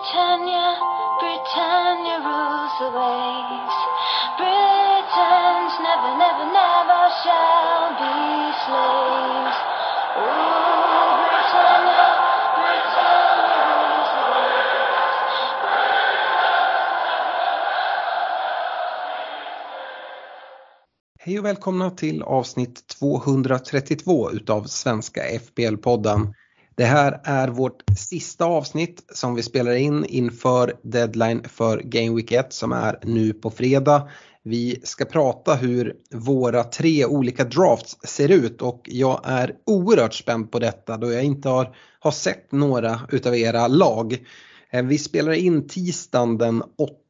Britannia, 0.00 0.80
Britannia 1.20 2.16
rules 2.24 2.72
the 2.80 2.88
waves. 2.88 3.76
Britons 4.40 5.74
never, 5.86 6.12
never, 6.16 6.46
never 6.60 7.02
shall 7.20 7.92
be 8.00 8.16
slaves. 8.64 9.58
Oh, 10.16 11.20
Britannia, 11.28 12.06
Britannia 12.56 13.60
rules 13.68 14.10
the 14.16 14.24
waves. 14.32 15.18
Hej 21.18 21.38
och 21.38 21.44
välkomna 21.44 21.90
till 21.90 22.22
avsnitt 22.22 22.86
232 22.86 24.30
utav 24.30 24.64
Svenska 24.64 25.20
FBL-podden. 25.22 26.34
Det 26.80 26.86
här 26.86 27.20
är 27.24 27.48
vårt 27.48 27.82
sista 27.98 28.44
avsnitt 28.44 29.04
som 29.14 29.34
vi 29.34 29.42
spelar 29.42 29.74
in 29.74 30.04
inför 30.04 30.76
deadline 30.82 31.42
för 31.48 31.78
Game 31.78 32.16
Week 32.16 32.32
1 32.32 32.52
som 32.52 32.72
är 32.72 32.98
nu 33.02 33.32
på 33.32 33.50
fredag. 33.50 34.08
Vi 34.42 34.80
ska 34.84 35.04
prata 35.04 35.54
hur 35.54 35.94
våra 36.14 36.64
tre 36.64 37.06
olika 37.06 37.44
drafts 37.44 37.96
ser 38.04 38.28
ut 38.28 38.62
och 38.62 38.82
jag 38.84 39.20
är 39.24 39.54
oerhört 39.66 40.14
spänd 40.14 40.52
på 40.52 40.58
detta 40.58 40.96
då 40.96 41.12
jag 41.12 41.24
inte 41.24 41.48
har, 41.48 41.76
har 42.00 42.10
sett 42.10 42.52
några 42.52 43.00
utav 43.08 43.36
era 43.36 43.68
lag. 43.68 44.16
Eh, 44.70 44.82
vi 44.82 44.98
spelar 44.98 45.32
in 45.32 45.68
tisdagen 45.68 46.38
den 46.38 46.62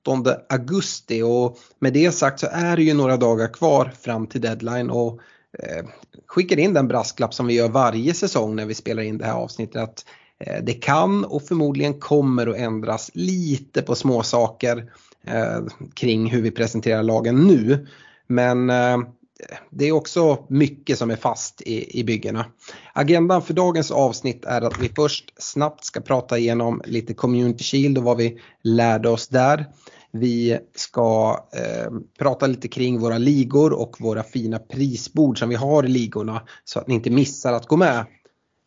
8 0.03 0.37
augusti 0.49 1.23
och 1.23 1.59
med 1.79 1.93
det 1.93 2.13
sagt 2.13 2.41
så 2.41 2.47
är 2.53 2.77
det 2.77 2.83
ju 2.83 2.95
några 2.95 3.17
dagar 3.17 3.53
kvar 3.53 3.93
fram 4.01 4.27
till 4.27 4.41
deadline 4.41 4.91
och 4.91 5.21
Eh, 5.59 5.85
skickar 6.27 6.59
in 6.59 6.75
den 6.75 6.89
brasklapp 6.89 7.35
som 7.35 7.47
vi 7.47 7.55
gör 7.55 7.69
varje 7.69 8.15
säsong 8.15 8.57
när 8.57 8.67
vi 8.67 8.75
spelar 8.75 9.03
in 9.03 9.19
det 9.19 9.25
här 9.25 9.35
avsnittet 9.35 9.83
att 9.83 10.05
eh, 10.39 10.63
det 10.63 10.73
kan 10.73 11.25
och 11.25 11.43
förmodligen 11.43 12.01
kommer 12.01 12.47
att 12.47 12.57
ändras 12.57 13.11
lite 13.15 13.83
på 13.83 13.95
små 13.95 14.23
saker 14.23 14.93
eh, 15.27 15.61
kring 15.95 16.31
hur 16.31 16.43
vi 16.43 16.51
presenterar 16.51 17.03
lagen 17.03 17.37
nu. 17.37 17.87
Men 18.27 18.67
det 19.71 19.85
är 19.85 19.93
också 19.93 20.47
mycket 20.49 20.99
som 20.99 21.11
är 21.11 21.17
fast 21.17 21.63
i, 21.63 22.01
i 22.01 22.05
byggena. 22.05 22.47
Agendan 22.93 23.43
för 23.43 23.55
dagens 23.55 23.91
avsnitt 23.91 24.45
är 24.45 24.63
att 24.63 24.81
vi 24.81 24.89
först 24.89 25.33
snabbt 25.43 25.85
ska 25.85 26.01
prata 26.01 26.39
igenom 26.39 26.83
lite 26.85 27.15
Community 27.15 27.65
Shield 27.65 27.99
och 27.99 28.05
vad 28.05 28.17
vi 28.17 28.41
lärde 28.63 29.09
oss 29.09 29.29
där. 29.29 29.67
Vi 30.13 30.59
ska 30.75 31.39
eh, 31.55 31.93
prata 32.19 32.47
lite 32.47 32.69
kring 32.69 33.01
våra 33.01 33.19
ligor 33.19 33.73
och 33.73 33.97
våra 34.01 34.23
fina 34.23 34.59
prisbord 34.59 35.39
som 35.39 35.49
vi 35.49 35.55
har 35.55 35.85
i 35.85 35.89
ligorna 35.89 36.43
så 36.65 36.79
att 36.79 36.87
ni 36.87 36.95
inte 36.95 37.11
missar 37.11 37.53
att 37.53 37.67
gå 37.67 37.77
med. 37.77 38.07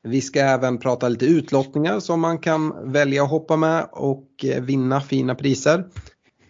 Vi 0.03 0.21
ska 0.21 0.39
även 0.39 0.77
prata 0.77 1.09
lite 1.09 1.25
utlottningar 1.25 1.99
som 1.99 2.19
man 2.19 2.39
kan 2.39 2.91
välja 2.91 3.23
att 3.23 3.29
hoppa 3.29 3.55
med 3.55 3.87
och 3.91 4.27
eh, 4.43 4.63
vinna 4.63 5.01
fina 5.01 5.35
priser. 5.35 5.85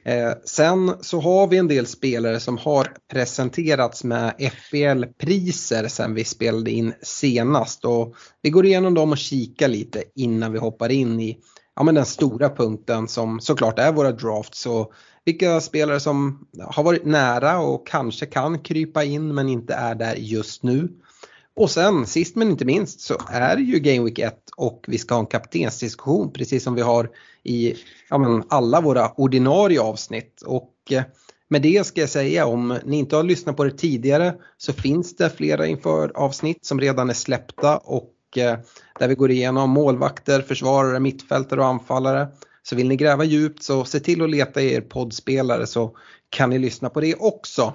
Eh, 0.06 0.32
sen 0.46 0.92
så 1.02 1.20
har 1.20 1.48
vi 1.48 1.58
en 1.58 1.68
del 1.68 1.86
spelare 1.86 2.40
som 2.40 2.58
har 2.58 2.88
presenterats 3.12 4.04
med 4.04 4.34
FBL-priser 4.40 5.88
sen 5.88 6.14
vi 6.14 6.24
spelade 6.24 6.72
in 6.72 6.94
senast 7.02 7.86
och 7.86 8.16
vi 8.42 8.50
går 8.50 8.66
igenom 8.66 8.94
dem 8.94 9.12
och 9.12 9.18
kikar 9.18 9.68
lite 9.68 10.04
innan 10.16 10.52
vi 10.52 10.60
hoppar 10.60 10.92
in 10.92 11.20
i 11.20 11.38
ja, 11.76 11.84
men 11.84 11.96
den 11.96 12.06
stora 12.06 12.50
punkten 12.50 13.08
som 13.08 13.40
såklart 13.40 13.80
är 13.80 13.92
våra 13.92 14.12
drafts 14.12 14.66
och 14.66 14.94
vilka 15.26 15.62
spelare 15.62 16.00
som 16.00 16.48
har 16.60 16.84
varit 16.84 17.06
nära 17.06 17.60
och 17.60 17.88
kanske 17.88 18.26
kan 18.26 18.60
krypa 18.60 19.04
in 19.04 19.36
men 19.36 19.50
inte 19.50 19.74
är 19.74 19.96
där 19.96 20.16
just 20.16 20.64
nu. 20.64 20.90
Och 21.56 21.72
sen 21.72 22.06
sist 22.06 22.36
men 22.36 22.50
inte 22.50 22.66
minst 22.66 23.02
så 23.02 23.18
är 23.30 23.56
det 23.56 23.62
ju 23.62 23.80
Game 23.80 24.04
Week 24.04 24.20
1 24.20 24.50
och 24.56 24.86
vi 24.88 24.98
ska 24.98 25.16
ha 25.16 25.20
en 25.20 25.26
kaptensdiskussion 25.26 26.34
precis 26.34 26.64
som 26.64 26.76
vi 26.76 26.82
har 26.82 27.10
i 27.44 27.76
ja, 28.10 28.18
men 28.18 28.44
alla 28.50 28.82
våra 28.82 29.12
ordinarie 29.12 29.82
avsnitt. 29.82 30.42
Och 30.46 30.74
eh, 30.92 31.04
med 31.48 31.62
det 31.62 31.86
ska 31.86 32.02
jag 32.02 32.10
säga 32.10 32.46
om 32.46 32.80
ni 32.86 32.98
inte 32.98 33.16
har 33.16 33.24
lyssnat 33.24 33.58
på 33.58 33.64
det 33.64 33.78
tidigare 33.78 34.36
så 34.58 34.74
finns 34.74 35.16
det 35.16 35.30
flera 35.30 35.68
inför 35.68 36.12
avsnitt 36.16 36.66
som 36.66 36.80
redan 36.80 37.10
är 37.10 37.14
släppta 37.14 37.78
och 37.78 38.10
Eh, 38.38 38.58
där 39.00 39.08
vi 39.08 39.16
går 39.16 39.32
igenom 39.32 39.70
målvakter, 39.70 40.42
försvarare, 40.42 41.00
mittfältare 41.00 41.60
och 41.60 41.66
anfallare. 41.66 42.28
Så 42.64 42.76
vill 42.76 42.88
ni 42.88 42.96
gräva 42.96 43.24
djupt 43.24 43.64
så 43.64 43.86
se 43.86 44.00
till 44.00 44.22
att 44.22 44.30
leta 44.30 44.62
i 44.62 44.74
er 44.74 44.82
poddspelare 44.82 45.68
så 45.68 45.98
kan 46.30 46.50
ni 46.50 46.60
lyssna 46.60 46.90
på 46.90 47.02
det 47.02 47.16
också. 47.16 47.74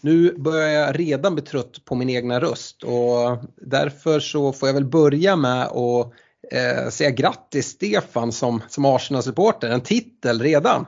Nu 0.00 0.34
börjar 0.38 0.68
jag 0.68 0.98
redan 0.98 1.34
bli 1.34 1.44
trött 1.44 1.84
på 1.84 1.94
min 1.94 2.10
egna 2.10 2.40
röst 2.40 2.82
och 2.82 3.38
därför 3.56 4.20
så 4.20 4.52
får 4.52 4.68
jag 4.68 4.74
väl 4.74 4.84
börja 4.84 5.36
med 5.36 5.62
att 5.62 6.12
eh, 6.52 6.90
säga 6.90 7.10
grattis 7.10 7.66
Stefan 7.66 8.32
som, 8.32 8.62
som 8.68 8.84
Arsenal-supporter, 8.84 9.70
en 9.70 9.80
titel 9.80 10.40
redan. 10.40 10.86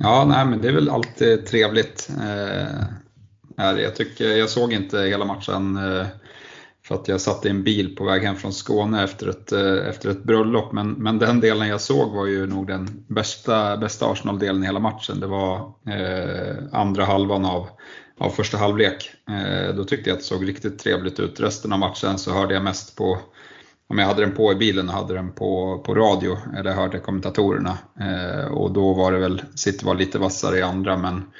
Ja, 0.00 0.24
nej, 0.24 0.46
men 0.46 0.60
det 0.60 0.68
är 0.68 0.72
väl 0.72 0.90
alltid 0.90 1.46
trevligt. 1.46 2.10
Eh. 2.22 2.82
Jag, 3.56 3.96
tycker, 3.96 4.24
jag 4.24 4.50
såg 4.50 4.72
inte 4.72 5.00
hela 5.00 5.24
matchen 5.24 5.76
eh, 5.76 6.06
för 6.86 6.94
att 6.94 7.08
jag 7.08 7.20
satt 7.20 7.46
i 7.46 7.48
en 7.48 7.64
bil 7.64 7.96
på 7.96 8.04
väg 8.04 8.22
hem 8.22 8.36
från 8.36 8.52
Skåne 8.52 9.04
efter 9.04 9.28
ett, 9.28 9.52
eh, 9.52 9.88
efter 9.88 10.10
ett 10.10 10.22
bröllop. 10.22 10.72
Men, 10.72 10.90
men 10.90 11.18
den 11.18 11.40
delen 11.40 11.68
jag 11.68 11.80
såg 11.80 12.12
var 12.12 12.26
ju 12.26 12.46
nog 12.46 12.66
den 12.66 13.04
bästa, 13.08 13.76
bästa 13.76 14.06
Arsenal-delen 14.06 14.62
i 14.62 14.66
hela 14.66 14.78
matchen. 14.78 15.20
Det 15.20 15.26
var 15.26 15.56
eh, 15.86 16.56
andra 16.72 17.04
halvan 17.04 17.44
av, 17.44 17.68
av 18.18 18.30
första 18.30 18.58
halvlek. 18.58 19.10
Eh, 19.30 19.74
då 19.74 19.84
tyckte 19.84 20.10
jag 20.10 20.14
att 20.14 20.20
det 20.20 20.26
såg 20.26 20.48
riktigt 20.48 20.78
trevligt 20.78 21.20
ut. 21.20 21.40
Resten 21.40 21.72
av 21.72 21.78
matchen 21.78 22.18
så 22.18 22.32
hörde 22.32 22.54
jag 22.54 22.64
mest 22.64 22.96
på 22.96 23.18
om 23.88 23.98
jag 23.98 24.06
hade 24.06 24.20
den 24.20 24.34
på 24.34 24.52
i 24.52 24.54
bilen 24.54 24.88
och 24.88 24.94
hade 24.94 25.14
den 25.14 25.32
på, 25.32 25.78
på 25.86 25.94
radio, 25.94 26.38
eller 26.56 26.72
hörde 26.72 26.98
kommentatorerna. 26.98 27.78
Eh, 28.00 28.52
och 28.52 28.72
då 28.72 28.92
var 28.92 29.12
det 29.12 29.18
väl, 29.18 29.42
City 29.54 29.86
var 29.86 29.94
lite 29.94 30.18
vassare 30.18 30.58
i 30.58 30.62
andra, 30.62 30.96
men, 30.96 31.30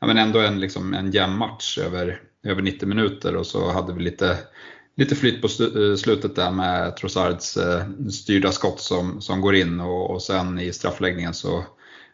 ja, 0.00 0.06
men 0.06 0.18
ändå 0.18 0.38
en, 0.38 0.60
liksom, 0.60 0.94
en 0.94 1.10
jämn 1.10 1.36
match 1.36 1.78
över, 1.78 2.20
över 2.44 2.62
90 2.62 2.88
minuter 2.88 3.36
och 3.36 3.46
så 3.46 3.70
hade 3.72 3.92
vi 3.92 4.02
lite, 4.02 4.38
lite 4.96 5.14
flyt 5.14 5.42
på 5.42 5.46
eh, 5.46 5.96
slutet 5.96 6.36
där 6.36 6.50
med 6.50 6.96
Trossards 6.96 7.56
eh, 7.56 7.84
styrda 8.10 8.52
skott 8.52 8.80
som, 8.80 9.20
som 9.20 9.40
går 9.40 9.54
in 9.54 9.80
och, 9.80 10.10
och 10.10 10.22
sen 10.22 10.58
i 10.58 10.72
straffläggningen 10.72 11.34
så 11.34 11.64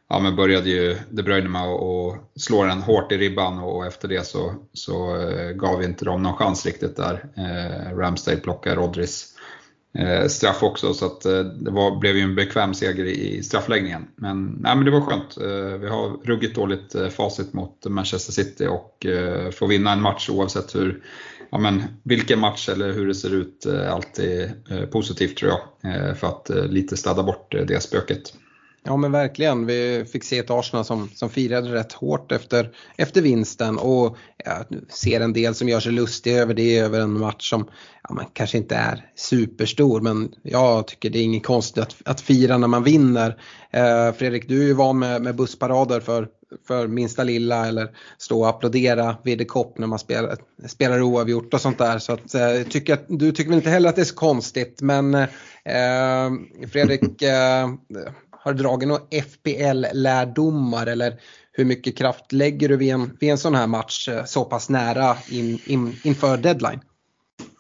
ja, 0.09 0.19
men 0.19 0.37
började 0.37 0.71
ju 0.71 0.97
De 1.11 1.22
Bruyne 1.22 1.49
med 1.49 1.62
att 1.62 2.41
slå 2.43 2.65
den 2.65 2.83
hårt 2.83 3.12
i 3.12 3.19
ribban 3.19 3.59
och 3.59 3.87
efter 3.87 4.09
det 4.09 4.27
så, 4.27 4.55
så 4.72 5.17
eh, 5.17 5.50
gav 5.50 5.78
vi 5.78 5.84
inte 5.84 6.05
dem 6.05 6.22
någon 6.22 6.37
chans 6.37 6.67
riktigt 6.67 6.97
där. 6.97 7.25
Eh, 7.37 7.97
Ramsdale 7.97 8.38
plockar 8.41 8.77
Rodris 8.77 9.34
eh, 9.99 10.27
straff 10.27 10.62
också 10.62 10.94
så 10.94 11.06
att 11.06 11.25
eh, 11.25 11.41
det 11.41 11.71
var, 11.71 11.99
blev 11.99 12.17
ju 12.17 12.22
en 12.22 12.34
bekväm 12.34 12.75
seger 12.75 13.05
i, 13.05 13.37
i 13.37 13.43
straffläggningen. 13.43 14.09
Men, 14.17 14.44
nej, 14.61 14.77
men 14.77 14.84
det 14.84 14.91
var 14.91 15.00
skönt. 15.00 15.38
Vi 15.81 15.88
har 15.88 16.27
ruggigt 16.27 16.55
dåligt 16.55 16.94
eh, 16.94 17.09
facit 17.09 17.53
mot 17.53 17.87
Manchester 17.87 18.33
City 18.33 18.67
och 18.67 19.06
eh, 19.06 19.50
får 19.50 19.67
vinna 19.67 19.93
en 19.93 20.03
match 20.03 20.31
oavsett 20.31 20.75
hur, 20.75 21.03
ja, 21.51 21.59
men, 21.59 21.83
vilken 22.03 22.39
match 22.39 22.69
eller 22.69 22.93
hur 22.93 23.07
det 23.07 23.15
ser 23.15 23.35
ut 23.35 23.67
eh, 23.67 23.75
är 23.75 23.89
alltid 23.89 24.53
positivt 24.93 25.37
tror 25.37 25.53
jag. 25.53 25.95
Eh, 25.95 26.15
för 26.15 26.27
att 26.27 26.51
lite 26.71 26.97
städa 26.97 27.23
bort 27.23 27.55
det 27.69 27.83
spöket. 27.83 28.35
Ja 28.84 28.97
men 28.97 29.12
verkligen, 29.12 29.66
vi 29.66 30.05
fick 30.12 30.25
se 30.25 30.39
ett 30.39 30.50
Arsenal 30.50 30.84
som, 30.84 31.09
som 31.15 31.31
firade 31.31 31.75
rätt 31.75 31.93
hårt 31.93 32.33
efter, 32.33 32.71
efter 32.97 33.22
vinsten 33.22 33.78
och 33.78 34.16
ja, 34.44 34.65
ser 34.89 35.21
en 35.21 35.33
del 35.33 35.55
som 35.55 35.69
gör 35.69 35.81
sig 35.81 35.93
lustiga 35.93 36.43
över 36.43 36.55
det, 36.55 36.78
över 36.78 37.00
en 37.00 37.21
match 37.21 37.50
som 37.50 37.69
ja, 38.09 38.15
man 38.15 38.25
kanske 38.33 38.59
inte 38.59 38.75
är 38.75 39.11
superstor 39.17 40.00
men 40.00 40.33
jag 40.43 40.87
tycker 40.87 41.11
det 41.11 41.19
är 41.19 41.22
inget 41.22 41.47
konstigt 41.47 41.83
att, 41.83 41.97
att 42.05 42.21
fira 42.21 42.59
när 42.59 42.69
man 42.69 42.84
vinner. 42.84 43.41
Eh, 43.71 44.12
Fredrik, 44.12 44.49
du 44.49 44.62
är 44.62 44.67
ju 44.67 44.72
van 44.72 44.99
med, 44.99 45.22
med 45.22 45.37
bussparader 45.37 46.00
för, 46.00 46.28
för 46.69 46.87
minsta 46.87 47.25
lilla 47.25 47.67
eller 47.67 47.88
stå 48.19 48.41
och 48.41 48.49
applådera 48.49 49.17
vid 49.25 49.41
ett 49.41 49.49
kopp 49.49 49.78
när 49.78 49.87
man 49.87 49.99
spelar, 49.99 50.37
spelar 50.67 51.03
oavgjort 51.03 51.55
och 51.55 51.61
sånt 51.61 51.78
där. 51.78 51.99
Så 51.99 52.12
att, 52.12 52.34
eh, 52.34 52.62
tycker 52.71 52.94
att, 52.94 53.05
du 53.09 53.33
tycker 53.33 53.50
väl 53.50 53.59
inte 53.59 53.71
heller 53.71 53.88
att 53.88 53.97
det 53.97 54.03
är 54.03 54.05
så 54.05 54.15
konstigt 54.15 54.83
men 54.83 55.15
eh, 55.15 55.28
Fredrik, 56.72 57.22
eh, 57.22 57.69
har 58.40 58.52
du 58.52 58.62
dragit 58.62 58.88
några 58.88 59.02
FPL-lärdomar 59.11 60.87
eller 60.87 61.20
hur 61.52 61.64
mycket 61.64 61.96
kraft 61.99 62.32
lägger 62.32 62.69
du 62.69 62.76
vid 62.76 62.93
en, 62.93 63.17
vid 63.20 63.31
en 63.31 63.38
sån 63.38 63.55
här 63.55 63.67
match 63.67 64.08
eh, 64.08 64.25
så 64.25 64.44
pass 64.44 64.69
nära 64.69 65.17
in, 65.31 65.58
in, 65.67 65.96
inför 66.05 66.37
deadline? 66.37 66.81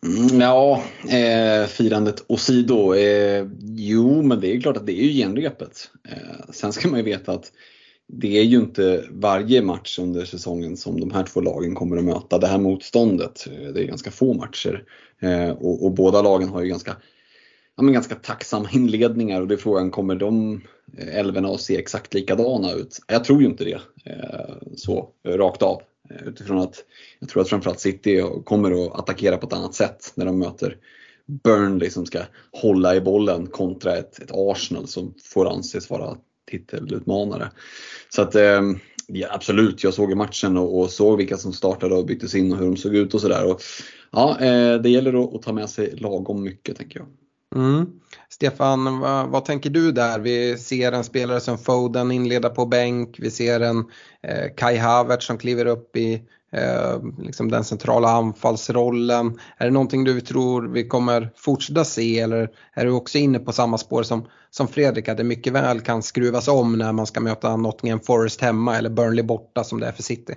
Mm, 0.06 0.40
ja, 0.40 0.82
eh, 1.08 1.66
firandet 1.66 2.24
åsido. 2.26 2.94
Eh, 2.94 3.46
jo, 3.60 4.22
men 4.22 4.40
det 4.40 4.56
är 4.56 4.60
klart 4.60 4.76
att 4.76 4.86
det 4.86 5.00
är 5.00 5.04
ju 5.04 5.12
genrepet. 5.12 5.90
Eh, 6.08 6.50
sen 6.50 6.72
ska 6.72 6.88
man 6.88 6.98
ju 6.98 7.04
veta 7.04 7.32
att 7.32 7.52
det 8.12 8.38
är 8.38 8.42
ju 8.42 8.56
inte 8.58 9.04
varje 9.10 9.62
match 9.62 9.98
under 9.98 10.24
säsongen 10.24 10.76
som 10.76 11.00
de 11.00 11.10
här 11.10 11.24
två 11.24 11.40
lagen 11.40 11.74
kommer 11.74 11.96
att 11.96 12.04
möta 12.04 12.38
det 12.38 12.46
här 12.46 12.58
motståndet. 12.58 13.46
Eh, 13.46 13.68
det 13.68 13.80
är 13.80 13.84
ganska 13.84 14.10
få 14.10 14.34
matcher 14.34 14.84
eh, 15.20 15.50
och, 15.50 15.84
och 15.84 15.92
båda 15.92 16.22
lagen 16.22 16.48
har 16.48 16.62
ju 16.62 16.68
ganska 16.68 16.96
ja, 17.78 17.82
men 17.82 17.92
ganska 17.92 18.14
tacksamma 18.14 18.68
inledningar 18.72 19.40
och 19.40 19.48
det 19.48 19.54
är 19.54 19.58
frågan, 19.58 19.90
kommer 19.90 20.14
de 20.14 20.62
eh, 20.98 21.18
älvorna 21.18 21.48
att 21.48 21.60
se 21.60 21.76
exakt 21.76 22.14
likadana 22.14 22.72
ut? 22.72 22.98
Jag 23.06 23.24
tror 23.24 23.40
ju 23.40 23.46
inte 23.46 23.64
det 23.64 23.80
eh, 24.04 24.54
så 24.76 25.08
rakt 25.26 25.62
av. 25.62 25.82
Eh, 26.10 26.28
utifrån 26.28 26.58
att 26.58 26.84
jag 27.18 27.28
tror 27.28 27.42
att 27.42 27.48
framförallt 27.48 27.80
City 27.80 28.22
kommer 28.44 28.86
att 28.86 28.98
attackera 28.98 29.36
på 29.36 29.46
ett 29.46 29.52
annat 29.52 29.74
sätt 29.74 30.12
när 30.14 30.26
de 30.26 30.38
möter 30.38 30.76
Burnley 31.44 31.90
som 31.90 32.06
ska 32.06 32.18
hålla 32.52 32.94
i 32.96 33.00
bollen 33.00 33.46
kontra 33.46 33.96
ett, 33.96 34.18
ett 34.18 34.30
Arsenal 34.32 34.86
som 34.86 35.14
får 35.24 35.48
anses 35.50 35.90
vara 35.90 36.16
titelutmanare. 36.50 37.50
Så 38.08 38.22
att 38.22 38.34
eh, 38.34 38.62
ja, 39.06 39.28
absolut, 39.30 39.84
jag 39.84 39.94
såg 39.94 40.16
matchen 40.16 40.56
och, 40.56 40.80
och, 40.80 40.90
såg 40.90 41.18
vilka 41.18 41.36
som 41.36 41.52
startade 41.52 41.94
och 41.94 42.06
byttes 42.06 42.34
in 42.34 42.52
och 42.52 42.58
hur 42.58 42.66
de 42.66 42.76
såg 42.76 42.94
ut 42.94 43.14
och 43.14 43.20
sådär. 43.20 43.56
Ja, 44.10 44.40
eh, 44.40 44.80
det 44.80 44.90
gäller 44.90 45.24
att, 45.24 45.34
att, 45.34 45.42
ta 45.42 45.52
med 45.52 45.70
sig 45.70 45.96
lagom 45.96 46.42
mycket 46.42 46.76
tänker 46.76 46.98
jag. 46.98 47.08
Mm. 47.56 47.86
Stefan, 48.28 49.00
vad, 49.00 49.28
vad, 49.28 49.44
tänker 49.44 49.70
du 49.70 49.92
där? 49.92 50.18
Vi 50.18 50.58
ser 50.58 50.92
en 50.92 51.04
spelare 51.04 51.40
som 51.40 51.58
Foden 51.58 52.10
inleda 52.10 52.50
på 52.50 52.66
bänk, 52.66 53.16
vi 53.18 53.30
ser 53.30 53.60
en 53.60 53.78
eh, 54.22 54.54
Kai 54.56 54.76
Havertz 54.76 55.26
som 55.26 55.38
kliver 55.38 55.66
upp 55.66 55.96
i 55.96 56.22
eh, 56.52 56.98
liksom 57.18 57.50
den 57.50 57.64
centrala 57.64 58.08
anfallsrollen. 58.08 59.38
Är 59.56 59.64
det 59.64 59.70
någonting 59.70 60.04
du 60.04 60.20
tror 60.20 60.68
vi 60.68 60.88
kommer 60.88 61.32
fortsätta 61.36 61.84
se 61.84 62.20
eller 62.20 62.50
är 62.74 62.84
du 62.84 62.90
också 62.90 63.18
inne 63.18 63.38
på 63.38 63.52
samma 63.52 63.78
spår 63.78 64.02
som, 64.02 64.26
som 64.50 64.68
Fredrik 64.68 65.08
att 65.08 65.16
det 65.16 65.24
mycket 65.24 65.52
väl 65.52 65.80
kan 65.80 66.02
skruvas 66.02 66.48
om 66.48 66.78
när 66.78 66.92
man 66.92 67.06
ska 67.06 67.20
möta 67.20 67.56
Nottingham 67.56 68.00
Forest 68.00 68.40
hemma 68.40 68.76
eller 68.76 68.90
Burnley 68.90 69.24
borta 69.24 69.64
som 69.64 69.80
det 69.80 69.86
är 69.86 69.92
för 69.92 70.02
City? 70.02 70.34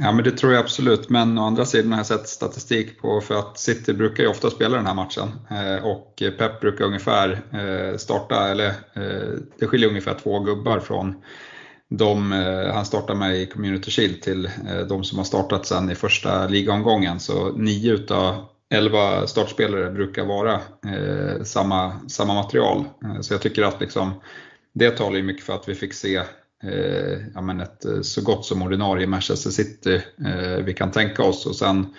Ja 0.00 0.12
men 0.12 0.24
det 0.24 0.30
tror 0.30 0.52
jag 0.52 0.60
absolut, 0.60 1.08
men 1.08 1.38
å 1.38 1.42
andra 1.42 1.64
sidan 1.64 1.92
har 1.92 1.98
jag 1.98 2.06
sett 2.06 2.28
statistik 2.28 3.00
på 3.00 3.20
för 3.20 3.34
att 3.34 3.58
City 3.58 3.92
brukar 3.92 4.22
ju 4.22 4.28
ofta 4.28 4.50
spela 4.50 4.76
den 4.76 4.86
här 4.86 4.94
matchen 4.94 5.28
eh, 5.50 5.84
och 5.84 6.22
Pep 6.38 6.60
brukar 6.60 6.84
ungefär 6.84 7.42
eh, 7.52 7.96
starta, 7.96 8.48
eller 8.48 8.66
eh, 8.68 9.38
det 9.58 9.66
skiljer 9.66 9.88
ungefär 9.88 10.14
två 10.14 10.40
gubbar 10.40 10.80
från 10.80 11.14
de 11.88 12.32
han 12.72 12.84
startar 12.84 13.14
med 13.14 13.36
i 13.36 13.46
Community 13.46 13.90
Shield 13.90 14.22
till 14.22 14.50
de 14.88 15.04
som 15.04 15.18
har 15.18 15.24
startat 15.24 15.66
sen 15.66 15.90
i 15.90 15.94
första 15.94 16.48
ligaomgången. 16.48 17.20
Så 17.20 17.52
9 17.52 17.92
utav 17.92 18.44
11 18.74 19.26
startspelare 19.26 19.90
brukar 19.90 20.24
vara 20.24 20.60
samma, 21.44 22.00
samma 22.08 22.34
material. 22.34 22.84
Så 23.20 23.34
jag 23.34 23.42
tycker 23.42 23.62
att 23.62 23.80
liksom, 23.80 24.20
det 24.74 24.90
talar 24.90 25.16
ju 25.16 25.22
mycket 25.22 25.44
för 25.44 25.54
att 25.54 25.68
vi 25.68 25.74
fick 25.74 25.94
se 25.94 26.22
ja, 27.34 27.40
men 27.40 27.60
ett 27.60 27.84
eh, 27.84 28.00
så 28.00 28.22
gott 28.22 28.44
som 28.44 28.62
ordinarie 28.62 29.06
Manchester 29.06 29.50
City 29.50 30.02
eh, 30.26 30.64
vi 30.64 30.74
kan 30.74 30.90
tänka 30.90 31.22
oss. 31.22 31.46
Och 31.46 31.56
sen 31.56 31.94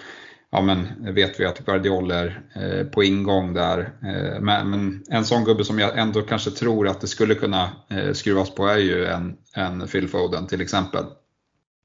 ja, 0.51 0.61
men 0.61 0.87
vet 1.13 1.39
vi 1.39 1.45
att 1.45 1.65
Guardiola 1.65 2.15
är 2.15 2.41
eh, 2.55 2.85
på 2.85 3.03
ingång 3.03 3.53
där. 3.53 3.79
Eh, 3.79 4.41
men, 4.41 4.69
men, 4.69 5.03
en 5.09 5.25
sån 5.25 5.43
gubbe 5.43 5.65
som 5.65 5.79
jag 5.79 5.97
ändå 5.97 6.21
kanske 6.21 6.51
tror 6.51 6.87
att 6.87 7.01
det 7.01 7.07
skulle 7.07 7.35
kunna 7.35 7.71
eh, 7.89 8.13
skruvas 8.13 8.55
på 8.55 8.67
är 8.67 8.77
ju 8.77 9.05
en, 9.05 9.37
en 9.53 9.87
Phil 9.87 10.07
Foden 10.07 10.47
till 10.47 10.61
exempel. 10.61 11.05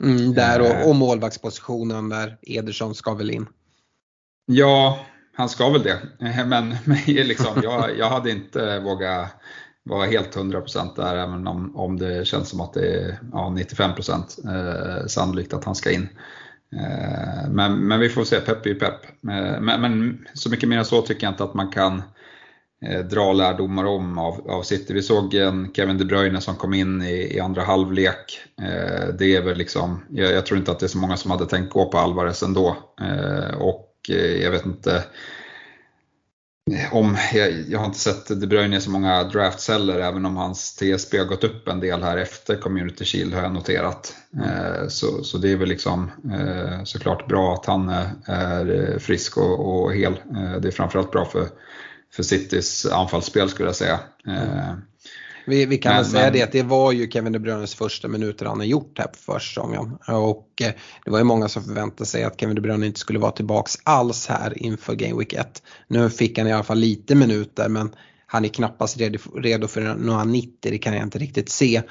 Mm, 0.05 0.35
där 0.35 0.61
och, 0.61 0.89
och 0.89 0.97
målvaktspositionen 0.97 2.09
där 2.09 2.39
Ederson 2.43 2.95
ska 2.95 3.15
väl 3.15 3.31
in. 3.31 3.47
Ja, 4.47 5.07
han 5.35 5.49
ska 5.49 5.71
väl 5.71 5.83
det. 5.83 5.99
Men, 6.47 6.77
men 6.85 6.99
liksom, 7.07 7.61
jag, 7.63 7.99
jag 7.99 8.09
hade 8.09 8.31
inte 8.31 8.79
vågat 8.79 9.31
vara 9.85 10.07
helt 10.07 10.37
100% 10.37 10.97
där 10.97 11.17
även 11.17 11.47
om, 11.47 11.77
om 11.77 11.99
det 11.99 12.27
känns 12.27 12.49
som 12.49 12.61
att 12.61 12.73
det 12.73 12.95
är 12.95 13.19
ja, 13.33 13.55
95% 13.59 15.01
eh, 15.01 15.07
sannolikt 15.07 15.55
att 15.55 15.65
han 15.65 15.75
ska 15.75 15.91
in. 15.91 16.09
Eh, 16.77 17.51
men, 17.51 17.79
men 17.79 18.01
vi 18.01 18.09
får 18.09 18.25
se, 18.25 18.41
pepp 18.41 18.67
är 18.67 18.71
ju 18.71 18.79
pepp. 18.79 19.05
Eh, 19.05 19.61
men, 19.61 19.81
men, 19.81 20.27
så 20.35 20.51
mycket 20.51 20.69
mer 20.69 20.79
än 20.79 20.85
så 20.85 21.03
tycker 21.03 21.27
jag 21.27 21.33
inte 21.33 21.45
att 21.45 21.55
man 21.55 21.71
kan 21.71 22.03
eh, 22.87 23.01
dra 23.01 23.33
lärdomar 23.33 23.85
om 23.85 24.19
av, 24.19 24.51
av 24.51 24.63
City. 24.63 24.95
Vi 24.95 25.03
såg 25.03 25.35
en 25.35 25.73
Kevin 25.75 25.99
De 25.99 26.05
Bruyne 26.05 26.41
som 26.41 26.57
kom 26.57 26.75
in 26.75 27.03
i, 27.03 27.37
i 27.37 27.41
andra 27.41 27.63
halvlek. 27.63 28.41
Eh, 28.63 29.15
det 29.19 29.37
är 29.37 29.43
väl 29.43 29.59
liksom, 29.59 30.05
jag, 30.11 30.33
jag, 30.33 30.47
tror 30.47 30.59
inte 30.59 30.71
att 30.71 30.79
det 30.79 30.87
är 30.87 30.89
så 30.89 30.99
många 30.99 31.17
som 31.17 31.31
hade 31.31 31.47
tänkt 31.47 31.73
gå 31.73 31.91
på 31.91 31.99
Alvarez 31.99 32.43
ändå. 32.43 32.77
Eh, 33.01 33.55
och 33.61 33.91
eh, 34.09 34.43
jag 34.43 34.51
vet 34.51 34.67
inte 34.67 35.05
om, 36.93 37.17
jag, 37.35 37.53
jag, 37.69 37.79
har 37.79 37.87
inte 37.87 37.99
sett 37.99 38.29
De 38.41 38.47
Bruyne 38.47 38.77
i 38.77 38.81
så 38.81 38.91
många 38.91 39.25
draftceller 39.25 39.99
även 39.99 40.27
om 40.27 40.37
hans 40.37 40.77
TSB 40.77 41.19
har 41.19 41.25
gått 41.25 41.45
upp 41.45 41.69
en 41.69 41.81
del 41.81 42.03
här 42.03 42.17
efter 42.17 42.57
Community 42.57 43.05
Shield 43.05 43.35
har 43.35 43.43
jag 43.43 43.53
noterat. 43.53 44.17
Eh, 44.45 44.89
så, 44.89 45.25
så 45.25 45.39
det 45.39 45.53
är 45.53 45.57
väl 45.57 45.69
liksom 45.69 46.11
eh, 46.33 46.85
såklart 46.85 47.29
bra 47.29 47.55
att 47.55 47.67
han 47.67 47.89
eh, 47.89 48.07
är 48.25 48.99
frisk 48.99 49.37
och, 49.37 49.83
och 49.85 49.95
hel. 49.95 50.13
Eh, 50.13 50.61
det 50.61 50.69
är 50.69 50.73
framförallt 50.73 51.11
bra 51.11 51.25
för, 51.25 51.49
för 52.13 52.23
Citys 52.23 52.87
anfallsspel 52.87 53.49
skulle 53.49 53.69
jag 53.69 53.77
säga. 53.77 54.01
Mm. 54.27 54.83
Vi, 55.47 55.67
vi 55.67 55.79
kan 55.79 55.93
men, 55.93 56.03
väl 56.03 56.11
säga 56.11 56.25
men... 56.25 56.33
det 56.33 56.43
att 56.43 56.53
det 56.53 56.63
var 56.63 56.93
ju 56.93 57.11
Kevin 57.11 57.33
De 57.33 57.39
Bruynes 57.39 57.75
första 57.75 58.09
minuter 58.09 58.47
han 58.47 58.59
har 58.59 58.67
gjort 58.67 58.99
här 58.99 59.07
på 59.07 59.19
försäsongen. 59.19 59.99
Och 60.09 60.63
eh, 60.63 60.73
det 61.05 61.11
var 61.11 61.19
ju 61.19 61.25
många 61.25 61.49
som 61.49 61.65
förväntade 61.65 62.07
sig 62.07 62.25
att 62.25 62.41
Kevin 62.41 62.55
De 62.55 62.61
Bruyne 62.61 62.87
inte 62.87 63.01
skulle 63.01 63.19
vara 63.19 63.33
tillbaks 63.33 63.79
alls 63.85 64.27
här 64.27 64.63
inför 64.63 64.95
Game 64.95 65.19
Week 65.19 65.33
1. 65.33 65.63
Nu 65.89 66.11
fick 66.11 66.39
han 66.39 66.47
i 66.47 66.53
alla 66.53 66.63
fall 66.63 66.79
lite 66.79 67.15
minuter 67.15 67.69
men 67.69 67.95
han 68.27 68.45
är 68.45 68.49
knappast 68.49 68.97
redo, 68.97 69.19
redo 69.37 69.69
för 69.69 69.95
några 69.95 70.25
90, 70.25 70.53
det 70.61 70.79
kan 70.79 70.95
jag 70.95 71.03
inte 71.03 71.19
riktigt 71.19 71.49
se. 71.49 71.83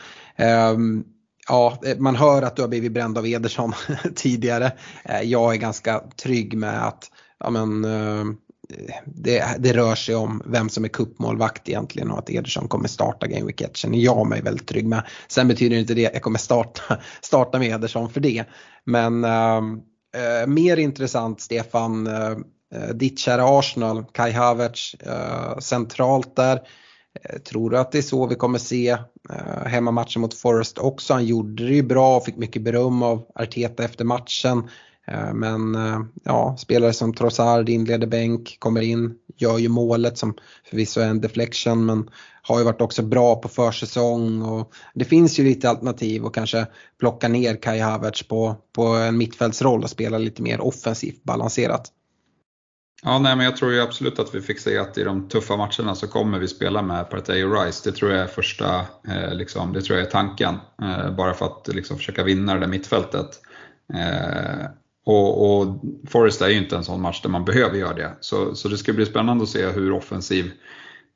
Um, 0.74 1.04
ja, 1.48 1.82
man 1.98 2.16
hör 2.16 2.42
att 2.42 2.56
du 2.56 2.62
har 2.62 2.70
blivit 2.70 2.92
bränd 2.92 3.18
av 3.18 3.28
Ederson 3.28 3.74
tidigare. 4.16 4.72
Eh, 5.06 5.22
jag 5.22 5.54
är 5.54 5.58
ganska 5.58 6.04
trygg 6.24 6.58
med 6.58 6.88
att 6.88 7.12
ja, 7.40 7.50
men, 7.50 7.86
det, 9.06 9.56
det, 9.60 9.74
rör 9.74 9.96
sig 9.96 10.16
om 10.16 10.44
vem 10.46 10.70
som 10.70 10.84
är 10.84 10.88
kuppmålvakt 10.88 11.70
egentligen 11.70 12.12
och 12.12 12.20
att 12.20 12.30
Ederson 12.30 12.68
kommer 12.68 12.88
starta 12.88 13.28
Game 13.28 13.46
Week 13.46 13.62
1 13.62 13.78
känner 13.78 13.98
jag 13.98 14.28
mig 14.28 14.42
väldigt 14.42 14.68
trygg 14.68 14.88
med. 14.88 15.04
Sen 15.28 15.48
betyder 15.48 15.78
inte 15.78 15.94
det 15.94 16.08
att 16.08 16.14
jag 16.14 16.22
kommer 16.22 16.40
starta, 16.40 16.98
starta 17.22 17.60
med 17.60 17.68
Ederson 17.68 18.10
för 18.10 18.20
det. 18.20 18.46
Men 18.84 19.24
äh, 19.24 20.48
mer 20.48 20.78
intressant 20.78 21.42
Stefan, 21.42 22.08
äh, 22.08 22.38
ditt 22.94 23.20
kära 23.20 23.60
Arsenal, 23.60 24.04
Kai 24.04 24.32
Havertz 24.32 24.94
äh, 24.94 25.60
centralt 25.60 26.36
där. 26.36 26.60
Tror 27.50 27.70
du 27.70 27.78
att 27.78 27.92
det 27.92 27.98
är 27.98 28.02
så 28.02 28.28
vi 28.28 28.36
kommer 28.36 28.60
se 28.60 28.98
hemmamatchen 29.66 30.22
mot 30.22 30.34
Forest 30.34 30.78
också? 30.78 31.14
Han 31.14 31.26
gjorde 31.26 31.68
det 31.68 31.74
ju 31.74 31.84
bra 31.84 32.18
och 32.18 32.26
fick 32.26 32.38
mycket 32.38 32.62
beröm 32.62 33.04
av 33.04 33.26
Arteta 33.36 33.84
efter 33.84 34.06
matchen. 34.06 34.70
Eh, 35.08 35.34
men 35.34 35.76
eh, 35.76 36.00
ja, 36.24 36.56
spelare 36.58 36.94
som 36.94 37.14
Trossard 37.14 37.70
inleder 37.70 38.08
bänk, 38.08 38.56
kommer 38.60 38.82
in, 38.82 39.14
gör 39.38 39.58
ju 39.58 39.70
målet 39.70 40.18
som 40.18 40.34
förvisso 40.70 41.02
är 41.02 41.08
en 41.08 41.22
deflection 41.22 41.86
men 41.86 42.10
har 42.42 42.60
ju 42.60 42.66
varit 42.66 42.82
också 42.82 43.02
bra 43.02 43.36
på 43.36 43.48
försäsong 43.50 44.42
och 44.42 44.74
det 44.94 45.06
finns 45.06 45.40
ju 45.40 45.44
lite 45.44 45.70
alternativ 45.70 46.24
och 46.24 46.36
kanske 46.36 46.68
plocka 47.00 47.28
ner 47.28 47.56
Kai 47.56 47.80
Havertz 47.80 48.28
på, 48.28 48.56
på 48.76 48.86
en 48.86 49.18
mittfältsroll 49.18 49.84
och 49.84 49.90
spela 49.90 50.18
lite 50.18 50.42
mer 50.42 50.62
offensivt 50.62 51.24
balanserat. 51.24 51.92
Ja, 53.04 53.20
nej, 53.20 53.36
men 53.36 53.46
jag 53.46 53.58
tror 53.58 53.74
ju 53.74 53.82
absolut 53.82 54.20
att 54.20 54.36
vi 54.36 54.42
fick 54.42 54.60
se 54.60 54.78
att 54.78 54.98
i 54.98 55.04
de 55.04 55.30
tuffa 55.30 55.58
matcherna 55.58 55.96
så 55.96 56.08
kommer 56.08 56.40
vi 56.40 56.48
spela 56.48 56.82
med 56.82 57.10
Partey 57.10 57.44
och 57.44 57.64
Rice. 57.64 57.90
Det 57.90 57.96
tror 57.96 58.12
jag 58.12 58.22
är 58.22 58.28
första, 58.28 58.86
eh, 59.08 59.34
liksom, 59.34 59.74
det 59.74 59.82
tror 59.82 60.00
jag 60.00 60.08
är 60.08 60.12
tanken. 60.12 60.56
Eh, 60.82 61.16
bara 61.16 61.34
för 61.34 61.46
att 61.46 61.68
liksom, 61.68 61.98
försöka 61.98 62.24
vinna 62.24 62.54
det 62.54 62.60
där 62.60 62.68
mittfältet. 62.68 63.42
Eh, 63.94 64.66
och, 65.06 65.62
och 65.62 65.82
Forest 66.08 66.42
är 66.42 66.50
ju 66.50 66.58
inte 66.58 66.76
en 66.76 66.84
sån 66.84 67.02
match 67.02 67.22
där 67.22 67.30
man 67.30 67.46
behöver 67.46 67.78
göra 67.78 67.94
det. 67.94 68.18
Så, 68.20 68.56
så 68.56 68.68
det 68.68 68.78
ska 68.78 68.94
bli 68.94 69.06
spännande 69.06 69.44
att 69.44 69.50
se 69.50 69.66
hur 69.68 69.92
offensiv 69.92 70.52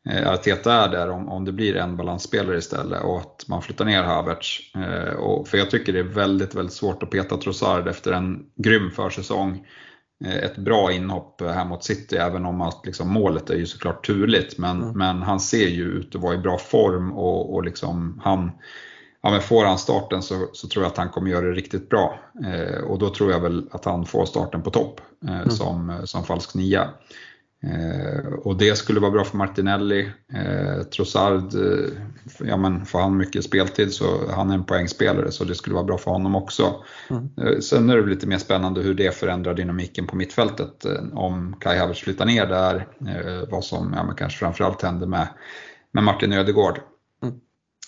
eh, 0.09 0.31
Arteta 0.31 0.73
är 0.73 0.89
där, 0.89 1.09
om, 1.09 1.29
om 1.29 1.45
det 1.45 1.51
blir 1.51 1.75
en 1.75 1.97
balansspelare 1.97 2.57
istället 2.57 3.03
och 3.03 3.19
att 3.19 3.45
man 3.47 3.61
flyttar 3.61 3.85
ner 3.85 4.03
Havertz. 4.03 4.75
Eh, 4.75 5.13
och, 5.13 5.47
för 5.47 5.57
jag 5.57 5.69
tycker 5.69 5.93
det 5.93 5.99
är 5.99 6.03
väldigt, 6.03 6.55
väldigt 6.55 6.73
svårt 6.73 7.03
att 7.03 7.11
peta 7.11 7.37
Trossard 7.37 7.87
efter 7.87 8.11
en 8.11 8.45
grym 8.55 8.91
försäsong. 8.91 9.67
Eh, 10.25 10.35
ett 10.35 10.57
bra 10.57 10.91
inhopp 10.91 11.41
här 11.41 11.65
mot 11.65 11.83
City, 11.83 12.15
även 12.15 12.45
om 12.45 12.61
att 12.61 12.85
liksom, 12.85 13.13
målet 13.13 13.49
är 13.49 13.55
ju 13.55 13.65
såklart 13.65 14.05
turligt. 14.05 14.57
Men, 14.57 14.81
mm. 14.81 14.97
men 14.97 15.21
han 15.21 15.39
ser 15.39 15.67
ju 15.67 15.83
ut 15.83 16.15
att 16.15 16.21
vara 16.21 16.33
i 16.33 16.37
bra 16.37 16.57
form 16.57 17.11
och, 17.13 17.53
och 17.53 17.63
liksom, 17.63 18.21
han 18.23 18.51
ja, 19.25 19.31
men 19.31 19.41
får 19.41 19.65
han 19.65 19.77
starten 19.77 20.21
så, 20.21 20.47
så, 20.53 20.67
tror 20.67 20.83
jag 20.83 20.91
att 20.91 20.97
han 20.97 21.09
kommer 21.09 21.31
göra 21.31 21.45
det 21.45 21.51
riktigt 21.51 21.89
bra. 21.89 22.19
Eh, 22.45 22.83
och 22.83 22.99
då 22.99 23.09
tror 23.09 23.31
jag 23.31 23.39
väl 23.39 23.69
att 23.71 23.85
han 23.85 24.05
får 24.05 24.25
starten 24.25 24.61
på 24.61 24.69
topp 24.69 25.01
eh, 25.27 25.35
mm. 25.35 25.49
som, 25.49 26.01
som 26.05 26.23
falsk 26.23 26.55
nia. 26.55 26.89
Eh, 27.63 28.33
och 28.33 28.57
det 28.57 28.77
skulle 28.77 28.99
vara 28.99 29.11
bra 29.11 29.23
för 29.23 29.37
Martinelli. 29.37 30.11
Eh, 30.33 30.83
Trossard, 30.83 31.53
eh, 31.53 31.89
ja 32.39 32.57
men 32.57 32.85
får 32.85 32.99
han 32.99 33.17
mycket 33.17 33.43
speltid 33.43 33.93
så 33.93 34.31
han 34.31 34.49
är 34.49 34.53
en 34.53 34.65
poängspelare 34.65 35.31
så 35.31 35.43
det 35.43 35.55
skulle 35.55 35.73
vara 35.73 35.85
bra 35.85 35.97
för 35.97 36.11
honom 36.11 36.35
också. 36.35 36.83
Mm. 37.09 37.29
Eh, 37.41 37.59
sen 37.59 37.89
är 37.89 37.97
det 37.97 38.09
lite 38.09 38.27
mer 38.27 38.37
spännande 38.37 38.81
hur 38.81 38.93
det 38.93 39.15
förändrar 39.15 39.53
dynamiken 39.53 40.07
på 40.07 40.15
mittfältet. 40.15 40.85
Eh, 40.85 41.17
om 41.17 41.55
Kai 41.59 41.77
Havertz 41.77 42.01
flyttar 42.01 42.25
ner 42.25 42.45
där, 42.45 42.87
vad 43.49 43.63
som 43.63 43.93
ja, 43.97 44.03
men 44.03 44.15
kanske 44.15 44.39
framförallt 44.39 44.81
händer 44.81 45.07
med, 45.07 45.27
med 45.91 46.03
Martin 46.03 46.33
Ödegård. 46.33 46.79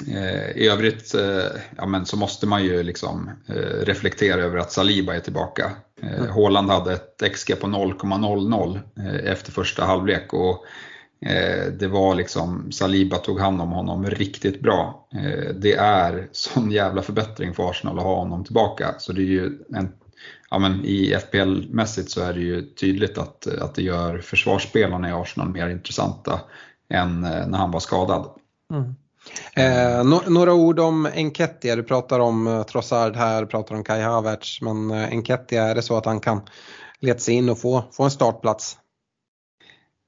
Eh, 0.06 0.58
I 0.58 0.68
övrigt 0.68 1.16
eh, 1.16 1.62
ja, 1.78 1.86
men 1.86 2.06
så 2.06 2.18
måste 2.18 2.48
man 2.48 2.64
ju 2.64 2.84
liksom 2.84 3.30
eh, 3.48 3.86
reflektera 3.86 4.42
över 4.42 4.58
att 4.58 4.72
Saliba 4.72 5.16
är 5.16 5.20
tillbaka. 5.20 5.72
Mm. 6.02 6.30
Håland 6.30 6.72
hade 6.72 6.94
ett 6.94 7.24
XG 7.34 7.60
på 7.60 7.68
0,00 7.68 8.80
efter 9.24 9.52
första 9.52 9.86
halvlek 9.86 10.34
och 10.34 10.66
det 11.80 11.88
var 11.88 12.16
liksom, 12.16 12.72
Saliba 12.72 13.18
tog 13.18 13.40
hand 13.40 13.62
om 13.62 13.72
honom 13.72 14.06
riktigt 14.06 14.62
bra. 14.62 15.08
Det 15.56 15.74
är 15.74 16.28
sån 16.32 16.72
jävla 16.72 17.02
förbättring 17.02 17.54
för 17.54 17.70
Arsenal 17.70 17.98
att 17.98 18.04
ha 18.04 18.16
honom 18.16 18.44
tillbaka. 18.44 18.96
Så 19.00 19.14
det 19.14 19.22
är 19.22 19.26
ju 19.26 19.60
en 19.76 19.90
ja, 20.50 20.60
men 20.60 20.86
i 20.86 21.14
FPL-mässigt 21.14 22.08
så 22.08 22.22
är 22.22 22.34
det 22.34 22.40
ju 22.40 22.62
tydligt 22.62 23.18
att, 23.18 23.48
att 23.48 23.76
det 23.76 23.84
gör 23.84 24.18
försvarsspelarna 24.18 25.10
i 25.10 25.12
Arsenal 25.12 25.50
mer 25.50 25.70
intressanta 25.70 26.42
än 26.90 27.22
när 27.22 27.58
han 27.58 27.72
var 27.72 27.80
skadad. 27.80 28.30
Mm. 28.74 28.96
Eh, 29.54 30.04
no 30.04 30.22
några 30.28 30.54
ord 30.54 30.80
om 30.80 31.06
Enketia, 31.06 31.76
du 31.76 31.84
pratar 31.84 32.20
om 32.20 32.48
eh, 32.48 32.64
Trossard 32.64 33.16
här, 33.16 33.46
pratar 33.46 33.76
om 33.76 33.84
Kai 33.84 34.02
Havertz, 34.02 34.62
men 34.62 34.92
eh, 34.92 35.10
Enketia, 35.10 35.64
är 35.64 35.76
det 35.76 35.82
så 35.82 35.98
att 35.98 36.06
han 36.06 36.20
kan 36.20 36.42
leta 37.00 37.20
sig 37.20 37.34
in 37.34 37.50
och 37.50 37.60
få, 37.60 37.84
få 37.92 38.04
en 38.04 38.12
startplats? 38.12 38.78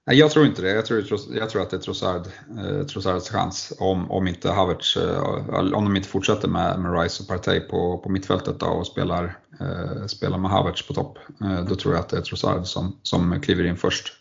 Nej, 0.10 0.18
jag 0.18 0.32
tror 0.32 0.46
inte 0.46 0.62
det. 0.62 0.70
Jag 0.72 0.86
tror, 0.86 1.04
jag 1.32 1.50
tror 1.50 1.62
att 1.62 1.70
det 1.70 1.78
är 1.78 1.82
Trossard, 1.82 2.28
eh, 2.60 2.86
Trossards 2.86 3.30
chans 3.30 3.74
om, 3.80 4.12
om 4.12 4.28
inte 4.28 4.52
Havertz, 4.52 4.98
eh, 4.98 5.24
om 5.50 5.86
de 5.86 5.96
inte 5.96 6.10
fortsätter 6.10 6.48
med, 6.48 6.80
med 6.80 7.02
Rice 7.02 7.24
och 7.24 7.30
Partey 7.30 7.60
på, 7.60 7.98
på 7.98 8.10
mittfältet 8.10 8.60
då 8.60 8.66
och 8.66 8.88
spelar, 8.88 9.38
eh, 9.60 10.06
spelar 10.06 10.38
med 10.38 10.52
Havertz 10.52 10.88
på 10.88 10.94
topp. 10.94 11.18
Eh, 11.42 11.66
då 11.66 11.76
tror 11.76 11.94
jag 11.94 12.02
att 12.02 12.10
det 12.10 12.18
är 12.18 12.22
Trossard 12.22 12.66
som, 12.66 13.00
som 13.04 13.42
kliver 13.42 13.64
in 13.64 13.78
först 13.78 14.14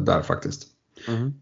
där 0.00 0.22
faktiskt. 0.22 0.66
Mm. 1.08 1.32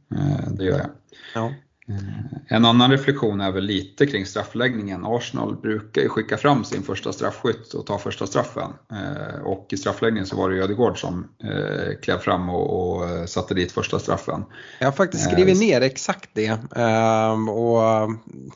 det 0.56 0.64
gör 0.64 0.78
jag. 0.78 0.90
Ja. 1.34 1.52
Eh, 1.90 2.56
en 2.56 2.64
annan 2.64 2.90
reflektion 2.90 3.40
är 3.40 3.52
väl 3.52 3.64
lite 3.64 4.06
kring 4.06 4.26
straffläggningen. 4.26 5.04
Arsenal 5.04 5.56
brukar 5.56 6.02
ju 6.02 6.08
skicka 6.08 6.36
fram 6.36 6.64
sin 6.64 6.82
första 6.82 7.12
straffskytt 7.12 7.74
och 7.74 7.86
ta 7.86 7.98
första 7.98 8.26
straffen. 8.26 8.70
Eh, 8.92 9.42
och 9.42 9.66
i 9.70 9.76
straffläggningen 9.76 10.26
så 10.26 10.36
var 10.36 10.50
det 10.50 10.62
Ödegård 10.62 11.00
som 11.00 11.28
eh, 11.44 11.98
klev 12.02 12.18
fram 12.18 12.50
och, 12.50 13.28
satte 13.28 13.54
dit 13.54 13.72
första 13.72 13.98
straffen. 13.98 14.44
Jag 14.78 14.86
har 14.86 14.92
faktiskt 14.92 15.30
skrivit 15.30 15.60
ner 15.60 15.80
exakt 15.80 16.30
det. 16.32 16.58
Ehm, 16.76 17.48
och 17.48 17.82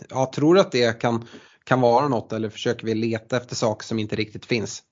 jag 0.08 0.32
tror 0.32 0.58
att 0.58 0.72
det 0.72 1.00
kan, 1.00 1.24
kan 1.64 1.80
vara 1.80 2.08
något 2.08 2.32
eller 2.32 2.48
försöker 2.48 2.86
vi 2.86 2.94
leta 2.94 3.36
efter 3.36 3.54
saker 3.54 3.84
som 3.86 3.98
inte 3.98 4.16
riktigt 4.16 4.46
finns? 4.46 4.82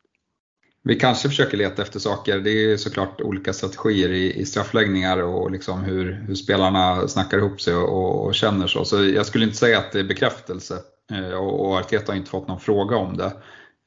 Vi 0.85 0.95
kanske 0.97 1.29
försöker 1.29 1.57
leta 1.57 1.83
efter 1.83 1.99
saker. 1.99 2.39
Det 2.39 2.51
är 2.51 2.77
såklart 2.77 3.21
olika 3.21 3.53
strategier 3.53 4.09
i, 4.09 4.41
i 4.41 4.47
straffläggningar 4.47 5.19
och 5.23 5.51
liksom 5.51 5.85
hur, 5.85 6.25
hur 6.27 6.35
spelarna 6.35 7.09
snackar 7.09 7.39
ihop 7.39 7.61
sig 7.61 7.75
och, 7.75 8.27
och, 8.27 8.35
känner 8.35 8.67
så. 8.67 8.85
Så 8.85 9.05
jag 9.05 9.27
skulle 9.27 9.45
inte 9.45 9.57
säga 9.57 9.79
att 9.79 9.93
det 9.93 10.01
är 10.01 10.05
bekräftelse 10.05 10.79
eh, 11.13 11.35
och, 11.35 11.67
och 11.67 11.79
Arteta 11.79 12.13
har 12.13 12.17
inte 12.17 12.31
fått 12.31 12.49
någon 12.49 12.61
fråga 12.61 12.97
om 12.97 13.17
det. 13.17 13.33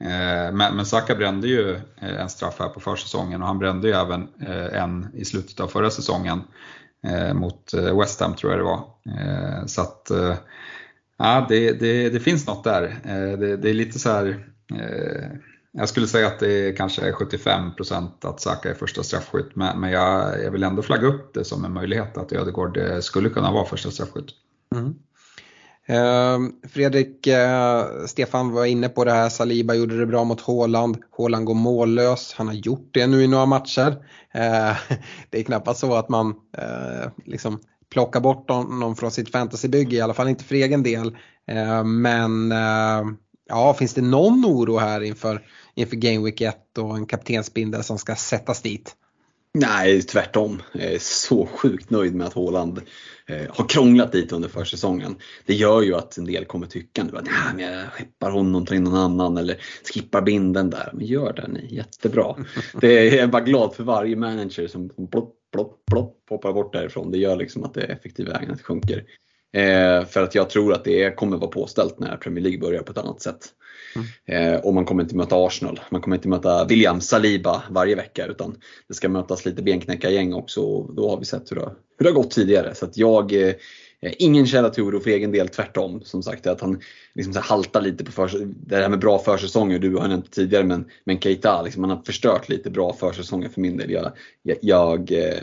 Eh, 0.04 0.52
men, 0.52 0.76
men 0.76 0.86
Saka 0.86 1.14
brände 1.14 1.48
ju 1.48 1.74
eh, 1.74 2.20
en 2.20 2.28
straff 2.28 2.56
här 2.58 2.68
på 2.68 2.80
försäsongen 2.80 3.42
och 3.42 3.48
han 3.48 3.58
brände 3.58 3.88
ju 3.88 3.94
även 3.94 4.28
eh, 4.46 4.82
en 4.82 5.06
i 5.14 5.24
slutet 5.24 5.60
av 5.60 5.68
förra 5.68 5.90
säsongen 5.90 6.42
eh, 7.06 7.34
mot 7.34 7.74
West 7.74 8.20
Ham 8.20 8.34
tror 8.34 8.52
jag 8.52 8.60
det 8.60 8.64
var. 8.64 8.84
Så 9.66 9.80
att 9.80 10.10
ja, 11.18 11.46
det, 11.48 11.72
det, 11.72 12.10
det 12.10 12.20
finns 12.20 12.46
något 12.46 12.64
där. 12.64 12.96
Det, 13.36 13.56
det 13.56 13.70
är 13.70 13.74
lite 13.74 13.98
så 13.98 14.10
här 14.10 14.46
jag 15.78 15.88
skulle 15.88 16.06
säga 16.06 16.26
att 16.26 16.38
det 16.38 16.68
är 16.68 16.76
kanske 16.76 17.02
är 17.08 17.12
75% 17.12 18.08
att 18.20 18.40
Saka 18.40 18.70
är 18.70 18.74
första 18.74 19.02
straffskytt, 19.02 19.56
men, 19.56 19.80
men 19.80 19.90
jag, 19.90 20.42
jag, 20.44 20.50
vill 20.50 20.62
ändå 20.62 20.82
flagga 20.82 21.06
upp 21.06 21.34
det 21.34 21.44
som 21.44 21.64
en 21.64 21.72
möjlighet 21.72 22.18
att 22.18 22.32
Ödegård 22.32 22.76
eh, 22.76 22.98
skulle 23.00 23.28
kunna 23.28 23.52
vara 23.52 23.64
första 23.64 23.90
straffskytt. 23.90 24.28
Mm. 24.74 24.94
Ehm, 25.86 26.52
Fredrik, 26.68 27.26
eh, 27.26 27.84
Stefan 28.06 28.52
var 28.52 28.64
inne 28.64 28.88
på 28.88 29.04
det 29.04 29.12
här, 29.12 29.28
Saliba 29.28 29.74
gjorde 29.74 29.98
det 29.98 30.06
bra 30.06 30.24
mot 30.24 30.40
Håland. 30.40 30.96
Håland 31.10 31.44
går 31.44 31.54
mållös, 31.54 32.34
han 32.36 32.46
har 32.46 32.54
gjort 32.54 32.88
det 32.90 33.06
nu 33.06 33.22
i 33.22 33.28
några 33.28 33.46
matcher. 33.46 33.96
Ehm, 34.32 34.74
det 35.30 35.38
är 35.38 35.42
knappast 35.42 35.80
så 35.80 35.94
att 35.94 36.08
man 36.08 36.34
eh, 36.58 37.10
liksom 37.24 37.60
plockar 37.90 38.20
bort 38.20 38.50
honom 38.50 38.96
från 38.96 39.10
sitt 39.10 39.32
fantasybygge, 39.32 39.96
i 39.96 40.00
alla 40.00 40.14
fall 40.14 40.28
inte 40.28 40.44
för 40.44 40.54
egen 40.54 40.82
del. 40.82 41.16
Ehm, 41.46 42.02
men 42.02 42.54
ja, 43.48 43.74
finns 43.74 43.94
det 43.94 44.02
någon 44.02 44.44
oro 44.44 44.78
här 44.78 45.00
inför 45.00 45.42
inför 45.76 45.96
Game 45.96 46.24
Week 46.24 46.40
1 46.40 46.78
och 46.78 46.96
en 46.96 47.06
kaptensbindel 47.06 47.84
som 47.84 47.98
ska 47.98 48.16
sättas 48.16 48.62
dit? 48.62 48.96
Nej, 49.58 50.02
tvärtom. 50.02 50.62
Jag 50.72 50.92
är 50.92 50.98
så 50.98 51.46
sjukt 51.46 51.90
nöjd 51.90 52.14
med 52.14 52.26
att 52.26 52.32
Håland 52.32 52.80
eh, 53.26 53.46
har 53.48 53.68
krånglat 53.68 54.12
dit 54.12 54.32
under 54.32 54.48
försäsongen. 54.48 55.16
Det 55.46 55.54
gör 55.54 55.82
ju 55.82 55.94
att 55.94 56.16
en 56.16 56.24
del 56.24 56.44
kommer 56.44 56.66
tycka 56.66 57.04
nu 57.04 57.18
att 57.18 57.26
ja, 57.26 57.54
men 57.54 57.64
jag 57.64 57.86
skeppar 57.92 58.30
honom, 58.30 58.66
tar 58.66 58.74
in 58.74 58.84
någon 58.84 58.96
annan 58.96 59.36
eller 59.36 59.56
skippar 59.94 60.22
binden 60.22 60.70
där. 60.70 60.90
Men 60.92 61.06
gör 61.06 61.32
det 61.32 61.48
ni, 61.48 61.74
jättebra. 61.74 62.36
Det 62.80 62.98
är, 62.98 63.04
jag 63.04 63.22
är 63.22 63.26
bara 63.26 63.42
glad 63.42 63.74
för 63.74 63.84
varje 63.84 64.16
manager 64.16 64.68
som 64.68 64.88
plopp, 64.88 65.34
plopp, 65.52 65.86
plopp 65.90 66.26
poppar 66.28 66.52
bort 66.52 66.72
därifrån. 66.72 67.10
Det 67.10 67.18
gör 67.18 67.36
liksom 67.36 67.64
att 67.64 67.74
det 67.74 67.82
effektiva 67.82 68.32
ägandet 68.32 68.62
sjunker. 68.62 69.04
Eh, 69.52 70.04
för 70.04 70.22
att 70.22 70.34
jag 70.34 70.50
tror 70.50 70.72
att 70.72 70.84
det 70.84 71.16
kommer 71.16 71.36
vara 71.36 71.50
påställt 71.50 71.98
när 71.98 72.16
Premier 72.16 72.44
League 72.44 72.60
börjar 72.60 72.82
på 72.82 72.92
ett 72.92 72.98
annat 72.98 73.22
sätt. 73.22 73.52
Mm. 73.94 74.54
Eh, 74.54 74.60
och 74.60 74.74
man 74.74 74.84
kommer 74.84 75.02
inte 75.02 75.16
möta 75.16 75.36
Arsenal, 75.46 75.80
man 75.90 76.00
kommer 76.00 76.16
inte 76.16 76.28
möta 76.28 76.64
William 76.64 77.00
Saliba 77.00 77.62
varje 77.70 77.94
vecka 77.94 78.26
utan 78.26 78.56
det 78.88 78.94
ska 78.94 79.08
mötas 79.08 79.44
lite 79.44 79.62
benknäckargäng 79.62 80.34
också 80.34 80.60
och 80.60 80.94
då 80.94 81.10
har 81.10 81.18
vi 81.18 81.24
sett 81.24 81.52
hur 81.52 81.56
det, 81.56 81.70
hur 81.98 82.04
det 82.04 82.10
har 82.10 82.22
gått 82.22 82.30
tidigare. 82.30 82.74
Så 82.74 82.84
att 82.84 82.96
jag 82.96 83.32
eh, 83.32 83.54
eh 84.00 84.12
Ingen 84.18 84.46
källa 84.46 84.70
till 84.70 84.82
oro 84.82 85.00
för 85.00 85.10
egen 85.10 85.32
del, 85.32 85.48
tvärtom. 85.48 86.00
Som 86.04 86.22
sagt, 86.22 86.46
att 86.46 86.60
han 86.60 86.80
liksom 87.14 87.32
så 87.32 87.40
haltar 87.40 87.80
lite 87.80 88.04
på 88.04 88.12
för, 88.12 88.30
det 88.44 88.76
här 88.76 88.88
med 88.88 88.98
bra 88.98 89.18
försäsonger, 89.18 89.78
du 89.78 89.96
har 89.96 90.08
nämnt 90.08 90.32
tidigare, 90.32 90.64
men, 90.64 90.84
men 91.04 91.20
Keita, 91.20 91.62
liksom, 91.62 91.82
han 91.84 91.96
har 91.96 92.02
förstört 92.02 92.48
lite 92.48 92.70
bra 92.70 92.92
försäsonger 92.92 93.48
för 93.48 93.60
min 93.60 93.76
del. 93.76 93.90
Jag, 93.90 94.12
jag, 94.42 94.58
jag 94.60 95.12
eh, 95.12 95.42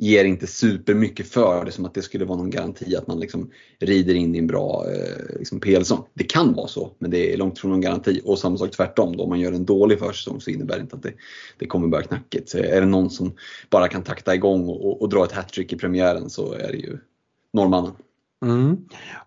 ger 0.00 0.24
inte 0.24 0.46
supermycket 0.46 1.28
för 1.28 1.64
det 1.64 1.72
som 1.72 1.84
att 1.84 1.94
det 1.94 2.02
skulle 2.02 2.24
vara 2.24 2.38
någon 2.38 2.50
garanti 2.50 2.96
att 2.96 3.06
man 3.06 3.20
liksom 3.20 3.50
rider 3.78 4.14
in 4.14 4.34
i 4.34 4.38
en 4.38 4.46
bra 4.46 4.86
eh, 4.90 5.38
liksom 5.38 5.60
PL-säsong. 5.60 6.04
Det 6.14 6.24
kan 6.24 6.52
vara 6.52 6.68
så, 6.68 6.92
men 6.98 7.10
det 7.10 7.32
är 7.32 7.36
långt 7.36 7.58
från 7.58 7.70
någon 7.70 7.80
garanti. 7.80 8.20
Och 8.24 8.38
samma 8.38 8.56
sak 8.56 8.70
tvärtom, 8.70 9.16
då, 9.16 9.22
om 9.22 9.28
man 9.28 9.40
gör 9.40 9.52
en 9.52 9.64
dålig 9.64 9.98
försäsong 9.98 10.40
så 10.40 10.50
innebär 10.50 10.74
det 10.74 10.80
inte 10.80 10.96
att 10.96 11.02
det, 11.02 11.12
det 11.58 11.66
kommer 11.66 11.88
börja 11.88 12.04
knackigt. 12.04 12.48
Så 12.48 12.58
är 12.58 12.80
det 12.80 12.86
någon 12.86 13.10
som 13.10 13.32
bara 13.70 13.88
kan 13.88 14.02
takta 14.02 14.34
igång 14.34 14.68
och, 14.68 14.86
och, 14.86 15.02
och 15.02 15.08
dra 15.08 15.24
ett 15.24 15.32
hattrick 15.32 15.72
i 15.72 15.76
premiären 15.76 16.30
så 16.30 16.52
är 16.52 16.72
det 16.72 16.78
ju 16.78 16.98
norrmannen. 17.52 17.92
Mm. 18.44 18.76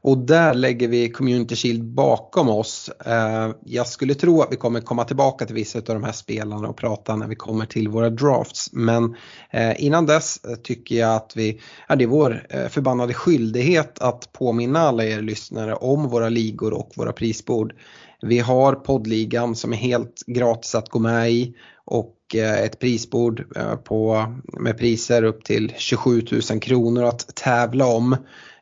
Och 0.02 0.18
där 0.18 0.54
lägger 0.54 0.88
vi 0.88 1.10
Community 1.10 1.56
Shield 1.56 1.84
bakom 1.84 2.50
oss. 2.50 2.90
Eh, 3.06 3.52
jag 3.66 3.88
skulle 3.88 4.16
tro 4.16 4.42
att 4.42 4.52
vi 4.52 4.56
kommer 4.56 4.82
komma 4.82 5.04
tillbaka 5.04 5.46
till 5.46 5.56
vissa 5.56 5.80
av 5.80 5.84
de 5.86 6.04
här 6.04 6.12
spelarna 6.12 6.68
och 6.68 6.78
prata 6.78 7.16
när 7.16 7.28
vi 7.28 7.36
kommer 7.36 7.66
till 7.66 7.88
våra 7.88 8.10
drafts. 8.10 8.70
Men 8.74 9.16
eh, 9.52 9.84
innan 9.84 10.06
dess 10.06 10.46
eh, 10.46 10.56
tycker 10.56 10.96
jag 10.96 11.16
att 11.16 11.34
vi, 11.36 11.62
ja, 11.90 11.96
det 11.96 12.04
är 12.04 12.08
vår 12.08 12.48
förbannade 12.70 13.14
skyldighet 13.14 14.00
att 14.00 14.34
påminna 14.34 14.80
alla 14.80 15.06
er 15.06 15.22
lyssnare 15.22 15.76
om 15.76 16.10
våra 16.10 16.30
ligor 16.30 16.74
och 16.74 16.92
våra 16.96 17.14
prisbord. 17.14 17.74
Vi 18.22 18.40
har 18.40 18.74
poddligan 18.76 19.56
som 19.56 19.74
är 19.74 19.78
helt 19.78 20.24
gratis 20.28 20.76
att 20.76 20.90
gå 20.90 21.00
med 21.00 21.32
i 21.32 21.56
och 21.86 22.18
ett 22.36 22.80
prisbord 22.80 23.44
på, 23.84 24.26
med 24.60 24.78
priser 24.78 25.24
upp 25.24 25.44
till 25.44 25.74
27 25.78 26.22
000 26.52 26.60
kronor 26.60 27.04
att 27.04 27.36
tävla 27.36 27.86
om. 27.86 28.18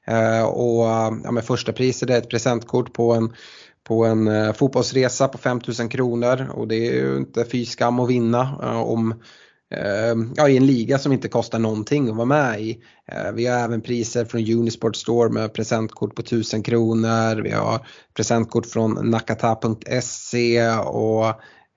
Eh, 0.09 0.43
och 0.43 0.85
eh, 0.85 1.13
ja, 1.23 1.31
men 1.31 1.43
första 1.43 1.73
priset 1.73 2.09
är 2.09 2.17
ett 2.17 2.29
presentkort 2.29 2.93
på 2.93 3.13
en, 3.13 3.33
på 3.83 4.05
en 4.05 4.27
eh, 4.27 4.53
fotbollsresa 4.53 5.27
på 5.27 5.37
5000 5.37 5.89
kronor 5.89 6.49
och 6.53 6.67
det 6.67 6.75
är 6.75 6.93
ju 6.93 7.17
inte 7.17 7.45
fy 7.45 7.65
skam 7.65 7.99
att 7.99 8.09
vinna 8.09 8.59
eh, 8.63 8.81
om 8.81 9.21
ja, 10.35 10.49
i 10.49 10.57
en 10.57 10.65
liga 10.65 10.97
som 10.97 11.13
inte 11.13 11.27
kostar 11.27 11.59
någonting 11.59 12.09
att 12.09 12.15
vara 12.15 12.25
med 12.25 12.61
i. 12.61 12.79
Vi 13.33 13.45
har 13.45 13.59
även 13.59 13.81
priser 13.81 14.25
från 14.25 14.41
Unisport 14.41 14.95
Store 14.95 15.29
med 15.29 15.53
presentkort 15.53 16.15
på 16.15 16.21
1000 16.21 16.63
kronor. 16.63 17.41
Vi 17.41 17.51
har 17.51 17.87
presentkort 18.13 18.65
från 18.65 19.09
nakata.se 19.11 20.69
och 20.71 21.25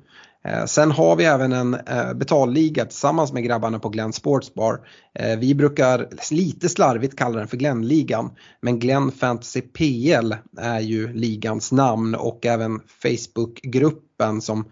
Eh, 0.46 0.64
sen 0.64 0.90
har 0.90 1.16
vi 1.16 1.24
även 1.24 1.52
en 1.52 1.74
eh, 1.74 2.14
betalliga 2.14 2.84
tillsammans 2.84 3.32
med 3.32 3.44
grabbarna 3.44 3.78
på 3.78 3.88
Glenn 3.88 4.12
Sportsbar. 4.12 4.80
Eh, 5.14 5.38
vi 5.38 5.54
brukar 5.54 6.08
lite 6.30 6.68
slarvigt 6.68 7.18
kalla 7.18 7.38
den 7.38 7.48
för 7.48 7.56
Glenn-ligan. 7.56 8.30
Men 8.60 8.78
Glenn 8.78 9.12
Fantasy 9.12 9.60
PL 9.60 10.34
är 10.58 10.80
ju 10.80 11.12
ligans 11.12 11.72
namn 11.72 12.14
och 12.14 12.46
även 12.46 12.80
Facebookgruppen 13.02 14.40
som 14.40 14.64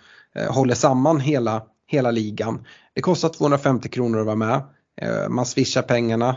håller 0.48 0.74
samman 0.74 1.20
hela, 1.20 1.62
hela 1.86 2.10
ligan. 2.10 2.64
Det 2.94 3.00
kostar 3.00 3.28
250 3.28 3.88
kronor 3.88 4.20
att 4.20 4.26
vara 4.26 4.36
med. 4.36 4.62
Man 5.28 5.46
swishar 5.46 5.82
pengarna 5.82 6.36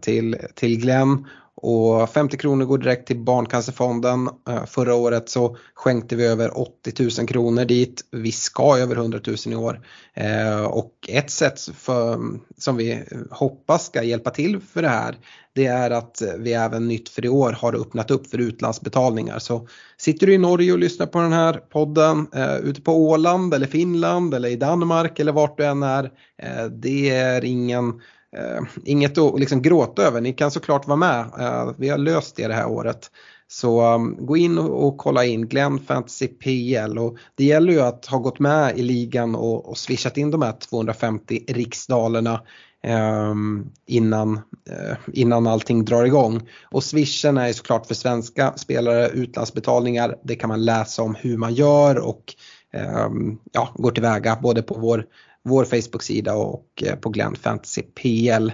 till, 0.00 0.36
till 0.54 0.80
Glenn 0.80 1.26
och 1.60 2.10
50 2.10 2.36
kronor 2.36 2.64
går 2.64 2.78
direkt 2.78 3.06
till 3.06 3.18
Barncancerfonden. 3.18 4.28
Eh, 4.48 4.64
förra 4.66 4.94
året 4.94 5.28
så 5.28 5.56
skänkte 5.74 6.16
vi 6.16 6.26
över 6.26 6.58
80 6.58 7.18
000 7.18 7.28
kronor 7.28 7.64
dit. 7.64 8.04
Vi 8.10 8.32
ska 8.32 8.78
över 8.78 8.96
100 8.96 9.20
000 9.26 9.36
i 9.46 9.54
år. 9.54 9.80
Eh, 10.14 10.64
och 10.64 10.92
ett 11.08 11.30
sätt 11.30 11.60
för, 11.60 12.18
som 12.58 12.76
vi 12.76 13.04
hoppas 13.30 13.86
ska 13.86 14.02
hjälpa 14.02 14.30
till 14.30 14.60
för 14.60 14.82
det 14.82 14.88
här 14.88 15.16
det 15.58 15.66
är 15.66 15.90
att 15.90 16.22
vi 16.38 16.52
även 16.52 16.88
nytt 16.88 17.08
för 17.08 17.24
i 17.24 17.28
år 17.28 17.52
har 17.52 17.80
öppnat 17.80 18.10
upp 18.10 18.26
för 18.26 18.38
utlandsbetalningar. 18.38 19.38
Så 19.38 19.68
sitter 19.96 20.26
du 20.26 20.34
i 20.34 20.38
Norge 20.38 20.72
och 20.72 20.78
lyssnar 20.78 21.06
på 21.06 21.20
den 21.20 21.32
här 21.32 21.52
podden 21.52 22.26
eh, 22.34 22.56
ute 22.56 22.80
på 22.80 22.92
Åland 22.92 23.54
eller 23.54 23.66
Finland 23.66 24.34
eller 24.34 24.48
i 24.48 24.56
Danmark 24.56 25.18
eller 25.18 25.32
vart 25.32 25.58
du 25.58 25.64
än 25.64 25.82
är. 25.82 26.04
Eh, 26.42 26.64
det 26.64 27.10
är 27.10 27.44
ingen, 27.44 28.00
Eh, 28.36 28.62
inget 28.84 29.18
att 29.18 29.40
liksom 29.40 29.62
gråta 29.62 30.02
över. 30.02 30.20
Ni 30.20 30.32
kan 30.32 30.50
såklart 30.50 30.86
vara 30.86 30.96
med. 30.96 31.20
Eh, 31.38 31.70
vi 31.78 31.88
har 31.88 31.98
löst 31.98 32.36
det 32.36 32.48
det 32.48 32.54
här 32.54 32.68
året. 32.68 33.10
Så 33.50 33.94
um, 33.94 34.26
gå 34.26 34.36
in 34.36 34.58
och, 34.58 34.86
och, 34.86 34.98
kolla 34.98 35.24
in 35.24 35.48
Glenn 35.48 35.78
Fantasy 35.78 36.28
PL 36.28 36.98
och 36.98 37.16
det 37.34 37.44
gäller 37.44 37.72
ju 37.72 37.80
att 37.80 38.06
ha 38.06 38.18
gått 38.18 38.38
med 38.38 38.78
i 38.78 38.82
ligan 38.82 39.34
och, 39.34 39.68
och 39.68 39.78
swishat 39.78 40.16
in 40.16 40.30
de 40.30 40.42
här 40.42 40.52
250 40.52 41.44
riksdalerna 41.48 42.40
Ehm, 42.82 43.70
innan, 43.86 44.40
eh, 44.70 44.96
innan 45.12 45.46
allting 45.46 45.84
drar 45.84 46.04
igång. 46.04 46.48
Och 46.62 46.84
swishen 46.84 47.38
är 47.38 47.52
såklart 47.52 47.86
för 47.86 47.94
svenska 47.94 48.52
spelare, 48.56 49.08
utlandsbetalningar, 49.08 50.16
det 50.24 50.36
kan 50.36 50.48
man 50.48 50.64
läsa 50.64 51.02
om 51.02 51.14
hur 51.14 51.36
man 51.36 51.54
gör 51.54 51.98
och 51.98 52.34
ehm, 52.72 53.38
ja, 53.52 53.74
går 53.74 53.90
tillväga 53.90 54.38
både 54.42 54.62
på 54.62 54.74
vår, 54.74 55.06
vår 55.48 55.64
Facebook-sida 55.64 56.34
och 56.34 56.82
eh, 56.86 56.96
på 56.96 57.10
Glenn 57.10 57.36
Fantasy 57.36 57.82
PL. 57.82 58.52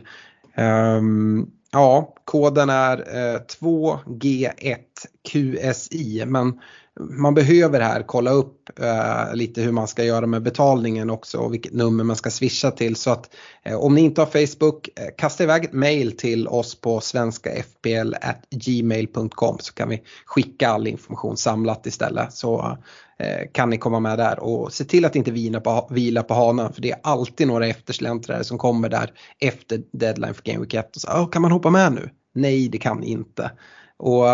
Um, 0.57 0.65
ehm, 0.65 1.47
ja, 1.73 2.15
koden 2.25 2.71
är 2.71 2.99
eh, 2.99 3.41
2G1QSI 3.61 6.27
men 6.27 6.61
man 7.01 7.35
behöver 7.35 7.81
här 7.81 8.03
kolla 8.03 8.31
upp 8.31 8.81
eh, 8.81 9.35
lite 9.35 9.63
hur 9.63 9.73
man 9.73 9.89
ska 9.89 10.05
göra 10.05 10.27
med 10.27 10.43
betalningen 10.43 11.11
också 11.11 11.39
och 11.39 11.55
vilket 11.55 11.73
nummer 11.73 12.05
man 12.05 12.17
ska 12.17 12.31
swisha 12.31 12.71
till. 12.71 12.97
Så 12.97 13.11
att 13.11 13.35
eh, 13.63 13.77
om 13.77 13.95
ni 13.95 14.01
inte 14.01 14.21
har 14.21 14.27
Facebook, 14.27 14.89
eh, 14.99 15.09
kasta 15.19 15.43
iväg 15.43 15.65
ett 15.65 15.73
mail 15.73 16.17
till 16.17 16.49
oss 16.49 16.81
på 16.81 17.01
svenskafpl.gmail.com 17.01 19.59
så 19.61 19.75
kan 19.75 19.89
vi 19.89 20.03
skicka 20.25 20.69
all 20.69 20.87
information 20.87 21.37
samlat 21.37 21.87
istället. 21.87 22.33
Så 22.33 22.79
eh, 23.19 23.51
kan 23.53 23.71
ni 23.71 23.79
komma 23.79 24.01
med 24.01 24.19
där 24.19 24.41
och 24.41 24.73
se 24.73 24.85
till 24.85 25.05
att 25.05 25.17
inte 25.17 25.31
vila 25.31 25.61
på, 25.61 25.89
vila 25.91 26.23
på 26.23 26.35
hanen 26.35 26.73
för 26.73 26.83
det 26.83 26.91
är 26.91 27.01
alltid 27.03 27.47
några 27.47 27.67
eftersläntrare 27.67 28.45
som 28.45 28.59
kommer 28.59 28.89
där 28.89 29.13
efter 29.39 29.83
deadline 29.93 30.35
för 30.35 30.43
Game 30.43 30.61
Week 30.61 30.75
1 30.75 30.97
och 30.97 31.03
så, 31.03 31.09
oh, 31.09 31.31
kan 31.31 31.43
man 31.43 31.53
hoppa 31.53 31.71
med 31.71 31.93
nu? 31.93 32.11
Nej, 32.35 32.69
det 32.69 32.79
kan 32.79 33.01
ni 33.01 33.07
inte. 33.07 33.51
Och 33.97 34.29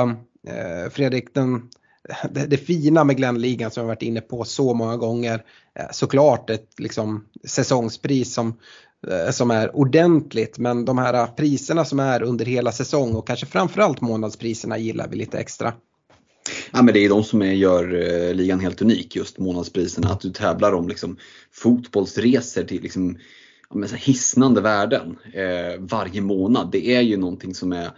eh, 0.48 0.90
Fredrik, 0.90 1.34
den 1.34 1.70
det, 2.30 2.46
det, 2.46 2.56
fina 2.56 3.04
med 3.04 3.16
Glenligan 3.16 3.70
som 3.70 3.80
jag 3.80 3.88
varit 3.88 4.02
inne 4.02 4.20
på 4.20 4.44
så 4.44 4.74
många 4.74 4.96
gånger 4.96 5.44
eh, 5.78 5.86
såklart 5.92 6.50
ett 6.50 6.68
liksom, 6.78 7.24
säsongspris 7.44 8.34
som, 8.34 8.58
eh, 9.08 9.30
som 9.30 9.50
är 9.50 9.76
ordentligt 9.76 10.58
men 10.58 10.84
de 10.84 10.98
här 10.98 11.26
priserna 11.26 11.84
som 11.84 12.00
är 12.00 12.22
under 12.22 12.44
hela 12.44 12.72
säsong 12.72 13.14
och 13.14 13.26
kanske 13.26 13.46
framförallt 13.46 14.00
månadspriserna 14.00 14.78
gillar 14.78 15.08
vi 15.08 15.16
lite 15.16 15.38
extra. 15.38 15.72
Ja, 16.72 16.82
men 16.82 16.94
det 16.94 17.04
är 17.04 17.08
de 17.08 17.24
som 17.24 17.42
är, 17.42 17.52
gör 17.52 17.94
eh, 17.94 18.34
ligan 18.34 18.60
helt 18.60 18.82
unik, 18.82 19.16
just 19.16 19.38
månadspriserna. 19.38 20.08
Att 20.08 20.20
du 20.20 20.30
tävlar 20.30 20.72
om 20.72 20.88
liksom, 20.88 21.16
fotbollsresor 21.52 22.62
till 22.62 22.82
liksom, 22.82 23.18
ja, 23.74 23.86
hisnande 23.96 24.60
värden 24.60 25.18
eh, 25.32 25.80
varje 25.80 26.20
månad. 26.20 26.70
Det 26.72 26.94
är 26.94 27.00
ju 27.00 27.16
någonting 27.16 27.54
som 27.54 27.72
är 27.72 27.90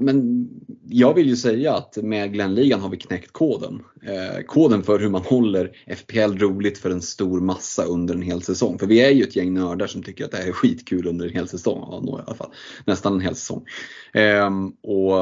men 0.00 0.48
jag 0.88 1.14
vill 1.14 1.28
ju 1.28 1.36
säga 1.36 1.74
att 1.74 1.96
med 1.96 2.32
Glenligan 2.32 2.80
har 2.80 2.88
vi 2.88 2.96
knäckt 2.96 3.32
koden. 3.32 3.82
Eh, 4.02 4.42
koden 4.46 4.82
för 4.82 4.98
hur 4.98 5.08
man 5.08 5.22
håller 5.22 5.72
FPL 5.96 6.38
roligt 6.38 6.78
för 6.78 6.90
en 6.90 7.02
stor 7.02 7.40
massa 7.40 7.84
under 7.84 8.14
en 8.14 8.22
hel 8.22 8.42
säsong. 8.42 8.78
För 8.78 8.86
vi 8.86 9.00
är 9.00 9.10
ju 9.10 9.22
ett 9.22 9.36
gäng 9.36 9.54
nördar 9.54 9.86
som 9.86 10.02
tycker 10.02 10.24
att 10.24 10.30
det 10.30 10.36
här 10.36 10.48
är 10.48 10.52
skitkul 10.52 11.06
under 11.06 11.26
en 11.26 11.32
hel 11.32 11.48
säsong. 11.48 11.78
Ja, 12.06 12.18
i 12.18 12.22
alla 12.26 12.36
fall. 12.36 12.50
Nästan 12.84 13.14
en 13.14 13.20
hel 13.20 13.34
säsong. 13.34 13.64
Ehm, 14.12 14.66
eh, 14.66 14.90
och 14.90 15.12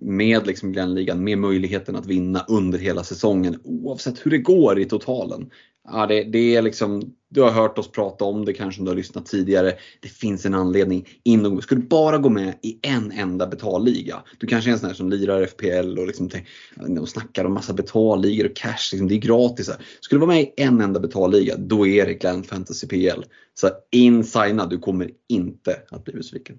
med 0.00 0.46
liksom 0.46 0.72
Glenligan, 0.72 1.24
med 1.24 1.38
möjligheten 1.38 1.96
att 1.96 2.06
vinna 2.06 2.44
under 2.48 2.78
hela 2.78 3.04
säsongen 3.04 3.60
oavsett 3.64 4.26
hur 4.26 4.30
det 4.30 4.38
går 4.38 4.78
i 4.78 4.84
totalen. 4.84 5.50
Ja, 5.88 6.06
det, 6.06 6.24
det, 6.24 6.56
är 6.56 6.62
liksom, 6.62 7.14
du 7.28 7.42
har 7.42 7.50
hört 7.50 7.78
oss 7.78 7.90
prata 7.90 8.24
om 8.24 8.44
det 8.44 8.52
kanske 8.52 8.80
om 8.80 8.84
du 8.84 8.90
har 8.90 8.96
lyssnat 8.96 9.26
tidigare. 9.26 9.74
Det 10.00 10.08
finns 10.08 10.46
en 10.46 10.54
anledning. 10.54 11.08
Inom, 11.24 11.62
ska 11.62 11.74
du 11.74 11.82
bara 11.82 12.18
gå 12.18 12.28
med 12.28 12.58
i 12.62 12.78
en 12.82 13.12
enda 13.12 13.46
betalliga. 13.46 14.22
Du 14.38 14.46
kanske 14.46 14.70
är 14.70 14.72
en 14.72 14.78
sån 14.78 14.88
här 14.88 14.94
som 14.94 15.10
lirar 15.10 15.46
FPL 15.46 15.98
och, 15.98 16.06
liksom, 16.06 16.30
de 16.74 17.06
snackar 17.06 17.44
om 17.44 17.54
massa 17.54 17.72
betalligor 17.72 18.46
och 18.46 18.56
cash. 18.56 18.92
Liksom, 18.92 19.08
det 19.08 19.14
är 19.14 19.18
gratis. 19.18 19.70
Ska 20.00 20.16
du 20.16 20.20
vara 20.20 20.30
med 20.30 20.40
i 20.40 20.52
en 20.56 20.80
enda 20.80 21.00
betalliga, 21.00 21.56
då 21.56 21.86
är 21.86 22.06
det 22.06 22.14
Glenn 22.14 22.42
Fantasy 22.42 22.86
PL. 22.86 23.24
Så 23.54 23.70
in, 23.90 24.24
signa, 24.24 24.66
du 24.66 24.78
kommer 24.78 25.10
inte 25.28 25.76
att 25.90 26.04
bli 26.04 26.14
besviken. 26.14 26.58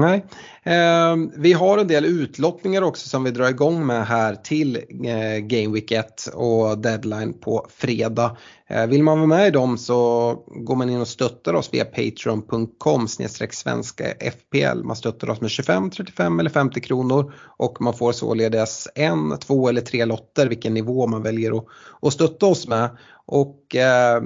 Nej. 0.00 0.24
Eh, 0.62 1.16
vi 1.36 1.52
har 1.52 1.78
en 1.78 1.88
del 1.88 2.04
utlottningar 2.04 2.82
också 2.82 3.08
som 3.08 3.24
vi 3.24 3.30
drar 3.30 3.48
igång 3.48 3.86
med 3.86 4.06
här 4.06 4.34
till 4.34 4.76
eh, 4.76 5.38
Game 5.38 5.74
Week 5.74 5.92
1 5.92 6.26
och 6.34 6.78
deadline 6.78 7.32
på 7.32 7.66
fredag. 7.70 8.36
Eh, 8.66 8.86
vill 8.86 9.02
man 9.02 9.18
vara 9.18 9.26
med 9.26 9.46
i 9.46 9.50
dem 9.50 9.78
så 9.78 10.34
går 10.46 10.76
man 10.76 10.90
in 10.90 11.00
och 11.00 11.08
stöttar 11.08 11.54
oss 11.54 11.68
via 11.72 11.84
patreon.com 11.84 13.08
svenska 13.50 14.04
FPL. 14.04 14.82
Man 14.84 14.96
stöttar 14.96 15.30
oss 15.30 15.40
med 15.40 15.50
25, 15.50 15.90
35 15.90 16.40
eller 16.40 16.50
50 16.50 16.80
kronor 16.80 17.32
och 17.56 17.80
man 17.80 17.94
får 17.94 18.12
således 18.12 18.88
en, 18.94 19.38
två 19.38 19.68
eller 19.68 19.80
tre 19.80 20.04
lotter 20.04 20.46
vilken 20.46 20.74
nivå 20.74 21.06
man 21.06 21.22
väljer 21.22 21.58
att, 21.58 21.66
att 22.02 22.12
stötta 22.12 22.46
oss 22.46 22.68
med. 22.68 22.90
Och 23.26 23.76
eh, 23.76 24.22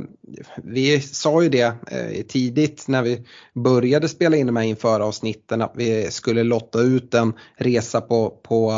vi 0.57 1.01
sa 1.01 1.43
ju 1.43 1.49
det 1.49 1.75
eh, 1.91 2.23
tidigt 2.29 2.89
när 2.89 3.03
vi 3.03 3.27
började 3.55 4.09
spela 4.09 4.37
in 4.37 4.47
de 4.47 4.57
här 4.57 4.65
införavsnitten 4.65 5.63
att 5.63 5.73
vi 5.75 6.11
skulle 6.11 6.43
lotta 6.43 6.81
ut 6.81 7.15
en 7.15 7.33
resa 7.57 8.01
på, 8.01 8.31
på 8.31 8.73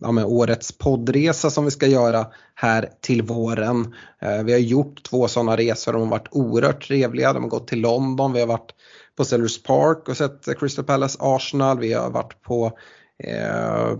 ja, 0.00 0.24
årets 0.26 0.78
poddresa 0.78 1.50
som 1.50 1.64
vi 1.64 1.70
ska 1.70 1.86
göra 1.86 2.26
här 2.54 2.88
till 3.00 3.22
våren. 3.22 3.94
Eh, 4.22 4.42
vi 4.42 4.52
har 4.52 4.60
gjort 4.60 5.02
två 5.02 5.28
sådana 5.28 5.56
resor, 5.56 5.92
de 5.92 6.02
har 6.02 6.08
varit 6.08 6.28
oerhört 6.30 6.86
trevliga. 6.86 7.32
De 7.32 7.42
har 7.42 7.50
gått 7.50 7.68
till 7.68 7.80
London, 7.80 8.32
vi 8.32 8.40
har 8.40 8.46
varit 8.46 8.74
på 9.16 9.24
Sellers 9.24 9.62
Park 9.62 10.08
och 10.08 10.16
sett 10.16 10.58
Crystal 10.58 10.84
Palace 10.84 11.18
Arsenal, 11.20 11.78
vi 11.78 11.92
har 11.92 12.10
varit 12.10 12.42
på 12.42 12.78
eh, 13.18 13.90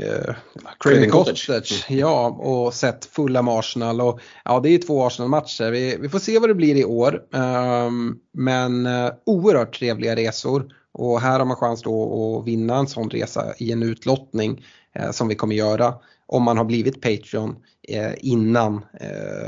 eh, 0.00 0.34
Craven 0.80 1.10
Cottage. 1.10 1.46
Cottage. 1.46 1.86
Ja, 1.88 2.28
och 2.28 2.74
sett 2.74 3.04
fulla 3.04 3.42
med 3.42 3.54
Arsenal. 3.54 4.00
Och, 4.00 4.20
ja, 4.44 4.60
det 4.60 4.68
är 4.68 4.78
två 4.78 5.06
Arsenal-matcher. 5.06 5.70
Vi, 5.70 5.96
vi, 6.00 6.08
får 6.08 6.18
se 6.18 6.38
vad 6.38 6.50
det 6.50 6.54
blir 6.54 6.76
i 6.76 6.84
år. 6.84 7.22
Um, 7.30 8.18
men 8.32 8.86
uh, 8.86 9.12
oerhört 9.26 9.78
trevliga 9.78 10.16
resor. 10.16 10.72
Och 10.92 11.20
här 11.20 11.38
har 11.38 11.46
man 11.46 11.56
chans 11.56 11.82
då 11.82 12.38
att 12.38 12.48
vinna 12.48 12.76
en 12.76 12.86
sån 12.86 13.10
resa 13.10 13.54
i 13.58 13.72
en 13.72 13.82
utlottning 13.82 14.64
uh, 15.00 15.10
som 15.10 15.28
vi 15.28 15.34
kommer 15.34 15.54
göra 15.54 15.94
om 16.26 16.42
man 16.42 16.56
har 16.56 16.64
blivit 16.64 17.00
Patreon 17.00 17.50
uh, 17.96 18.12
innan 18.16 18.84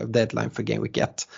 deadline 0.07 0.51
för 0.51 0.63
Game 0.63 0.83
Week 0.83 0.97
1. 0.97 1.29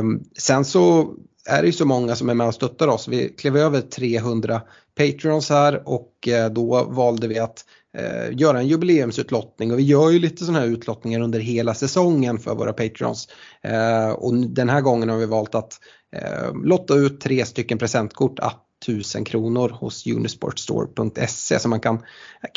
Um, 0.00 0.24
sen 0.38 0.64
så 0.64 1.14
är 1.50 1.62
det 1.62 1.66
ju 1.66 1.72
så 1.72 1.84
många 1.84 2.16
som 2.16 2.28
är 2.28 2.34
med 2.34 2.46
och 2.46 2.54
stöttar 2.54 2.88
oss. 2.88 3.08
Vi 3.08 3.28
klev 3.28 3.56
över 3.56 3.80
300 3.80 4.62
Patreons 4.96 5.50
här 5.50 5.82
och 5.88 6.28
eh, 6.28 6.50
då 6.50 6.84
valde 6.84 7.28
vi 7.28 7.38
att 7.38 7.64
eh, 7.98 8.38
göra 8.38 8.58
en 8.58 8.68
jubileumsutlottning 8.68 9.72
och 9.72 9.78
vi 9.78 9.82
gör 9.82 10.10
ju 10.10 10.18
lite 10.18 10.44
sådana 10.44 10.60
här 10.60 10.66
utlottningar 10.66 11.20
under 11.20 11.40
hela 11.40 11.74
säsongen 11.74 12.38
för 12.38 12.54
våra 12.54 12.72
Patreons. 12.72 13.28
Eh, 13.62 14.10
och 14.10 14.34
den 14.34 14.68
här 14.68 14.80
gången 14.80 15.08
har 15.08 15.16
vi 15.16 15.26
valt 15.26 15.54
att 15.54 15.78
eh, 16.16 16.54
lotta 16.64 16.94
ut 16.94 17.20
tre 17.20 17.46
stycken 17.46 17.78
presentkort 17.78 18.38
att 18.38 18.66
1000 18.86 19.24
kronor 19.24 19.68
hos 19.68 20.06
unisportstore.se 20.06 21.58
så 21.58 21.68
man 21.68 21.80
kan 21.80 22.02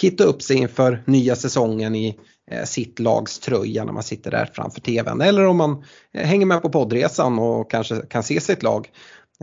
kitta 0.01 0.23
upp 0.23 0.41
sig 0.41 0.57
inför 0.57 1.03
nya 1.05 1.35
säsongen 1.35 1.95
i 1.95 2.19
eh, 2.51 2.63
sitt 2.63 2.99
lags 2.99 3.39
tröja 3.39 3.83
när 3.83 3.93
man 3.93 4.03
sitter 4.03 4.31
där 4.31 4.49
framför 4.53 4.81
tvn 4.81 5.21
eller 5.21 5.45
om 5.45 5.57
man 5.57 5.83
eh, 6.13 6.25
hänger 6.25 6.45
med 6.45 6.61
på 6.61 6.69
poddresan 6.69 7.39
och 7.39 7.71
kanske 7.71 7.95
kan 7.95 8.23
se 8.23 8.41
sitt 8.41 8.63
lag. 8.63 8.89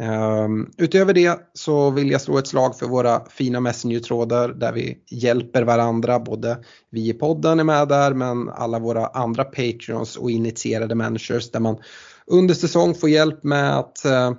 Ehm, 0.00 0.70
utöver 0.78 1.12
det 1.14 1.40
så 1.52 1.90
vill 1.90 2.10
jag 2.10 2.20
slå 2.20 2.38
ett 2.38 2.46
slag 2.46 2.78
för 2.78 2.86
våra 2.86 3.24
fina 3.30 3.60
Messenger-trådar 3.60 4.48
där 4.48 4.72
vi 4.72 4.98
hjälper 5.10 5.62
varandra. 5.62 6.20
Både 6.20 6.58
vi 6.90 7.08
i 7.08 7.12
podden 7.12 7.60
är 7.60 7.64
med 7.64 7.88
där 7.88 8.14
men 8.14 8.48
alla 8.48 8.78
våra 8.78 9.06
andra 9.06 9.44
patreons 9.44 10.16
och 10.16 10.30
initierade 10.30 10.94
managers 10.94 11.50
där 11.50 11.60
man 11.60 11.76
under 12.26 12.54
säsong 12.54 12.94
får 12.94 13.08
hjälp 13.08 13.42
med 13.44 13.78
att 13.78 14.04
eh, 14.04 14.32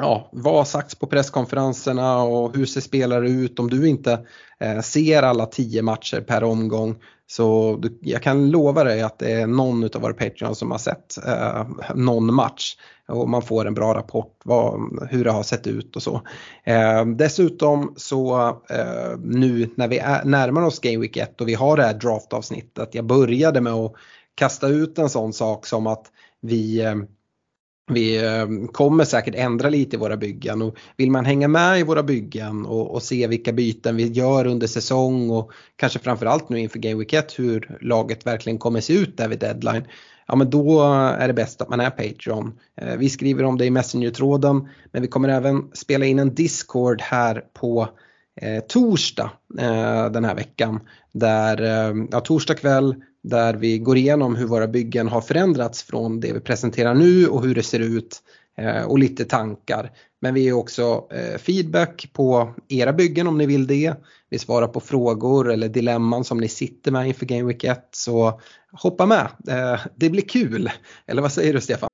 ja, 0.00 0.28
vad 0.32 0.54
har 0.54 0.64
sagts 0.64 0.94
på 0.94 1.06
presskonferenserna 1.06 2.22
och 2.22 2.56
hur 2.56 2.66
ser 2.66 2.80
spelare 2.80 3.28
ut 3.30 3.58
om 3.58 3.70
du 3.70 3.88
inte 3.88 4.26
eh, 4.60 4.80
ser 4.80 5.22
alla 5.22 5.46
tio 5.46 5.82
matcher 5.82 6.20
per 6.20 6.44
omgång 6.44 6.96
Så 7.26 7.76
du, 7.76 7.98
jag 8.02 8.22
kan 8.22 8.50
lova 8.50 8.84
dig 8.84 9.02
att 9.02 9.18
det 9.18 9.32
är 9.32 9.46
någon 9.46 9.84
av 9.84 10.00
våra 10.00 10.12
Patreons 10.12 10.58
som 10.58 10.70
har 10.70 10.78
sett 10.78 11.26
eh, 11.26 11.66
någon 11.94 12.34
match 12.34 12.76
och 13.08 13.28
man 13.28 13.42
får 13.42 13.66
en 13.66 13.74
bra 13.74 13.94
rapport 13.94 14.40
vad, 14.44 14.80
hur 15.10 15.24
det 15.24 15.30
har 15.30 15.42
sett 15.42 15.66
ut 15.66 15.96
och 15.96 16.02
så. 16.02 16.22
Eh, 16.64 17.06
dessutom 17.06 17.94
så 17.96 18.48
eh, 18.70 19.18
nu 19.18 19.70
när 19.76 19.88
vi 19.88 19.98
är, 19.98 20.24
närmar 20.24 20.62
oss 20.62 20.78
Game 20.78 20.98
Week 20.98 21.16
1 21.16 21.40
och 21.40 21.48
vi 21.48 21.54
har 21.54 21.76
det 21.76 21.82
här 21.82 21.94
draftavsnittet, 21.94 22.94
jag 22.94 23.04
började 23.04 23.60
med 23.60 23.72
att 23.72 23.92
kasta 24.34 24.68
ut 24.68 24.98
en 24.98 25.08
sån 25.08 25.32
sak 25.32 25.66
som 25.66 25.86
att 25.86 26.06
vi 26.40 26.80
eh, 26.80 26.94
vi 27.90 28.24
eh, 28.24 28.46
kommer 28.72 29.04
säkert 29.04 29.34
ändra 29.34 29.68
lite 29.68 29.96
i 29.96 29.98
våra 29.98 30.16
byggen 30.16 30.62
och 30.62 30.76
vill 30.96 31.10
man 31.10 31.24
hänga 31.24 31.48
med 31.48 31.80
i 31.80 31.82
våra 31.82 32.02
byggen 32.02 32.66
och, 32.66 32.94
och, 32.94 33.02
se 33.02 33.26
vilka 33.26 33.52
byten 33.52 33.96
vi 33.96 34.06
gör 34.06 34.46
under 34.46 34.66
säsong 34.66 35.30
och 35.30 35.52
kanske 35.76 35.98
framförallt 35.98 36.48
nu 36.48 36.58
inför 36.58 36.78
Game 36.78 36.98
Week 36.98 37.12
1 37.12 37.38
hur 37.38 37.78
laget 37.80 38.26
verkligen 38.26 38.58
kommer 38.58 38.80
se 38.80 38.92
ut 38.92 39.16
där 39.16 39.28
vid 39.28 39.38
deadline. 39.38 39.84
Ja 40.26 40.36
men 40.36 40.50
då 40.50 40.82
är 41.18 41.28
det 41.28 41.34
bäst 41.34 41.62
att 41.62 41.68
man 41.68 41.80
är 41.80 41.90
Patreon. 41.90 42.52
Eh, 42.80 42.96
vi 42.96 43.08
skriver 43.08 43.44
om 43.44 43.58
det 43.58 43.64
i 43.64 43.70
Messenger-tråden 43.70 44.68
men 44.92 45.02
vi 45.02 45.08
kommer 45.08 45.28
även 45.28 45.70
spela 45.72 46.06
in 46.06 46.18
en 46.18 46.34
Discord 46.34 47.02
här 47.02 47.44
på 47.60 47.88
eh, 48.40 48.60
torsdag 48.60 49.30
eh, 49.58 50.10
den 50.10 50.24
här 50.24 50.34
veckan. 50.34 50.80
Där, 51.12 51.62
eh, 51.62 52.04
ja, 52.10 52.20
torsdag 52.20 52.54
kväll 52.54 52.94
där 53.22 53.54
vi 53.54 53.78
går 53.78 53.96
igenom 53.96 54.36
hur 54.36 54.46
våra 54.46 54.68
byggen 54.68 55.08
har 55.08 55.20
förändrats 55.20 55.82
från 55.82 56.20
det 56.20 56.32
vi 56.32 56.40
presenterar 56.40 56.94
nu 56.94 57.28
och 57.28 57.42
hur 57.42 57.54
det 57.54 57.62
ser 57.62 57.80
ut 57.80 58.22
eh, 58.58 58.82
och 58.82 58.98
lite 58.98 59.24
tankar. 59.24 59.90
Men 60.20 60.34
vi 60.34 60.40
ger 60.40 60.52
också 60.52 61.08
eh, 61.12 61.38
feedback 61.38 62.10
på 62.12 62.54
era 62.68 62.92
byggen 62.92 63.26
om 63.26 63.38
ni 63.38 63.46
vill 63.46 63.66
det. 63.66 63.94
Vi 64.30 64.38
svarar 64.38 64.68
på 64.68 64.80
frågor 64.80 65.52
eller 65.52 65.68
dilemman 65.68 66.24
som 66.24 66.38
ni 66.38 66.48
sitter 66.48 66.92
med 66.92 67.08
inför 67.08 67.26
Game 67.26 67.44
Week 67.44 67.64
1. 67.64 67.88
Så 67.92 68.40
hoppa 68.72 69.06
med, 69.06 69.28
eh, 69.48 69.80
det 69.96 70.10
blir 70.10 70.28
kul. 70.28 70.70
Eller 71.06 71.22
vad 71.22 71.32
säger 71.32 71.52
du 71.52 71.60
Stefan? 71.60 71.90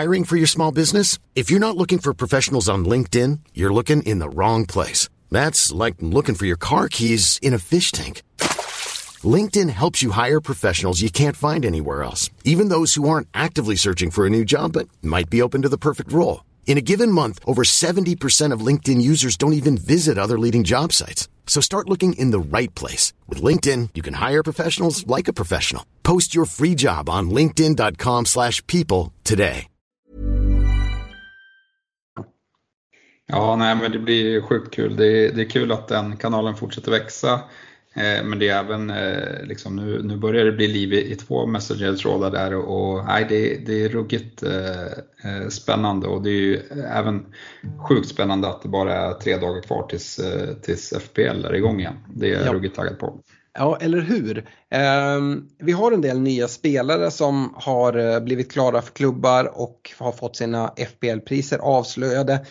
Hiring 0.00 0.24
for 0.24 0.36
your 0.36 0.46
small 0.46 0.74
business? 0.74 1.20
If 1.34 1.50
you're 1.50 1.58
not 1.58 1.76
looking 1.76 1.98
for 1.98 2.14
professionals 2.14 2.68
on 2.68 2.88
LinkedIn, 2.88 3.38
you're 3.54 3.74
looking 3.74 4.02
in 4.02 4.20
the 4.20 4.28
wrong 4.28 4.66
place. 4.66 5.10
That's 5.30 5.84
like 5.84 5.96
looking 6.00 6.34
for 6.34 6.46
your 6.46 6.58
car 6.58 6.88
keys 6.88 7.38
in 7.42 7.54
a 7.54 7.58
fish 7.58 7.92
tank. 7.92 8.22
LinkedIn 9.24 9.68
helps 9.70 10.02
you 10.02 10.12
hire 10.12 10.40
professionals 10.40 11.02
you 11.02 11.10
can't 11.10 11.36
find 11.36 11.64
anywhere 11.64 12.02
else, 12.02 12.30
even 12.44 12.68
those 12.68 12.94
who 12.94 13.08
aren't 13.08 13.28
actively 13.34 13.76
searching 13.76 14.10
for 14.10 14.24
a 14.24 14.30
new 14.30 14.44
job 14.44 14.72
but 14.72 14.88
might 15.02 15.28
be 15.28 15.42
open 15.42 15.62
to 15.62 15.68
the 15.68 15.76
perfect 15.76 16.12
role. 16.12 16.44
In 16.66 16.78
a 16.78 16.80
given 16.80 17.10
month, 17.12 17.40
over 17.44 17.62
70% 17.64 18.52
of 18.54 18.66
LinkedIn 18.66 19.02
users 19.02 19.36
don't 19.36 19.52
even 19.54 19.76
visit 19.76 20.16
other 20.16 20.38
leading 20.38 20.64
job 20.64 20.92
sites. 20.92 21.28
So 21.46 21.60
start 21.60 21.88
looking 21.88 22.12
in 22.12 22.30
the 22.30 22.38
right 22.38 22.72
place. 22.74 23.12
With 23.28 23.42
LinkedIn, 23.42 23.90
you 23.94 24.02
can 24.02 24.14
hire 24.14 24.42
professionals 24.42 25.04
like 25.06 25.28
a 25.28 25.32
professional. 25.32 25.84
Post 26.04 26.32
your 26.32 26.46
free 26.46 26.76
job 26.76 27.10
on 27.10 27.30
linkedin.com 27.30 28.26
slash 28.26 28.64
people 28.66 29.12
today. 29.24 29.66
Ja, 33.32 33.56
nej, 33.56 33.76
men 33.76 33.92
det 33.92 33.98
blir 33.98 34.40
sjukt 34.40 34.74
kul. 34.74 34.96
Det 34.96 35.06
är, 35.06 35.32
det 35.32 35.42
är 35.42 35.50
kul 35.50 35.72
att 35.72 35.88
den 35.88 36.16
kanalen 36.16 36.56
fortsätter 36.56 36.90
växa. 36.90 37.40
Eh, 37.94 38.24
men 38.24 38.38
det 38.38 38.48
är 38.48 38.58
även, 38.58 38.90
eh, 38.90 39.42
liksom, 39.44 39.76
nu, 39.76 40.02
nu 40.02 40.16
börjar 40.16 40.44
det 40.44 40.52
bli 40.52 40.68
liv 40.68 40.92
i, 40.92 41.12
i 41.12 41.16
två 41.16 41.46
Messenger-trådar 41.46 42.30
där 42.30 42.54
och, 42.54 42.96
och 42.96 43.04
nej, 43.04 43.26
det, 43.28 43.66
det 43.66 43.84
är 43.84 43.88
ruggigt 43.88 44.42
eh, 44.42 44.86
eh, 45.24 45.48
spännande 45.48 46.06
och 46.06 46.22
det 46.22 46.30
är 46.30 46.40
ju 46.40 46.62
även 46.92 47.26
sjukt 47.88 48.08
spännande 48.08 48.48
att 48.48 48.62
det 48.62 48.68
bara 48.68 48.94
är 48.94 49.14
tre 49.14 49.36
dagar 49.36 49.62
kvar 49.62 49.86
tills, 49.88 50.20
tills 50.62 50.94
FPL 51.00 51.44
är 51.44 51.54
igång 51.54 51.80
igen. 51.80 51.96
Det 52.14 52.28
är 52.28 52.32
jag 52.32 52.46
ja. 52.46 52.52
ruggigt 52.52 52.76
taggad 52.76 52.98
på. 52.98 53.18
Ja, 53.58 53.78
eller 53.80 54.00
hur. 54.00 54.38
Eh, 54.70 55.20
vi 55.58 55.72
har 55.72 55.92
en 55.92 56.00
del 56.00 56.20
nya 56.20 56.48
spelare 56.48 57.10
som 57.10 57.54
har 57.56 58.20
blivit 58.20 58.52
klara 58.52 58.82
för 58.82 58.92
klubbar 58.92 59.60
och 59.60 59.90
har 59.98 60.12
fått 60.12 60.36
sina 60.36 60.68
FPL-priser 60.68 61.58
avslöjade. 61.58 62.46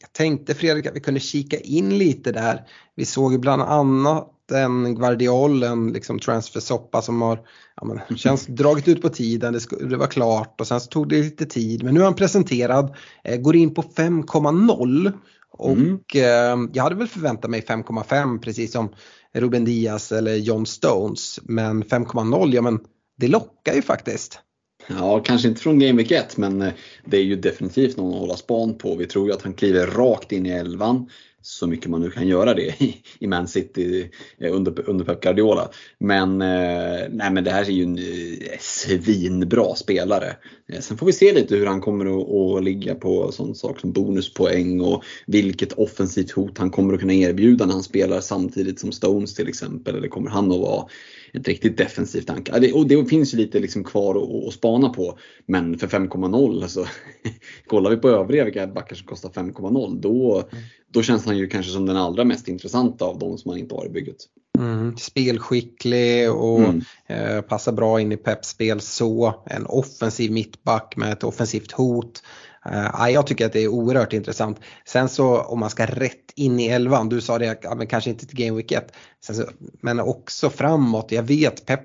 Jag 0.00 0.12
tänkte 0.12 0.54
Fredrik 0.54 0.86
att 0.86 0.96
vi 0.96 1.00
kunde 1.00 1.20
kika 1.20 1.56
in 1.60 1.98
lite 1.98 2.32
där. 2.32 2.68
Vi 2.96 3.04
såg 3.04 3.32
ju 3.32 3.38
bland 3.38 3.62
annat 3.62 4.34
en 4.52 4.94
Guardiol, 4.94 5.62
en 5.62 5.92
liksom 5.92 6.18
transfersoppa 6.18 7.02
som 7.02 7.22
har 7.22 7.40
ja, 7.76 7.84
men, 7.84 8.16
känns, 8.16 8.46
dragit 8.46 8.88
ut 8.88 9.02
på 9.02 9.08
tiden, 9.08 9.52
det, 9.52 9.88
det, 9.88 9.96
var 9.96 10.06
klart 10.06 10.60
och 10.60 10.66
sen 10.66 10.80
så 10.80 10.88
tog 10.88 11.08
det 11.08 11.22
lite 11.22 11.46
tid. 11.46 11.82
Men 11.82 11.94
nu 11.94 12.00
är 12.00 12.04
han 12.04 12.14
presenterad, 12.14 12.94
eh, 13.24 13.40
går 13.40 13.56
in 13.56 13.74
på 13.74 13.82
5,0 13.82 15.12
och 15.50 15.70
mm. 15.70 15.98
eh, 16.14 16.70
jag 16.72 16.82
hade 16.82 16.94
väl 16.94 17.08
förväntat 17.08 17.50
mig 17.50 17.60
5,5 17.60 18.38
precis 18.38 18.72
som 18.72 18.88
Ruben 19.34 19.64
Diaz 19.64 20.12
eller 20.12 20.34
John 20.34 20.66
Stones. 20.66 21.40
Men 21.42 21.84
5,0, 21.84 22.54
ja 22.54 22.62
men 22.62 22.80
det 23.16 23.28
lockar 23.28 23.74
ju 23.74 23.82
faktiskt. 23.82 24.40
Ja, 24.88 25.20
kanske 25.20 25.48
inte 25.48 25.60
från 25.60 25.78
Game 25.78 26.02
Week 26.02 26.10
1 26.10 26.36
men 26.36 26.62
eh, 26.62 26.72
det 27.04 27.16
är 27.16 27.22
ju 27.22 27.36
definitivt 27.36 27.96
någon 27.96 28.14
att 28.14 28.20
hålla 28.20 28.36
span 28.36 28.78
på. 28.78 28.96
Vi 28.96 29.06
tror 29.06 29.26
ju 29.26 29.34
att 29.34 29.42
han 29.42 29.54
kliver 29.54 29.86
rakt 29.86 30.32
in 30.32 30.46
i 30.46 30.50
elvan 30.50 31.08
så 31.42 31.66
mycket 31.66 31.90
man 31.90 32.00
nu 32.00 32.10
kan 32.10 32.28
göra 32.28 32.54
det 32.54 32.74
i 33.18 33.26
Man 33.26 33.48
City 33.48 34.10
eh, 34.38 34.54
under, 34.54 34.88
under 34.90 35.04
Pep 35.04 35.20
Guardiola. 35.20 35.68
Men, 35.98 36.42
eh, 36.42 37.08
nej, 37.10 37.30
men 37.30 37.44
det 37.44 37.50
här 37.50 37.62
är 37.62 37.70
ju 37.70 37.82
en 37.82 37.98
eh, 37.98 38.58
svinbra 38.60 39.74
spelare. 39.74 40.36
Sen 40.80 40.96
får 40.96 41.06
vi 41.06 41.12
se 41.12 41.32
lite 41.32 41.56
hur 41.56 41.66
han 41.66 41.80
kommer 41.80 42.06
att, 42.06 42.58
att 42.58 42.64
ligga 42.64 42.94
på 42.94 43.32
sån 43.32 43.54
sak 43.54 43.80
som 43.80 43.92
bonuspoäng 43.92 44.80
och 44.80 45.04
vilket 45.26 45.72
offensivt 45.72 46.30
hot 46.30 46.58
han 46.58 46.70
kommer 46.70 46.94
att 46.94 47.00
kunna 47.00 47.14
erbjuda 47.14 47.66
när 47.66 47.72
han 47.72 47.82
spelar 47.82 48.20
samtidigt 48.20 48.80
som 48.80 48.92
Stones 48.92 49.34
till 49.34 49.48
exempel. 49.48 49.96
Eller 49.96 50.08
kommer 50.08 50.30
han 50.30 50.52
att 50.52 50.58
vara 50.58 50.88
ett 51.32 51.48
riktigt 51.48 51.78
defensivt 51.78 52.30
anka. 52.30 52.74
Och 52.74 52.88
det 52.88 53.04
finns 53.04 53.34
ju 53.34 53.38
lite 53.38 53.58
liksom 53.60 53.84
kvar 53.84 54.14
att, 54.14 54.48
att 54.48 54.54
spana 54.54 54.88
på. 54.88 55.18
Men 55.46 55.78
för 55.78 55.86
5,0 55.86 56.62
alltså, 56.62 56.86
kollar 57.66 57.90
vi 57.90 57.96
på 57.96 58.08
övriga 58.08 58.44
vilka 58.44 58.66
backar 58.66 58.96
som 58.96 59.06
kostar 59.06 59.28
5,0 59.28 60.00
då, 60.00 60.48
då 60.92 61.02
känns 61.02 61.26
han 61.26 61.38
ju 61.38 61.46
kanske 61.46 61.72
som 61.72 61.86
den 61.86 61.96
allra 61.96 62.24
mest 62.24 62.48
intressanta 62.48 63.04
av 63.04 63.18
de 63.18 63.38
som 63.38 63.50
man 63.50 63.58
inte 63.58 63.74
har 63.74 63.86
i 63.86 63.90
bygget. 63.90 64.16
Mm, 64.58 64.96
spelskicklig 64.96 66.32
och 66.32 66.58
mm. 66.58 66.82
eh, 67.06 67.40
passar 67.40 67.72
bra 67.72 68.00
in 68.00 68.12
i 68.12 68.16
Peps 68.16 68.48
spel 68.48 68.80
så. 68.80 69.42
En 69.46 69.66
offensiv 69.66 70.32
mittback 70.32 70.96
med 70.96 71.12
ett 71.12 71.24
offensivt 71.24 71.72
hot. 71.72 72.22
Uh, 72.72 73.10
jag 73.10 73.26
tycker 73.26 73.46
att 73.46 73.52
det 73.52 73.64
är 73.64 73.68
oerhört 73.68 74.12
intressant. 74.12 74.60
Sen 74.84 75.08
så 75.08 75.40
om 75.40 75.60
man 75.60 75.70
ska 75.70 75.86
rätt 75.86 76.32
in 76.34 76.60
i 76.60 76.66
elvan, 76.66 77.08
du 77.08 77.20
sa 77.20 77.38
det, 77.38 77.58
ja, 77.62 77.74
men 77.74 77.86
kanske 77.86 78.10
inte 78.10 78.26
till 78.26 78.46
Game 78.46 78.56
Week 78.56 78.72
1, 78.72 78.92
så, 79.20 79.44
men 79.80 80.00
också 80.00 80.50
framåt. 80.50 81.12
Jag 81.12 81.22
vet 81.22 81.66
Pep, 81.66 81.82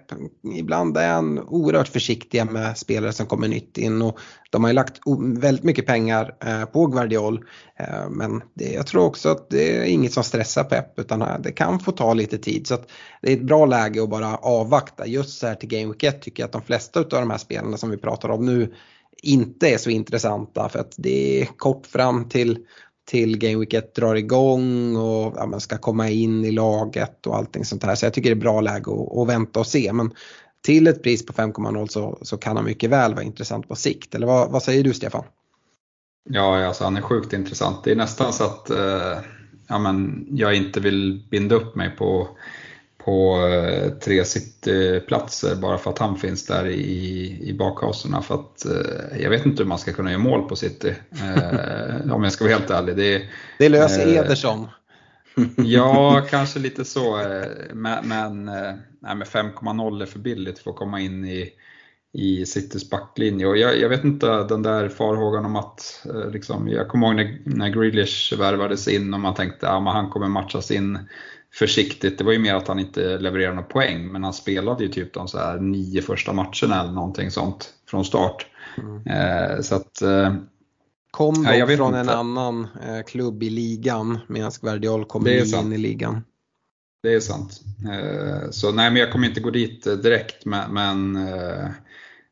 ibland 0.56 0.98
är 0.98 1.14
han 1.14 1.40
oerhört 1.40 1.88
försiktiga 1.88 2.46
med 2.46 2.78
spelare 2.78 3.14
som 3.14 3.26
kommer 3.26 3.48
nytt 3.48 3.78
in 3.78 4.02
och 4.02 4.20
de 4.50 4.64
har 4.64 4.70
ju 4.70 4.74
lagt 4.74 5.00
väldigt 5.36 5.64
mycket 5.64 5.86
pengar 5.86 6.36
uh, 6.48 6.66
på 6.66 6.86
Guardiol. 6.86 7.38
Uh, 7.82 8.10
men 8.10 8.42
det, 8.54 8.74
jag 8.74 8.88
tror 8.88 9.04
också 9.04 9.30
att 9.30 9.50
det 9.50 9.78
är 9.78 9.84
inget 9.84 10.14
som 10.14 10.24
stressar 10.24 10.64
Pep 10.64 11.00
utan 11.00 11.42
det 11.42 11.52
kan 11.52 11.80
få 11.80 11.92
ta 11.92 12.14
lite 12.14 12.38
tid. 12.38 12.68
Så 12.68 12.78
det 13.22 13.32
är 13.32 13.38
ett 13.38 13.44
bra 13.44 13.66
läge 13.66 14.04
att 14.04 14.10
bara 14.10 14.36
avvakta. 14.36 15.08
Just 15.08 15.40
så 15.40 15.48
här 15.48 15.56
till 15.56 15.70
Game 15.70 15.88
Week 15.88 16.04
1 16.04 16.22
tycker 16.22 16.44
jag 16.44 16.48
att 16.48 16.54
de 16.54 16.62
flesta 16.62 17.00
av 17.00 17.06
de 17.10 17.30
här 17.30 17.38
spelarna 17.38 17.78
som 17.78 17.90
vi 17.90 17.98
pratar 17.98 18.30
om 18.30 18.46
nu 18.46 18.74
inte 19.22 19.70
är 19.70 19.78
så 19.78 19.90
intressanta 19.90 20.70
för 20.70 20.80
att 20.80 20.94
det 20.98 21.42
är 21.42 21.46
kort 21.46 21.88
fram 21.88 22.30
till, 22.30 22.60
till 23.08 23.38
Game 23.38 23.60
Week 23.60 23.74
1 23.74 23.96
drar 23.96 24.16
igång 24.16 24.96
och 24.96 25.34
ja, 25.38 25.46
man 25.46 25.60
ska 25.60 25.78
komma 25.78 26.10
in 26.10 26.46
i 26.46 26.52
laget 26.52 27.28
och 27.28 27.38
allting 27.38 27.66
sånt 27.66 27.84
här. 27.84 27.96
Så 27.96 28.06
jag 28.06 28.14
tycker 28.14 28.30
det 28.30 28.40
är 28.40 28.42
bra 28.42 28.62
läge 28.62 28.92
att, 28.92 29.18
att 29.18 29.28
vänta 29.28 29.60
och 29.60 29.68
se. 29.68 29.94
Men 29.94 30.12
till 30.66 30.88
ett 30.88 31.04
pris 31.04 31.26
på 31.26 31.34
5,0 31.34 31.88
så, 31.88 32.18
så 32.22 32.38
kan 32.38 32.56
han 32.56 32.66
mycket 32.66 32.90
väl 32.90 33.14
vara 33.14 33.24
intressant 33.24 33.68
på 33.68 33.76
sikt. 33.76 34.16
Eller 34.16 34.28
vad, 34.28 34.52
vad 34.52 34.64
säger 34.64 34.84
du 34.84 34.94
Stefan? 34.94 35.24
Ja, 36.30 36.66
alltså 36.66 36.84
han 36.84 36.98
är 36.98 37.02
sjukt 37.02 37.34
intressant. 37.34 37.84
Det 37.84 37.92
är 37.92 37.96
nästan 37.96 38.34
så 38.34 38.44
att 38.44 38.70
eh, 38.70 39.18
ja, 39.68 39.80
men 39.80 40.28
jag 40.30 40.56
inte 40.56 40.80
vill 40.80 41.28
binda 41.32 41.56
upp 41.56 41.76
mig 41.76 41.90
på 41.90 42.28
på 43.06 43.48
eh, 43.48 43.90
tre 43.90 44.26
City-platser 44.26 45.56
bara 45.56 45.78
för 45.78 45.92
att 45.92 46.00
han 46.00 46.18
finns 46.18 46.46
där 46.46 46.68
i, 46.68 47.40
i 47.44 47.54
bakhasorna. 47.54 48.22
För 48.22 48.36
att, 48.36 48.66
eh, 48.66 49.22
jag 49.22 49.30
vet 49.30 49.46
inte 49.46 49.64
hur 49.64 49.70
man 49.70 49.80
ska 49.80 49.94
kunna 49.94 50.12
göra 50.12 50.22
mål 50.22 50.50
på 50.50 50.56
City, 50.56 50.94
eh, 51.12 52.14
om 52.14 52.24
jag 52.24 52.34
ska 52.34 52.44
vara 52.44 52.54
helt 52.54 52.70
ärlig. 52.70 52.96
Det, 52.96 53.22
det 53.60 53.70
löser 53.70 54.08
Ederson. 54.08 54.68
ja, 55.58 56.22
kanske 56.30 56.60
lite 56.60 56.86
så. 56.86 57.18
Men, 57.74 58.08
men, 58.08 58.46
nej, 59.00 59.16
med 59.16 59.28
5,0 59.28 60.02
är 60.02 60.06
för 60.06 60.20
billigt 60.20 60.60
för 60.60 60.72
att 60.72 60.78
komma 60.78 61.00
in 61.00 61.26
i, 61.26 61.50
i 62.14 62.46
Citys 62.46 62.90
backlinje. 62.90 63.46
Och 63.46 63.58
jag, 63.58 63.80
jag, 63.80 63.90
vet 63.90 64.04
inte, 64.04 64.44
den 64.44 64.64
där 64.64 64.90
farhågan 64.90 65.46
om 65.46 65.56
att, 65.56 66.06
liksom, 66.32 66.68
jag 66.70 66.88
kommer 66.88 67.08
ihåg 67.08 67.16
när, 67.16 67.40
när 67.46 67.70
Grealish 67.70 68.34
värvades 68.40 68.88
in 68.88 69.14
och 69.14 69.20
man 69.20 69.34
tänkte 69.34 69.70
att 69.70 69.84
ja, 69.86 69.92
han 69.92 70.10
kommer 70.10 70.28
matchas 70.28 70.72
in 70.72 71.00
försiktigt. 71.54 72.18
Det 72.18 72.24
var 72.24 72.32
ju 72.32 72.40
mer 72.40 72.56
att 72.56 72.68
han 72.68 72.80
inte 72.80 73.18
levererade 73.18 73.56
några 73.56 73.68
poäng, 73.68 74.12
men 74.12 74.24
han 74.24 74.34
spelade 74.34 74.84
ju 74.84 74.90
typ 74.90 75.14
de 75.14 75.28
så 75.28 75.38
här 75.38 75.60
nio 75.60 76.02
första 76.02 76.34
matcherna 76.34 76.82
eller 76.82 76.92
någonting 76.92 77.32
sånt 77.32 77.74
från 77.90 78.06
start. 78.06 78.46
Mm. 78.78 79.08
Eh, 79.08 79.62
så 79.62 79.76
att, 79.76 80.02
eh, 80.02 80.36
Kom 81.12 81.44
dock 81.44 81.78
från 81.78 81.88
inte. 81.88 82.00
en 82.00 82.10
annan 82.10 82.68
eh, 82.88 83.04
klubb 83.08 83.44
i 83.44 83.50
ligan 83.50 84.20
medan 84.28 84.52
Guardiol 84.62 85.06
kom 85.06 85.28
in 85.28 85.74
i 85.74 85.78
ligan. 85.78 86.24
det 87.04 87.14
är 87.14 87.20
sant. 87.20 87.62
Eh, 87.92 88.50
så 88.52 88.72
nej, 88.72 88.92
men 88.92 89.00
jag 89.00 89.12
kommer 89.12 89.28
inte 89.28 89.42
gå 89.42 89.50
dit 89.50 89.88
eh, 89.88 89.94
direkt, 89.94 90.46
men, 90.46 90.74
men, 90.74 91.28
eh, 91.28 91.68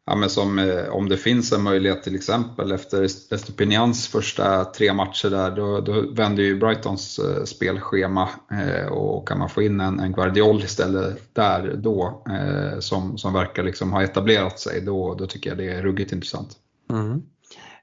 ja, 0.05 0.15
men 0.15 0.29
som, 0.29 0.59
eh, 0.59 0.89
om 0.89 1.09
det 1.09 1.17
finns 1.17 1.51
en 1.51 1.63
möjlighet 1.63 2.03
till 2.03 2.15
exempel 2.15 2.71
efter 2.71 3.03
Estopinians 3.03 4.07
första 4.07 4.65
tre 4.65 4.93
matcher 4.93 5.29
där, 5.29 5.51
då, 5.51 5.81
då 5.81 6.01
vänder 6.11 6.43
ju 6.43 6.59
Brightons 6.59 7.19
eh, 7.19 7.43
spelschema 7.43 8.29
eh, 8.51 8.85
och 8.85 9.27
kan 9.27 9.39
man 9.39 9.49
få 9.49 9.61
in 9.61 9.79
en, 9.79 9.99
en 9.99 10.11
Guardiol 10.11 10.63
istället 10.63 11.35
där 11.35 11.75
då, 11.77 12.25
som, 12.79 13.17
som 13.17 13.33
verkar 13.33 13.63
liksom 13.63 13.91
ha 13.91 14.03
etablerat 14.03 14.59
sig, 14.59 14.81
då, 14.81 15.15
då 15.15 15.27
tycker 15.27 15.49
jag 15.49 15.57
det 15.57 15.69
är 15.69 15.81
ruggigt 15.81 16.11
intressant. 16.11 16.49
Mm. 16.89 17.21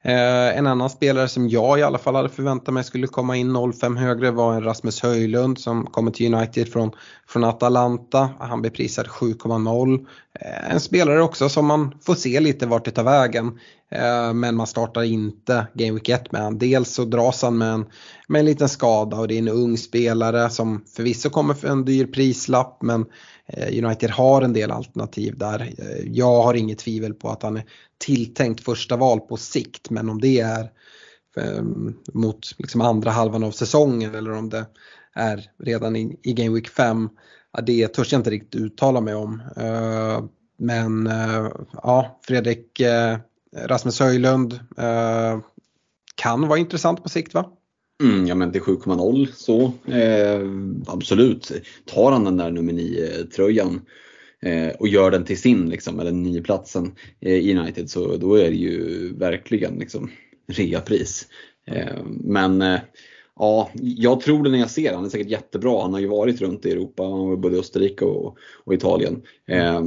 Eh, 0.02 0.58
en 0.58 0.66
annan 0.66 0.90
spelare 0.90 1.28
som 1.28 1.48
jag 1.48 1.78
i 1.78 1.82
alla 1.82 1.98
fall 1.98 2.14
hade 2.14 2.28
förväntat 2.28 2.74
mig 2.74 2.84
skulle 2.84 3.06
komma 3.06 3.36
in 3.36 3.56
0,5 3.56 3.96
högre 3.96 4.30
var 4.30 4.54
en 4.54 4.64
Rasmus 4.64 5.02
Höjlund 5.02 5.58
som 5.58 5.86
kommer 5.86 6.10
till 6.10 6.34
United 6.34 6.72
från, 6.72 6.90
från 7.28 7.44
Atalanta. 7.44 8.30
Han 8.38 8.60
blir 8.60 8.70
prisad 8.70 9.06
7,0. 9.06 10.06
Eh, 10.40 10.72
en 10.72 10.80
spelare 10.80 11.22
också 11.22 11.48
som 11.48 11.66
man 11.66 11.98
får 12.02 12.14
se 12.14 12.40
lite 12.40 12.66
vart 12.66 12.84
det 12.84 12.90
tar 12.90 13.04
vägen. 13.04 13.58
Eh, 13.90 14.32
men 14.32 14.56
man 14.56 14.66
startar 14.66 15.02
inte 15.02 15.66
Game 15.74 15.92
Week 15.92 16.08
1 16.08 16.32
med 16.32 16.42
honom. 16.42 16.58
Dels 16.58 16.90
så 16.90 17.04
dras 17.04 17.42
han 17.42 17.58
med 17.58 17.72
en, 17.72 17.86
med 18.28 18.38
en 18.38 18.46
liten 18.46 18.68
skada 18.68 19.16
och 19.16 19.28
det 19.28 19.34
är 19.34 19.38
en 19.38 19.48
ung 19.48 19.78
spelare 19.78 20.50
som 20.50 20.84
förvisso 20.96 21.30
kommer 21.30 21.54
för 21.54 21.68
en 21.68 21.84
dyr 21.84 22.06
prislapp 22.06 22.82
men 22.82 23.06
eh, 23.46 23.84
United 23.84 24.10
har 24.10 24.42
en 24.42 24.52
del 24.52 24.70
alternativ 24.70 25.38
där. 25.38 25.74
Eh, 25.78 26.12
jag 26.12 26.42
har 26.42 26.54
inget 26.54 26.78
tvivel 26.78 27.14
på 27.14 27.28
att 27.28 27.42
han 27.42 27.56
är 27.56 27.64
tilltänkt 27.98 28.60
första 28.60 28.96
val 28.96 29.20
på 29.20 29.36
sikt 29.36 29.90
men 29.90 30.08
om 30.10 30.20
det 30.20 30.40
är 30.40 30.70
mot 32.12 32.54
liksom 32.58 32.80
andra 32.80 33.10
halvan 33.10 33.44
av 33.44 33.50
säsongen 33.50 34.14
eller 34.14 34.32
om 34.32 34.48
det 34.48 34.66
är 35.14 35.44
redan 35.58 35.96
i, 35.96 36.18
i 36.22 36.32
Game 36.32 36.54
Week 36.54 36.68
5, 36.68 37.08
det 37.62 37.88
törs 37.88 38.12
jag 38.12 38.18
inte 38.18 38.30
riktigt 38.30 38.60
uttala 38.60 39.00
mig 39.00 39.14
om. 39.14 39.42
Men 40.58 41.10
ja, 41.72 42.20
Fredrik 42.22 42.80
Rasmus 43.66 44.00
Höjlund 44.00 44.52
eh, 44.78 45.38
kan 46.14 46.48
vara 46.48 46.58
intressant 46.58 47.02
på 47.02 47.08
sikt 47.08 47.34
va? 47.34 47.50
Mm, 48.02 48.26
ja 48.26 48.34
men 48.34 48.52
till 48.52 48.60
7,0 48.60 49.28
så 49.34 49.72
eh, 49.92 50.40
absolut. 50.94 51.52
Tar 51.84 52.12
han 52.12 52.24
den 52.24 52.36
där 52.36 52.50
nummer 52.50 52.72
9 52.72 53.24
tröjan 53.36 53.80
eh, 54.42 54.68
och 54.68 54.88
gör 54.88 55.10
den 55.10 55.24
till 55.24 55.40
sin, 55.40 55.70
liksom, 55.70 56.00
eller 56.00 56.12
nioplatsen 56.12 56.94
eh, 57.20 57.32
i 57.32 57.58
United 57.58 57.90
så 57.90 58.16
då 58.16 58.34
är 58.34 58.50
det 58.50 58.56
ju 58.56 59.12
verkligen 59.16 59.74
liksom, 59.78 60.10
reapris. 60.52 61.26
Eh, 61.66 62.04
men 62.06 62.62
eh, 62.62 62.80
Ja, 63.38 63.70
jag 63.74 64.20
tror 64.20 64.42
det 64.44 64.50
när 64.50 64.58
jag 64.58 64.70
ser 64.70 64.82
honom. 64.82 64.96
Han 64.96 65.04
är 65.04 65.10
säkert 65.10 65.30
jättebra. 65.30 65.82
Han 65.82 65.92
har 65.92 66.00
ju 66.00 66.06
varit 66.06 66.40
runt 66.40 66.66
i 66.66 66.70
Europa, 66.70 67.02
han 67.02 67.40
både 67.40 67.58
Österrike 67.58 68.04
och, 68.04 68.36
och 68.64 68.74
Italien. 68.74 69.22
Eh, 69.46 69.82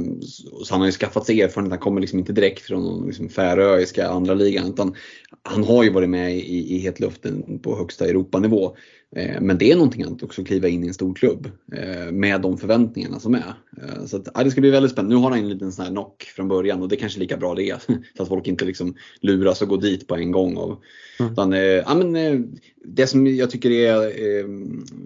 så 0.64 0.74
han 0.74 0.80
har 0.80 0.86
ju 0.86 0.92
skaffat 0.92 1.26
sig 1.26 1.42
erfarenhet. 1.42 1.70
Han 1.70 1.80
kommer 1.80 2.00
liksom 2.00 2.18
inte 2.18 2.32
direkt 2.32 2.62
från 2.62 3.06
liksom 3.06 3.28
färöiska 3.28 4.08
andra 4.08 4.34
ligan 4.34 4.68
utan 4.68 4.94
han 5.42 5.64
har 5.64 5.84
ju 5.84 5.90
varit 5.90 6.08
med 6.08 6.36
i, 6.36 6.76
i 6.76 6.78
hetluften 6.78 7.58
på 7.62 7.76
högsta 7.76 8.06
Europanivå. 8.06 8.76
Eh, 9.16 9.40
men 9.40 9.58
det 9.58 9.72
är 9.72 9.76
någonting 9.76 10.02
annat 10.02 10.22
också 10.22 10.40
att 10.40 10.46
kliva 10.46 10.68
in 10.68 10.84
i 10.84 10.88
en 10.88 10.94
stor 10.94 11.14
klubb 11.14 11.50
eh, 11.72 12.12
med 12.12 12.40
de 12.40 12.58
förväntningarna 12.58 13.20
som 13.20 13.34
är. 13.34 13.54
Eh, 13.82 14.04
så 14.06 14.16
att, 14.16 14.28
ja, 14.34 14.44
det 14.44 14.50
ska 14.50 14.60
bli 14.60 14.70
väldigt 14.70 14.92
spännande. 14.92 15.16
Nu 15.16 15.22
har 15.22 15.30
han 15.30 15.38
en 15.38 15.48
liten 15.48 15.72
sån 15.72 15.84
här 15.84 15.92
knock 15.92 16.22
från 16.22 16.48
början 16.48 16.82
och 16.82 16.88
det 16.88 16.94
är 16.94 16.98
kanske 16.98 17.18
är 17.18 17.20
lika 17.20 17.36
bra 17.36 17.54
det 17.54 17.70
är. 17.70 17.78
Så 18.16 18.22
att 18.22 18.28
folk 18.28 18.46
inte 18.46 18.64
liksom 18.64 18.94
luras 19.20 19.62
och 19.62 19.68
går 19.68 19.80
dit 19.80 20.08
på 20.08 20.16
en 20.16 20.30
gång. 20.30 20.56
Och, 20.56 20.82
mm. 21.20 21.32
utan, 21.32 21.52
ja, 21.52 21.94
men, 21.94 22.52
det 22.84 23.06
som 23.06 23.26
jag 23.26 23.50
tycker 23.50 23.70
är, 23.70 24.12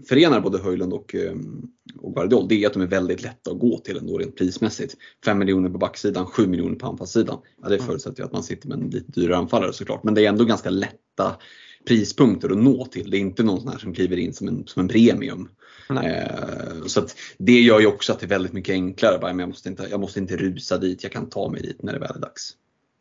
förenar 0.09 0.41
både 0.41 0.59
Höjlund 0.59 0.93
och, 0.93 1.15
och 1.99 2.15
Guardiol 2.15 2.49
det 2.49 2.65
är 2.65 2.67
att 2.67 2.73
de 2.73 2.83
är 2.83 2.87
väldigt 2.87 3.23
lätta 3.23 3.51
att 3.51 3.59
gå 3.59 3.79
till 3.79 3.97
ändå 3.97 4.19
rent 4.19 4.37
prismässigt. 4.37 4.95
5 5.25 5.39
miljoner 5.39 5.71
på 5.71 5.79
backsidan, 5.79 6.27
7 6.27 6.47
miljoner 6.47 6.77
på 6.77 6.87
anfallssidan. 6.87 7.39
Ja, 7.63 7.69
det 7.69 7.79
förutsätter 7.79 8.21
ju 8.23 8.27
att 8.27 8.33
man 8.33 8.43
sitter 8.43 8.69
med 8.69 8.79
en 8.79 8.91
lite 8.91 9.21
dyrare 9.21 9.37
anfallare 9.37 9.73
såklart. 9.73 10.05
Men 10.05 10.15
det 10.15 10.25
är 10.25 10.29
ändå 10.29 10.45
ganska 10.45 10.71
lätta 10.71 11.37
prispunkter 11.87 12.51
att 12.51 12.59
nå 12.59 12.85
till. 12.85 13.11
Det 13.11 13.17
är 13.17 13.21
inte 13.21 13.43
någon 13.43 13.61
sån 13.61 13.69
här 13.69 13.79
som 13.79 13.95
kliver 13.95 14.17
in 14.17 14.33
som 14.35 14.49
en, 14.49 14.67
som 14.67 14.81
en 14.81 14.89
premium. 14.89 15.49
Eh, 15.91 16.87
så 16.87 17.07
det 17.39 17.61
gör 17.61 17.81
ju 17.81 17.87
också 17.87 18.13
att 18.13 18.21
det 18.21 18.27
är 18.27 18.29
väldigt 18.29 18.53
mycket 18.53 18.73
enklare. 18.73 19.19
Bara, 19.19 19.31
jag, 19.31 19.49
måste 19.49 19.69
inte, 19.69 19.87
jag 19.91 20.01
måste 20.01 20.19
inte 20.19 20.37
rusa 20.37 20.79
dit, 20.79 21.03
jag 21.03 21.13
kan 21.13 21.29
ta 21.29 21.51
mig 21.51 21.63
dit 21.63 21.83
när 21.83 21.93
det 21.93 21.99
väl 21.99 22.17
är 22.17 22.21
dags. 22.21 22.53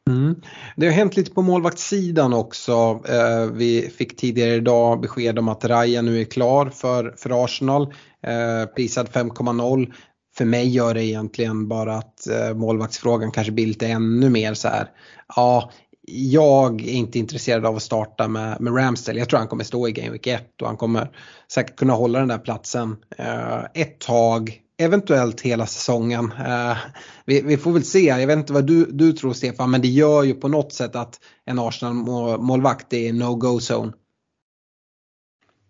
Mm. 0.09 0.41
Det 0.75 0.85
har 0.85 0.93
hänt 0.93 1.17
lite 1.17 1.31
på 1.31 1.41
målvaktssidan 1.41 2.33
också. 2.33 3.01
Eh, 3.09 3.51
vi 3.53 3.89
fick 3.97 4.17
tidigare 4.17 4.53
idag 4.53 5.01
besked 5.01 5.39
om 5.39 5.49
att 5.49 5.65
Raja 5.65 6.01
nu 6.01 6.21
är 6.21 6.25
klar 6.25 6.69
för, 6.69 7.13
för 7.17 7.43
Arsenal. 7.43 7.93
Eh, 8.23 8.65
prisad 8.75 9.09
5,0. 9.09 9.93
För 10.37 10.45
mig 10.45 10.67
gör 10.69 10.93
det 10.93 11.03
egentligen 11.05 11.67
bara 11.67 11.95
att 11.95 12.27
eh, 12.27 12.53
målvaktsfrågan 12.53 13.31
kanske 13.31 13.51
blir 13.51 13.67
lite 13.67 13.87
ännu 13.87 14.29
mer 14.29 14.53
så 14.53 14.67
här. 14.67 14.89
Ja, 15.35 15.71
jag 16.07 16.81
är 16.81 16.93
inte 16.93 17.19
intresserad 17.19 17.65
av 17.65 17.75
att 17.75 17.83
starta 17.83 18.27
med, 18.27 18.61
med 18.61 18.77
Ramsdale. 18.77 19.19
Jag 19.19 19.29
tror 19.29 19.39
han 19.39 19.47
kommer 19.47 19.63
stå 19.63 19.87
i 19.87 19.91
Game 19.91 20.11
Week 20.11 20.27
1 20.27 20.61
och 20.61 20.67
han 20.67 20.77
kommer 20.77 21.11
säkert 21.51 21.75
kunna 21.75 21.93
hålla 21.93 22.19
den 22.19 22.27
där 22.27 22.37
platsen 22.37 22.95
eh, 23.17 23.63
ett 23.73 23.99
tag, 23.99 24.61
eventuellt 24.77 25.41
hela 25.41 25.65
säsongen. 25.65 26.31
Eh, 26.39 26.77
vi, 27.25 27.41
vi, 27.41 27.57
får 27.57 27.71
väl 27.71 27.83
se, 27.83 28.03
jag 28.03 28.27
vet 28.27 28.37
inte 28.37 28.53
vad 28.53 28.67
du, 28.67 28.85
du 28.85 29.13
tror 29.13 29.33
Stefan, 29.33 29.71
men 29.71 29.81
det 29.81 29.87
gör 29.87 30.23
ju 30.23 30.33
på 30.33 30.47
något 30.47 30.73
sätt 30.73 30.95
att 30.95 31.19
en 31.45 31.59
Arsenal-målvakt 31.59 32.93
är 32.93 33.13
no-go 33.13 33.59
zone. 33.59 33.93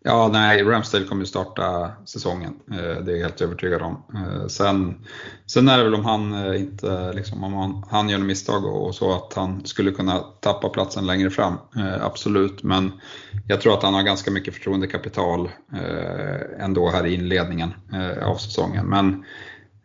Ja, 0.08 0.30
nej, 0.34 0.64
Ramsdale 0.64 1.06
kommer 1.06 1.26
starta 1.26 1.92
säsongen. 2.06 2.54
Eh, 2.72 3.04
det 3.04 3.12
är 3.12 3.16
jag 3.16 3.24
helt 3.24 3.42
övertygad 3.42 3.82
om. 3.82 4.04
Eh, 4.14 4.48
sen, 4.48 5.06
sen 5.46 5.68
är 5.68 5.78
det 5.78 5.84
väl 5.84 5.96
om 5.96 6.06
han 6.06 6.34
eh, 6.34 6.62
inte, 6.62 7.14
liksom, 7.14 7.44
om 7.44 7.54
han, 7.54 7.84
han 7.90 8.10
gör 8.10 8.20
misstag 8.20 8.66
och 8.66 8.96
så 8.96 9.14
att 9.14 9.34
han 9.34 9.66
skulle 9.66 9.92
kunna 9.92 10.20
tappa 10.20 10.70
platsen 10.70 11.08
längre 11.08 11.30
fram. 11.30 11.54
Absolut, 12.02 12.64
men 12.64 12.92
jag 13.48 13.62
tror 13.62 13.74
att 13.74 13.84
han 13.84 13.94
har 13.94 14.04
ganska 14.04 14.32
mycket 14.32 14.54
förtroendekapital 14.54 15.50
ändå 16.60 16.90
här 16.90 17.06
i 17.06 17.14
inledningen 17.14 17.74
av 18.22 18.36
säsongen. 18.36 18.86
Men 18.86 19.26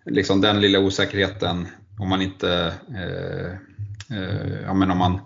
liksom 0.06 0.40
den 0.40 0.60
lilla 0.60 0.78
osäkerheten, 0.78 1.68
om 1.98 2.08
man 2.08 2.22
inte, 2.22 2.72
ja 4.64 4.74
men 4.74 4.90
om 4.90 4.98
man 4.98 5.20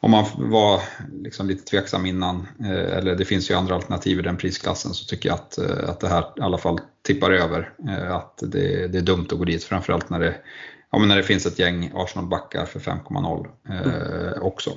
om 0.00 0.10
man 0.10 0.24
var 0.36 0.80
liksom 1.22 1.46
lite 1.46 1.64
tveksam 1.64 2.06
innan, 2.06 2.48
eh, 2.60 2.96
eller 2.96 3.16
det 3.16 3.24
finns 3.24 3.50
ju 3.50 3.54
andra 3.54 3.74
alternativ 3.74 4.18
i 4.18 4.22
den 4.22 4.36
prisklassen, 4.36 4.94
så 4.94 5.04
tycker 5.04 5.28
jag 5.28 5.34
att, 5.34 5.58
eh, 5.58 5.88
att 5.88 6.00
det 6.00 6.08
här 6.08 6.24
i 6.36 6.40
alla 6.40 6.58
fall 6.58 6.80
tippar 7.02 7.30
över. 7.30 7.72
Eh, 7.88 8.16
att 8.16 8.38
det, 8.42 8.86
det 8.86 8.98
är 8.98 9.02
dumt 9.02 9.26
att 9.30 9.38
gå 9.38 9.44
dit, 9.44 9.64
framförallt 9.64 10.10
när 10.10 10.20
det, 10.20 10.34
ja, 10.92 10.98
när 10.98 11.16
det 11.16 11.22
finns 11.22 11.46
ett 11.46 11.58
gäng 11.58 11.92
Arsenal-backar 11.94 12.64
för 12.64 12.80
5,0 12.80 13.46
mm. 13.68 14.42
också. 14.42 14.70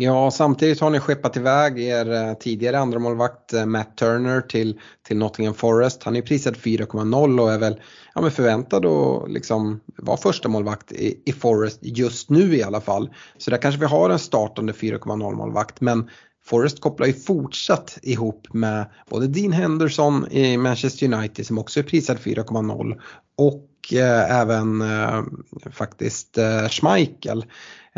Ja, 0.00 0.30
samtidigt 0.30 0.80
har 0.80 0.90
ni 0.90 1.00
skeppat 1.00 1.36
iväg 1.36 1.80
er 1.80 2.12
eh, 2.12 2.34
tidigare 2.34 2.78
andra 2.78 2.98
målvakt 2.98 3.52
eh, 3.52 3.66
Matt 3.66 3.96
Turner 3.96 4.40
till, 4.40 4.80
till 5.06 5.16
Nottingham 5.16 5.54
Forest. 5.54 6.02
Han 6.02 6.16
är 6.16 6.22
prisad 6.22 6.56
4,0 6.56 7.40
och 7.40 7.52
är 7.52 7.58
väl 7.58 7.80
ja, 8.14 8.20
men 8.20 8.30
förväntad 8.30 8.86
att 8.86 9.30
liksom 9.30 9.80
vara 9.96 10.16
första 10.16 10.48
målvakt 10.48 10.92
i, 10.92 11.22
i 11.26 11.32
Forest 11.32 11.78
just 11.82 12.30
nu 12.30 12.56
i 12.56 12.62
alla 12.62 12.80
fall. 12.80 13.10
Så 13.38 13.50
där 13.50 13.58
kanske 13.58 13.80
vi 13.80 13.86
har 13.86 14.10
en 14.10 14.18
startande 14.18 14.72
4,0 14.72 15.34
målvakt 15.34 15.80
men 15.80 16.10
Forest 16.44 16.80
kopplar 16.80 17.06
ju 17.06 17.12
fortsatt 17.12 17.98
ihop 18.02 18.46
med 18.52 18.86
både 19.10 19.26
Dean 19.26 19.52
Henderson 19.52 20.26
i 20.30 20.56
Manchester 20.56 21.14
United 21.14 21.46
som 21.46 21.58
också 21.58 21.80
är 21.80 21.84
prisad 21.84 22.18
4,0 22.18 23.00
och 23.36 23.92
eh, 23.92 24.40
även 24.40 24.80
eh, 24.80 25.22
faktiskt 25.70 26.38
eh, 26.38 26.68
Schmeichel. 26.68 27.44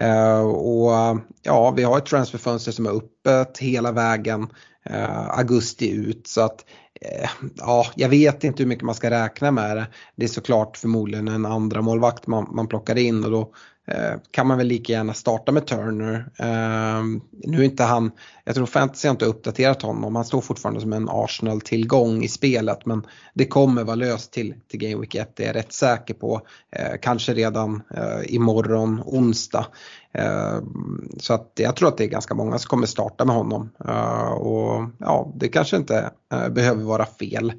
Eh, 0.01 0.41
och 0.41 1.21
ja, 1.43 1.71
vi 1.77 1.83
har 1.83 1.99
ett 1.99 2.07
transferfönster 2.07 2.73
som 2.73 2.87
är 2.87 2.91
öppet 2.91 3.59
hela 3.59 3.93
vägen 3.93 4.49
eh, 4.85 5.39
augusti 5.39 5.91
ut 5.91 6.27
så 6.27 6.41
att 6.41 6.65
eh, 7.01 7.31
ja, 7.57 7.87
jag 7.95 8.09
vet 8.09 8.45
inte 8.45 8.63
hur 8.63 8.69
mycket 8.69 8.85
man 8.85 8.95
ska 8.95 9.11
räkna 9.11 9.51
med 9.51 9.77
det. 9.77 9.87
Det 10.17 10.25
är 10.25 10.29
såklart 10.29 10.77
förmodligen 10.77 11.29
en 11.29 11.47
andra 11.47 11.83
målvakt 11.83 12.27
man, 12.27 12.49
man 12.55 12.69
plockar 12.69 12.99
in 12.99 13.25
och 13.25 13.31
då 13.31 13.53
kan 14.31 14.46
man 14.46 14.59
väl 14.59 14.66
lika 14.66 14.92
gärna 14.92 15.14
starta 15.14 15.53
med 15.53 15.66
Turner. 15.66 16.26
Ehm, 16.38 17.20
nu 17.31 17.59
är 17.59 17.62
inte 17.62 17.85
han, 17.85 18.11
jag 18.44 18.55
tror 18.55 18.66
Fantasy 18.66 19.09
har 19.09 19.11
inte 19.14 19.24
uppdaterat 19.24 19.83
honom, 19.83 20.16
han 20.16 20.24
står 20.24 20.40
fortfarande 20.40 20.81
som 20.81 20.92
en 20.92 21.09
Arsenal-tillgång 21.09 22.22
i 22.22 22.29
spelet 22.29 22.87
men 22.87 23.07
det 23.35 23.46
kommer 23.46 23.85
vara 23.85 23.96
löst 23.96 24.33
till, 24.33 24.55
till 24.68 24.81
Game 24.81 25.00
Week 25.00 25.14
1, 25.14 25.37
det 25.37 25.42
är 25.42 25.46
jag 25.46 25.57
rätt 25.57 25.72
säker 25.72 26.14
på. 26.14 26.40
Eh, 26.76 26.98
kanske 27.03 27.35
redan 27.35 27.83
eh, 27.94 28.35
imorgon, 28.35 29.03
onsdag. 29.07 29.66
Så 31.18 31.35
att 31.35 31.53
jag 31.55 31.76
tror 31.76 31.88
att 31.88 31.96
det 31.96 32.05
är 32.05 32.09
ganska 32.09 32.35
många 32.35 32.59
som 32.59 32.68
kommer 32.68 32.87
starta 32.87 33.24
med 33.24 33.37
honom 33.37 33.70
och 34.38 34.90
ja, 34.98 35.33
det 35.35 35.48
kanske 35.48 35.76
inte 35.76 36.11
behöver 36.50 36.83
vara 36.83 37.07
fel. 37.07 37.53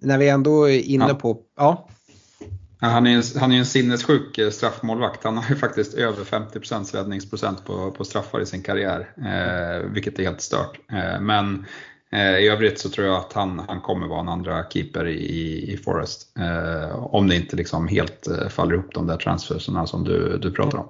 När 0.00 0.18
vi 0.18 0.28
ändå 0.28 0.68
är 0.68 0.78
inne 0.78 1.14
på, 1.14 1.38
ja. 1.56 1.88
Han 2.80 3.06
är, 3.06 3.10
ju 3.10 3.22
han 3.38 3.52
är 3.52 3.58
en 3.58 3.66
sinnessjuk 3.66 4.38
eh, 4.38 4.50
straffmålvakt. 4.50 5.24
Han 5.24 5.36
har 5.36 5.50
ju 5.50 5.56
faktiskt 5.56 5.94
över 5.94 6.24
50% 6.24 6.96
räddningsprocent 6.96 7.64
på, 7.64 7.90
på 7.90 8.04
straffar 8.04 8.40
i 8.40 8.46
sin 8.46 8.62
karriär, 8.62 9.10
eh, 9.16 9.90
vilket 9.90 10.18
är 10.18 10.22
helt 10.22 10.40
stört. 10.40 10.78
Eh, 10.92 11.20
men 11.20 11.66
Eh, 12.10 12.38
I 12.38 12.48
övrigt 12.48 12.78
så 12.78 12.88
tror 12.88 13.06
jag 13.06 13.16
att 13.16 13.32
han, 13.32 13.62
han 13.68 13.80
kommer 13.80 14.06
vara 14.06 14.20
en 14.20 14.28
andra 14.28 14.64
keeper 14.70 15.06
i, 15.06 15.72
i 15.72 15.76
Forest. 15.76 16.38
Eh, 16.38 17.04
om 17.04 17.28
det 17.28 17.36
inte 17.36 17.56
liksom 17.56 17.88
helt 17.88 18.26
eh, 18.26 18.48
faller 18.48 18.74
ihop 18.74 18.94
de 18.94 19.06
där 19.06 19.16
transferserna 19.16 19.86
som 19.86 20.04
du, 20.04 20.38
du 20.38 20.50
pratar 20.50 20.78
om. 20.78 20.88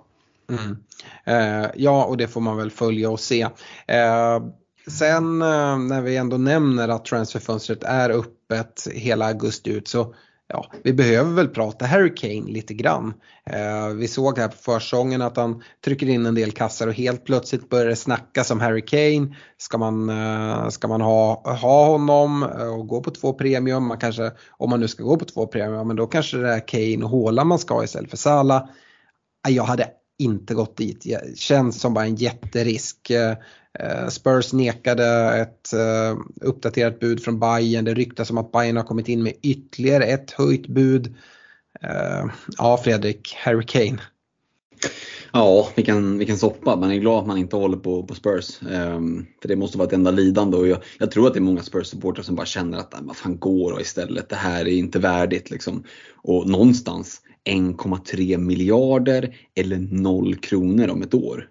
Mm. 0.51 0.77
Eh, 1.24 1.70
ja, 1.74 2.05
och 2.05 2.16
det 2.16 2.29
får 2.29 2.40
man 2.40 2.57
väl 2.57 2.70
följa 2.70 3.11
och 3.11 3.20
se. 3.20 3.42
Eh, 3.87 4.42
sen 4.87 5.42
eh, 5.42 5.79
när 5.79 6.01
vi 6.01 6.16
ändå 6.16 6.37
nämner 6.37 6.88
att 6.88 7.05
transferfönstret 7.05 7.85
är 7.85 8.11
öppet 8.11 8.88
hela 8.92 9.27
augusti 9.27 9.70
ut 9.70 9.88
så 9.88 10.14
ja, 10.49 10.67
vi 10.85 10.93
behöver 10.93 11.31
väl 11.31 11.49
prata 11.49 11.87
Harry 11.87 12.15
Kane 12.15 12.53
lite 12.53 12.75
grann. 12.75 13.15
Eh, 13.51 13.89
vi 13.89 14.09
såg 14.09 14.39
här 14.39 14.49
på 14.49 14.57
försäsongen 14.57 15.23
att 15.23 15.37
han 15.37 15.63
trycker 15.85 16.09
in 16.09 16.27
en 16.27 16.35
del 16.35 16.53
kassar 16.53 16.87
och 16.87 16.95
helt 16.95 17.25
plötsligt 17.25 17.69
börjar 17.69 17.87
det 17.87 17.97
snackas 17.97 18.51
om 18.51 18.61
Harry 18.61 18.85
Kane. 18.87 19.37
Ska 19.57 19.79
man, 19.79 20.09
eh, 20.09 20.69
ska 20.69 20.89
man 20.89 21.01
ha, 21.01 21.57
ha 21.61 21.87
honom 21.87 22.43
eh, 22.43 22.75
och 22.75 22.87
gå 22.87 23.01
på 23.01 23.11
två 23.11 23.33
premium, 23.33 23.87
man 23.87 23.99
kanske, 23.99 24.31
om 24.51 24.71
man 24.71 24.81
nu 24.81 24.89
ska 24.89 25.03
gå 25.03 25.17
på 25.17 25.25
två 25.25 25.47
premium, 25.47 25.87
men 25.87 25.97
då 25.97 26.07
kanske 26.07 26.37
det 26.37 26.51
är 26.51 26.69
Kane 26.69 27.05
och 27.05 27.11
Håla 27.11 27.45
man 27.45 27.59
ska 27.59 27.75
ha 27.75 27.85
istället 27.85 28.11
för 28.11 28.17
Salah. 28.17 28.69
Eh, 29.49 29.55
jag 29.55 29.65
hade 29.65 29.91
inte 30.19 30.55
gått 30.55 30.77
dit. 30.77 31.03
Det 31.05 31.39
känns 31.39 31.81
som 31.81 31.95
bara 31.95 32.05
en 32.05 32.17
jätterisk. 32.17 33.11
Eh, 33.11 33.37
Eh, 33.79 34.09
Spurs 34.09 34.53
nekade 34.53 35.35
ett 35.37 35.73
eh, 35.73 36.19
uppdaterat 36.41 37.01
bud 37.01 37.23
från 37.23 37.41
Bayern. 37.41 37.85
Det 37.85 37.95
ryktas 37.95 38.31
om 38.31 38.38
att 38.38 38.53
Bayern 38.53 38.77
har 38.77 38.85
kommit 38.85 39.09
in 39.09 39.23
med 39.23 39.33
ytterligare 39.43 40.05
ett 40.05 40.31
höjt 40.31 40.67
bud. 40.67 41.14
Eh, 41.81 42.27
ja, 42.59 42.81
Fredrik, 42.85 43.35
Harry 43.38 43.67
Kane. 43.67 43.99
Ja, 45.33 45.69
vilken, 45.77 46.19
vilken 46.19 46.38
soppa. 46.38 46.77
Man 46.77 46.91
är 46.91 46.97
glad 46.97 47.21
att 47.21 47.27
man 47.27 47.38
inte 47.38 47.57
håller 47.57 47.77
på, 47.77 48.03
på 48.03 48.14
Spurs. 48.14 48.62
Um, 48.62 49.27
för 49.43 49.49
det 49.49 49.57
måste 49.57 49.79
vara 49.79 49.87
ett 49.87 49.95
enda 49.95 50.11
lidande 50.11 50.57
och 50.57 50.69
jag, 50.69 50.79
jag 50.99 51.11
tror 51.11 51.27
att 51.27 51.33
det 51.33 51.38
är 51.38 51.43
många 51.43 51.61
Spurs-supportrar 51.61 52.23
som 52.23 52.35
bara 52.35 52.47
känner 52.47 52.79
att 52.79 52.95
vad 53.01 53.17
fan 53.17 53.38
går 53.38 53.73
då 53.73 53.81
istället. 53.81 54.29
Det 54.29 54.37
här 54.37 54.61
är 54.61 54.73
inte 54.73 54.99
värdigt 54.99 55.51
liksom. 55.51 55.85
Och 56.14 56.49
någonstans 56.49 57.21
1,3 57.45 58.38
miljarder 58.38 59.37
eller 59.55 59.79
0 59.79 60.37
kronor 60.37 60.88
om 60.88 61.03
ett 61.03 61.14
år. 61.14 61.49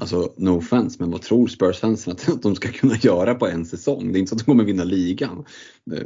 Alltså 0.00 0.32
no 0.36 0.58
offense, 0.58 0.96
men 1.00 1.10
vad 1.10 1.22
tror 1.22 1.46
Spurs-fansen 1.46 2.12
att 2.12 2.42
de 2.42 2.54
ska 2.54 2.68
kunna 2.68 2.96
göra 2.96 3.34
på 3.34 3.46
en 3.46 3.66
säsong? 3.66 4.12
Det 4.12 4.18
är 4.18 4.20
inte 4.20 4.28
så 4.30 4.34
att 4.34 4.38
de 4.38 4.44
kommer 4.44 4.64
vinna 4.64 4.84
ligan. 4.84 5.44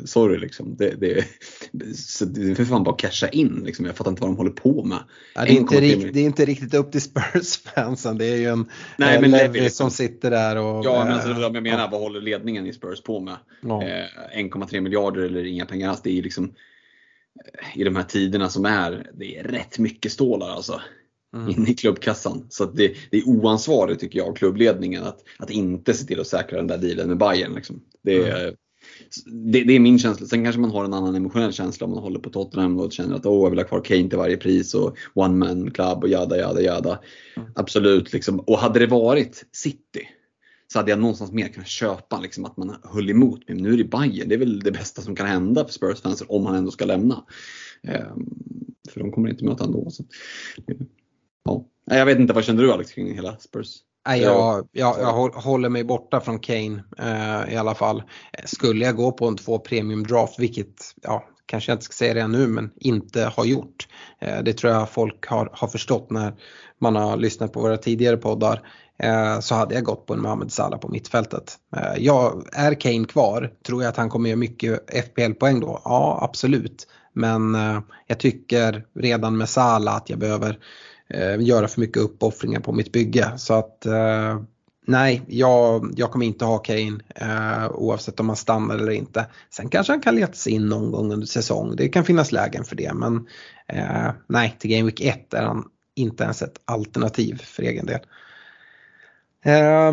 Sorry 0.05 0.39
liksom. 0.39 0.77
Det, 0.77 1.01
det, 1.01 1.25
det 1.73 2.51
är 2.51 2.55
för 2.55 2.65
fan 2.65 2.85
bara 2.85 2.97
casha 2.97 3.29
in. 3.29 3.63
Liksom. 3.65 3.87
Jag 3.87 3.97
fattar 3.97 4.11
inte 4.11 4.23
vad 4.23 4.31
de 4.31 4.37
håller 4.37 4.51
på 4.51 4.85
med. 4.85 4.99
Ja, 5.35 5.45
det, 5.45 5.51
är 5.51 5.57
inte 5.57 5.81
rikt, 5.81 6.15
det 6.15 6.21
är 6.21 6.25
inte 6.25 6.45
riktigt 6.45 6.75
upp 6.75 6.93
till 6.93 7.01
Spurs-fansen. 7.01 8.19
Det 8.19 8.27
är 8.27 8.37
ju 8.37 8.47
en 8.47 8.71
Nej, 8.99 9.21
men 9.21 9.31
Levi 9.31 9.61
liksom. 9.61 9.91
som 9.91 9.97
sitter 9.97 10.31
där 10.31 10.57
och... 10.57 10.85
Ja, 10.85 11.05
men 11.05 11.13
alltså, 11.13 11.31
jag 11.31 11.63
menar, 11.63 11.79
ja. 11.79 11.89
vad 11.93 12.01
håller 12.01 12.21
ledningen 12.21 12.67
i 12.67 12.73
Spurs 12.73 13.03
på 13.03 13.21
med? 13.21 13.37
Ja. 13.61 13.83
Eh, 13.83 14.39
1,3 14.39 14.81
miljarder 14.81 15.23
eller 15.23 15.45
inga 15.45 15.67
pengar 15.67 15.91
alls. 15.91 16.03
Det 16.03 16.19
är 16.19 16.23
liksom 16.23 16.55
i 17.75 17.85
de 17.85 17.97
här 17.97 18.03
tiderna 18.03 18.49
som 18.49 18.65
är, 18.65 19.11
det 19.15 19.39
är 19.39 19.43
rätt 19.45 19.79
mycket 19.79 20.13
stålar 20.13 20.49
alltså. 20.49 20.81
Mm. 21.35 21.49
In 21.49 21.69
i 21.69 21.75
klubbkassan. 21.75 22.47
Så 22.49 22.65
det, 22.65 22.95
det, 23.11 23.19
är 23.19 23.29
oansvarigt 23.29 24.01
tycker 24.01 24.19
jag 24.19 24.29
av 24.29 24.35
klubbledningen 24.35 25.03
att, 25.05 25.19
att 25.39 25.51
inte 25.51 25.95
se 25.95 26.07
till 26.07 26.21
att 26.21 26.27
säkra 26.27 26.57
den 26.57 26.67
där 26.67 26.79
dealen 26.79 27.09
med 27.09 27.19
Bayern. 27.19 27.55
Liksom. 27.55 27.81
Det, 28.03 28.17
mm. 28.17 28.55
det, 29.27 29.65
det, 29.65 29.73
är 29.73 29.81
min 29.81 29.99
känsla. 29.99 30.27
Sen 30.27 30.45
kanske 30.45 30.61
man 30.61 30.71
har 30.71 30.85
en 30.85 30.95
annan 30.95 31.15
emotionell 31.15 31.53
känsla 31.53 31.85
om 31.85 31.91
man 31.91 32.03
håller 32.03 32.19
på 32.19 32.31
Tottenham 32.31 32.81
och 32.81 32.93
känner 32.93 33.17
att 33.17 33.27
oh, 33.27 33.43
jag 33.43 33.51
vill 33.51 33.59
ha 33.59 33.67
kvar 33.67 33.81
Kane 33.81 34.09
till 34.09 34.19
varje 34.19 34.37
pris 34.37 34.75
och 34.75 34.97
one 35.15 35.35
man 35.35 35.71
club 35.71 36.03
och 36.03 36.09
jada 36.09 36.39
jada 36.39 36.61
jada. 36.61 37.01
Mm. 37.37 37.49
Absolut. 37.55 38.13
Liksom. 38.13 38.41
Och 38.41 38.59
hade 38.59 38.79
det 38.79 38.87
varit 38.87 39.45
City 39.53 40.09
så 40.73 40.79
hade 40.79 40.91
jag 40.91 40.99
någonstans 40.99 41.33
mer 41.33 41.49
kunnat 41.49 41.69
köpa 41.69 42.21
liksom, 42.21 42.45
att 42.45 42.57
man 42.57 42.77
höll 42.83 43.11
emot. 43.11 43.41
Men 43.49 43.57
nu 43.57 43.73
är 43.73 43.77
det 43.77 43.85
Bayern, 43.85 44.29
det 44.29 44.35
är 44.35 44.39
väl 44.39 44.61
det 44.61 44.73
bästa 44.73 45.03
som 45.03 45.17
kan 45.17 45.27
hända 45.27 45.65
för 45.65 45.73
Spurs-fans 45.73 46.23
om 46.29 46.47
han 46.47 46.57
ändå 46.57 46.71
ska 46.71 46.85
lämna. 46.85 47.25
Ehm, 47.83 48.27
för 48.91 49.01
de 49.01 49.13
kommer 49.13 49.31
inte 49.31 49.45
möta 49.45 49.65
ändå. 49.65 49.91
Så. 49.91 50.05
Ja. 51.45 51.65
Jag 51.85 52.07
vet 52.07 52.19
inte, 52.19 52.33
vad 52.33 52.45
kände 52.45 52.63
du 52.63 52.73
Alex 52.73 52.93
kring 52.93 53.15
hela 53.15 53.37
Spurs? 53.37 53.77
Nej, 54.09 54.21
jag, 54.21 54.69
jag, 54.73 54.97
jag 55.01 55.31
håller 55.31 55.69
mig 55.69 55.85
borta 55.85 56.21
från 56.21 56.39
Kane 56.39 56.85
eh, 56.99 57.55
i 57.55 57.57
alla 57.57 57.75
fall. 57.75 58.03
Skulle 58.45 58.85
jag 58.85 58.97
gå 58.97 59.13
på 59.13 59.27
en 59.27 59.37
två 59.37 59.59
premium 59.59 60.03
draft, 60.07 60.39
vilket 60.39 60.95
ja, 61.03 61.25
kanske 61.47 61.71
jag 61.71 61.75
inte 61.75 61.85
ska 61.85 61.93
säga 61.93 62.15
det 62.15 62.29
nu, 62.29 62.47
men 62.47 62.71
inte 62.77 63.33
har 63.37 63.45
gjort. 63.45 63.89
Eh, 64.19 64.43
det 64.43 64.53
tror 64.53 64.73
jag 64.73 64.91
folk 64.91 65.27
har, 65.27 65.51
har 65.53 65.69
förstått 65.69 66.11
när 66.11 66.35
man 66.81 66.97
har 66.97 67.17
lyssnat 67.17 67.53
på 67.53 67.61
våra 67.61 67.77
tidigare 67.77 68.17
poddar. 68.17 68.63
Eh, 68.99 69.41
så 69.41 69.55
hade 69.55 69.75
jag 69.75 69.85
gått 69.85 70.07
på 70.07 70.15
en 70.15 70.23
Mohamed 70.23 70.53
Salah 70.53 70.79
på 70.79 70.89
mittfältet. 70.89 71.57
Eh, 71.77 72.03
jag, 72.05 72.49
är 72.53 72.75
Kane 72.75 73.05
kvar? 73.05 73.53
Tror 73.67 73.83
jag 73.83 73.91
att 73.91 73.97
han 73.97 74.11
kommer 74.11 74.29
göra 74.29 74.39
mycket 74.39 74.91
FPL-poäng 75.07 75.61
då? 75.61 75.81
Ja, 75.85 76.19
absolut. 76.23 76.87
Men 77.13 77.55
eh, 77.55 77.81
jag 78.07 78.19
tycker 78.19 78.87
redan 78.95 79.37
med 79.37 79.49
Salah 79.49 79.97
att 79.97 80.11
jag 80.11 80.19
behöver 80.19 80.59
Eh, 81.11 81.41
göra 81.41 81.69
för 81.69 81.81
mycket 81.81 82.03
uppoffringar 82.03 82.61
på 82.61 82.73
mitt 82.73 82.93
bygge. 82.93 83.33
Så 83.37 83.55
att 83.55 83.87
eh, 83.87 84.41
nej, 84.87 85.23
jag, 85.27 85.95
jag 85.97 86.11
kommer 86.11 86.27
inte 86.27 86.45
ha 86.45 86.59
Kane 86.59 87.01
eh, 87.15 87.71
oavsett 87.71 88.21
om 88.21 88.29
han 88.29 88.37
stannar 88.37 88.75
eller 88.75 88.93
inte. 88.93 89.27
Sen 89.51 89.69
kanske 89.69 89.93
han 89.93 90.01
kan 90.01 90.17
leta 90.17 90.33
sig 90.33 90.53
in 90.53 90.67
någon 90.67 90.91
gång 90.91 91.13
under 91.13 91.27
säsong. 91.27 91.77
Det 91.77 91.89
kan 91.89 92.05
finnas 92.05 92.33
lägen 92.33 92.65
för 92.65 92.77
det. 92.77 92.95
Men 92.95 93.27
nej, 94.27 94.57
till 94.59 94.71
Game 94.71 94.85
Week 94.85 95.01
1 95.01 95.35
är 95.35 95.43
han 95.43 95.65
inte 95.95 96.25
ens 96.25 96.43
ett 96.43 96.61
alternativ 96.65 97.43
för 97.43 97.63
egen 97.63 97.87
del. 97.87 98.01
Eh, 99.45 99.93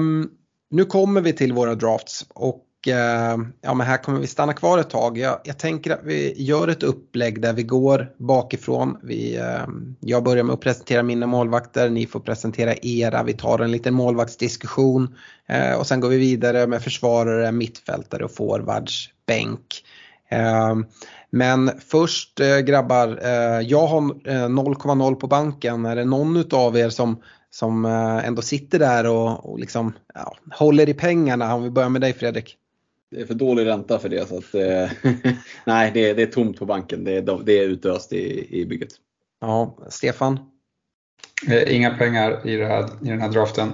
nu 0.69 0.85
kommer 0.85 1.21
vi 1.21 1.33
till 1.33 1.53
våra 1.53 1.75
drafts 1.75 2.25
och 2.29 2.65
Eh, 2.87 3.37
ja, 3.61 3.73
men 3.73 3.87
här 3.87 3.97
kommer 3.97 4.19
vi 4.19 4.27
stanna 4.27 4.53
kvar 4.53 4.77
ett 4.77 4.89
tag. 4.89 5.17
Jag, 5.17 5.39
jag, 5.43 5.57
tänker 5.57 5.91
att 5.91 6.03
vi 6.03 6.43
gör 6.43 6.67
ett 6.67 6.83
upplägg 6.83 7.41
där 7.41 7.53
vi 7.53 7.63
går 7.63 8.13
bakifrån. 8.17 8.97
Vi, 9.03 9.37
eh, 9.37 9.67
jag 9.99 10.23
börjar 10.23 10.43
med 10.43 10.53
att 10.53 10.61
presentera 10.61 11.03
mina 11.03 11.27
målvakter, 11.27 11.89
ni 11.89 12.05
får 12.05 12.19
presentera 12.19 12.75
era. 12.81 13.23
Vi 13.23 13.33
tar 13.33 13.59
en 13.59 13.71
liten 13.71 13.93
målvaktsdiskussion 13.93 15.15
eh, 15.47 15.73
och 15.73 15.87
sen 15.87 15.99
går 15.99 16.09
vi 16.09 16.17
vidare 16.17 16.67
med 16.67 16.83
försvarare, 16.83 17.51
mittfältare 17.51 18.23
och 18.23 18.31
forwards, 18.31 19.09
bänk. 19.27 19.83
Men 21.29 21.71
först 21.87 22.39
grabbar, 22.65 23.19
jag 23.61 23.87
har 23.87 24.01
0,0 24.01 25.15
på 25.15 25.27
banken. 25.27 25.85
Är 25.85 25.95
det 25.95 26.05
någon 26.05 26.43
av 26.51 26.77
er 26.77 26.89
som 26.89 27.21
som 27.49 27.85
ändå 28.25 28.41
sitter 28.41 28.79
där 28.79 29.07
och, 29.07 29.51
och 29.51 29.59
liksom, 29.59 29.93
ja, 30.13 30.35
håller 30.51 30.89
i 30.89 30.93
pengarna. 30.93 31.55
Om 31.55 31.63
vi 31.63 31.69
börjar 31.69 31.89
med 31.89 32.01
dig 32.01 32.13
Fredrik. 32.13 32.57
Det 33.11 33.21
är 33.21 33.25
för 33.25 33.33
dålig 33.33 33.65
ränta 33.65 33.99
för 33.99 34.09
det. 34.09 34.27
Så 34.27 34.37
att, 34.37 34.55
eh, 34.55 35.11
nej, 35.65 35.91
det 35.93 36.09
är, 36.09 36.15
det 36.15 36.21
är 36.21 36.27
tomt 36.27 36.59
på 36.59 36.65
banken. 36.65 37.03
Det 37.03 37.11
är, 37.17 37.43
det 37.43 37.59
är 37.59 37.63
utöst 37.63 38.13
i, 38.13 38.47
i 38.61 38.65
bygget. 38.65 38.89
Ja, 39.41 39.77
Stefan? 39.89 40.39
Eh, 41.49 41.75
inga 41.75 41.97
pengar 41.97 42.47
i, 42.47 42.63
här, 42.63 42.83
i 42.83 43.09
den 43.09 43.21
här 43.21 43.29
draften. 43.29 43.71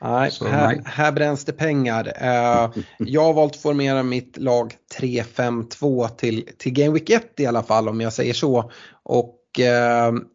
Nej, 0.00 0.30
här, 0.40 0.82
här, 0.84 1.12
bränns 1.12 1.44
det 1.44 1.52
pengar. 1.52 2.12
jag 2.98 3.24
har 3.24 3.32
valt 3.32 3.54
att 3.54 3.62
formera 3.62 4.02
mitt 4.02 4.36
lag 4.36 4.74
3-5-2 5.00 6.08
till, 6.08 6.48
till 6.58 6.72
Game 6.72 6.92
Week 6.92 7.10
1 7.10 7.40
i 7.40 7.46
alla 7.46 7.62
fall 7.62 7.88
om 7.88 8.00
jag 8.00 8.12
säger 8.12 8.34
så. 8.34 8.70
Och 9.02 9.38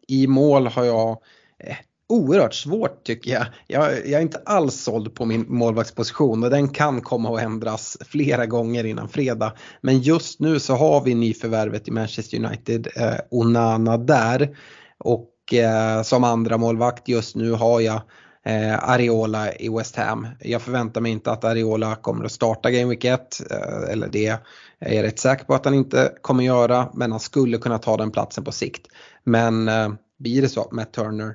i 0.08 0.26
mål 0.26 0.66
har 0.66 0.84
jag 0.84 1.18
oerhört 2.08 2.54
svårt 2.54 3.04
tycker 3.04 3.30
jag. 3.30 3.46
jag. 3.66 3.92
jag. 3.92 4.12
är 4.12 4.20
inte 4.20 4.42
alls 4.44 4.74
såld 4.74 5.14
på 5.14 5.24
min 5.24 5.44
målvaktsposition 5.48 6.44
och 6.44 6.50
den 6.50 6.68
kan 6.68 7.00
komma 7.00 7.34
att 7.34 7.42
ändras 7.42 7.96
flera 8.00 8.46
gånger 8.46 8.84
innan 8.84 9.08
fredag. 9.08 9.52
Men 9.80 9.98
just 9.98 10.40
nu 10.40 10.60
så 10.60 10.74
har 10.74 11.00
vi 11.00 11.14
nyförvärvet 11.14 11.88
i 11.88 11.90
Manchester 11.90 12.44
United, 12.44 12.88
eh, 12.96 13.14
Onana 13.30 13.96
där. 13.96 14.56
Och 14.98 15.54
eh, 15.54 16.02
som 16.02 16.24
andra 16.24 16.58
målvakt 16.58 17.08
just 17.08 17.36
nu 17.36 17.52
har 17.52 17.80
jag 17.80 18.00
eh, 18.44 18.88
Areola 18.88 19.52
i 19.52 19.68
West 19.68 19.96
Ham. 19.96 20.26
Jag 20.40 20.62
förväntar 20.62 21.00
mig 21.00 21.12
inte 21.12 21.30
att 21.30 21.44
Areola 21.44 21.96
kommer 21.96 22.24
att 22.24 22.32
starta 22.32 22.70
Game 22.70 22.90
Week 22.90 23.04
1, 23.04 23.50
eh, 23.50 23.92
eller 23.92 24.08
det 24.08 24.26
är 24.26 24.38
jag 24.78 25.04
rätt 25.04 25.18
säker 25.18 25.44
på 25.44 25.54
att 25.54 25.64
han 25.64 25.74
inte 25.74 26.12
kommer 26.20 26.44
göra, 26.44 26.88
men 26.94 27.10
han 27.10 27.20
skulle 27.20 27.58
kunna 27.58 27.78
ta 27.78 27.96
den 27.96 28.10
platsen 28.10 28.44
på 28.44 28.52
sikt. 28.52 28.86
Men 29.24 29.68
eh, 29.68 29.88
blir 30.18 30.42
det 30.42 30.48
så 30.48 30.60
att 30.60 30.72
Matt 30.72 30.92
Turner 30.92 31.28
Eh, 31.28 31.34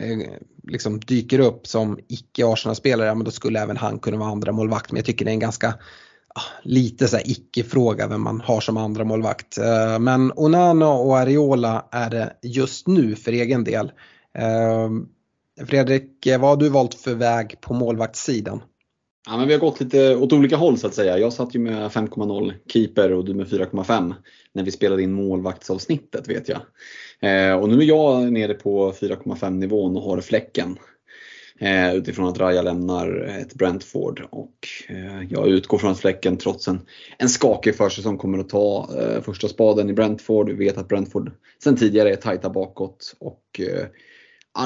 Eh, 0.00 0.18
liksom 0.62 1.00
dyker 1.00 1.38
upp 1.38 1.66
som 1.66 1.98
icke-Arsenal-spelare, 2.08 3.06
ja, 3.06 3.14
men 3.14 3.24
då 3.24 3.30
skulle 3.30 3.60
även 3.60 3.76
han 3.76 3.98
kunna 3.98 4.16
vara 4.16 4.30
andra 4.30 4.52
målvakt. 4.52 4.92
Men 4.92 4.96
jag 4.96 5.06
tycker 5.06 5.24
det 5.24 5.30
är 5.30 5.32
en 5.32 5.40
ganska 5.40 5.68
ah, 6.34 6.62
lite 6.62 7.08
så 7.08 7.18
icke-fråga 7.24 8.06
vem 8.06 8.22
man 8.22 8.40
har 8.40 8.60
som 8.60 8.76
andra 8.76 9.04
målvakt. 9.04 9.58
Eh, 9.58 9.98
men 9.98 10.32
Onana 10.36 10.88
och 10.88 11.18
Areola 11.18 11.86
är 11.90 12.10
det 12.10 12.32
just 12.42 12.86
nu 12.86 13.16
för 13.16 13.32
egen 13.32 13.64
del. 13.64 13.92
Eh, 14.38 14.90
Fredrik, 15.66 16.26
vad 16.26 16.40
har 16.40 16.56
du 16.56 16.68
valt 16.68 16.94
för 16.94 17.14
väg 17.14 17.60
på 17.60 17.74
målvaktssidan? 17.74 18.62
Ja, 19.28 19.36
men 19.36 19.46
vi 19.46 19.52
har 19.54 19.60
gått 19.60 19.80
lite 19.80 20.16
åt 20.16 20.32
olika 20.32 20.56
håll 20.56 20.78
så 20.78 20.86
att 20.86 20.94
säga. 20.94 21.18
Jag 21.18 21.32
satt 21.32 21.54
ju 21.54 21.58
med 21.58 21.90
5,0 21.90 22.52
keeper 22.72 23.12
och 23.12 23.24
du 23.24 23.34
med 23.34 23.46
4,5 23.46 24.14
när 24.52 24.62
vi 24.62 24.70
spelade 24.70 25.02
in 25.02 25.12
målvaktsavsnittet 25.12 26.28
vet 26.28 26.48
jag. 26.48 26.60
Eh, 27.20 27.54
och 27.54 27.68
nu 27.68 27.78
är 27.78 27.86
jag 27.86 28.32
nere 28.32 28.54
på 28.54 28.92
4,5 28.92 29.50
nivån 29.50 29.96
och 29.96 30.02
har 30.02 30.20
fläcken. 30.20 30.78
Eh, 31.58 31.94
utifrån 31.94 32.28
att 32.28 32.38
Raja 32.38 32.62
lämnar 32.62 33.26
eh, 33.28 33.36
ett 33.36 33.54
Brentford 33.54 34.22
och 34.30 34.68
eh, 34.88 35.22
jag 35.30 35.48
utgår 35.48 35.78
från 35.78 35.90
att 35.90 36.00
Fläcken 36.00 36.36
trots 36.36 36.68
en, 36.68 36.80
en 37.18 37.28
skakig 37.28 37.76
försäsong 37.76 38.18
kommer 38.18 38.38
att 38.38 38.48
ta 38.48 38.88
eh, 39.00 39.22
första 39.22 39.48
spaden 39.48 39.90
i 39.90 39.92
Brentford. 39.92 40.48
Vi 40.48 40.64
vet 40.64 40.78
att 40.78 40.88
Brentford 40.88 41.30
sen 41.62 41.76
tidigare 41.76 42.10
är 42.12 42.16
tajta 42.16 42.50
bakåt 42.50 43.16
och 43.18 43.60
eh, 43.60 43.86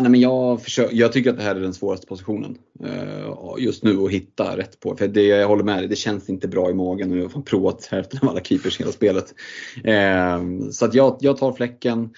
nej, 0.00 0.10
men 0.10 0.20
jag, 0.20 0.62
försöker, 0.62 0.96
jag 0.96 1.12
tycker 1.12 1.30
att 1.30 1.36
det 1.36 1.42
här 1.42 1.54
är 1.54 1.60
den 1.60 1.74
svåraste 1.74 2.06
positionen 2.06 2.58
uh, 2.84 3.54
just 3.58 3.84
nu 3.84 4.04
att 4.04 4.10
hitta 4.10 4.56
rätt 4.56 4.80
på. 4.80 4.96
För 4.96 5.08
det, 5.08 5.22
jag 5.22 5.48
håller 5.48 5.64
med 5.64 5.78
dig, 5.78 5.88
det 5.88 5.96
känns 5.96 6.28
inte 6.28 6.48
bra 6.48 6.70
i 6.70 6.74
magen 6.74 7.10
och 7.10 7.18
jag 7.18 7.28
har 7.28 7.42
provat 7.42 7.86
hälften 7.86 8.18
av 8.22 8.28
alla 8.28 8.40
keepers 8.40 8.80
i 8.80 8.82
hela 8.82 8.92
spelet. 8.92 9.34
Uh, 9.76 10.70
så 10.70 10.84
att 10.84 10.94
jag, 10.94 11.16
jag 11.20 11.36
tar 11.36 11.52
fläcken. 11.52 12.10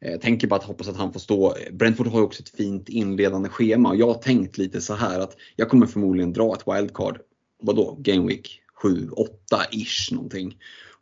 Jag 0.00 0.20
tänker 0.20 0.48
bara 0.48 0.60
att 0.60 0.66
hoppas 0.66 0.88
att 0.88 0.96
han 0.96 1.12
får 1.12 1.20
stå. 1.20 1.54
Brentford 1.72 2.06
har 2.06 2.18
ju 2.18 2.24
också 2.24 2.42
ett 2.42 2.56
fint 2.56 2.88
inledande 2.88 3.48
schema 3.48 3.88
och 3.88 3.96
jag 3.96 4.06
har 4.06 4.14
tänkt 4.14 4.58
lite 4.58 4.80
så 4.80 4.94
här 4.94 5.20
att 5.20 5.36
jag 5.56 5.68
kommer 5.68 5.86
förmodligen 5.86 6.32
dra 6.32 6.54
ett 6.54 6.76
wildcard. 6.76 7.18
Vadå? 7.62 7.96
Game 7.98 8.26
Week 8.26 8.60
7, 8.82 9.08
8 9.10 9.30
ish 9.70 10.12
någonting. 10.12 10.56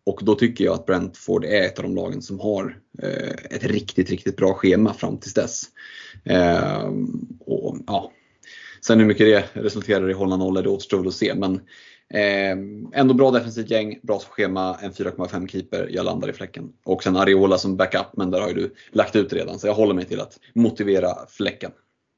Och 0.06 0.20
då 0.22 0.34
tycker 0.34 0.64
jag 0.64 0.74
att 0.74 0.86
Brentford 0.86 1.44
är 1.44 1.62
ett 1.62 1.78
av 1.78 1.82
de 1.82 1.94
lagen 1.94 2.22
som 2.22 2.40
har 2.40 2.78
eh, 3.02 3.56
ett 3.56 3.64
riktigt, 3.64 4.10
riktigt 4.10 4.36
bra 4.36 4.54
schema 4.54 4.94
fram 4.94 5.18
tills 5.18 5.34
dess. 5.34 5.62
Eh, 6.24 6.90
och, 7.40 7.78
ja. 7.86 8.12
Sen 8.86 8.98
hur 8.98 9.06
mycket 9.06 9.26
det 9.26 9.62
resulterar 9.62 10.10
i 10.10 10.12
hålla 10.12 10.36
nollor, 10.36 10.62
det 10.62 10.68
återstår 10.68 10.98
väl 10.98 11.08
att 11.08 11.14
se. 11.14 11.34
Men 11.34 11.54
eh, 11.54 11.60
ändå 12.92 13.14
bra 13.14 13.30
defensivt 13.30 13.70
gäng, 13.70 13.98
bra 14.02 14.18
schema, 14.18 14.78
en 14.82 14.92
4,5 14.92 15.48
keeper. 15.48 15.88
Jag 15.90 16.04
landar 16.04 16.28
i 16.28 16.32
fläcken. 16.32 16.72
Och 16.84 17.02
sen 17.02 17.16
Ariola 17.16 17.58
som 17.58 17.76
backup, 17.76 18.06
men 18.12 18.30
där 18.30 18.40
har 18.40 18.48
ju 18.48 18.54
du 18.54 18.74
lagt 18.92 19.16
ut 19.16 19.32
redan. 19.32 19.58
Så 19.58 19.66
jag 19.66 19.74
håller 19.74 19.94
mig 19.94 20.04
till 20.04 20.20
att 20.20 20.38
motivera 20.54 21.08
fläcken. 21.28 21.70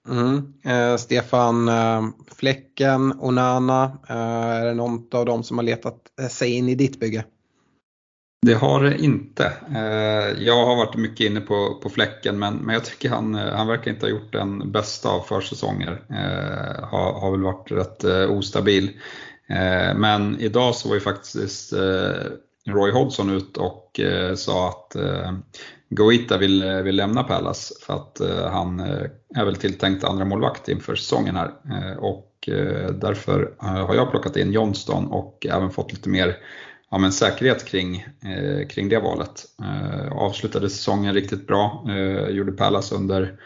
Mm. 0.08 0.54
Eh, 0.64 0.96
Stefan, 0.96 1.68
eh, 1.68 2.02
Fläcken, 2.36 3.12
Onana, 3.20 3.84
eh, 4.08 4.16
är 4.16 4.66
det 4.66 4.74
någon 4.74 5.06
av 5.12 5.26
dem 5.26 5.42
som 5.42 5.58
har 5.58 5.64
letat 5.64 5.98
sig 6.30 6.52
in 6.52 6.68
i 6.68 6.74
ditt 6.74 7.00
bygge? 7.00 7.24
Det 8.46 8.54
har 8.54 8.82
det 8.82 8.98
inte. 8.98 9.52
Eh, 9.74 10.42
jag 10.44 10.66
har 10.66 10.76
varit 10.76 10.96
mycket 10.96 11.30
inne 11.30 11.40
på, 11.40 11.80
på 11.82 11.88
fläcken 11.88 12.38
men, 12.38 12.54
men 12.54 12.74
jag 12.74 12.84
tycker 12.84 13.08
han, 13.08 13.34
han 13.34 13.66
verkar 13.66 13.90
inte 13.90 14.06
ha 14.06 14.10
gjort 14.10 14.32
den 14.32 14.72
bästa 14.72 15.08
av 15.08 15.20
försäsonger. 15.20 16.02
Eh, 16.10 16.84
har, 16.88 17.20
har 17.20 17.30
väl 17.30 17.42
varit 17.42 17.70
rätt 17.70 18.04
eh, 18.04 18.30
ostabil. 18.30 18.90
Eh, 19.48 19.94
men 19.96 20.40
idag 20.40 20.74
så 20.74 20.88
var 20.88 20.94
ju 20.94 21.00
faktiskt 21.00 21.72
eh, 21.72 22.30
Roy 22.66 22.92
Hodgson 22.92 23.30
ut 23.30 23.56
och 23.56 24.00
eh, 24.00 24.34
sa 24.34 24.68
att 24.68 24.96
Goita 25.88 26.38
vill, 26.38 26.64
vill 26.64 26.96
lämna 26.96 27.22
Pallas 27.22 27.72
för 27.80 27.94
att 27.94 28.20
han 28.52 28.80
är 29.34 29.44
väl 29.44 29.56
tilltänkt 29.56 30.04
andra 30.04 30.24
målvakt 30.24 30.68
inför 30.68 30.96
säsongen 30.96 31.36
här. 31.36 31.50
Och 31.98 32.48
därför 32.92 33.54
har 33.58 33.94
jag 33.94 34.10
plockat 34.10 34.36
in 34.36 34.52
Johnston 34.52 35.06
och 35.06 35.46
även 35.50 35.70
fått 35.70 35.92
lite 35.92 36.08
mer 36.08 36.36
ja, 36.90 36.98
men 36.98 37.12
säkerhet 37.12 37.64
kring, 37.64 38.06
kring 38.70 38.88
det 38.88 38.98
valet. 38.98 39.44
Avslutade 40.12 40.70
säsongen 40.70 41.14
riktigt 41.14 41.46
bra, 41.46 41.86
gjorde 42.30 42.52
Pallas 42.52 42.92
under, 42.92 43.40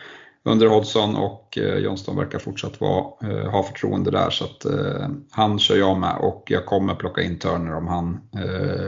under 0.44 0.66
Hodgson 0.66 1.16
och 1.16 1.58
eh, 1.58 1.78
Johnston 1.78 2.16
verkar 2.16 2.38
fortsatt 2.38 2.80
vara, 2.80 3.04
eh, 3.30 3.50
ha 3.50 3.62
förtroende 3.62 4.10
där 4.10 4.30
så 4.30 4.44
att 4.44 4.64
eh, 4.64 5.08
han 5.30 5.58
kör 5.58 5.76
jag 5.76 5.98
med 5.98 6.16
och 6.16 6.44
jag 6.46 6.66
kommer 6.66 6.94
plocka 6.94 7.22
in 7.22 7.38
Turner 7.38 7.74
om 7.76 7.86
han 7.86 8.20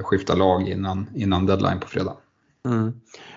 skiftar 0.02 0.36
lag 0.36 0.68
innan, 0.68 1.10
innan 1.14 1.46
deadline 1.46 1.80
på 1.80 1.88
fredag. 1.88 2.16
Mm. 2.68 2.92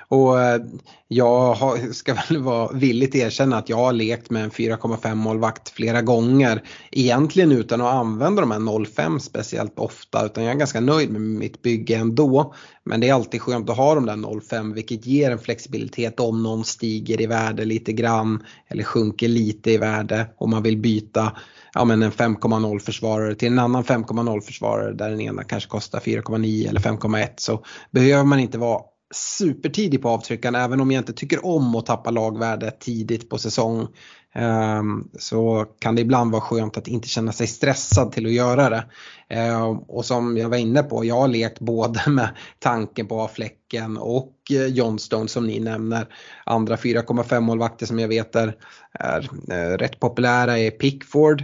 Och 0.07 0.41
eh, 0.41 0.61
jag 1.07 1.57
ska 1.95 2.13
väl 2.13 2.41
vara 2.41 2.71
villigt 2.71 3.15
erkänna 3.15 3.57
att 3.57 3.69
jag 3.69 3.77
har 3.77 3.93
lekt 3.93 4.29
med 4.29 4.43
en 4.43 4.51
4,5 4.51 5.15
målvakt 5.15 5.69
flera 5.69 6.01
gånger. 6.01 6.63
Egentligen 6.91 7.51
utan 7.51 7.81
att 7.81 7.93
använda 7.93 8.41
de 8.41 8.51
här 8.51 8.85
05 8.85 9.19
speciellt 9.19 9.79
ofta 9.79 10.25
utan 10.25 10.43
jag 10.43 10.53
är 10.53 10.57
ganska 10.57 10.79
nöjd 10.79 11.11
med 11.11 11.21
mitt 11.21 11.61
bygge 11.61 11.95
ändå. 11.95 12.53
Men 12.83 12.99
det 12.99 13.09
är 13.09 13.13
alltid 13.13 13.41
skönt 13.41 13.69
att 13.69 13.77
ha 13.77 13.95
de 13.95 14.05
där 14.05 14.39
05 14.39 14.73
vilket 14.73 15.05
ger 15.05 15.31
en 15.31 15.39
flexibilitet 15.39 16.19
om 16.19 16.43
någon 16.43 16.65
stiger 16.65 17.21
i 17.21 17.25
värde 17.25 17.65
lite 17.65 17.93
grann 17.93 18.43
eller 18.67 18.83
sjunker 18.83 19.27
lite 19.27 19.71
i 19.71 19.77
värde 19.77 20.27
om 20.37 20.49
man 20.49 20.63
vill 20.63 20.77
byta 20.77 21.37
ja, 21.73 21.85
men 21.85 22.03
en 22.03 22.11
5,0 22.11 22.79
försvarare 22.79 23.35
till 23.35 23.51
en 23.51 23.59
annan 23.59 23.83
5,0 23.83 24.41
försvarare 24.41 24.93
där 24.93 25.09
den 25.09 25.21
ena 25.21 25.43
kanske 25.43 25.69
kostar 25.69 25.99
4,9 25.99 26.69
eller 26.69 26.79
5,1 26.79 27.29
så 27.37 27.63
behöver 27.91 28.23
man 28.23 28.39
inte 28.39 28.57
vara 28.57 28.81
supertidig 29.13 30.01
på 30.01 30.09
avtryckarna 30.09 30.63
även 30.63 30.81
om 30.81 30.91
jag 30.91 31.01
inte 31.01 31.13
tycker 31.13 31.45
om 31.45 31.75
att 31.75 31.85
tappa 31.85 32.11
lagvärde 32.11 32.71
tidigt 32.71 33.29
på 33.29 33.37
säsong. 33.37 33.87
Ehm, 34.35 35.09
så 35.19 35.65
kan 35.79 35.95
det 35.95 36.01
ibland 36.01 36.31
vara 36.31 36.41
skönt 36.41 36.77
att 36.77 36.87
inte 36.87 37.07
känna 37.07 37.31
sig 37.31 37.47
stressad 37.47 38.11
till 38.11 38.25
att 38.25 38.31
göra 38.31 38.69
det. 38.69 38.85
Ehm, 39.29 39.77
och 39.77 40.05
som 40.05 40.37
jag 40.37 40.49
var 40.49 40.57
inne 40.57 40.83
på, 40.83 41.05
jag 41.05 41.15
har 41.15 41.27
lekt 41.27 41.59
både 41.59 42.01
med 42.07 42.29
tanken 42.59 43.07
på 43.07 43.27
fläcken 43.27 43.97
och 43.97 44.33
eh, 44.51 44.65
Johnstone 44.65 45.27
som 45.27 45.47
ni 45.47 45.59
nämner. 45.59 46.07
Andra 46.45 46.75
4,5 46.75 47.39
målvakter 47.39 47.85
som 47.85 47.99
jag 47.99 48.07
vet 48.07 48.35
är, 48.35 48.55
är 48.99 49.29
eh, 49.51 49.77
rätt 49.77 49.99
populära 49.99 50.59
är 50.59 50.71
Pickford. 50.71 51.43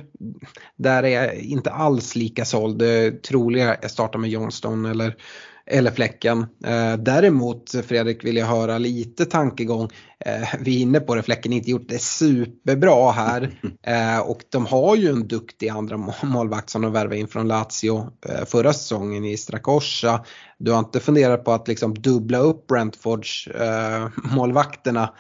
Där 0.76 1.04
är 1.04 1.24
jag 1.24 1.36
inte 1.36 1.72
alls 1.72 2.16
lika 2.16 2.46
såld. 2.46 2.84
Troliga 3.24 3.78
jag 3.82 3.92
startar 3.92 4.20
med 4.20 4.30
Johnstone 4.30 4.90
eller 4.90 5.16
eller 5.66 5.92
fläcken. 5.92 6.46
Eh, 6.66 6.98
däremot 6.98 7.72
Fredrik 7.86 8.26
vill 8.26 8.38
jag 8.38 8.46
höra 8.46 8.78
lite 8.78 9.26
tankegång. 9.26 9.90
Eh, 10.26 10.50
vi 10.60 10.78
är 10.78 10.82
inne 10.82 11.00
på 11.00 11.16
det, 11.16 11.24
fläcken 11.24 11.54
inte 11.54 11.72
gjort 11.72 11.90
det 11.90 12.02
superbra 12.02 13.12
här. 13.12 13.52
Eh, 13.84 14.20
och 14.20 14.42
de 14.50 14.66
har 14.66 14.96
ju 14.96 15.10
en 15.10 15.28
duktig 15.28 15.70
andra 15.70 16.14
målvakt 16.24 16.70
som 16.70 16.82
de 16.82 16.92
värvade 16.94 17.18
in 17.18 17.28
från 17.28 17.48
Lazio 17.48 18.08
förra 18.46 18.74
säsongen 18.74 19.26
i 19.26 19.38
Strakosha. 19.38 20.26
Du 20.58 20.72
har 20.72 20.80
inte 20.80 21.00
funderat 21.00 21.46
på 21.46 21.52
att 21.52 21.68
liksom 21.68 21.94
dubbla 21.94 22.38
upp 22.38 22.68
Brentfords 22.68 23.48
målvakterna 24.16 25.14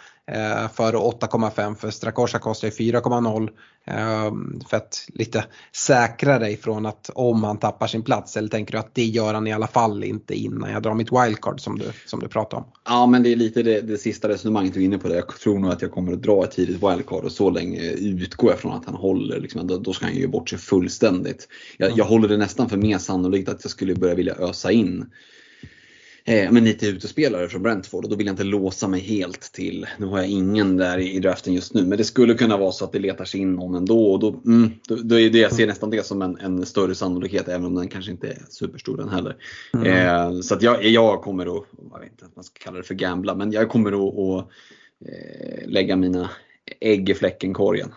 för 0.74 0.94
8,5 0.94 1.76
för 1.76 1.90
Strakosha 1.90 2.40
kostar 2.40 2.68
ju 2.68 2.92
4,0 2.92 3.50
ehm, 3.86 4.60
för 4.70 4.78
att 4.78 5.08
lite 5.14 5.46
säkra 5.76 6.40
dig 6.40 6.58
från 6.58 6.86
att 6.86 7.10
om 7.16 7.44
han 7.44 7.58
tappar 7.58 7.88
sin 7.88 8.04
plats 8.04 8.38
eller 8.38 8.48
tänker 8.48 8.72
du 8.72 8.78
att 8.78 8.96
det 8.96 9.06
gör 9.06 9.34
han 9.34 9.48
i 9.48 9.54
alla 9.54 9.68
fall 9.68 10.04
inte 10.04 10.34
innan 10.34 10.72
jag 10.72 10.84
drar 10.84 10.94
mitt 10.94 11.12
wildcard 11.12 11.62
som 11.62 11.80
du, 11.80 11.86
som 12.06 12.20
du 12.20 12.28
pratade 12.28 12.62
om? 12.62 12.72
Ja 12.86 13.06
men 13.06 13.24
det 13.24 13.32
är 13.32 13.36
lite 13.36 13.64
det, 13.64 13.82
det 13.82 13.98
sista 13.98 14.30
resonemanget 14.30 14.74
du 14.74 14.82
är 14.82 14.86
inne 14.86 14.98
på. 14.98 15.08
Det. 15.08 15.16
Jag 15.16 15.28
tror 15.28 15.60
nog 15.60 15.72
att 15.72 15.82
jag 15.82 15.92
kommer 15.92 16.14
att 16.14 16.22
dra 16.22 16.44
ett 16.44 16.52
tidigt 16.52 16.84
wildcard 16.84 17.24
och 17.24 17.32
så 17.32 17.50
länge 17.50 17.82
utgår 17.92 18.50
jag 18.50 18.60
från 18.60 18.74
att 18.74 18.86
han 18.86 18.96
håller. 18.96 19.40
Liksom, 19.40 19.68
då, 19.68 19.78
då 19.78 19.94
ska 19.94 20.06
han 20.06 20.16
ju 20.16 20.28
bort 20.28 20.50
sig 20.50 20.60
fullständigt. 20.60 21.48
Jag, 21.78 21.88
mm. 21.88 21.98
jag 21.98 22.06
håller 22.06 22.28
det 22.28 22.38
nästan 22.38 22.70
för 22.70 22.78
mer 22.78 22.98
sannolikt 22.98 23.50
att 23.50 23.64
jag 23.64 23.72
skulle 23.72 23.96
börja 23.96 24.16
vilja 24.16 24.36
ösa 24.36 24.72
in 24.72 25.06
eh, 26.26 26.52
men 26.52 26.64
lite 26.64 26.88
utespelare 26.88 27.50
från 27.50 27.64
Brentford 27.64 28.04
och 28.04 28.10
då 28.10 28.16
vill 28.16 28.28
jag 28.28 28.34
inte 28.34 28.44
låsa 28.44 28.88
mig 28.88 29.00
helt 29.00 29.42
till, 29.42 29.88
nu 29.98 30.06
har 30.06 30.18
jag 30.18 30.28
ingen 30.28 30.78
där 30.78 30.98
i 30.98 31.20
draften 31.20 31.54
just 31.54 31.74
nu, 31.74 31.86
men 31.86 31.98
det 31.98 32.04
skulle 32.04 32.34
kunna 32.34 32.58
vara 32.58 32.72
så 32.72 32.86
att 32.86 32.92
det 32.92 33.00
letar 33.00 33.26
sig 33.26 33.40
in 33.40 33.54
någon 33.54 33.76
ändå 33.76 34.12
och 34.12 34.20
då, 34.20 34.42
mm, 34.46 34.72
då, 34.88 34.96
då 34.96 35.20
är 35.20 35.30
det, 35.30 35.38
jag 35.38 35.54
ser 35.54 35.68
nästan 35.68 35.90
det 35.90 36.06
som 36.06 36.22
en, 36.22 36.38
en, 36.38 36.66
större 36.66 36.96
sannolikhet 36.96 37.48
även 37.48 37.66
om 37.66 37.76
den 37.76 37.88
kanske 37.88 38.12
inte 38.12 38.28
är 38.28 38.38
superstor 38.50 38.98
den 38.98 39.10
heller. 39.10 39.36
Mm. 39.74 39.88
Eh, 39.88 40.42
så 40.42 40.56
att 40.56 40.62
jag, 40.62 40.84
jag 40.84 41.22
kommer 41.22 41.58
att, 41.58 41.66
jag 41.92 42.00
vet 42.00 42.12
inte 42.12 42.26
att 42.26 42.36
man 42.36 42.44
ska 42.44 42.64
kalla 42.64 42.78
det 42.78 42.84
för 42.84 42.96
gambla, 42.96 43.36
men 43.36 43.52
jag 43.52 43.70
kommer 43.70 43.92
att, 43.92 44.20
att 44.20 44.52
eh, 45.06 45.70
lägga 45.70 45.96
mina 45.96 46.30
ägg 46.80 47.10
i 47.10 47.14
fläckenkorgen. 47.14 47.92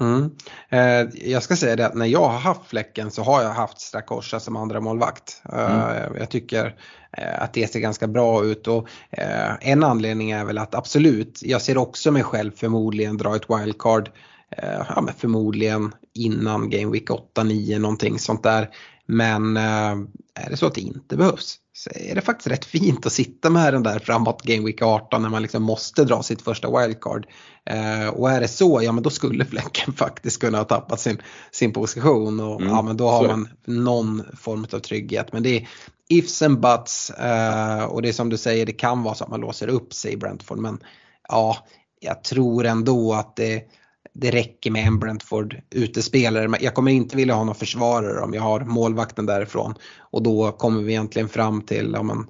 Mm. 0.00 0.30
Eh, 0.68 1.30
jag 1.30 1.42
ska 1.42 1.56
säga 1.56 1.76
det 1.76 1.86
att 1.86 1.94
när 1.94 2.06
jag 2.06 2.28
har 2.28 2.38
haft 2.38 2.66
fläcken 2.66 3.10
så 3.10 3.22
har 3.22 3.42
jag 3.42 3.50
haft 3.50 3.80
Strakosha 3.80 4.40
som 4.40 4.56
andra 4.56 4.80
målvakt. 4.80 5.42
Eh, 5.52 5.96
mm. 5.96 6.16
Jag 6.18 6.30
tycker 6.30 6.76
eh, 7.12 7.42
att 7.42 7.52
det 7.52 7.72
ser 7.72 7.80
ganska 7.80 8.06
bra 8.06 8.44
ut 8.44 8.66
och 8.66 8.88
eh, 9.10 9.52
en 9.60 9.84
anledning 9.84 10.30
är 10.30 10.44
väl 10.44 10.58
att 10.58 10.74
absolut, 10.74 11.40
jag 11.42 11.62
ser 11.62 11.78
också 11.78 12.10
mig 12.10 12.22
själv 12.22 12.50
förmodligen 12.56 13.16
dra 13.16 13.36
ett 13.36 13.50
wildcard. 13.50 14.10
Eh, 14.56 14.82
ja, 14.88 15.00
men 15.00 15.14
förmodligen 15.14 15.94
innan 16.14 16.70
Game 16.70 16.92
Week 16.92 17.08
8-9 17.08 17.78
någonting 17.78 18.18
sånt 18.18 18.42
där. 18.42 18.68
Men 19.06 19.56
eh, 19.56 19.92
är 20.34 20.50
det 20.50 20.56
så 20.56 20.66
att 20.66 20.74
det 20.74 20.80
inte 20.80 21.16
behövs 21.16 21.56
så 21.80 21.90
är 21.94 22.14
det 22.14 22.20
faktiskt 22.20 22.46
rätt 22.46 22.64
fint 22.64 23.06
att 23.06 23.12
sitta 23.12 23.50
med 23.50 23.72
den 23.72 23.82
där 23.82 23.98
framåt 23.98 24.42
Game 24.42 24.66
Week 24.66 24.82
18 24.82 25.22
när 25.22 25.28
man 25.28 25.42
liksom 25.42 25.62
måste 25.62 26.04
dra 26.04 26.22
sitt 26.22 26.42
första 26.42 26.78
wildcard. 26.78 27.26
Eh, 27.66 28.08
och 28.08 28.30
är 28.30 28.40
det 28.40 28.48
så, 28.48 28.82
ja 28.82 28.92
men 28.92 29.02
då 29.02 29.10
skulle 29.10 29.44
Fläcken 29.44 29.94
faktiskt 29.96 30.40
kunna 30.40 30.58
ha 30.58 30.64
tappat 30.64 31.00
sin, 31.00 31.22
sin 31.50 31.72
position 31.72 32.40
och 32.40 32.60
mm, 32.60 32.72
ja 32.72 32.82
men 32.82 32.96
då 32.96 33.08
har 33.08 33.26
man 33.26 33.48
någon 33.64 34.22
form 34.36 34.66
av 34.72 34.78
trygghet. 34.78 35.32
Men 35.32 35.42
det 35.42 35.56
är 35.56 35.68
ifs 36.08 36.42
and 36.42 36.60
buts 36.60 37.10
eh, 37.10 37.84
och 37.84 38.02
det 38.02 38.08
är 38.08 38.12
som 38.12 38.28
du 38.28 38.36
säger, 38.36 38.66
det 38.66 38.72
kan 38.72 39.02
vara 39.02 39.14
så 39.14 39.24
att 39.24 39.30
man 39.30 39.40
låser 39.40 39.68
upp 39.68 39.94
sig 39.94 40.12
i 40.12 40.16
Brentford 40.16 40.58
men 40.58 40.78
ja, 41.28 41.56
jag 42.00 42.24
tror 42.24 42.66
ändå 42.66 43.12
att 43.12 43.36
det 43.36 43.62
det 44.14 44.30
räcker 44.30 44.70
med 44.70 44.86
en 44.86 44.98
Brentford 44.98 45.56
utespelare. 45.70 46.58
Jag 46.60 46.74
kommer 46.74 46.92
inte 46.92 47.16
vilja 47.16 47.34
ha 47.34 47.44
någon 47.44 47.54
försvarare 47.54 48.20
om 48.20 48.34
jag 48.34 48.42
har 48.42 48.60
målvakten 48.60 49.26
därifrån. 49.26 49.74
Och 49.98 50.22
då 50.22 50.52
kommer 50.52 50.82
vi 50.82 50.92
egentligen 50.92 51.28
fram 51.28 51.62
till 51.62 51.90
ja, 51.94 52.02
men, 52.02 52.26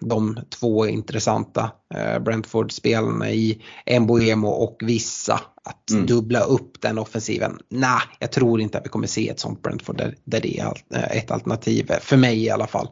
de 0.00 0.38
två 0.60 0.86
intressanta 0.86 1.70
eh, 1.94 2.18
Brentford-spelarna 2.18 3.30
i 3.30 3.62
Mboemo 4.00 4.48
och 4.48 4.76
vissa 4.84 5.40
att 5.64 5.90
mm. 5.90 6.06
dubbla 6.06 6.40
upp 6.40 6.80
den 6.80 6.98
offensiven. 6.98 7.58
Nej, 7.68 8.00
jag 8.18 8.32
tror 8.32 8.60
inte 8.60 8.78
att 8.78 8.84
vi 8.84 8.88
kommer 8.88 9.06
se 9.06 9.28
ett 9.28 9.40
sånt 9.40 9.62
Brentford 9.62 9.96
där, 9.96 10.14
där 10.24 10.40
det 10.40 10.58
är 10.58 10.72
ett 11.10 11.30
alternativ, 11.30 11.90
för 12.00 12.16
mig 12.16 12.44
i 12.44 12.50
alla 12.50 12.66
fall. 12.66 12.88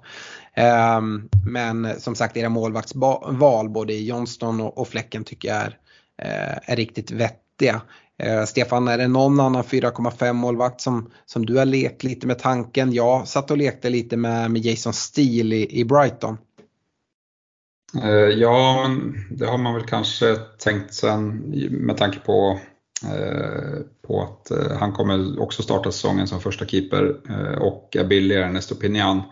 Um, 0.98 1.28
men 1.46 2.00
som 2.00 2.14
sagt 2.14 2.36
era 2.36 2.48
målvaktsval 2.48 3.70
både 3.70 3.94
Johnston 3.94 4.60
och, 4.60 4.78
och 4.78 4.88
Fläcken 4.88 5.24
tycker 5.24 5.48
jag 5.48 5.56
är, 5.56 5.78
uh, 6.24 6.58
är 6.72 6.76
riktigt 6.76 7.10
vettiga. 7.10 7.80
Eh, 8.18 8.44
Stefan, 8.44 8.88
är 8.88 8.98
det 8.98 9.08
någon 9.08 9.40
annan 9.40 9.62
4,5 9.62 10.32
målvakt 10.32 10.80
som, 10.80 11.10
som 11.26 11.46
du 11.46 11.56
har 11.56 11.64
lekt 11.64 12.04
lite 12.04 12.26
med 12.26 12.38
tanken? 12.38 12.92
Jag 12.92 13.28
satt 13.28 13.50
och 13.50 13.56
lekte 13.56 13.90
lite 13.90 14.16
med, 14.16 14.50
med 14.50 14.64
Jason 14.64 14.92
Steele 14.92 15.56
i, 15.56 15.80
i 15.80 15.84
Brighton. 15.84 16.38
Eh, 18.02 18.10
ja, 18.10 18.88
men 18.88 19.14
det 19.30 19.46
har 19.46 19.58
man 19.58 19.74
väl 19.74 19.84
kanske 19.84 20.36
tänkt 20.58 20.94
sen 20.94 21.54
med 21.70 21.96
tanke 21.96 22.18
på 22.18 22.60
eh, 23.04 23.80
på 24.06 24.22
att 24.22 24.50
eh, 24.50 24.78
han 24.78 24.92
kommer 24.92 25.40
också 25.40 25.62
starta 25.62 25.92
säsongen 25.92 26.26
som 26.26 26.40
första 26.40 26.66
keeper 26.66 27.16
eh, 27.28 27.62
och 27.62 27.96
är 27.96 28.04
billigare 28.04 28.44
än 28.44 28.56
Estopinian. 28.56 29.22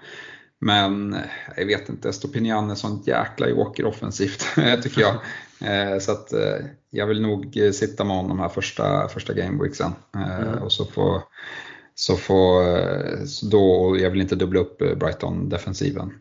Men 0.58 1.16
jag 1.56 1.66
vet 1.66 1.88
inte, 1.88 2.08
Estopinian 2.08 2.70
är 2.70 2.74
sån 2.74 3.02
jäkla 3.06 3.48
joker 3.48 3.86
offensivt 3.86 4.46
tycker 4.82 5.00
jag. 5.00 5.14
Eh, 5.60 5.98
så 5.98 6.12
att 6.12 6.32
eh, 6.32 6.66
jag 6.90 7.06
vill 7.06 7.22
nog 7.22 7.58
sitta 7.72 8.04
med 8.04 8.16
honom 8.16 8.38
här 8.38 8.48
första, 8.48 9.08
första 9.08 9.32
gameweeksen. 9.32 9.92
Eh, 10.16 10.40
mm. 10.40 10.62
Och 10.62 10.72
så 10.72 10.84
får, 10.84 11.22
så 11.94 12.16
får 12.16 12.64
så 13.26 13.46
då, 13.46 13.96
jag 13.98 14.10
vill 14.10 14.20
inte 14.20 14.36
dubbla 14.36 14.60
upp 14.60 14.78
Brighton-defensiven. 14.78 16.12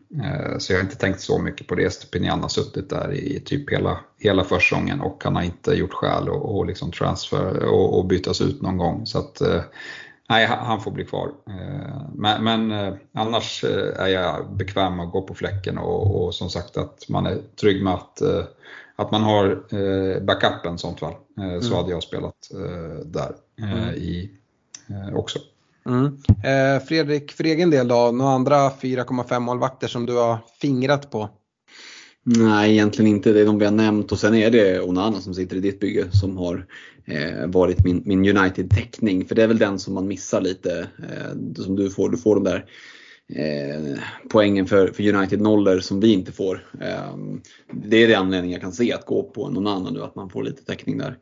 Så 0.58 0.72
jag 0.72 0.78
har 0.78 0.84
inte 0.84 0.96
tänkt 0.96 1.20
så 1.20 1.38
mycket 1.38 1.66
på 1.66 1.74
det. 1.74 1.84
Estopinian 1.84 2.42
har 2.42 2.48
suttit 2.48 2.90
där 2.90 3.12
i 3.12 3.40
typ 3.40 3.72
hela, 3.72 4.00
hela 4.18 4.44
försäsongen 4.44 5.00
och 5.00 5.24
han 5.24 5.36
har 5.36 5.42
inte 5.42 5.72
gjort 5.72 5.92
skäl 5.92 6.28
och, 6.28 6.56
och 6.56 6.66
liksom 6.66 6.92
transfer 6.92 7.64
och, 7.64 7.98
och 7.98 8.06
bytas 8.06 8.40
ut 8.40 8.62
någon 8.62 8.76
gång. 8.76 9.06
Så 9.06 9.18
att 9.18 9.42
Nej, 10.28 10.46
han 10.46 10.80
får 10.80 10.90
bli 10.90 11.04
kvar. 11.04 11.32
Eh, 11.48 12.02
men, 12.14 12.44
men 12.44 12.70
eh, 12.70 12.94
annars 13.12 13.64
eh, 13.64 14.04
är 14.04 14.08
jag 14.08 14.56
bekväm 14.56 14.96
med 14.96 15.06
att 15.06 15.12
gå 15.12 15.22
på 15.22 15.34
fläcken 15.34 15.78
och, 15.78 16.24
och, 16.24 16.34
som 16.34 16.50
sagt 16.50 16.76
att 16.76 17.08
man 17.08 17.26
är 17.26 17.38
trygg 17.60 17.84
med 17.84 17.94
att, 17.94 18.22
att 18.96 19.10
man 19.10 19.22
har 19.22 20.20
backupen 20.20 20.74
i 20.74 20.78
sånt 20.78 21.00
fall. 21.00 21.14
Mm. 21.38 21.62
Så 21.62 21.76
hade 21.76 21.90
jag 21.90 22.02
spelat 22.02 22.50
där 23.04 23.32
mm. 23.62 23.94
i, 23.94 24.30
också. 25.14 25.38
Mm. 25.86 26.18
Fredrik, 26.80 27.32
för 27.32 27.44
egen 27.44 27.70
del 27.70 27.88
då, 27.88 28.10
några 28.10 28.30
andra 28.32 28.68
4,5 28.68 29.40
målvakter 29.40 29.88
som 29.88 30.06
du 30.06 30.16
har 30.16 30.38
fingrat 30.60 31.10
på? 31.10 31.30
Nej, 32.26 32.72
egentligen 32.72 33.10
inte. 33.10 33.32
Det 33.32 33.40
är 33.40 33.46
de 33.46 33.58
vi 33.58 33.64
har 33.64 33.72
nämnt 33.72 34.12
och 34.12 34.18
sen 34.18 34.34
är 34.34 34.50
det 34.50 34.80
Onana 34.80 35.20
som 35.20 35.34
sitter 35.34 35.56
i 35.56 35.60
ditt 35.60 35.80
bygge 35.80 36.10
som 36.12 36.36
har 36.36 36.66
eh, 37.04 37.46
varit 37.46 37.84
min, 37.84 38.02
min 38.04 38.36
United-täckning. 38.36 39.24
För 39.24 39.34
det 39.34 39.42
är 39.42 39.46
väl 39.46 39.58
den 39.58 39.78
som 39.78 39.94
man 39.94 40.08
missar 40.08 40.40
lite. 40.40 40.88
Eh, 40.98 41.62
som 41.62 41.76
du 41.76 41.90
får. 41.90 42.10
Du 42.10 42.16
får 42.16 42.34
de 42.34 42.44
där 42.44 42.64
eh, 43.32 44.02
poängen 44.30 44.66
för, 44.66 44.88
för 44.88 45.14
United 45.14 45.40
nollor 45.40 45.80
som 45.80 46.00
vi 46.00 46.12
inte 46.12 46.32
får. 46.32 46.66
Eh, 46.80 47.16
det 47.72 47.96
är 47.96 48.08
det 48.08 48.14
anledningen 48.14 48.52
jag 48.52 48.62
kan 48.62 48.72
se 48.72 48.92
att 48.92 49.06
gå 49.06 49.22
på 49.22 49.50
någon 49.50 49.66
annan 49.66 49.94
nu, 49.94 50.02
att 50.02 50.14
man 50.14 50.30
får 50.30 50.42
lite 50.42 50.64
täckning 50.64 50.98
där. 50.98 51.18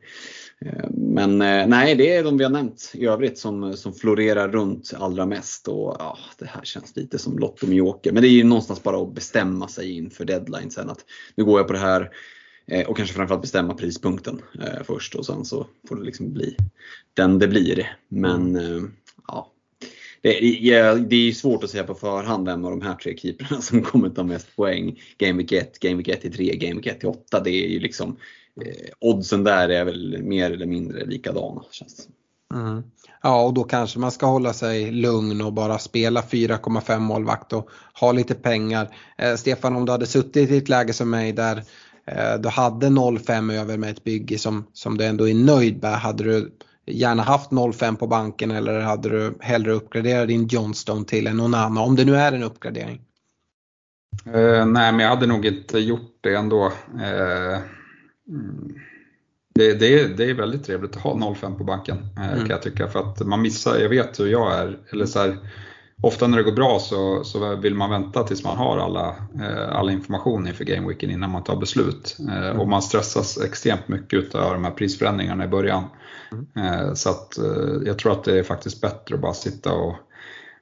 Eh, 0.65 0.89
men 0.91 1.41
eh, 1.41 1.67
nej, 1.67 1.95
det 1.95 2.15
är 2.15 2.23
de 2.23 2.37
vi 2.37 2.43
har 2.43 2.51
nämnt 2.51 2.91
i 2.93 3.05
övrigt 3.05 3.37
som, 3.37 3.77
som 3.77 3.93
florerar 3.93 4.49
runt 4.49 4.93
allra 4.97 5.25
mest. 5.25 5.67
Och 5.67 5.95
ja, 5.99 6.17
Det 6.39 6.45
här 6.45 6.63
känns 6.63 6.95
lite 6.95 7.19
som 7.19 7.37
Lotto 7.37 7.67
med 7.67 7.75
Joker. 7.75 8.11
Men 8.11 8.21
det 8.21 8.27
är 8.27 8.31
ju 8.31 8.43
någonstans 8.43 8.83
bara 8.83 9.01
att 9.01 9.15
bestämma 9.15 9.67
sig 9.67 9.97
inför 9.97 10.25
deadline 10.25 10.71
sen 10.71 10.89
att 10.89 10.99
nu 11.35 11.45
går 11.45 11.59
jag 11.59 11.67
på 11.67 11.73
det 11.73 11.79
här. 11.79 12.09
Eh, 12.67 12.87
och 12.87 12.97
kanske 12.97 13.15
framförallt 13.15 13.41
bestämma 13.41 13.73
prispunkten 13.73 14.41
först 14.83 15.15
och 15.15 15.25
sen 15.25 15.45
så 15.45 15.67
får 15.87 15.95
det 15.95 16.03
liksom 16.03 16.33
bli 16.33 16.57
den 17.13 17.39
det 17.39 17.47
blir. 17.47 17.97
Men 18.09 18.59
ja, 19.27 19.52
det 20.23 20.69
är, 20.71 20.95
det 20.95 21.15
är 21.15 21.31
svårt 21.31 21.63
att 21.63 21.69
säga 21.69 21.83
på 21.83 21.95
förhand 21.95 22.47
vem 22.47 22.65
av 22.65 22.71
de 22.71 22.81
här 22.81 22.95
tre 22.95 23.17
keeprarna 23.17 23.61
som 23.61 23.81
kommer 23.81 24.09
ta 24.09 24.23
mest 24.23 24.55
poäng. 24.55 25.01
Game 25.17 25.37
Week 25.37 25.51
1, 25.51 25.79
Game 25.79 25.95
Week 25.95 26.07
1 26.07 26.21
till 26.21 26.33
3, 26.33 26.55
Game 26.55 26.75
Week 26.75 26.87
1 26.87 26.99
till 26.99 27.09
8. 27.09 27.39
Det 27.39 27.49
är 27.49 27.67
ju 27.67 27.79
liksom 27.79 28.17
eh, 28.65 28.91
oddsen 28.99 29.43
där 29.43 29.69
är 29.69 29.85
väl 29.85 30.23
mer 30.23 30.51
eller 30.51 30.65
mindre 30.65 31.05
likadana. 31.05 31.63
Känns 31.71 32.07
mm. 32.53 32.83
Ja 33.21 33.45
och 33.45 33.53
då 33.53 33.63
kanske 33.63 33.99
man 33.99 34.11
ska 34.11 34.25
hålla 34.25 34.53
sig 34.53 34.91
lugn 34.91 35.41
och 35.41 35.53
bara 35.53 35.79
spela 35.79 36.21
4,5 36.21 36.99
målvakt 36.99 37.53
och 37.53 37.69
ha 37.99 38.11
lite 38.11 38.33
pengar. 38.35 38.95
Eh, 39.17 39.35
Stefan 39.35 39.75
om 39.75 39.85
du 39.85 39.91
hade 39.91 40.05
suttit 40.05 40.51
i 40.51 40.57
ett 40.57 40.69
läge 40.69 40.93
som 40.93 41.09
mig 41.09 41.31
där 41.31 41.63
eh, 42.07 42.39
du 42.39 42.49
hade 42.49 42.87
0,5 42.87 43.53
över 43.53 43.77
med 43.77 43.89
ett 43.89 44.03
bygge 44.03 44.37
som, 44.37 44.65
som 44.73 44.97
du 44.97 45.05
ändå 45.05 45.29
är 45.29 45.33
nöjd 45.33 45.81
med. 45.81 45.99
Hade 45.99 46.23
du 46.23 46.51
gärna 46.85 47.23
haft 47.23 47.51
0,5 47.51 47.95
på 47.95 48.07
banken 48.07 48.51
eller 48.51 48.79
hade 48.79 49.09
du 49.09 49.33
hellre 49.39 49.71
uppgraderat 49.71 50.27
din 50.27 50.47
Johnstone 50.47 51.05
till 51.05 51.27
en 51.27 51.39
Onana 51.39 51.81
om 51.81 51.95
det 51.95 52.05
nu 52.05 52.15
är 52.15 52.31
en 52.31 52.43
uppgradering? 52.43 53.01
Uh, 54.27 54.65
nej 54.65 54.91
men 54.91 54.99
jag 54.99 55.09
hade 55.09 55.27
nog 55.27 55.45
inte 55.45 55.79
gjort 55.79 56.17
det 56.21 56.35
ändå. 56.35 56.65
Uh, 56.65 57.59
det, 59.55 59.73
det, 59.73 59.99
är, 59.99 60.07
det 60.07 60.29
är 60.29 60.33
väldigt 60.33 60.65
trevligt 60.65 60.95
att 60.95 61.01
ha 61.01 61.13
0,5 61.13 61.57
på 61.57 61.63
banken 61.63 61.97
uh, 61.97 62.27
mm. 62.27 62.39
kan 62.39 62.49
jag 62.49 62.61
tycka 62.61 62.87
för 62.87 62.99
att 62.99 63.27
man 63.27 63.41
missar, 63.41 63.77
jag 63.77 63.89
vet 63.89 64.19
hur 64.19 64.27
jag 64.27 64.53
är, 64.53 64.77
eller 64.91 65.05
så 65.05 65.19
här, 65.19 65.37
ofta 66.01 66.27
när 66.27 66.37
det 66.37 66.43
går 66.43 66.51
bra 66.51 66.79
så, 66.79 67.23
så 67.23 67.55
vill 67.55 67.75
man 67.75 67.89
vänta 67.89 68.23
tills 68.23 68.43
man 68.43 68.57
har 68.57 68.77
alla, 68.77 69.15
all 69.71 69.89
information 69.89 70.47
inför 70.47 70.63
gameweeken 70.63 71.09
innan 71.09 71.29
man 71.29 71.43
tar 71.43 71.55
beslut. 71.55 72.17
Mm. 72.19 72.59
Och 72.59 72.67
man 72.67 72.81
stressas 72.81 73.41
extremt 73.41 73.87
mycket 73.87 74.35
av 74.35 74.53
de 74.53 74.63
här 74.63 74.71
prisförändringarna 74.71 75.45
i 75.45 75.47
början. 75.47 75.83
Mm. 76.55 76.95
Så 76.95 77.09
att 77.09 77.37
jag 77.85 77.99
tror 77.99 78.11
att 78.11 78.23
det 78.23 78.39
är 78.39 78.43
faktiskt 78.43 78.81
bättre 78.81 79.15
att 79.15 79.21
bara 79.21 79.33
sitta 79.33 79.73
och, 79.73 79.95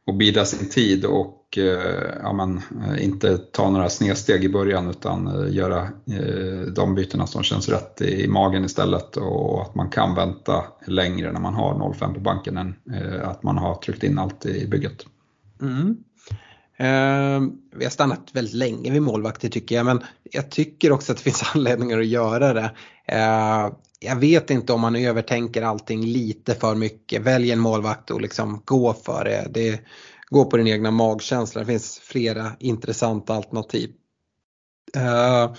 och 0.08 0.16
bida 0.16 0.46
sin 0.46 0.70
tid 0.70 1.06
och 1.06 1.58
eh, 1.58 2.12
ja, 2.22 2.34
men, 2.34 2.62
inte 3.00 3.38
ta 3.38 3.70
några 3.70 3.90
snedsteg 3.90 4.44
i 4.44 4.50
början 4.50 4.90
utan 4.90 5.48
göra 5.52 5.88
de 6.76 6.96
bytena 6.96 7.28
som 7.28 7.44
känns 7.44 7.70
rätt 7.70 8.02
i 8.02 8.28
magen 8.28 8.66
istället 8.66 9.18
och 9.18 9.62
att 9.62 9.76
man 9.76 9.90
kan 9.90 10.16
vänta 10.16 10.64
längre 10.88 11.32
när 11.32 11.40
man 11.40 11.54
har 11.54 11.74
0,5 11.74 12.14
på 12.14 12.20
banken 12.20 12.58
än 12.58 12.76
att 13.24 13.44
man 13.44 13.58
har 13.58 13.76
tryckt 13.76 14.04
in 14.04 14.20
allt 14.20 14.46
i 14.46 14.68
bygget. 14.68 15.06
Mm. 15.62 15.97
Eh, 16.78 17.51
vi 17.76 17.84
har 17.84 17.89
stannat 17.91 18.30
väldigt 18.34 18.53
länge 18.53 18.91
vid 18.91 19.01
målvakter 19.01 19.49
tycker 19.49 19.76
jag 19.76 19.86
men 19.86 20.03
jag 20.24 20.51
tycker 20.51 20.91
också 20.91 21.12
att 21.12 21.18
det 21.18 21.24
finns 21.32 21.43
anledningar 21.55 21.99
att 21.99 22.05
göra 22.05 22.53
det. 22.53 22.72
Eh, 23.05 23.70
jag 23.99 24.16
vet 24.16 24.49
inte 24.49 24.74
om 24.74 24.82
man 24.82 24.95
övertänker 24.95 25.62
allting 25.62 26.05
lite 26.05 26.55
för 26.55 26.76
mycket. 26.76 27.22
Välj 27.22 27.51
en 27.51 27.59
målvakt 27.59 28.12
och 28.12 28.22
liksom 28.22 28.62
gå 28.66 28.93
för 28.93 29.24
det. 29.24 29.47
det 29.49 29.82
gå 30.32 30.45
på 30.45 30.57
din 30.57 30.68
egna 30.68 30.91
magkänsla. 30.91 31.62
Det 31.62 31.68
finns 31.68 31.99
flera 31.99 32.51
intressanta 32.59 33.34
alternativ. 33.34 33.91
Uh, 34.97 35.55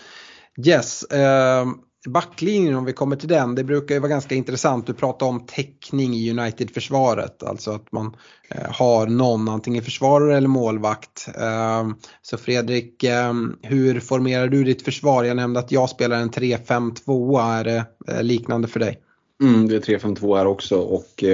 yes, 0.67 1.05
uh, 1.13 1.73
backlinjen 2.07 2.75
om 2.75 2.85
vi 2.85 2.93
kommer 2.93 3.17
till 3.17 3.29
den, 3.29 3.55
det 3.55 3.65
brukar 3.65 3.95
ju 3.95 4.01
vara 4.01 4.11
ganska 4.11 4.35
intressant. 4.35 4.87
Du 4.87 4.95
pratar 4.95 5.27
om 5.27 5.47
täckning 5.47 6.15
i 6.15 6.31
United-försvaret, 6.31 7.43
alltså 7.43 7.71
att 7.71 7.93
man 7.93 8.17
eh, 8.49 8.71
har 8.71 9.07
någon 9.07 9.49
antingen 9.49 9.83
försvarare 9.83 10.37
eller 10.37 10.49
målvakt. 10.49 11.29
Eh, 11.39 11.89
så 12.23 12.37
Fredrik, 12.37 13.05
eh, 13.05 13.33
hur 13.63 14.01
formerar 14.01 14.49
du 14.49 14.65
ditt 14.65 14.83
försvar? 14.83 15.25
Jag 15.25 15.37
nämnde 15.37 15.61
att 15.61 15.73
jag 15.73 15.91
spelar 15.91 16.17
en 16.17 16.31
3-5-2, 16.31 17.41
är 17.41 17.65
det 17.65 17.85
liknande 18.23 18.69
för 18.69 18.81
dig? 18.81 18.99
Mm, 19.43 19.69
det 19.69 19.77
är 19.77 19.99
3-5-2 19.99 20.37
här 20.37 20.47
också 20.47 20.77
och 20.77 21.25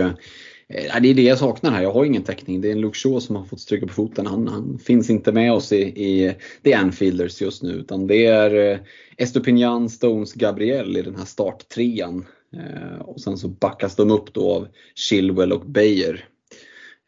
eh, 0.69 1.01
det 1.03 1.09
är 1.09 1.15
det 1.15 1.23
jag 1.23 1.39
saknar 1.39 1.71
här. 1.71 1.83
Jag 1.83 1.93
har 1.93 2.05
ingen 2.05 2.23
täckning. 2.23 2.61
Det 2.61 2.69
är 2.69 2.73
en 2.73 2.81
Luke 2.81 2.99
Shaw 2.99 3.21
som 3.21 3.37
har 3.37 3.45
fått 3.45 3.61
stryka 3.61 3.87
på 3.87 3.93
foten. 3.93 4.27
Han, 4.27 4.49
han 4.49 4.79
finns 4.79 5.11
inte 5.11 5.33
med 5.33 5.53
oss 5.53 5.73
i, 5.73 5.83
i 5.83 6.35
The 6.65 6.73
Anfielders 6.73 7.41
just 7.41 7.63
nu. 7.63 7.73
Utan 7.73 8.07
det 8.07 8.27
är 8.27 8.73
eh, 8.73 8.79
Estopinian, 9.17 9.89
Stones, 9.89 10.33
Gabriel 10.33 10.97
i 10.97 11.03
den 11.03 11.17
här 11.17 11.25
starttrean. 11.25 12.25
Eh, 12.53 13.01
och 13.01 13.21
sen 13.21 13.39
så 13.39 13.49
backas 13.49 13.97
de 13.97 14.11
upp 14.11 14.33
då 14.33 14.53
av 14.53 14.69
Chilwell 14.95 15.53
och 15.53 15.67
Bayer. 15.67 16.29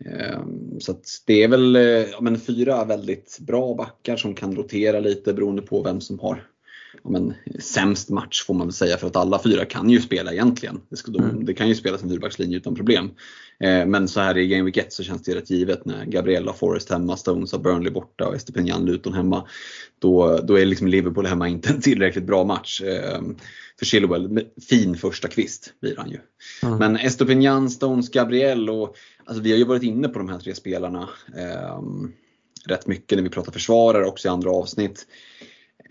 Eh, 0.04 0.40
så 0.78 1.00
det 1.26 1.42
är 1.42 1.48
väl 1.48 1.76
eh, 1.76 1.82
ja, 1.82 2.20
men 2.20 2.40
fyra 2.40 2.84
väldigt 2.84 3.38
bra 3.40 3.74
backar 3.74 4.16
som 4.16 4.34
kan 4.34 4.56
rotera 4.56 5.00
lite 5.00 5.34
beroende 5.34 5.62
på 5.62 5.82
vem 5.82 6.00
som 6.00 6.18
har 6.18 6.49
men, 7.02 7.34
sämst 7.58 8.08
match 8.08 8.44
får 8.44 8.54
man 8.54 8.66
väl 8.66 8.72
säga 8.74 8.96
för 8.96 9.06
att 9.06 9.16
alla 9.16 9.42
fyra 9.42 9.64
kan 9.64 9.90
ju 9.90 10.00
spela 10.00 10.32
egentligen. 10.32 10.80
Det, 10.88 10.96
ska, 10.96 11.12
mm. 11.12 11.44
det 11.44 11.54
kan 11.54 11.68
ju 11.68 11.74
spelas 11.74 12.02
en 12.02 12.10
fyrbackslinje 12.10 12.56
utan 12.56 12.74
problem. 12.74 13.10
Eh, 13.60 13.86
men 13.86 14.08
så 14.08 14.20
här 14.20 14.38
i 14.38 14.48
Game 14.48 14.64
Week 14.64 14.76
1 14.76 14.92
så 14.92 15.02
känns 15.02 15.22
det 15.22 15.34
rätt 15.34 15.50
givet 15.50 15.84
när 15.84 16.04
Gabriella 16.04 16.52
Forrest 16.52 16.90
hemma, 16.90 17.16
Stones 17.16 17.52
har 17.52 17.58
Burnley 17.58 17.92
borta 17.92 18.28
och 18.28 18.34
Estepinian 18.34 18.84
Luton 18.84 19.12
hemma. 19.12 19.48
Då, 19.98 20.38
då 20.38 20.58
är 20.58 20.66
liksom 20.66 20.88
Liverpool 20.88 21.26
hemma 21.26 21.48
inte 21.48 21.70
en 21.70 21.80
tillräckligt 21.80 22.24
bra 22.24 22.44
match. 22.44 22.82
Eh, 22.82 23.20
för 23.78 23.86
Chilwell, 23.86 24.44
fin 24.68 24.96
första 24.96 25.28
kvist 25.28 25.72
blir 25.80 25.96
han 25.96 26.10
ju. 26.10 26.18
Mm. 26.62 26.78
Men 26.78 26.96
Estopinian, 26.96 27.70
Stones, 27.70 28.10
Gabriel 28.10 28.70
och 28.70 28.96
alltså 29.24 29.42
vi 29.42 29.50
har 29.50 29.58
ju 29.58 29.64
varit 29.64 29.82
inne 29.82 30.08
på 30.08 30.18
de 30.18 30.28
här 30.28 30.38
tre 30.38 30.54
spelarna. 30.54 31.08
Eh, 31.36 31.82
rätt 32.66 32.86
mycket 32.86 33.18
när 33.18 33.22
vi 33.22 33.30
pratar 33.30 33.52
försvarare 33.52 34.06
också 34.06 34.28
i 34.28 34.30
andra 34.30 34.50
avsnitt. 34.50 35.06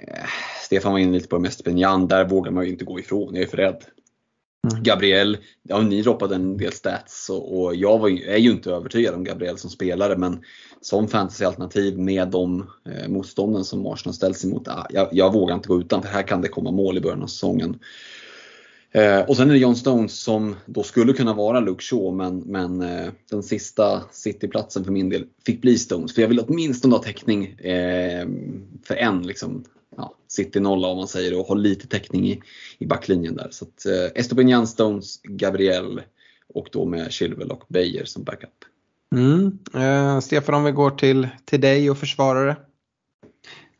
Eh, 0.07 0.29
Stefan 0.65 0.91
var 0.91 0.99
inne 0.99 1.13
lite 1.13 1.27
på 1.27 1.39
Mestre 1.39 1.71
där 2.07 2.25
vågar 2.25 2.51
man 2.51 2.65
ju 2.65 2.71
inte 2.71 2.85
gå 2.85 2.99
ifrån, 2.99 3.35
jag 3.35 3.43
är 3.43 3.47
för 3.47 3.57
rädd. 3.57 3.83
Mm. 4.71 4.83
Gabriel, 4.83 5.37
ja, 5.63 5.81
ni 5.81 6.01
droppade 6.01 6.35
en 6.35 6.57
del 6.57 6.71
stats 6.71 7.29
och, 7.29 7.59
och 7.59 7.75
jag 7.75 7.99
var, 7.99 8.09
är 8.09 8.37
ju 8.37 8.51
inte 8.51 8.71
övertygad 8.71 9.15
om 9.15 9.23
Gabriel 9.23 9.57
som 9.57 9.69
spelare 9.69 10.17
men 10.17 10.43
som 10.81 11.07
fantasyalternativ 11.07 11.99
med 11.99 12.27
de 12.27 12.69
eh, 12.89 13.09
motstånden 13.09 13.63
som 13.63 13.87
Arsenal 13.87 14.13
ställs 14.13 14.45
emot, 14.45 14.67
ah, 14.67 14.87
jag, 14.89 15.07
jag, 15.11 15.33
vågar 15.33 15.55
inte 15.55 15.67
gå 15.67 15.79
utan 15.79 16.01
för 16.01 16.09
här 16.09 16.23
kan 16.23 16.41
det 16.41 16.47
komma 16.47 16.71
mål 16.71 16.97
i 16.97 17.01
början 17.01 17.23
av 17.23 17.27
säsongen. 17.27 17.79
Eh, 18.91 19.19
och 19.19 19.37
sen 19.37 19.49
är 19.49 19.53
det 19.53 19.59
John 19.59 19.75
Stones 19.75 20.19
som 20.19 20.55
då 20.65 20.83
skulle 20.83 21.13
kunna 21.13 21.33
vara 21.33 21.59
Luke 21.59 21.83
Shaw 21.83 22.15
men, 22.15 22.39
men 22.39 22.81
eh, 22.81 23.11
den 23.29 23.43
sista 23.43 24.03
Cityplatsen 24.11 24.83
för 24.83 24.91
min 24.91 25.09
del 25.09 25.25
fick 25.45 25.61
bli 25.61 25.77
Stones. 25.77 26.15
För 26.15 26.21
jag 26.21 26.29
vill 26.29 26.39
åtminstone 26.39 26.95
ha 26.95 27.03
täckning 27.03 27.45
eh, 27.45 28.27
för 28.83 28.95
en 28.95 29.21
liksom, 29.21 29.63
ja, 29.97 30.15
City-nolla 30.27 30.87
om 30.87 30.97
man 30.97 31.07
säger 31.07 31.39
och 31.39 31.45
ha 31.45 31.55
lite 31.55 31.87
täckning 31.87 32.27
i, 32.29 32.41
i 32.77 32.85
backlinjen 32.85 33.35
där. 33.35 33.47
Så 33.51 33.65
att, 33.65 33.85
eh, 33.85 34.21
Estopinian, 34.21 34.67
Stones, 34.67 35.21
Gabriel 35.23 36.01
och 36.53 36.67
då 36.71 36.85
med 36.85 37.11
Chilwell 37.11 37.51
och 37.51 37.63
Beijer 37.67 38.05
som 38.05 38.23
backup. 38.23 38.49
Mm. 39.15 39.59
Eh, 39.73 40.19
Stefan 40.19 40.55
om 40.55 40.63
vi 40.63 40.71
går 40.71 40.91
till, 40.91 41.27
till 41.45 41.61
dig 41.61 41.89
och 41.89 41.97
försvarare. 41.97 42.55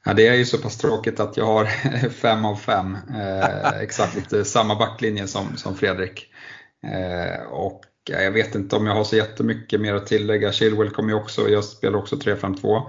Ja, 0.05 0.13
det 0.13 0.27
är 0.27 0.33
ju 0.33 0.45
så 0.45 0.57
pass 0.57 0.77
tråkigt 0.77 1.19
att 1.19 1.37
jag 1.37 1.45
har 1.45 1.65
fem 2.09 2.45
av 2.45 2.55
fem. 2.55 2.97
Eh, 3.15 3.79
exakt 3.81 4.47
samma 4.47 4.75
backlinje 4.75 5.27
som, 5.27 5.57
som 5.57 5.75
Fredrik. 5.75 6.27
Eh, 6.83 7.45
och 7.51 7.81
jag 8.09 8.31
vet 8.31 8.55
inte 8.55 8.75
om 8.75 8.85
jag 8.85 8.93
har 8.93 9.03
så 9.03 9.15
jättemycket 9.15 9.81
mer 9.81 9.93
att 9.93 10.07
tillägga. 10.07 10.51
Chilwell 10.51 10.89
kommer 10.89 11.09
ju 11.09 11.15
också, 11.15 11.49
jag 11.49 11.63
spelar 11.63 11.99
också 11.99 12.15
3-5-2. 12.15 12.81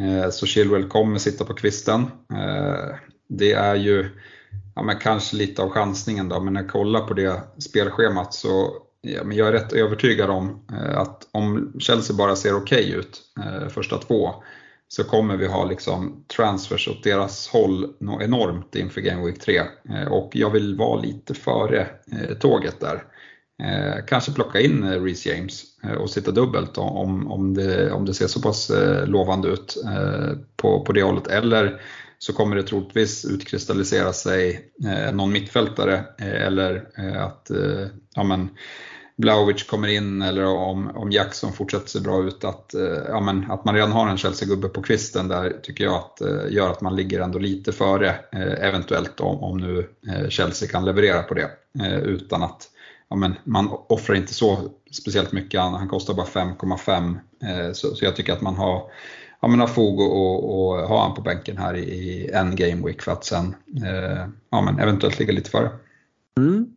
Eh, 0.00 0.30
så 0.30 0.46
Chilwell 0.46 0.88
kommer 0.88 1.18
sitta 1.18 1.44
på 1.44 1.54
kvisten. 1.54 2.00
Eh, 2.32 2.96
det 3.28 3.52
är 3.52 3.74
ju 3.74 4.10
ja, 4.74 4.82
men 4.82 4.98
kanske 4.98 5.36
lite 5.36 5.62
av 5.62 5.70
chansningen 5.70 6.28
då, 6.28 6.40
men 6.40 6.52
när 6.52 6.62
jag 6.62 6.70
kollar 6.70 7.00
på 7.00 7.14
det 7.14 7.40
spelschemat 7.58 8.34
så 8.34 8.72
ja, 9.00 9.24
men 9.24 9.36
jag 9.36 9.48
är 9.48 9.52
rätt 9.52 9.72
övertygad 9.72 10.30
om 10.30 10.64
eh, 10.72 10.98
att 10.98 11.28
om 11.32 11.72
Chelsea 11.78 12.16
bara 12.16 12.36
ser 12.36 12.56
okej 12.56 12.84
okay 12.84 12.98
ut 12.98 13.22
första 13.70 13.98
två 13.98 14.34
så 14.88 15.04
kommer 15.04 15.36
vi 15.36 15.46
ha 15.46 15.64
liksom 15.64 16.24
transfers 16.36 16.88
åt 16.88 17.04
deras 17.04 17.48
håll 17.48 17.94
enormt 18.20 18.74
inför 18.74 19.00
Game 19.00 19.26
Week 19.26 19.40
3. 19.40 19.62
Och 20.10 20.30
jag 20.32 20.50
vill 20.50 20.76
vara 20.76 21.00
lite 21.00 21.34
före 21.34 21.86
tåget 22.40 22.80
där. 22.80 23.02
Eh, 23.62 24.04
kanske 24.06 24.32
plocka 24.32 24.60
in 24.60 24.84
eh, 24.84 25.02
Reece 25.02 25.26
James 25.26 25.62
eh, 25.82 25.92
och 25.92 26.10
sitta 26.10 26.30
dubbelt 26.30 26.78
om, 26.78 27.32
om, 27.32 27.54
det, 27.54 27.92
om 27.92 28.04
det 28.04 28.14
ser 28.14 28.26
så 28.26 28.40
pass 28.40 28.70
eh, 28.70 29.06
lovande 29.06 29.48
ut 29.48 29.76
eh, 29.84 30.38
på, 30.56 30.84
på 30.84 30.92
det 30.92 31.02
hållet. 31.02 31.26
Eller 31.26 31.80
så 32.18 32.32
kommer 32.32 32.56
det 32.56 32.62
troligtvis 32.62 33.24
utkristallisera 33.24 34.12
sig 34.12 34.70
eh, 34.84 35.14
någon 35.14 35.32
mittfältare 35.32 36.04
eh, 36.18 36.46
eller 36.46 36.88
eh, 36.98 37.24
att 37.24 37.50
eh, 37.50 37.86
ja, 38.14 38.22
men, 38.22 38.48
Blaovic 39.18 39.62
kommer 39.62 39.88
in 39.88 40.22
eller 40.22 40.44
om, 40.44 40.90
om 40.96 41.10
Jackson 41.10 41.52
fortsätter 41.52 41.88
se 41.88 42.00
bra 42.00 42.24
ut. 42.24 42.44
Att, 42.44 42.74
ja, 43.08 43.20
men, 43.20 43.50
att 43.50 43.64
man 43.64 43.74
redan 43.74 43.92
har 43.92 44.08
en 44.08 44.16
Chelsea-gubbe 44.16 44.68
på 44.68 44.82
kvisten 44.82 45.28
där 45.28 45.56
tycker 45.62 45.84
jag 45.84 45.94
att, 45.94 46.20
gör 46.50 46.70
att 46.70 46.80
man 46.80 46.96
ligger 46.96 47.20
ändå 47.20 47.38
lite 47.38 47.72
före 47.72 48.14
eventuellt 48.60 49.20
om, 49.20 49.42
om 49.42 49.58
nu 49.58 49.88
Chelsea 50.28 50.68
kan 50.68 50.84
leverera 50.84 51.22
på 51.22 51.34
det 51.34 51.50
utan 52.04 52.42
att 52.42 52.68
ja, 53.10 53.16
men 53.16 53.34
man 53.44 53.68
offrar 53.70 54.16
inte 54.16 54.34
så 54.34 54.58
speciellt 54.92 55.32
mycket, 55.32 55.60
han, 55.60 55.88
kostar 55.88 56.14
bara 56.14 56.26
5,5 56.26 57.18
eh, 57.42 57.72
så, 57.72 57.94
så, 57.94 58.04
jag 58.04 58.16
tycker 58.16 58.32
att 58.32 58.40
man 58.40 58.56
har, 58.56 58.82
ja, 59.40 59.48
men 59.48 59.60
har 59.60 59.66
fog 59.66 60.00
att 60.00 60.88
ha 60.88 61.02
han 61.02 61.14
på 61.14 61.22
bänken 61.22 61.58
här 61.58 61.74
i, 61.74 61.80
i 61.80 62.30
en 62.30 62.56
game 62.56 62.86
week 62.86 63.02
för 63.02 63.12
att 63.12 63.24
sen 63.24 63.54
eh, 63.84 64.26
ja, 64.50 64.62
men 64.62 64.78
eventuellt 64.78 65.18
ligga 65.18 65.32
lite 65.32 65.50
före. 65.50 65.70
Mm. 66.38 66.76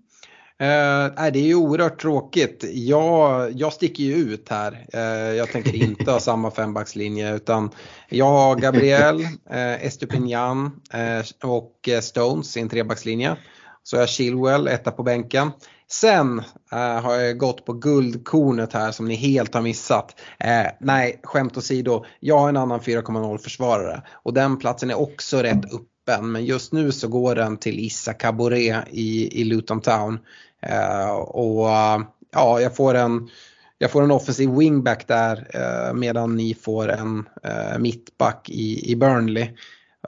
Eh, 0.62 1.32
det 1.32 1.40
är 1.40 1.48
ju 1.48 1.56
oerhört 1.56 2.02
tråkigt. 2.02 2.66
Jag, 2.74 3.52
jag 3.52 3.74
sticker 3.74 4.04
ju 4.04 4.14
ut 4.14 4.50
här. 4.50 4.86
Eh, 4.94 5.36
jag 5.36 5.52
tänker 5.52 5.76
inte 5.76 6.12
ha 6.12 6.20
samma 6.20 6.52
fembackslinje 6.52 7.36
utan 7.36 7.72
jag 8.10 8.26
har 8.26 8.56
Gabriel, 8.56 9.22
eh, 9.50 9.86
Estupinian 9.86 10.82
eh, 10.94 11.50
och 11.50 11.90
eh, 11.90 12.00
Stones 12.00 12.58
i 12.58 12.60
en 12.60 12.70
trebackslinje. 12.70 13.36
Så 13.84 13.96
jag 13.96 14.02
har 14.02 14.08
Chilwell, 14.08 14.68
etta 14.68 14.92
på 14.92 15.04
bänken. 15.04 15.52
Sen 15.92 16.40
äh, 16.72 17.02
har 17.02 17.16
jag 17.16 17.38
gått 17.38 17.66
på 17.66 17.74
guldkornet 17.74 18.74
här 18.74 18.92
som 18.92 19.08
ni 19.08 19.16
helt 19.16 19.54
har 19.54 19.62
missat. 19.62 20.20
Äh, 20.40 20.68
nej, 20.80 21.20
skämt 21.24 21.58
åsido. 21.58 22.06
Jag 22.20 22.40
har 22.40 22.50
en 22.50 22.58
annan 22.58 22.80
4,0 22.80 23.38
försvarare 23.38 24.02
och 24.12 24.34
den 24.34 24.58
platsen 24.58 24.90
är 24.90 25.00
också 25.00 25.38
rätt 25.38 25.66
öppen. 25.66 26.32
Men 26.32 26.46
just 26.46 26.74
nu 26.74 26.92
så 26.92 27.08
går 27.08 27.36
den 27.36 27.58
till 27.58 27.80
Issa 27.80 28.14
Caboret 28.14 28.88
i, 28.90 29.42
i 29.42 29.44
Luton 29.44 29.82
Town. 29.82 30.20
Äh, 30.62 31.12
och 31.12 31.68
ja, 32.32 32.62
jag 32.62 32.76
får 32.76 32.94
en 32.94 33.30
jag 33.78 33.92
får 33.92 34.04
en 34.04 34.12
offensiv 34.12 34.50
wingback 34.50 35.08
där 35.08 35.94
medan 35.94 36.36
ni 36.36 36.54
får 36.54 36.90
en 36.90 37.30
mittback 37.80 38.50
i, 38.50 38.92
i 38.92 38.96
Burnley. 38.96 39.50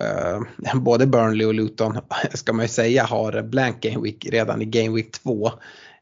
Uh, 0.02 0.76
både 0.76 1.08
Burnley 1.08 1.46
och 1.46 1.54
Luton 1.54 1.98
ska 2.34 2.54
man 2.54 2.66
ju 2.66 2.70
säga 2.70 3.04
har 3.04 3.42
blank 3.42 3.82
game 3.82 4.02
week 4.04 4.28
redan 4.32 4.62
i 4.62 4.66
game 4.66 4.96
week 4.96 5.12
2. 5.12 5.52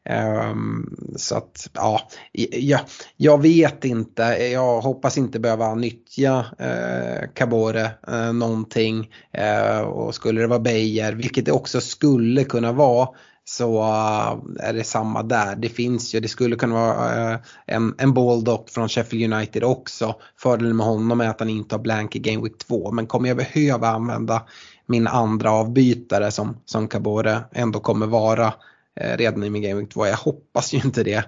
Um, 0.08 0.14
ehm, 0.14 0.96
så 1.16 1.36
att 1.36 1.70
ja, 1.72 2.08
jag, 2.52 2.80
jag 3.16 3.42
vet 3.42 3.84
inte. 3.84 4.22
Jag 4.52 4.80
hoppas 4.80 5.18
inte 5.18 5.40
behöva 5.40 5.74
nyttja 5.74 6.46
eh, 6.58 7.22
uh, 7.22 7.28
Cabore 7.34 7.90
uh, 8.08 8.14
eh, 8.14 8.32
någonting. 8.32 9.10
Uh, 9.38 9.80
och 9.80 10.14
skulle 10.14 10.40
det 10.40 10.46
vara 10.46 10.60
Beijer, 10.60 11.12
vilket 11.12 11.44
det 11.44 11.52
också 11.52 11.80
skulle 11.80 12.44
kunna 12.44 12.72
vara, 12.72 13.08
så 13.50 13.82
eh, 13.82 14.68
är 14.68 14.72
det 14.72 14.84
samma 14.84 15.22
där. 15.22 15.56
Det 15.56 15.68
finns 15.68 16.14
ju, 16.14 16.20
det 16.20 16.28
skulle 16.28 16.56
kunna 16.56 16.74
vara 16.74 17.32
eh, 17.32 17.38
en, 17.66 17.94
en 17.98 18.14
Baldock 18.14 18.70
från 18.70 18.88
Sheffield 18.88 19.34
United 19.34 19.64
också. 19.64 20.14
Fördelen 20.38 20.76
med 20.76 20.86
honom 20.86 21.20
är 21.20 21.28
att 21.28 21.40
han 21.40 21.48
inte 21.48 21.74
har 21.74 21.82
blank 21.82 22.16
i 22.16 22.18
Game 22.18 22.42
Week 22.42 22.58
2. 22.58 22.92
Men 22.92 23.06
kommer 23.06 23.28
jag 23.28 23.36
behöva 23.36 23.88
använda 23.88 24.42
min 24.86 25.06
andra 25.06 25.52
avbytare 25.52 26.30
som, 26.30 26.56
som 26.64 26.88
Kabore 26.88 27.40
ändå 27.52 27.80
kommer 27.80 28.06
vara 28.06 28.54
eh, 29.00 29.16
redan 29.16 29.44
i 29.44 29.50
min 29.50 29.62
Game 29.62 29.80
Week 29.80 29.92
2? 29.92 30.06
Jag 30.06 30.16
hoppas 30.16 30.74
ju 30.74 30.78
inte 30.84 31.02
det. 31.02 31.24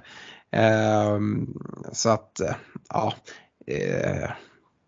Ehm, 0.53 1.49
så 1.93 2.11
att, 2.11 2.41
ja. 2.89 3.15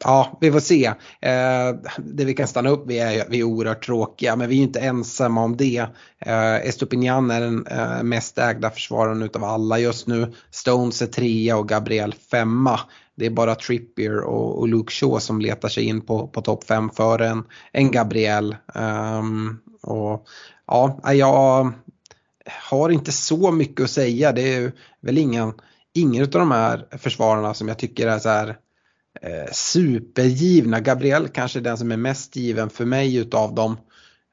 Ja, 0.05 0.39
vi 0.41 0.53
får 0.53 0.61
se. 0.61 0.87
Eh, 1.21 1.77
det 1.97 2.25
vi 2.25 2.35
kan 2.35 2.49
stanna 2.49 2.71
upp 2.71 2.87
vid 2.87 3.03
är 3.03 3.21
att 3.21 3.29
vi 3.31 3.41
är 3.41 3.45
oerhört 3.45 3.87
tråkiga, 3.87 4.37
men 4.37 4.49
vi 4.49 4.59
är 4.59 4.63
inte 4.63 4.81
ensamma 4.81 5.45
om 5.45 5.57
det. 5.57 5.87
Eh, 6.19 6.55
Estopinian 6.55 7.31
är 7.31 7.41
den 7.41 7.67
eh, 7.67 8.03
mest 8.03 8.39
ägda 8.39 8.71
försvararen 8.71 9.23
utav 9.23 9.45
alla 9.45 9.79
just 9.79 10.07
nu. 10.07 10.33
Stones 10.51 11.03
är 11.03 11.07
trea 11.07 11.57
och 11.57 11.69
Gabriel 11.69 12.15
femma. 12.31 12.81
Det 13.17 13.27
är 13.27 13.31
bara 13.31 13.55
Trippier 13.55 14.21
och, 14.21 14.59
och 14.59 14.69
Luke 14.69 14.93
Shaw 14.93 15.19
som 15.19 15.41
letar 15.41 15.69
sig 15.69 15.85
in 15.85 16.01
på, 16.01 16.29
på 16.29 16.43
topp 16.43 16.65
fem 16.65 16.91
före 16.91 17.29
en, 17.29 17.45
en 17.73 17.91
Gabriel. 17.91 18.57
Um, 18.75 19.61
och 19.83 20.27
ja, 20.67 21.01
jag 21.13 21.73
har 22.71 22.91
inte 22.91 23.13
så 23.13 23.53
mycket 23.53 23.85
att 23.85 23.91
säga. 23.91 24.33
Det 24.33 24.55
är 24.55 24.73
väl 25.01 25.19
ingen, 25.19 25.53
ingen 25.95 26.23
av 26.23 26.31
de 26.31 26.51
här 26.51 26.87
försvararna 26.99 27.55
som 27.55 27.69
jag 27.69 27.79
tycker 27.79 28.07
är 28.07 28.19
så 28.19 28.29
här 28.29 28.57
eh, 29.25 29.53
supergivna. 29.53 30.81
Gabriel 30.81 31.29
kanske 31.29 31.59
är 31.59 31.63
den 31.63 31.79
som 31.79 31.93
är 31.93 31.97
mest 31.97 32.37
given 32.37 32.71
för 32.71 32.85
mig 32.85 33.17
utav 33.17 33.55
dem. 33.55 33.77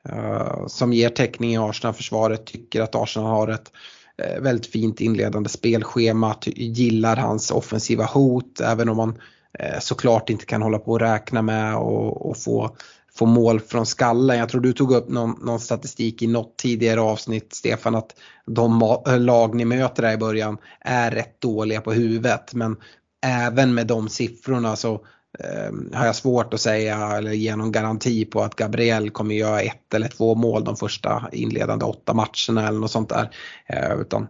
Eh, 0.09 0.67
som 0.67 0.93
ger 0.93 1.09
täckning 1.09 1.53
i 1.53 1.57
Arsenal-försvaret, 1.57 2.45
tycker 2.45 2.81
att 2.81 2.95
Arsenal 2.95 3.29
har 3.29 3.47
ett 3.47 3.71
eh, 4.17 4.41
väldigt 4.41 4.65
fint 4.65 5.01
inledande 5.01 5.49
spelschema, 5.49 6.35
gillar 6.45 7.15
hans 7.15 7.51
offensiva 7.51 8.05
hot 8.05 8.61
även 8.61 8.89
om 8.89 8.97
man 8.97 9.21
eh, 9.59 9.79
såklart 9.79 10.29
inte 10.29 10.45
kan 10.45 10.61
hålla 10.61 10.79
på 10.79 10.91
och 10.91 10.99
räkna 10.99 11.41
med 11.41 11.75
och, 11.75 12.29
och 12.29 12.37
få 12.37 12.75
få 13.13 13.25
mål 13.25 13.59
från 13.59 13.85
skallen. 13.85 14.37
Jag 14.37 14.49
tror 14.49 14.61
du 14.61 14.73
tog 14.73 14.91
upp 14.91 15.09
någon, 15.09 15.35
någon, 15.41 15.59
statistik 15.59 16.21
i 16.21 16.27
något 16.27 16.57
tidigare 16.57 17.01
avsnitt 17.01 17.53
Stefan 17.53 17.95
att 17.95 18.15
de 18.45 18.99
lag 19.05 19.55
ni 19.55 19.65
möter 19.65 20.03
där 20.03 20.13
i 20.13 20.17
början 20.17 20.57
är 20.79 21.11
rätt 21.11 21.41
dåliga 21.41 21.81
på 21.81 21.93
huvudet 21.93 22.53
men 22.53 22.77
även 23.21 23.73
med 23.73 23.87
de 23.87 24.09
siffrorna 24.09 24.75
så 24.75 24.93
eh, 25.39 25.97
har 25.97 26.05
jag 26.05 26.15
svårt 26.15 26.53
att 26.53 26.61
säga 26.61 27.17
eller 27.17 27.31
ge 27.31 27.55
någon 27.55 27.71
garanti 27.71 28.25
på 28.25 28.41
att 28.41 28.55
Gabriel 28.55 29.09
kommer 29.09 29.35
göra 29.35 29.61
ett 29.61 29.93
eller 29.93 30.07
två 30.07 30.35
mål 30.35 30.63
de 30.63 30.75
första 30.75 31.29
inledande 31.31 31.85
åtta 31.85 32.13
matcherna 32.13 32.67
eller 32.67 32.79
något 32.79 32.91
sånt 32.91 33.09
där. 33.09 33.29
Eh, 33.67 34.01
utan, 34.01 34.27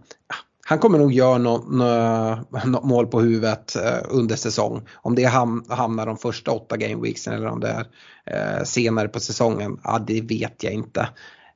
han 0.65 0.79
kommer 0.79 0.97
nog 0.97 1.13
göra 1.13 1.37
något 1.37 1.71
no, 1.71 2.65
no, 2.65 2.81
mål 2.83 3.07
på 3.07 3.21
huvudet 3.21 3.75
eh, 3.75 3.99
under 4.09 4.35
säsong. 4.35 4.81
Om 4.93 5.15
det 5.15 5.23
ham, 5.23 5.65
hamnar 5.69 6.05
de 6.05 6.17
första 6.17 6.51
åtta 6.51 6.77
gameweeksen 6.77 7.33
eller 7.33 7.47
om 7.47 7.59
det 7.59 7.67
är 7.67 7.87
eh, 8.25 8.63
senare 8.63 9.07
på 9.07 9.19
säsongen, 9.19 9.79
ja 9.83 9.99
det 10.07 10.21
vet 10.21 10.63
jag 10.63 10.73
inte. 10.73 11.09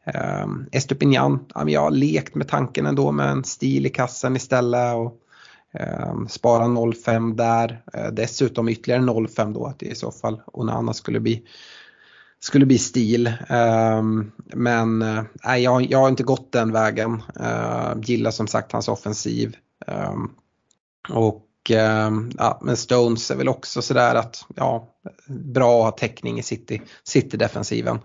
Eh, 0.05 0.47
Estupinian, 0.71 1.45
ja, 1.55 1.69
jag 1.69 1.81
har 1.81 1.91
lekt 1.91 2.35
med 2.35 2.47
tanken 2.47 2.85
ändå 2.85 3.11
med 3.11 3.29
en 3.29 3.43
stil 3.43 3.85
i 3.85 3.89
kassen 3.89 4.35
istället. 4.35 4.95
Och, 4.95 5.21
Ehm, 5.79 6.27
spara 6.29 6.63
0,5 6.63 7.35
där. 7.35 7.81
Eh, 7.93 8.07
dessutom 8.07 8.69
ytterligare 8.69 9.01
0,5 9.01 9.53
då 9.53 9.65
att 9.65 9.79
det 9.79 9.85
i 9.85 9.95
så 9.95 10.11
fall 10.11 10.41
Onana 10.45 10.93
skulle 10.93 11.19
bli 11.19 11.43
skulle 12.39 12.65
bli 12.65 12.77
stil. 12.77 13.33
Ehm, 13.49 14.31
men 14.45 15.01
eh, 15.01 15.23
nej, 15.43 15.63
jag, 15.63 15.91
jag 15.91 15.99
har 15.99 16.09
inte 16.09 16.23
gått 16.23 16.51
den 16.51 16.71
vägen. 16.71 17.23
Ehm, 17.39 18.01
gillar 18.01 18.31
som 18.31 18.47
sagt 18.47 18.71
hans 18.71 18.87
offensiv. 18.87 19.55
Och 21.09 21.71
ja, 22.37 22.59
men 22.61 22.77
Stones 22.77 23.31
är 23.31 23.35
väl 23.35 23.49
också 23.49 23.81
sådär 23.81 24.15
att 24.15 24.45
ja, 24.55 24.87
bra 25.27 25.79
att 25.79 25.85
ha 25.85 25.91
täckning 25.91 26.39
i 26.39 26.43
City, 26.43 26.81
City-defensiven. 27.03 27.99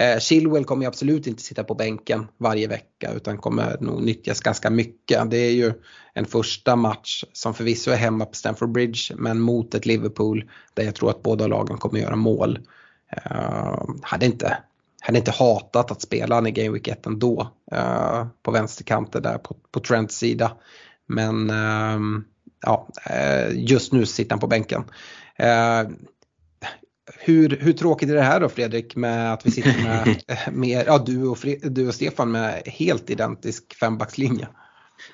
Eh, 0.00 0.18
Chilwell 0.18 0.64
kommer 0.64 0.86
absolut 0.86 1.26
inte 1.26 1.42
sitta 1.42 1.64
på 1.64 1.74
bänken 1.74 2.28
varje 2.38 2.68
vecka 2.68 3.12
utan 3.12 3.38
kommer 3.38 3.76
nog 3.80 4.02
nyttjas 4.02 4.40
ganska 4.40 4.70
mycket. 4.70 5.30
Det 5.30 5.36
är 5.36 5.52
ju 5.52 5.72
en 6.14 6.26
första 6.26 6.76
match 6.76 7.24
som 7.32 7.54
förvisso 7.54 7.90
är 7.90 7.96
hemma 7.96 8.24
på 8.24 8.34
Stamford 8.34 8.72
Bridge 8.72 9.14
men 9.16 9.40
mot 9.40 9.74
ett 9.74 9.86
Liverpool 9.86 10.50
där 10.74 10.84
jag 10.84 10.94
tror 10.94 11.10
att 11.10 11.22
båda 11.22 11.46
lagen 11.46 11.78
kommer 11.78 12.00
göra 12.00 12.16
mål. 12.16 12.58
Eh, 13.12 13.84
hade, 14.02 14.26
inte, 14.26 14.58
hade 15.00 15.18
inte 15.18 15.30
hatat 15.30 15.90
att 15.90 16.02
spela 16.02 16.34
han 16.34 16.46
i 16.46 16.50
Game 16.50 16.70
Week 16.70 16.88
1 16.88 17.06
ändå 17.06 17.50
uh, 17.74 18.26
på 18.42 18.50
vänsterkanten 18.50 19.22
där 19.22 19.38
på, 19.38 19.56
på 19.72 19.80
Trents 19.80 20.18
sida. 20.18 20.52
Men 21.06 21.50
uh, 21.50 22.20
ja, 22.60 22.88
eh, 23.10 23.50
just 23.52 23.92
nu 23.92 24.06
sitter 24.06 24.30
han 24.30 24.40
på 24.40 24.46
bänken. 24.46 24.84
Eh, 25.36 25.82
hur, 27.18 27.58
hur 27.60 27.72
tråkigt 27.72 28.10
är 28.10 28.14
det 28.14 28.22
här 28.22 28.40
då 28.40 28.48
Fredrik 28.48 28.96
med 28.96 29.32
att 29.32 29.46
vi 29.46 29.50
sitter 29.50 29.82
med, 29.82 30.22
med 30.52 30.84
ja, 30.86 31.02
du, 31.06 31.26
och 31.26 31.38
Fred, 31.38 31.72
du 31.72 31.88
och 31.88 31.94
Stefan 31.94 32.30
med 32.30 32.62
helt 32.66 33.10
identisk 33.10 33.74
fembackslinje? 33.74 34.48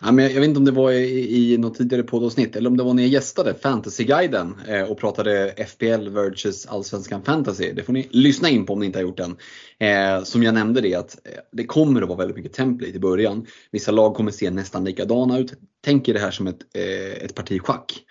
Ja, 0.00 0.12
men 0.12 0.24
jag 0.24 0.40
vet 0.40 0.48
inte 0.48 0.58
om 0.58 0.64
det 0.64 0.70
var 0.70 0.92
i, 0.92 1.52
i 1.52 1.58
något 1.58 1.74
tidigare 1.74 2.02
poddavsnitt 2.02 2.56
eller 2.56 2.70
om 2.70 2.76
det 2.76 2.82
var 2.82 2.94
när 2.94 3.02
jag 3.02 3.10
gästade 3.10 3.54
Fantasyguiden 3.54 4.54
eh, 4.68 4.82
och 4.82 4.98
pratade 4.98 5.54
FPL 5.68 6.08
versus 6.08 6.66
Allsvenskan 6.66 7.22
Fantasy. 7.22 7.72
Det 7.72 7.82
får 7.82 7.92
ni 7.92 8.08
lyssna 8.10 8.48
in 8.48 8.66
på 8.66 8.72
om 8.72 8.80
ni 8.80 8.86
inte 8.86 8.98
har 8.98 9.02
gjort 9.02 9.16
den. 9.16 9.36
Eh, 9.78 10.24
som 10.24 10.42
jag 10.42 10.54
nämnde 10.54 10.80
det 10.80 10.94
att 10.94 11.18
eh, 11.24 11.40
det 11.52 11.64
kommer 11.64 12.02
att 12.02 12.08
vara 12.08 12.18
väldigt 12.18 12.36
mycket 12.36 12.52
template 12.52 12.96
i 12.96 12.98
början. 12.98 13.46
Vissa 13.70 13.92
lag 13.92 14.14
kommer 14.14 14.30
se 14.30 14.50
nästan 14.50 14.84
likadana 14.84 15.38
ut. 15.38 15.52
Tänk 15.84 16.08
er 16.08 16.14
det 16.14 16.20
här 16.20 16.30
som 16.30 16.46
ett, 16.46 16.60
eh, 16.74 17.24
ett 17.24 17.34
parti 17.34 17.60
schack. 17.60 18.02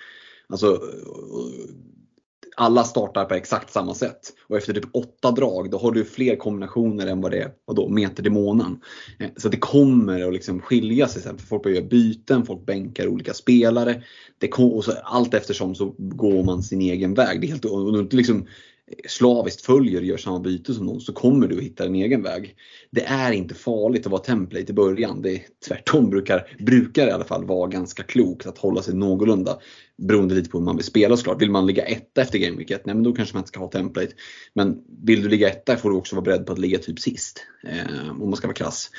Alltså, 0.50 0.82
alla 2.56 2.84
startar 2.84 3.26
på 3.26 3.34
exakt 3.34 3.74
samma 3.74 3.94
sätt. 3.94 4.20
Och 4.50 4.58
efter 4.58 4.74
typ 4.74 4.90
åtta 4.94 5.32
drag 5.32 5.72
då 5.72 5.78
har 5.78 5.92
du 5.92 6.06
fler 6.06 6.36
kombinationer 6.36 7.08
än 7.08 7.22
vad 7.22 7.32
det 7.32 7.42
är 7.42 7.52
vadå, 7.66 7.90
meter 7.90 8.28
i 8.28 8.30
månaden. 8.30 8.80
Eh, 9.20 9.30
så 9.38 9.50
det 9.50 9.58
kommer 9.58 10.28
att 10.28 10.34
liksom 10.34 10.62
skilja 10.62 11.08
sig 11.08 11.22
sen. 11.22 11.38
För 11.38 11.48
folk 11.48 11.64
börjar 11.64 11.78
göra 11.78 11.88
byten, 11.88 12.46
folk 12.46 12.66
bänkar 12.66 13.08
olika 13.08 13.34
spelare. 13.34 14.04
Det 14.38 14.48
kom, 14.48 14.74
och 14.74 14.84
så, 14.84 14.92
allt 15.04 15.34
eftersom 15.34 15.76
så 15.76 15.96
går 15.98 16.44
man 16.44 16.64
sin 16.64 16.82
egen 16.82 17.14
väg. 17.14 17.42
Det 17.42 17.48
är 17.48 17.50
helt, 17.50 17.66
och, 17.66 17.88
och, 17.88 18.14
liksom, 18.14 18.38
eh, 18.38 18.96
slaviskt 19.08 19.62
följer 19.62 20.00
och 20.00 20.06
gör 20.06 20.18
samma 20.18 20.40
byte 20.40 20.74
som 20.74 20.86
någon 20.86 21.02
så 21.02 21.14
kommer 21.14 21.48
du 21.48 21.58
att 21.58 21.64
hitta 21.64 21.84
din 21.84 21.96
egen 21.96 22.24
väg. 22.24 22.56
Det 22.92 23.04
är 23.06 23.32
inte 23.32 23.56
farligt 23.56 24.06
att 24.06 24.12
vara 24.12 24.22
template 24.22 24.72
i 24.72 24.74
början. 24.76 25.22
Det 25.22 25.36
är, 25.36 25.42
tvärtom 25.68 26.10
brukar, 26.10 26.56
brukar 26.60 27.08
i 27.08 27.12
alla 27.12 27.26
fall 27.26 27.46
vara 27.46 27.70
ganska 27.70 28.04
klokt 28.04 28.48
att 28.48 28.58
hålla 28.58 28.82
sig 28.82 28.96
någorlunda. 28.96 29.60
Beroende 29.98 30.36
lite 30.36 30.50
på 30.50 30.58
hur 30.58 30.66
man 30.66 30.76
vill 30.76 30.86
spela 30.86 31.18
såklart. 31.18 31.42
Vill 31.42 31.52
man 31.52 31.66
ligga 31.66 31.86
etta 31.86 32.22
efter 32.22 32.40
Game 32.40 32.58
Week 32.58 32.72
1, 32.72 32.86
nej 32.86 32.96
men 32.96 33.04
då 33.04 33.14
kanske 33.14 33.36
man 33.36 33.42
inte 33.42 33.50
ska 33.50 33.60
ha 33.60 33.72
template. 33.72 34.14
Men 34.54 34.78
vill 35.04 35.22
du 35.22 35.30
ligga 35.30 35.50
etta 35.50 35.78
får 35.78 35.90
du 35.90 35.96
också 35.96 36.16
vara 36.16 36.24
beredd 36.24 36.46
på 36.46 36.54
att 36.54 36.60
ligga 36.60 36.80
typ 36.80 37.00
sist. 37.00 37.46
Eh, 37.68 38.12
om 38.12 38.30
man 38.30 38.36
ska 38.36 38.48
vara 38.48 38.56
krass. 38.56 38.92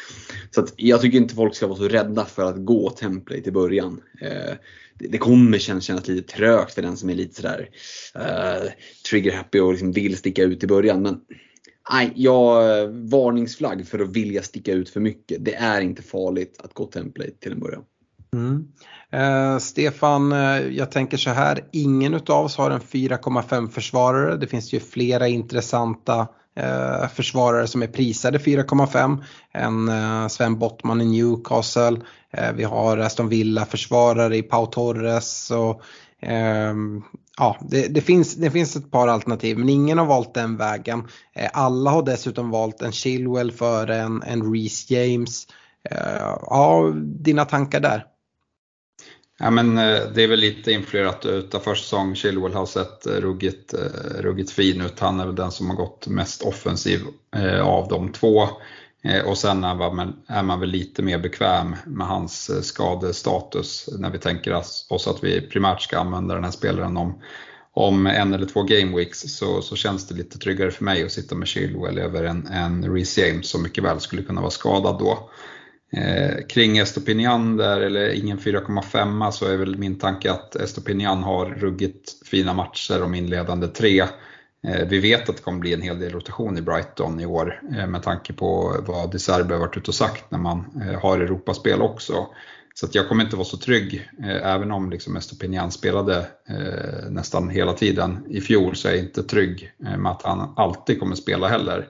Så 0.51 0.61
att 0.61 0.75
jag 0.77 1.01
tycker 1.01 1.19
inte 1.19 1.35
folk 1.35 1.55
ska 1.55 1.67
vara 1.67 1.79
så 1.79 1.89
rädda 1.89 2.25
för 2.25 2.45
att 2.45 2.65
gå 2.65 2.91
template 2.91 3.49
i 3.49 3.53
början. 3.53 4.01
Eh, 4.21 4.55
det 4.99 5.19
kommer 5.19 5.59
kännas, 5.59 5.85
kännas 5.85 6.09
lite 6.09 6.37
trögt 6.37 6.75
för 6.75 6.83
den 6.83 6.97
som 6.97 7.11
är 7.11 7.15
lite 7.15 7.35
sådär 7.35 7.69
uh, 8.19 8.71
trigger 9.11 9.33
happy 9.33 9.61
och 9.61 9.73
liksom 9.73 9.93
vill 9.93 10.17
sticka 10.17 10.43
ut 10.43 10.65
i 10.65 10.67
början. 10.67 11.03
Men 11.03 11.21
nej, 11.93 12.13
jag, 12.17 12.81
eh, 12.81 12.89
varningsflagg 12.89 13.87
för 13.87 13.99
att 13.99 14.17
vilja 14.17 14.43
sticka 14.43 14.73
ut 14.73 14.91
för 14.91 15.01
mycket. 15.01 15.45
Det 15.45 15.55
är 15.55 15.81
inte 15.81 16.03
farligt 16.03 16.57
att 16.59 16.75
gå 16.75 16.87
template 16.87 17.31
till 17.31 17.53
en 17.53 17.61
början. 17.61 17.85
Mm. 18.37 18.69
Eh, 19.13 19.59
Stefan, 19.59 20.33
eh, 20.33 20.61
jag 20.61 20.91
tänker 20.91 21.17
så 21.17 21.31
här, 21.31 21.61
ingen 21.73 22.15
utav 22.15 22.45
oss 22.45 22.57
har 22.57 22.71
en 22.71 22.81
4,5 22.81 23.69
försvarare. 23.69 24.37
Det 24.37 24.47
finns 24.47 24.73
ju 24.73 24.81
flera 24.81 25.29
intressanta 25.29 26.29
eh, 26.57 27.09
försvarare 27.09 27.67
som 27.67 27.83
är 27.83 27.87
prisade 27.87 28.39
4,5. 28.39 29.25
En 29.53 29.89
eh, 29.89 30.29
Sven 30.29 30.59
Bottman 30.59 31.01
i 31.01 31.05
Newcastle. 31.05 32.01
Eh, 32.31 32.53
vi 32.53 32.65
har 32.65 32.99
Aston 32.99 33.29
Villa 33.29 33.65
försvarare 33.65 34.37
i 34.37 34.43
Pau 34.43 34.67
Torres. 34.67 35.51
Och, 35.51 35.83
ehm, 36.21 37.03
ja, 37.39 37.57
det, 37.61 37.89
det, 37.89 38.01
finns, 38.01 38.35
det 38.35 38.51
finns 38.51 38.77
ett 38.77 38.91
par 38.91 39.09
alternativ 39.09 39.59
men 39.59 39.69
ingen 39.69 39.99
har 39.99 40.07
valt 40.07 40.35
den 40.35 40.57
vägen. 40.57 41.09
Eh, 41.35 41.51
alla 41.53 41.91
har 41.91 42.03
dessutom 42.03 42.51
valt 42.51 42.83
en 42.83 42.93
Chilwell 42.93 43.53
före 43.53 43.97
en, 43.97 44.23
en 44.23 44.53
Reece 44.53 44.91
James. 44.91 45.47
Eh, 45.91 46.37
ja, 46.43 46.93
dina 46.97 47.45
tankar 47.45 47.81
där? 47.81 48.05
Ja, 49.39 49.51
men 49.51 49.79
eh, 49.79 50.01
det 50.15 50.23
är 50.23 50.29
väl 50.29 50.41
lite 50.41 50.73
influerat 50.73 51.27
utav 51.27 51.61
försäsong. 51.61 52.15
Chilwell 52.15 52.55
har 52.55 52.67
sett 52.67 53.07
eh, 53.07 53.13
ruggigt, 53.13 53.75
eh, 53.75 54.21
ruggigt 54.21 54.51
fin 54.51 54.81
ut. 54.81 55.01
Han 55.01 55.21
är 55.21 55.27
väl 55.27 55.35
den 55.35 55.51
som 55.51 55.71
har 55.71 55.77
gått 55.77 56.07
mest 56.07 56.43
offensiv 56.43 57.01
av 57.63 57.89
de 57.89 58.13
två. 58.13 58.49
Och 59.27 59.39
sen 59.39 59.65
är 59.65 59.75
man, 59.75 60.17
är 60.27 60.43
man 60.43 60.61
väl 60.61 60.69
lite 60.69 61.03
mer 61.03 61.19
bekväm 61.19 61.77
med 61.87 62.07
hans 62.07 62.67
skadestatus 62.67 63.89
när 63.99 64.11
vi 64.11 64.19
tänker 64.19 64.55
oss 64.89 65.09
att 65.09 65.25
vi 65.25 65.41
primärt 65.41 65.83
ska 65.83 65.99
använda 65.99 66.35
den 66.35 66.45
här 66.45 66.51
spelaren 66.51 66.97
om, 66.97 67.23
om 67.73 68.07
en 68.07 68.35
eller 68.35 68.47
två 68.47 68.63
gameweeks 68.63 69.21
så, 69.21 69.63
så 69.63 69.77
känns 69.77 70.09
det 70.09 70.15
lite 70.15 70.39
tryggare 70.39 70.71
för 70.71 70.85
mig 70.85 71.05
att 71.05 71.13
sitta 71.13 71.35
med 71.35 71.49
Chilwell 71.49 71.99
över 71.99 72.25
en, 72.25 72.47
en 72.47 72.95
Reece 72.95 73.19
James 73.19 73.49
som 73.49 73.63
mycket 73.63 73.85
väl 73.85 74.01
skulle 74.01 74.23
kunna 74.23 74.41
vara 74.41 74.51
skadad 74.51 74.99
då. 74.99 75.31
Eh, 75.93 76.47
kring 76.49 76.79
Estopinian 76.79 77.57
där, 77.57 77.81
eller 77.81 78.09
ingen 78.09 78.39
4,5 78.39 79.31
så 79.31 79.47
är 79.47 79.57
väl 79.57 79.79
min 79.79 79.99
tanke 79.99 80.31
att 80.31 80.57
Estopinian 80.57 81.23
har 81.23 81.47
ruggigt 81.47 82.27
fina 82.27 82.55
matcher 82.55 83.03
om 83.03 83.15
inledande 83.15 83.69
tre. 83.69 84.01
Eh, 84.67 84.87
vi 84.89 84.99
vet 84.99 85.29
att 85.29 85.37
det 85.37 85.43
kommer 85.43 85.59
bli 85.59 85.75
en 85.75 85.83
hel 85.83 86.01
del 86.01 86.13
rotation 86.13 86.59
i 86.59 86.63
Brighton 86.63 87.21
i 87.21 87.27
år 87.27 87.61
eh, 87.79 87.87
med 87.87 88.03
tanke 88.03 88.33
på 88.33 88.77
vad 88.87 89.13
De 89.13 89.19
Serbe 89.19 89.55
har 89.55 89.61
varit 89.61 89.77
ute 89.77 89.91
och 89.91 89.95
sagt 89.95 90.31
när 90.31 90.39
man 90.39 90.83
eh, 90.83 91.01
har 91.01 91.19
Europaspel 91.19 91.83
också. 91.83 92.27
Så 92.75 92.87
att 92.87 92.95
jag 92.95 93.09
kommer 93.09 93.25
inte 93.25 93.37
vara 93.37 93.45
så 93.45 93.57
trygg, 93.57 94.09
eh, 94.23 94.53
även 94.55 94.73
om 94.73 94.91
liksom 94.91 95.17
Estopinian 95.17 95.73
spelade 95.73 96.19
eh, 96.49 97.11
nästan 97.11 97.49
hela 97.49 97.73
tiden 97.73 98.27
i 98.29 98.41
fjol 98.41 98.77
så 98.77 98.89
är 98.89 98.93
jag 98.93 99.01
inte 99.01 99.23
trygg 99.23 99.73
eh, 99.87 99.97
med 99.97 100.13
att 100.13 100.23
han 100.23 100.53
alltid 100.57 101.01
kommer 101.01 101.15
spela 101.17 101.49
heller. 101.49 101.89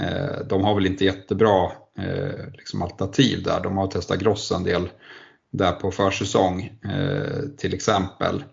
Eh, 0.00 0.46
de 0.48 0.64
har 0.64 0.74
väl 0.74 0.86
inte 0.86 1.04
jättebra 1.04 1.70
eh, 1.98 2.46
liksom 2.52 2.82
alternativ 2.82 3.42
där. 3.42 3.60
De 3.60 3.76
har 3.76 3.86
testat 3.86 4.18
Gross 4.18 4.52
en 4.52 4.64
del 4.64 4.88
där 5.52 5.72
på 5.72 5.90
försäsong 5.90 6.72
eh, 6.84 7.48
till 7.56 7.74
exempel. 7.74 8.44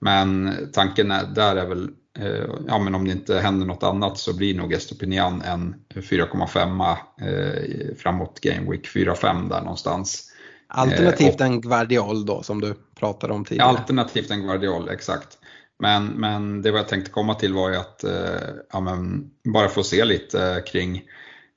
Men 0.00 0.56
tanken 0.72 1.10
är, 1.10 1.26
där 1.26 1.56
är 1.56 1.66
väl, 1.66 1.90
eh, 2.18 2.50
ja 2.66 2.78
men 2.78 2.94
om 2.94 3.04
det 3.04 3.12
inte 3.12 3.38
händer 3.38 3.66
något 3.66 3.82
annat 3.82 4.18
så 4.18 4.36
blir 4.36 4.54
nog 4.54 4.72
Estopinian 4.72 5.42
en 5.42 5.74
4,5 5.94 6.96
eh, 7.20 7.96
framåt 7.96 8.40
Game 8.40 8.70
Week 8.70 8.88
4-5 8.88 9.48
där 9.48 9.60
någonstans. 9.60 10.32
Alternativt 10.68 11.40
eh, 11.40 11.46
en 11.46 11.60
Guardiol 11.60 12.26
då 12.26 12.42
som 12.42 12.60
du 12.60 12.74
pratade 12.98 13.32
om 13.32 13.44
tidigare. 13.44 13.68
Alternativt 13.68 14.30
en 14.30 14.42
Guardiol, 14.42 14.88
exakt. 14.88 15.38
Men, 15.78 16.06
men 16.06 16.62
det 16.62 16.68
jag 16.68 16.88
tänkte 16.88 17.10
komma 17.10 17.34
till 17.34 17.54
var 17.54 17.70
ju 17.70 17.76
att 17.76 18.04
eh, 18.04 18.50
ja, 18.72 18.80
men 18.80 19.30
bara 19.54 19.68
få 19.68 19.82
se 19.82 20.04
lite 20.04 20.62
kring 20.66 21.02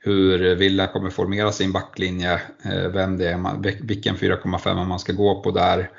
hur 0.03 0.55
Villa 0.55 0.87
kommer 0.87 1.09
formera 1.09 1.51
sin 1.51 1.71
backlinje, 1.71 2.33
eh, 2.65 2.87
vem 2.93 3.17
det 3.17 3.29
är, 3.29 3.85
vilken 3.87 4.15
4,5 4.15 4.85
man 4.85 4.99
ska 4.99 5.13
gå 5.13 5.41
på 5.41 5.51
där. 5.51 5.89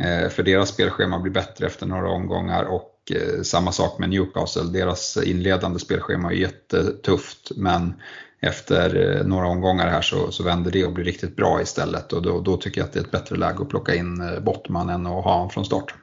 Eh, 0.00 0.28
för 0.28 0.42
deras 0.42 0.68
spelschema 0.68 1.18
blir 1.18 1.32
bättre 1.32 1.66
efter 1.66 1.86
några 1.86 2.10
omgångar 2.10 2.64
och 2.64 3.12
eh, 3.14 3.42
samma 3.42 3.72
sak 3.72 3.98
med 3.98 4.10
Newcastle. 4.10 4.62
Deras 4.72 5.16
inledande 5.16 5.78
spelschema 5.78 6.32
är 6.32 6.36
jättetufft 6.36 7.50
men 7.56 7.94
efter 8.40 9.22
några 9.24 9.46
omgångar 9.46 9.88
här 9.88 10.02
så, 10.02 10.32
så 10.32 10.42
vänder 10.42 10.70
det 10.70 10.84
och 10.84 10.92
blir 10.92 11.04
riktigt 11.04 11.36
bra 11.36 11.62
istället 11.62 12.12
och 12.12 12.22
då, 12.22 12.40
då, 12.40 12.56
tycker 12.56 12.80
jag 12.80 12.86
att 12.86 12.92
det 12.92 12.98
är 12.98 13.04
ett 13.04 13.10
bättre 13.10 13.36
läge 13.36 13.62
att 13.62 13.68
plocka 13.68 13.94
in 13.94 14.22
Bottman 14.42 14.88
än 14.88 15.06
att 15.06 15.24
ha 15.24 15.32
honom 15.32 15.50
från 15.50 15.64
start. 15.64 15.94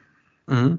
Mm. 0.50 0.78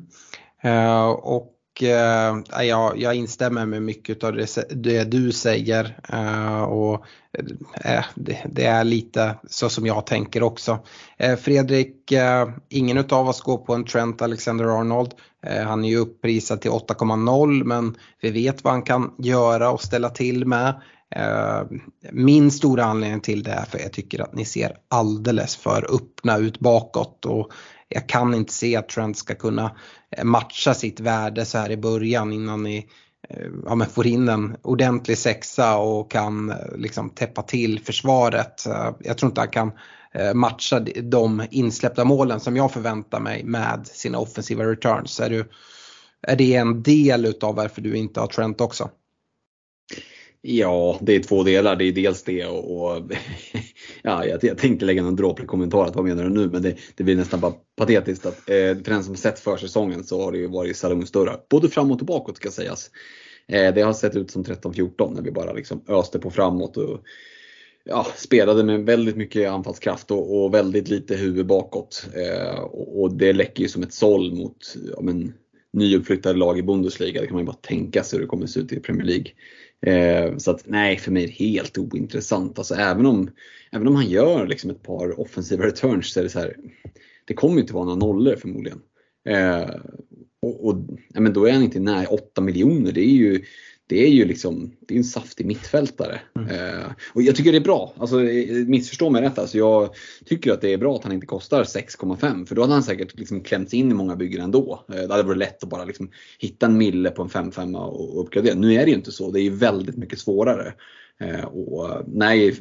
Uh, 0.66 1.42
och 1.78 1.84
eh, 1.84 2.64
jag, 2.68 3.00
jag 3.00 3.16
instämmer 3.16 3.66
med 3.66 3.82
mycket 3.82 4.24
av 4.24 4.34
det, 4.34 4.68
det 4.70 5.04
du 5.04 5.32
säger. 5.32 6.00
Eh, 6.10 6.64
och 6.64 7.06
eh, 7.84 8.06
det, 8.16 8.38
det, 8.50 8.66
är 8.66 8.84
lite 8.84 9.36
så 9.50 9.70
som 9.70 9.86
jag 9.86 10.06
tänker 10.06 10.44
också. 10.44 10.80
Eh, 11.18 11.36
Fredrik, 11.36 12.12
eh, 12.12 12.50
ingen 12.70 12.98
av 12.98 13.30
oss 13.30 13.42
går 13.42 13.58
på 13.58 13.74
en 13.74 13.86
Trent 13.86 14.22
Alexander-Arnold. 14.22 15.12
Eh, 15.46 15.64
han 15.64 15.86
är 15.86 15.90
ju 15.90 15.98
upprisad 15.98 16.62
till 16.62 16.72
8,0 16.72 17.64
men 17.64 17.96
vi 18.22 18.32
vet 18.32 18.64
vad 18.64 18.74
han 18.74 18.84
kan 18.84 19.14
göra 19.18 19.72
och 19.72 19.82
ställa 19.82 20.10
till 20.10 20.46
med. 20.46 20.82
Eh, 21.16 21.62
min 22.12 22.52
stora 22.52 22.86
anledning 22.86 23.22
till 23.22 23.44
det 23.44 23.52
är 23.52 23.66
för 23.66 23.80
jag 23.80 23.94
tycker 23.94 24.22
att 24.22 24.36
ni 24.36 24.46
ser 24.46 24.78
alldeles 24.88 25.56
för 25.56 25.96
öppna 25.96 26.38
ut 26.38 26.60
bakåt 26.60 27.26
och 27.26 27.52
jag 27.90 28.10
kan 28.10 28.34
inte 28.34 28.54
se 28.54 28.76
att 28.76 28.90
Trent 28.90 29.18
ska 29.18 29.36
kunna 29.36 29.76
eh, 30.18 30.24
matcha 30.24 30.74
sitt 30.74 31.00
värde 31.00 31.46
så 31.46 31.58
här 31.58 31.72
i 31.72 31.78
början 31.78 32.34
innan 32.34 32.64
ni 32.64 32.88
eh, 33.30 33.46
ja, 33.66 33.76
men 33.76 33.88
får 33.88 34.08
in 34.08 34.30
en 34.30 34.58
ordentlig 34.62 35.18
sexa 35.18 35.78
och 35.78 36.12
kan 36.12 36.50
eh, 36.50 36.56
liksom 36.78 37.10
täppa 37.10 37.42
till 37.42 37.80
försvaret. 37.80 38.64
Jag 39.00 39.18
tror 39.18 39.30
inte 39.30 39.42
han 39.42 39.50
kan 39.50 39.72
matcha 40.34 40.80
de 41.04 41.48
insläppta 41.52 42.06
målen 42.06 42.40
som 42.40 42.56
jag 42.56 42.72
förväntar 42.72 43.20
mig 43.20 43.44
med 43.44 43.88
sina 43.88 44.20
offensiva 44.20 44.64
returns. 44.64 45.20
Är, 45.20 45.30
du, 45.30 45.50
är 46.22 46.36
det 46.36 46.56
en 46.56 46.84
del 46.84 47.26
utav 47.26 47.56
varför 47.56 47.82
du 47.82 47.98
inte 47.98 48.20
har 48.20 48.28
Trent 48.28 48.62
också? 48.62 48.90
Ja, 50.42 51.00
det 51.02 51.16
är 51.16 51.20
två 51.20 51.44
delar. 51.44 51.76
Det 51.76 51.84
är 51.84 51.92
dels 51.92 52.24
det 52.24 52.46
och, 52.46 52.82
och 52.82 53.12
ja, 54.02 54.26
jag, 54.26 54.44
jag, 54.44 54.58
tänkte 54.58 54.86
lägga 54.86 55.04
någon 55.04 55.16
dråplig 55.16 55.48
kommentar 55.48 55.86
att 55.86 55.96
vad 55.96 56.06
menar 56.06 56.24
du 56.24 56.30
nu? 56.30 56.50
Men 56.50 56.62
det, 56.62 56.76
det 56.96 57.04
blir 57.04 57.16
nästan 57.16 57.40
bara 57.40 57.54
patetiskt 57.76 58.26
att 58.26 58.50
eh, 58.50 58.56
för 58.56 58.92
den 58.92 59.04
som 59.04 59.16
sett 59.16 59.40
försäsongen 59.40 60.04
så 60.04 60.22
har 60.22 60.32
det 60.32 60.38
ju 60.38 60.48
varit 60.48 60.78
salongsdörrar. 60.78 61.40
Både 61.50 61.70
framåt 61.70 62.02
och 62.02 62.08
bakåt 62.08 62.38
ska 62.38 62.52
sägas. 62.52 62.92
Eh, 63.48 63.74
det 63.74 63.82
har 63.82 63.94
sett 63.94 64.16
ut 64.16 64.32
som 64.32 64.44
13-14 64.44 65.16
när 65.16 65.22
vi 65.22 65.32
bara 65.32 65.54
liksom 65.54 65.84
öste 65.88 66.20
på 66.20 66.32
framåt 66.32 66.78
och 66.78 67.00
ja, 67.84 68.08
spelade 68.16 68.64
med 68.64 68.86
väldigt 68.86 69.18
mycket 69.18 69.50
anfallskraft 69.50 70.12
och, 70.12 70.44
och 70.44 70.54
väldigt 70.54 70.90
lite 70.90 71.16
huvud 71.16 71.46
bakåt. 71.46 72.08
Eh, 72.16 72.60
och, 72.60 73.02
och, 73.02 73.14
det 73.14 73.34
läcker 73.34 73.64
ju 73.64 73.70
som 73.70 73.84
ett 73.84 73.94
såll 73.94 74.36
mot 74.36 74.76
ja, 74.96 75.02
men, 75.02 75.34
nyuppflyttade 75.74 76.40
lag 76.40 76.60
i 76.60 76.64
Bundesliga. 76.64 77.22
Det 77.22 77.28
kan 77.28 77.36
man 77.36 77.44
ju 77.44 77.48
bara 77.48 77.58
tänka 77.62 78.04
sig 78.04 78.18
hur 78.18 78.26
det 78.26 78.30
kommer 78.30 78.48
se 78.48 78.60
ut 78.60 78.72
i 78.72 78.80
Premier 78.80 79.06
League. 79.06 79.32
Eh, 79.86 80.38
så 80.38 80.52
att 80.52 80.64
nej, 80.66 80.98
för 80.98 81.12
mig 81.12 81.24
är 81.24 81.28
det 81.28 81.34
helt 81.34 81.78
ointressant. 81.78 82.58
Alltså, 82.58 82.76
även, 82.76 83.06
om, 83.06 83.30
även 83.72 83.88
om 83.88 83.96
han 83.96 84.10
gör 84.10 84.48
liksom 84.48 84.70
ett 84.70 84.84
par 84.84 85.20
offensiva 85.20 85.66
returns 85.66 86.14
så 86.14 86.20
är 86.20 86.24
det 86.24 86.30
så 86.30 86.40
här, 86.40 86.56
det 87.26 87.34
kommer 87.34 87.62
inte 87.62 87.74
vara 87.74 87.86
några 87.86 87.98
nollor 87.98 88.36
förmodligen. 88.36 88.82
Eh, 89.30 89.70
och, 90.42 90.68
och 90.68 90.88
ja, 91.14 91.22
men 91.22 91.34
då 91.34 91.46
är 91.46 91.54
han 91.54 91.64
inte 91.64 91.80
nära 91.80 92.08
8 92.08 92.42
miljoner. 92.42 92.92
Det 92.92 93.02
är 93.02 93.16
ju, 93.16 93.44
det 93.88 94.06
är 94.06 94.10
ju 94.10 94.26
liksom, 94.26 94.72
det 94.80 94.94
är 94.94 94.98
en 94.98 95.04
saftig 95.04 95.46
mittfältare. 95.46 96.22
Mm. 96.36 96.50
Eh, 96.50 96.86
och 97.14 97.22
jag 97.22 97.36
tycker 97.36 97.52
det 97.52 97.58
är 97.58 97.62
bra. 97.62 97.94
Alltså, 97.98 98.16
missförstå 98.68 99.10
mig 99.10 99.22
rätt. 99.22 99.40
Alltså, 99.40 99.58
jag 99.58 99.90
tycker 100.26 100.52
att 100.52 100.62
det 100.62 100.74
är 100.74 100.78
bra 100.78 100.96
att 100.96 101.04
han 101.04 101.14
inte 101.14 101.26
kostar 101.26 101.64
6,5 101.64 102.46
för 102.46 102.56
då 102.56 102.62
hade 102.62 102.74
han 102.74 102.84
säkert 102.84 103.20
liksom 103.20 103.42
klämts 103.42 103.74
in 103.74 103.92
i 103.92 103.94
många 103.94 104.16
byggen 104.16 104.42
ändå. 104.42 104.86
Eh, 104.90 104.96
det 104.96 105.14
hade 105.14 105.24
varit 105.24 105.38
lätt 105.38 105.64
att 105.64 105.70
bara 105.70 105.86
liksom 105.86 106.12
hitta 106.40 106.66
en 106.66 106.78
mille 106.78 107.10
på 107.10 107.22
en 107.22 107.30
5-5 107.30 107.76
och 107.76 108.22
uppgradera. 108.22 108.56
Nu 108.56 108.74
är 108.74 108.86
det 108.86 108.92
ju 108.92 108.98
inte 108.98 109.12
så. 109.12 109.32
Det 109.32 109.40
är 109.40 109.44
ju 109.44 109.56
väldigt 109.56 109.98
mycket 109.98 110.20
svårare. 110.20 110.74
Eh, 111.20 111.46
och 111.46 112.04
nej, 112.08 112.56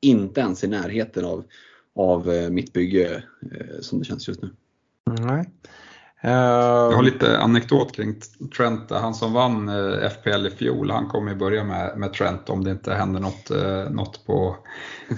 inte 0.00 0.40
ens 0.40 0.64
i 0.64 0.68
närheten 0.68 1.24
av, 1.24 1.44
av 1.94 2.30
eh, 2.30 2.50
mitt 2.50 2.72
bygge 2.72 3.22
eh, 3.52 3.80
som 3.80 3.98
det 3.98 4.04
känns 4.04 4.28
just 4.28 4.42
nu. 4.42 4.50
Nej. 5.20 5.44
Jag 6.20 6.92
har 6.92 7.02
lite 7.02 7.38
anekdot 7.38 7.96
kring 7.96 8.14
Trent. 8.56 8.90
Han 8.90 9.14
som 9.14 9.32
vann 9.32 9.68
eh, 9.68 10.10
FPL 10.10 10.46
i 10.46 10.50
fjol, 10.50 10.90
han 10.90 11.06
kommer 11.06 11.32
ju 11.32 11.38
börja 11.38 11.64
med, 11.64 11.98
med 11.98 12.12
Trent 12.12 12.50
om 12.50 12.64
det 12.64 12.70
inte 12.70 12.94
händer 12.94 13.20
något, 13.20 13.50
eh, 13.50 13.90
något 13.90 14.26
på 14.26 14.56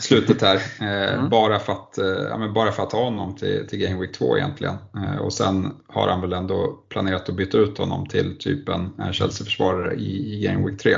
slutet 0.00 0.42
här. 0.42 0.56
Eh, 0.80 1.14
mm. 1.14 1.30
Bara, 1.30 1.58
för 1.58 1.72
att, 1.72 1.98
ja, 2.30 2.52
bara 2.54 2.72
för 2.72 2.82
att 2.82 2.92
ha 2.92 3.04
honom 3.04 3.36
till, 3.36 3.66
till 3.68 3.78
Game 3.78 4.00
Week 4.00 4.12
2 4.12 4.38
egentligen. 4.38 4.74
Och 5.20 5.32
sen 5.32 5.72
har 5.86 6.08
han 6.08 6.20
väl 6.20 6.32
ändå 6.32 6.78
planerat 6.88 7.28
att 7.28 7.36
byta 7.36 7.58
ut 7.58 7.78
honom 7.78 8.06
till 8.06 8.38
typ 8.38 8.68
en 8.68 9.12
Chelsea-försvarare 9.12 9.94
i, 9.94 10.34
i 10.34 10.40
Game 10.46 10.66
Week 10.66 10.82
3. 10.82 10.96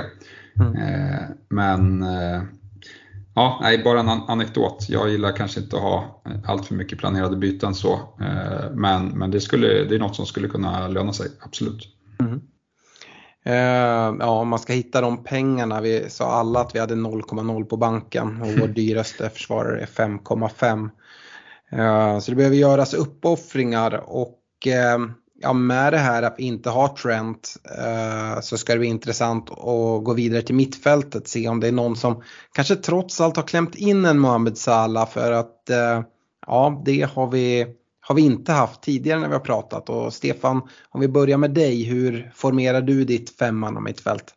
Mm. 0.60 0.76
Men 1.48 2.04
Ja, 3.34 3.58
nej, 3.62 3.82
bara 3.84 4.00
en 4.00 4.08
anekdot. 4.08 4.86
Jag 4.88 5.10
gillar 5.10 5.36
kanske 5.36 5.60
inte 5.60 5.76
att 5.76 5.82
ha 5.82 6.22
allt 6.46 6.66
för 6.66 6.74
mycket 6.74 6.98
planerade 6.98 7.36
byten 7.36 7.74
så. 7.74 7.92
Eh, 8.20 8.70
men, 8.74 9.08
men 9.08 9.30
det, 9.30 9.40
skulle, 9.40 9.66
det 9.84 9.94
är 9.94 9.98
något 9.98 10.16
som 10.16 10.26
skulle 10.26 10.48
kunna 10.48 10.88
löna 10.88 11.12
sig, 11.12 11.26
absolut. 11.40 11.88
Mm. 12.20 12.40
Uh, 13.46 14.16
ja, 14.20 14.26
om 14.26 14.48
man 14.48 14.58
ska 14.58 14.72
hitta 14.72 15.00
de 15.00 15.24
pengarna. 15.24 15.80
Vi 15.80 16.10
sa 16.10 16.32
alla 16.32 16.60
att 16.60 16.74
vi 16.74 16.78
hade 16.78 16.94
0,0 16.94 17.64
på 17.64 17.76
banken 17.76 18.42
och 18.42 18.48
vår 18.60 18.68
dyraste 18.68 19.30
försvarare 19.30 19.80
är 19.80 19.86
5,5. 19.86 20.90
Uh, 21.72 22.20
så 22.20 22.30
det 22.30 22.36
behöver 22.36 22.56
göras 22.56 22.94
uppoffringar 22.94 24.04
och 24.06 24.38
uh, 24.66 25.10
ja, 25.42 25.52
med 25.52 25.92
det 25.92 25.98
här 25.98 26.22
att 26.22 26.34
vi 26.38 26.42
inte 26.42 26.70
har 26.70 26.88
Trent 26.88 27.56
eh, 27.78 28.40
så 28.40 28.58
ska 28.58 28.72
det 28.72 28.78
bli 28.78 28.88
intressant 28.88 29.50
att 29.50 30.04
gå 30.04 30.14
vidare 30.14 30.42
till 30.42 30.54
mittfältet. 30.54 31.28
Se 31.28 31.48
om 31.48 31.60
det 31.60 31.68
är 31.68 31.72
någon 31.72 31.96
som 31.96 32.22
kanske 32.52 32.76
trots 32.76 33.20
allt 33.20 33.36
har 33.36 33.42
klämt 33.42 33.74
in 33.74 34.04
en 34.04 34.18
Mohamed 34.18 34.58
Salah 34.58 35.08
för 35.08 35.32
att 35.32 35.70
eh, 35.70 36.02
ja, 36.46 36.82
det 36.84 37.10
har 37.14 37.30
vi, 37.30 37.66
har 38.00 38.14
vi 38.14 38.22
inte 38.22 38.52
haft 38.52 38.82
tidigare 38.82 39.20
när 39.20 39.28
vi 39.28 39.34
har 39.34 39.40
pratat. 39.40 39.88
Och 39.88 40.12
Stefan, 40.12 40.62
om 40.90 41.00
vi 41.00 41.08
börjar 41.08 41.38
med 41.38 41.50
dig, 41.50 41.84
hur 41.84 42.32
formerar 42.34 42.80
du 42.80 43.04
ditt 43.04 43.38
femman 43.38 43.76
och 43.76 43.82
mittfält? 43.82 44.34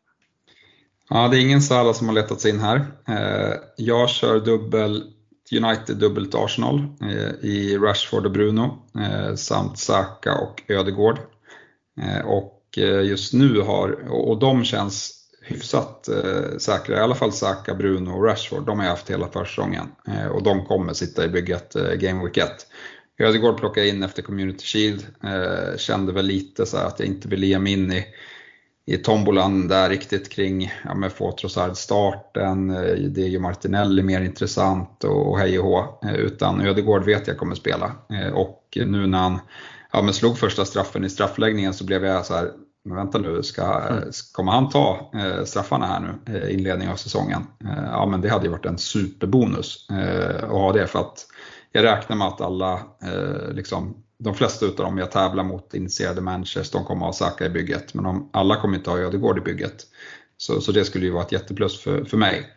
Ja, 1.10 1.28
det 1.28 1.38
är 1.38 1.42
ingen 1.42 1.62
Salah 1.62 1.94
som 1.94 2.08
har 2.08 2.16
letat 2.16 2.42
sig 2.42 2.52
in 2.52 2.60
här. 2.60 2.86
Eh, 3.08 3.54
jag 3.78 4.10
kör 4.10 4.40
dubbel 4.40 5.04
United 5.52 5.98
dubbelt 5.98 6.36
Arsenal 6.36 6.88
eh, 7.02 7.50
i 7.50 7.78
Rashford 7.78 8.26
och 8.26 8.32
Bruno 8.32 8.78
eh, 9.00 9.36
samt 9.36 9.80
Saka 9.80 10.36
och 10.36 10.62
Ödegård. 10.68 11.20
Eh, 12.02 12.26
och 12.26 12.62
just 13.04 13.34
nu 13.34 13.62
har, 13.62 14.12
och 14.12 14.40
de 14.40 14.64
känns 14.64 15.12
hyfsat 15.42 16.10
säkra, 16.58 16.98
i 16.98 17.00
alla 17.00 17.16
fall 17.16 17.32
Saka, 17.32 17.76
Bruno 17.76 18.10
och 18.10 18.26
Rashford, 18.26 18.66
de 18.66 18.80
har 18.80 18.86
jag 18.86 18.92
haft 18.92 19.10
hela 19.10 19.28
försäsongen 19.28 19.88
och 20.32 20.44
de 20.44 20.66
kommer 20.66 20.94
sitta 20.94 21.26
i 21.26 21.28
bygget 21.28 21.74
Game 21.74 22.24
Week 22.24 22.38
1. 22.38 22.50
Ödegård 23.20 23.58
plockade 23.58 23.88
jag 23.88 23.96
in 23.96 24.04
efter 24.04 24.22
Community 24.22 24.66
Shield, 24.66 25.06
kände 25.78 26.14
väl 26.14 26.26
lite 26.26 26.66
så 26.66 26.78
att 26.78 27.00
jag 27.00 27.08
inte 27.08 27.28
ville 27.28 27.46
ge 27.46 27.60
mig 27.60 27.74
in 27.74 27.92
i 27.92 28.06
i 28.88 28.98
tombolan 28.98 29.68
där 29.68 29.90
riktigt 29.90 30.30
kring 30.30 30.72
ja, 30.84 30.94
med 30.94 31.12
starten 31.74 32.70
eh, 32.70 32.96
det 32.96 33.22
är 33.22 33.28
ju 33.28 33.40
Martinelli 33.40 34.04
mer 34.04 34.22
intressant 34.22 35.04
och 35.04 35.40
hej 35.40 35.60
och 35.60 35.66
hå. 35.66 36.00
Eh, 36.04 36.16
utan 36.16 36.62
Ödegård 36.62 37.04
vet 37.04 37.28
jag 37.28 37.38
kommer 37.38 37.56
spela. 37.56 37.92
Eh, 38.10 38.34
och 38.34 38.78
nu 38.86 39.08
när 39.08 39.20
han 39.20 39.40
ja, 39.92 40.02
men 40.02 40.14
slog 40.14 40.38
första 40.38 40.66
straffen 40.66 41.06
i 41.06 41.10
straffläggningen 41.10 41.74
så 41.74 41.86
blev 41.86 42.06
jag 42.06 42.26
så 42.26 42.34
här, 42.34 42.52
men 42.84 42.98
vänta 42.98 43.18
nu, 43.18 43.44
ska, 43.44 43.82
mm. 43.82 44.04
kommer 44.34 44.52
han 44.52 44.70
ta 44.70 45.12
straffarna 45.46 45.86
här 45.86 46.00
nu 46.00 46.50
inledning 46.52 46.90
av 46.90 46.96
säsongen? 46.96 47.42
Ja 47.92 48.06
men 48.06 48.22
det 48.22 48.30
hade 48.30 48.46
ju 48.46 48.52
varit 48.52 48.66
en 48.66 48.78
superbonus 48.78 49.88
att 50.44 50.50
ha 50.50 50.74
det 50.74 50.88
för 50.88 51.00
att 51.00 51.26
jag 51.72 51.84
räknar 51.84 52.18
med 52.18 52.28
att 52.28 52.42
alla 52.42 52.80
liksom, 53.52 54.05
de 54.18 54.34
flesta 54.34 54.66
av 54.66 54.76
dem 54.76 54.98
jag 54.98 55.12
tävlar 55.12 55.44
mot 55.44 55.74
initierade 55.74 56.22
managers, 56.22 56.72
de 56.72 56.86
kommer 56.86 57.10
att 57.10 57.20
ha 57.20 57.28
Saka 57.30 57.46
i 57.46 57.50
bygget. 57.50 57.94
Men 57.94 58.04
de, 58.04 58.30
alla 58.34 58.62
kommer 58.62 58.78
inte 58.78 58.90
ha 58.90 59.00
Ödegård 59.00 59.38
i 59.38 59.42
bygget. 59.42 59.84
Så, 60.38 60.62
så 60.62 60.72
det 60.72 60.86
skulle 60.86 61.06
ju 61.06 61.12
vara 61.12 61.24
ett 61.24 61.32
jätteplus 61.32 61.80
för, 61.80 62.04
för 62.04 62.18
mig. 62.18 62.48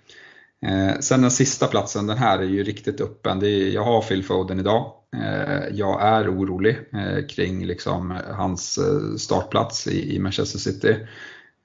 Eh, 0.67 0.99
sen 1.01 1.23
den 1.23 1.31
sista 1.31 1.67
platsen, 1.67 2.07
den 2.07 2.19
här 2.19 2.39
är 2.39 2.45
ju 2.45 2.63
riktigt 2.63 3.01
öppen. 3.01 3.43
Är, 3.43 3.69
jag 3.69 3.85
har 3.85 4.03
Phil 4.03 4.25
Foden 4.25 4.61
idag. 4.61 4.93
Eh, 5.17 5.77
jag 5.77 6.03
är 6.03 6.35
orolig 6.35 6.79
eh, 6.93 7.27
kring 7.27 7.67
liksom, 7.67 8.19
hans 8.31 8.79
eh, 8.79 9.17
startplats 9.17 9.87
i, 9.87 10.15
i 10.15 10.19
Manchester 10.19 10.59
City. 10.59 10.97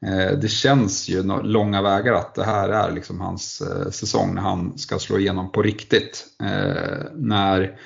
Eh, 0.05 0.39
det 0.39 0.47
känns 0.47 1.09
ju 1.09 1.23
långa 1.43 1.81
vägar 1.81 2.13
att 2.13 2.35
det 2.35 2.43
här 2.43 2.69
är 2.69 2.91
liksom 2.91 3.21
hans 3.21 3.61
eh, 3.61 3.89
säsong 3.89 4.35
när 4.35 4.41
han 4.41 4.77
ska 4.77 4.99
slå 4.99 5.19
igenom 5.19 5.51
på 5.51 5.61
riktigt. 5.61 6.25
när 7.13 7.79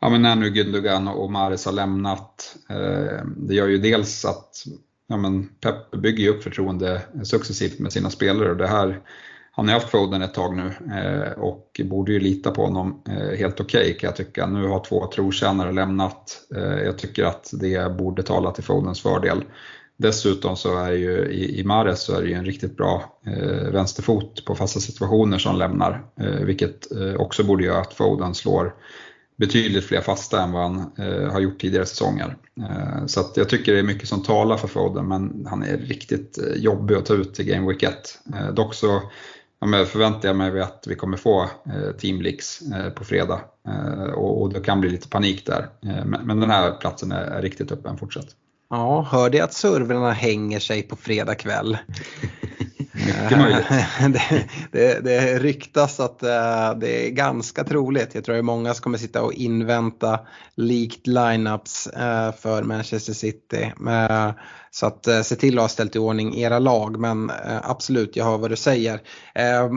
ja, 0.00 0.08
men 0.08 0.22
när 0.22 0.36
nu 0.36 0.50
Gündogan 0.50 1.08
och 1.08 1.30
Mares 1.30 1.66
har 1.66 1.72
lämnat, 1.72 2.56
eh, 2.70 3.24
det 3.36 3.54
gör 3.54 3.68
ju 3.68 3.78
dels 3.78 4.24
att 4.24 4.64
ja, 5.08 5.16
men 5.16 5.48
Pep 5.48 5.90
bygger 5.90 6.28
upp 6.28 6.42
förtroende 6.42 7.02
successivt 7.24 7.78
med 7.78 7.92
sina 7.92 8.10
spelare 8.10 8.50
och 8.50 8.56
det 8.56 8.66
här, 8.66 9.00
han 9.52 9.68
har 9.68 9.74
haft 9.74 9.90
Foden 9.90 10.22
ett 10.22 10.34
tag 10.34 10.56
nu 10.56 10.72
eh, 10.94 11.32
och 11.38 11.80
borde 11.84 12.12
ju 12.12 12.20
lita 12.20 12.50
på 12.50 12.62
honom 12.62 13.02
eh, 13.08 13.38
helt 13.38 13.60
okej 13.60 13.80
okay, 13.80 13.94
kan 13.94 14.08
jag 14.08 14.16
tycka. 14.16 14.46
Nu 14.46 14.66
har 14.66 14.84
två 14.84 15.06
trotjänare 15.06 15.72
lämnat. 15.72 16.40
Eh, 16.56 16.82
jag 16.84 16.98
tycker 16.98 17.24
att 17.24 17.50
det 17.52 17.96
borde 17.98 18.22
tala 18.22 18.50
till 18.50 18.64
Fodens 18.64 19.00
fördel. 19.00 19.44
Dessutom 19.96 20.56
så 20.56 20.78
är 20.78 20.92
ju 20.92 21.28
i, 21.30 21.60
i 21.60 21.64
Mares 21.64 22.02
så 22.02 22.16
är 22.16 22.22
det 22.22 22.28
ju 22.28 22.34
en 22.34 22.44
riktigt 22.44 22.76
bra 22.76 23.18
eh, 23.26 23.70
vänsterfot 23.72 24.44
på 24.44 24.54
fasta 24.54 24.80
situationer 24.80 25.38
som 25.38 25.56
lämnar, 25.56 26.04
eh, 26.20 26.44
vilket 26.44 26.92
eh, 26.92 27.14
också 27.14 27.44
borde 27.44 27.64
göra 27.64 27.80
att 27.80 27.94
Foden 27.94 28.34
slår 28.34 28.74
betydligt 29.40 29.84
fler 29.84 30.00
fasta 30.00 30.42
än 30.42 30.52
vad 30.52 30.62
han 30.62 30.92
eh, 30.98 31.32
har 31.32 31.40
gjort 31.40 31.60
tidigare 31.60 31.86
säsonger. 31.86 32.36
Eh, 32.60 33.06
så 33.06 33.20
att 33.20 33.36
jag 33.36 33.48
tycker 33.48 33.72
det 33.72 33.78
är 33.78 33.82
mycket 33.82 34.08
som 34.08 34.22
talar 34.22 34.56
för 34.56 34.68
Foden 34.68 35.08
men 35.08 35.46
han 35.50 35.62
är 35.62 35.76
riktigt 35.76 36.38
eh, 36.38 36.62
jobbig 36.62 36.94
att 36.94 37.06
ta 37.06 37.14
ut 37.14 37.40
i 37.40 37.44
Game 37.44 37.68
Week 37.68 37.82
1. 37.82 37.94
Eh, 38.34 38.54
dock 38.54 38.74
så 38.74 39.02
ja, 39.60 39.84
förväntar 39.84 40.28
jag 40.28 40.36
mig 40.36 40.60
att 40.60 40.84
vi 40.88 40.94
kommer 40.94 41.16
få 41.16 41.42
eh, 41.42 41.96
Team 41.98 42.22
Leaks 42.22 42.62
eh, 42.62 42.90
på 42.90 43.04
fredag 43.04 43.40
eh, 43.68 44.12
och, 44.12 44.42
och 44.42 44.52
det 44.52 44.60
kan 44.60 44.80
bli 44.80 44.90
lite 44.90 45.08
panik 45.08 45.46
där. 45.46 45.68
Eh, 45.82 46.04
men, 46.04 46.26
men, 46.26 46.40
den 46.40 46.50
här 46.50 46.70
platsen 46.72 47.12
är, 47.12 47.22
är 47.22 47.42
riktigt 47.42 47.72
öppen 47.72 47.98
fortsatt. 47.98 48.28
Ja, 48.70 49.02
hörde 49.10 49.36
jag 49.36 49.44
att 49.44 49.54
servrarna 49.54 50.12
hänger 50.12 50.60
sig 50.60 50.82
på 50.82 50.96
fredag 50.96 51.34
kväll? 51.34 51.78
Mycket 53.22 53.38
möjligt. 53.38 53.66
det, 54.22 54.44
det, 54.72 55.04
det 55.04 55.38
ryktas 55.38 56.00
att 56.00 56.22
uh, 56.22 56.78
det 56.80 57.06
är 57.06 57.10
ganska 57.10 57.64
troligt. 57.64 58.14
Jag 58.14 58.24
tror 58.24 58.32
det 58.32 58.40
är 58.40 58.42
många 58.42 58.74
som 58.74 58.82
kommer 58.82 58.98
sitta 58.98 59.22
och 59.22 59.32
invänta 59.32 60.20
leaked 60.54 61.06
lineups 61.06 61.88
uh, 61.96 62.32
för 62.40 62.62
Manchester 62.62 63.12
City. 63.12 63.72
Uh, 63.80 64.30
så 64.72 64.86
att 64.86 65.26
se 65.26 65.36
till 65.36 65.58
att 65.58 65.62
ha 65.62 65.68
ställt 65.68 65.96
i 65.96 65.98
ordning 65.98 66.38
era 66.38 66.58
lag 66.58 67.00
men 67.00 67.32
absolut 67.62 68.16
jag 68.16 68.24
hör 68.24 68.38
vad 68.38 68.50
du 68.50 68.56
säger. 68.56 69.00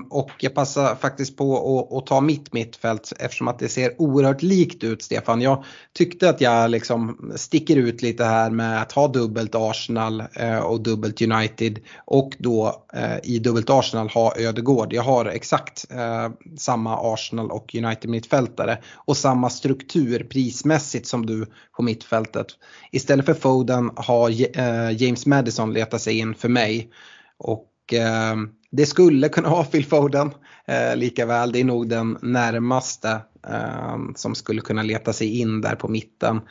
Och 0.10 0.30
jag 0.40 0.56
passar 0.56 0.96
faktiskt 0.96 1.38
på 1.38 1.78
att, 1.80 1.98
att 1.98 2.06
ta 2.06 2.22
mitt 2.22 2.54
mittfält 2.54 3.14
eftersom 3.20 3.48
att 3.48 3.60
det 3.60 3.70
ser 3.70 4.02
oerhört 4.02 4.42
likt 4.42 4.84
ut 4.84 5.04
Stefan. 5.04 5.42
Jag 5.42 5.64
tyckte 5.94 6.30
att 6.30 6.42
jag 6.42 6.72
liksom 6.72 7.32
sticker 7.36 7.76
ut 7.76 8.02
lite 8.02 8.24
här 8.24 8.50
med 8.50 8.82
att 8.82 8.92
ha 8.92 9.08
dubbelt 9.08 9.56
Arsenal 9.56 10.24
och 10.64 10.82
dubbelt 10.82 11.22
United 11.22 11.80
och 12.06 12.34
då 12.40 12.86
i 13.24 13.40
dubbelt 13.40 13.70
Arsenal 13.70 14.10
ha 14.10 14.34
Ödegård. 14.38 14.94
Jag 14.94 15.04
har 15.04 15.26
exakt 15.26 15.86
eh, 15.92 16.30
samma 16.58 17.14
Arsenal 17.14 17.52
och 17.52 17.76
United 17.76 18.10
mittfältare 18.10 18.78
och 18.96 19.18
samma 19.18 19.50
struktur 19.50 20.24
prismässigt 20.24 21.08
som 21.08 21.26
du 21.26 21.46
på 21.76 21.82
mittfältet. 21.84 22.48
Istället 22.92 23.26
för 23.26 23.34
Foden 23.34 23.92
har 23.96 24.30
eh, 24.30 25.02
James 25.02 25.26
Madison 25.26 25.74
letat 25.74 26.02
sig 26.02 26.20
in 26.20 26.36
för 26.36 26.50
mig. 26.50 26.90
Och 27.38 27.94
eh, 27.94 28.36
det 28.72 28.86
skulle 28.86 29.30
kunna 29.30 29.50
vara 29.50 29.64
Phil 29.64 29.86
Foden 29.86 30.32
eh, 30.68 30.96
lika 30.96 31.26
väl. 31.26 31.52
Det 31.52 31.60
är 31.60 31.64
nog 31.64 31.90
den 31.90 32.18
närmaste 32.22 33.22
eh, 33.48 33.98
som 34.16 34.36
skulle 34.36 34.62
kunna 34.62 34.84
leta 34.84 35.14
sig 35.14 35.40
in 35.40 35.62
där 35.62 35.76
på 35.76 35.88
mitten. 35.88 36.42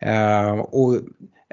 Eh, 0.00 0.58
och 0.58 0.94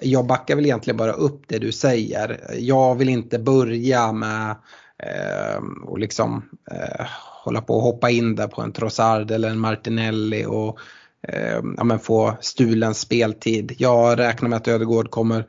jag 0.01 0.25
backar 0.27 0.55
väl 0.55 0.65
egentligen 0.65 0.97
bara 0.97 1.11
upp 1.11 1.41
det 1.47 1.59
du 1.59 1.71
säger. 1.71 2.39
Jag 2.57 2.95
vill 2.95 3.09
inte 3.09 3.39
börja 3.39 4.11
med 4.11 4.55
eh, 5.03 5.63
och 5.83 5.99
liksom 5.99 6.49
eh, 6.71 7.05
hålla 7.43 7.61
på 7.61 7.75
och 7.75 7.81
hoppa 7.81 8.09
in 8.09 8.35
där 8.35 8.47
på 8.47 8.61
en 8.61 8.71
Trossard 8.71 9.31
eller 9.31 9.49
en 9.49 9.59
Martinelli 9.59 10.45
och 10.45 10.79
eh, 11.27 11.61
ja, 11.77 11.83
men 11.83 11.99
få 11.99 12.37
stulen 12.41 12.93
speltid. 12.93 13.75
Jag 13.77 14.19
räknar 14.19 14.49
med 14.49 14.57
att 14.57 14.67
Ödegård 14.67 15.11
kommer 15.11 15.45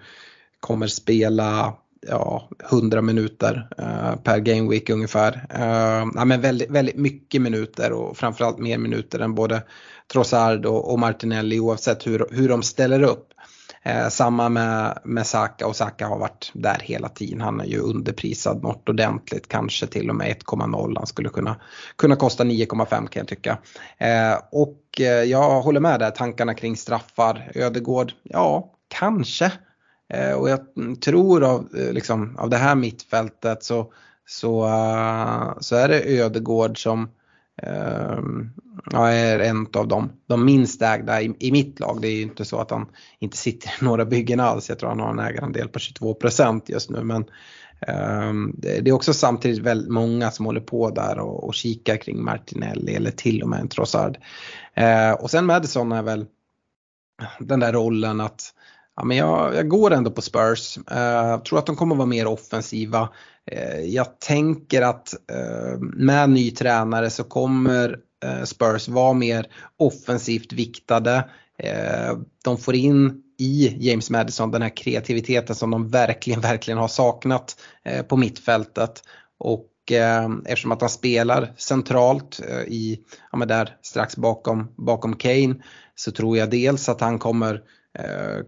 kommer 0.61 0.87
spela 0.87 1.75
ja, 2.07 2.49
100 2.71 3.03
minuter 3.03 3.69
eh, 3.79 4.17
per 4.17 4.39
game 4.39 4.71
week 4.71 4.91
ungefär. 4.91 5.47
Eh, 5.51 6.09
ja, 6.15 6.25
men 6.25 6.41
väldigt, 6.41 6.71
väldigt 6.71 6.97
mycket 6.97 7.43
minuter 7.43 7.93
och 7.93 8.17
framförallt 8.17 8.59
mer 8.59 8.79
minuter 8.79 9.19
än 9.21 9.35
både 9.35 9.63
Trossard 10.13 10.67
och, 10.67 10.93
och 10.93 10.99
Martinelli 10.99 11.61
oavsett 11.61 12.07
hur, 12.07 12.27
hur 12.31 12.49
de 12.49 12.63
ställer 12.63 13.03
upp. 13.03 13.29
Eh, 13.83 14.09
samma 14.09 14.49
med, 14.49 14.99
med 15.05 15.27
Saka 15.27 15.67
och 15.67 15.77
Saka 15.77 16.07
har 16.07 16.19
varit 16.19 16.51
där 16.55 16.79
hela 16.83 17.09
tiden. 17.09 17.41
Han 17.41 17.61
är 17.61 17.65
ju 17.65 17.79
underprisad 17.79 18.63
något 18.63 18.89
ordentligt, 18.89 19.49
kanske 19.49 19.87
till 19.87 20.11
och 20.11 20.17
med 20.17 20.37
1,0. 20.37 20.95
Han 20.97 21.07
skulle 21.07 21.29
kunna, 21.29 21.57
kunna 21.97 22.17
kosta 22.17 22.45
9,5 22.45 22.89
kan 22.89 23.21
jag 23.21 23.29
tycka. 23.29 23.59
Eh, 23.99 24.39
och 24.53 25.01
eh, 25.01 25.07
jag 25.07 25.63
håller 25.63 25.81
med 25.81 26.01
där, 26.01 26.11
tankarna 26.11 26.55
kring 26.55 26.77
straffar. 26.77 27.53
Ödegård, 27.55 28.13
ja 28.23 28.75
kanske. 28.89 29.53
Eh, 30.09 30.33
och 30.33 30.51
jag 30.51 30.61
tror 31.05 31.45
av, 31.45 31.69
eh, 31.77 31.93
liksom, 31.93 32.37
av 32.39 32.51
det 32.51 32.57
här 32.57 32.75
mittfältet 32.75 33.65
så, 33.65 33.93
så, 34.27 34.65
uh, 34.65 35.59
så 35.61 35.77
är 35.77 35.89
det 35.89 36.21
Ödegård 36.21 36.83
som 36.83 37.11
Ehm, 37.63 38.51
ja, 38.91 39.09
är 39.09 39.39
en 39.39 39.67
av 39.75 39.89
de, 39.89 40.13
de 40.27 40.45
minst 40.45 40.83
ägda 40.83 41.23
i, 41.23 41.37
i 41.39 41.53
mitt 41.53 41.81
lag. 41.81 41.99
Det 42.01 42.09
är 42.09 42.17
ju 42.17 42.23
inte 42.23 42.45
så 42.45 42.59
att 42.59 42.71
han 42.71 42.87
inte 43.19 43.37
sitter 43.37 43.69
i 43.69 43.73
några 43.85 44.05
byggen 44.05 44.41
alls. 44.41 44.69
Jag 44.69 44.79
tror 44.79 44.89
han 44.89 45.01
har 45.01 45.11
en 45.11 45.19
ägarandel 45.19 45.69
på 45.69 45.79
22% 45.79 46.63
just 46.67 46.91
nu. 46.91 47.05
Men 47.05 47.23
uh, 47.89 48.55
det 48.59 48.89
är 48.89 48.93
också 48.93 49.13
samtidigt 49.15 49.59
väldigt 49.59 49.93
många 49.93 50.31
som 50.31 50.47
håller 50.47 50.61
på 50.61 50.91
där 50.91 51.19
och, 51.19 51.45
och 51.45 51.55
kikar 51.55 51.97
kring 51.97 52.25
Martinelli 52.25 52.95
eller 52.95 53.11
till 53.11 53.43
och 53.43 53.49
med 53.49 53.61
en 53.61 53.69
Trossard. 53.69 54.19
Ehm, 54.75 55.15
och 55.15 55.31
sen 55.31 55.47
Madison 55.47 55.93
är 55.93 56.03
väl 56.03 56.27
den 57.39 57.61
där 57.61 57.73
rollen 57.73 58.21
att 58.21 58.55
Ja, 58.99 59.05
men 59.05 59.17
jag, 59.17 59.55
jag 59.55 59.69
går 59.69 59.91
ändå 59.91 60.11
på 60.11 60.23
Spurs. 60.23 60.79
Uh, 60.79 61.43
tror 61.43 61.59
att 61.59 61.67
de 61.67 61.77
kommer 61.77 61.97
vara 61.97 62.07
mer 62.07 62.27
offensiva. 62.27 63.09
Eh, 63.53 63.81
jag 63.81 64.21
tänker 64.21 64.83
att 64.83 65.15
eh, 65.31 65.79
med 65.81 66.31
ny 66.31 66.51
tränare 66.51 67.11
så 67.11 67.25
kommer 67.25 67.99
eh, 68.25 68.45
Spurs 68.45 68.89
vara 68.89 69.13
mer 69.13 69.47
offensivt 69.77 70.53
viktade. 70.53 71.31
de 72.45 72.59
får 72.59 72.75
in 72.75 73.23
i 73.39 73.77
James 73.89 74.11
Madison 74.11 74.51
den 74.51 74.63
här 74.63 74.77
kreativiteten 74.77 75.57
som 75.57 75.71
de 75.71 75.89
verkligen, 75.89 76.41
verkligen 76.41 76.79
har 76.79 76.89
saknat 76.89 77.57
på 78.09 78.17
mittfältet. 78.17 79.03
Och 79.39 79.69
eftersom 80.45 80.73
att 80.73 80.81
han 80.81 80.91
spelar 80.91 81.53
centralt 81.57 82.41
i, 82.67 82.99
ja, 83.33 83.39
där 83.39 83.77
strax 83.83 84.17
bakom, 84.17 84.75
bakom 84.77 85.17
Kane 85.17 85.55
så 85.95 86.13
tror 86.13 86.37
jag 86.37 86.51
dels 86.51 86.89
att 86.89 87.01
han 87.01 87.19
kommer 87.19 87.63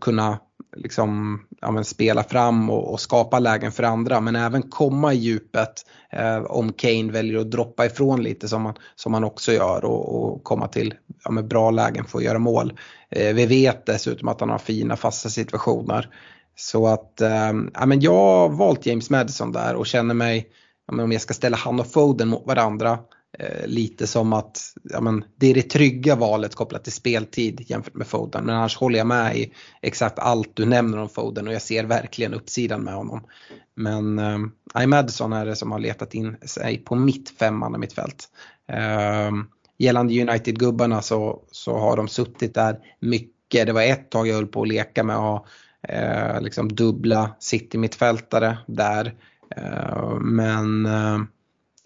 kunna 0.00 0.38
liksom, 0.76 1.40
ja, 1.60 1.84
spela 1.84 2.22
fram 2.22 2.70
och, 2.70 2.92
och, 2.92 3.00
skapa 3.00 3.38
lägen 3.38 3.72
för 3.72 3.82
andra 3.82 4.20
men 4.20 4.36
även 4.36 4.62
komma 4.62 5.12
i 5.12 5.16
djupet 5.16 5.86
eh, 6.12 6.38
om 6.38 6.72
Kane 6.72 7.12
väljer 7.12 7.40
att 7.40 7.50
droppa 7.50 7.86
ifrån 7.86 8.22
lite 8.22 8.48
som 8.48 8.64
han 8.64 8.74
som 8.94 9.24
också 9.24 9.52
gör 9.52 9.84
och, 9.84 10.14
och 10.14 10.44
komma 10.44 10.68
till 10.68 10.94
ja, 11.24 11.30
med 11.30 11.48
bra 11.48 11.70
lägen 11.70 12.04
för 12.04 12.18
att 12.18 12.24
göra 12.24 12.38
mål. 12.38 12.72
Eh, 13.10 13.34
vi 13.34 13.46
vet 13.46 13.86
dessutom 13.86 14.28
att 14.28 14.40
han 14.40 14.50
har 14.50 14.58
fina 14.58 14.96
fasta 14.96 15.28
situationer. 15.28 16.14
Så 16.56 16.86
att 16.86 17.20
eh, 17.20 17.52
ja, 17.74 17.86
men 17.86 18.00
jag 18.00 18.12
har 18.12 18.48
valt 18.48 18.86
James 18.86 19.10
Madison 19.10 19.52
där 19.52 19.74
och 19.74 19.86
känner 19.86 20.14
mig, 20.14 20.48
ja, 20.86 21.02
om 21.02 21.12
jag 21.12 21.22
ska 21.22 21.34
ställa 21.34 21.56
han 21.56 21.80
och 21.80 21.92
Foden 21.92 22.28
mot 22.28 22.46
varandra 22.46 22.98
Eh, 23.38 23.66
lite 23.66 24.06
som 24.06 24.32
att 24.32 24.74
ja, 24.82 25.00
men, 25.00 25.24
det 25.36 25.46
är 25.46 25.54
det 25.54 25.62
trygga 25.62 26.16
valet 26.16 26.54
kopplat 26.54 26.84
till 26.84 26.92
speltid 26.92 27.64
jämfört 27.66 27.94
med 27.94 28.06
Foden. 28.06 28.44
Men 28.44 28.54
annars 28.54 28.76
håller 28.76 28.98
jag 28.98 29.06
med 29.06 29.36
i 29.36 29.52
exakt 29.82 30.18
allt 30.18 30.56
du 30.56 30.66
nämner 30.66 30.98
om 30.98 31.08
Foden 31.08 31.48
och 31.48 31.54
jag 31.54 31.62
ser 31.62 31.84
verkligen 31.84 32.34
uppsidan 32.34 32.82
med 32.82 32.94
honom. 32.94 33.26
Men 33.74 34.18
eh, 34.18 34.86
Madison 34.86 35.32
är 35.32 35.46
det 35.46 35.56
som 35.56 35.72
har 35.72 35.78
letat 35.78 36.14
in 36.14 36.36
sig 36.42 36.78
på 36.78 36.94
mitt 36.94 37.30
femmanna 37.30 37.78
mittfält. 37.78 38.28
Eh, 38.68 39.30
gällande 39.78 40.22
United-gubbarna 40.22 41.02
så, 41.02 41.42
så 41.50 41.78
har 41.78 41.96
de 41.96 42.08
suttit 42.08 42.54
där 42.54 42.78
mycket. 43.00 43.66
Det 43.66 43.72
var 43.72 43.82
ett 43.82 44.10
tag 44.10 44.28
jag 44.28 44.34
höll 44.34 44.46
på 44.46 44.62
att 44.62 44.68
leka 44.68 45.04
med 45.04 45.16
att 45.16 45.22
ha 45.22 45.46
eh, 45.88 46.40
liksom 46.40 46.74
dubbla 46.74 47.36
City-mittfältare 47.38 48.58
där. 48.66 49.14
Eh, 49.56 50.14
men 50.20 50.86
eh, 50.86 51.18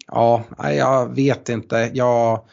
Ja, 0.07 0.43
jag 0.57 1.15
vet 1.15 1.49
inte. 1.49 1.91
Jag, 1.93 2.45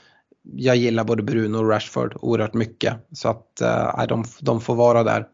jag 0.42 0.76
gillar 0.76 1.04
både 1.04 1.22
Bruno 1.22 1.56
och 1.56 1.68
Rashford 1.68 2.16
oerhört 2.20 2.54
mycket. 2.54 2.94
Så 3.12 3.28
att 3.28 3.60
eh, 3.60 4.06
de, 4.08 4.24
de 4.40 4.60
får 4.60 4.74
vara 4.74 5.02
där. 5.02 5.26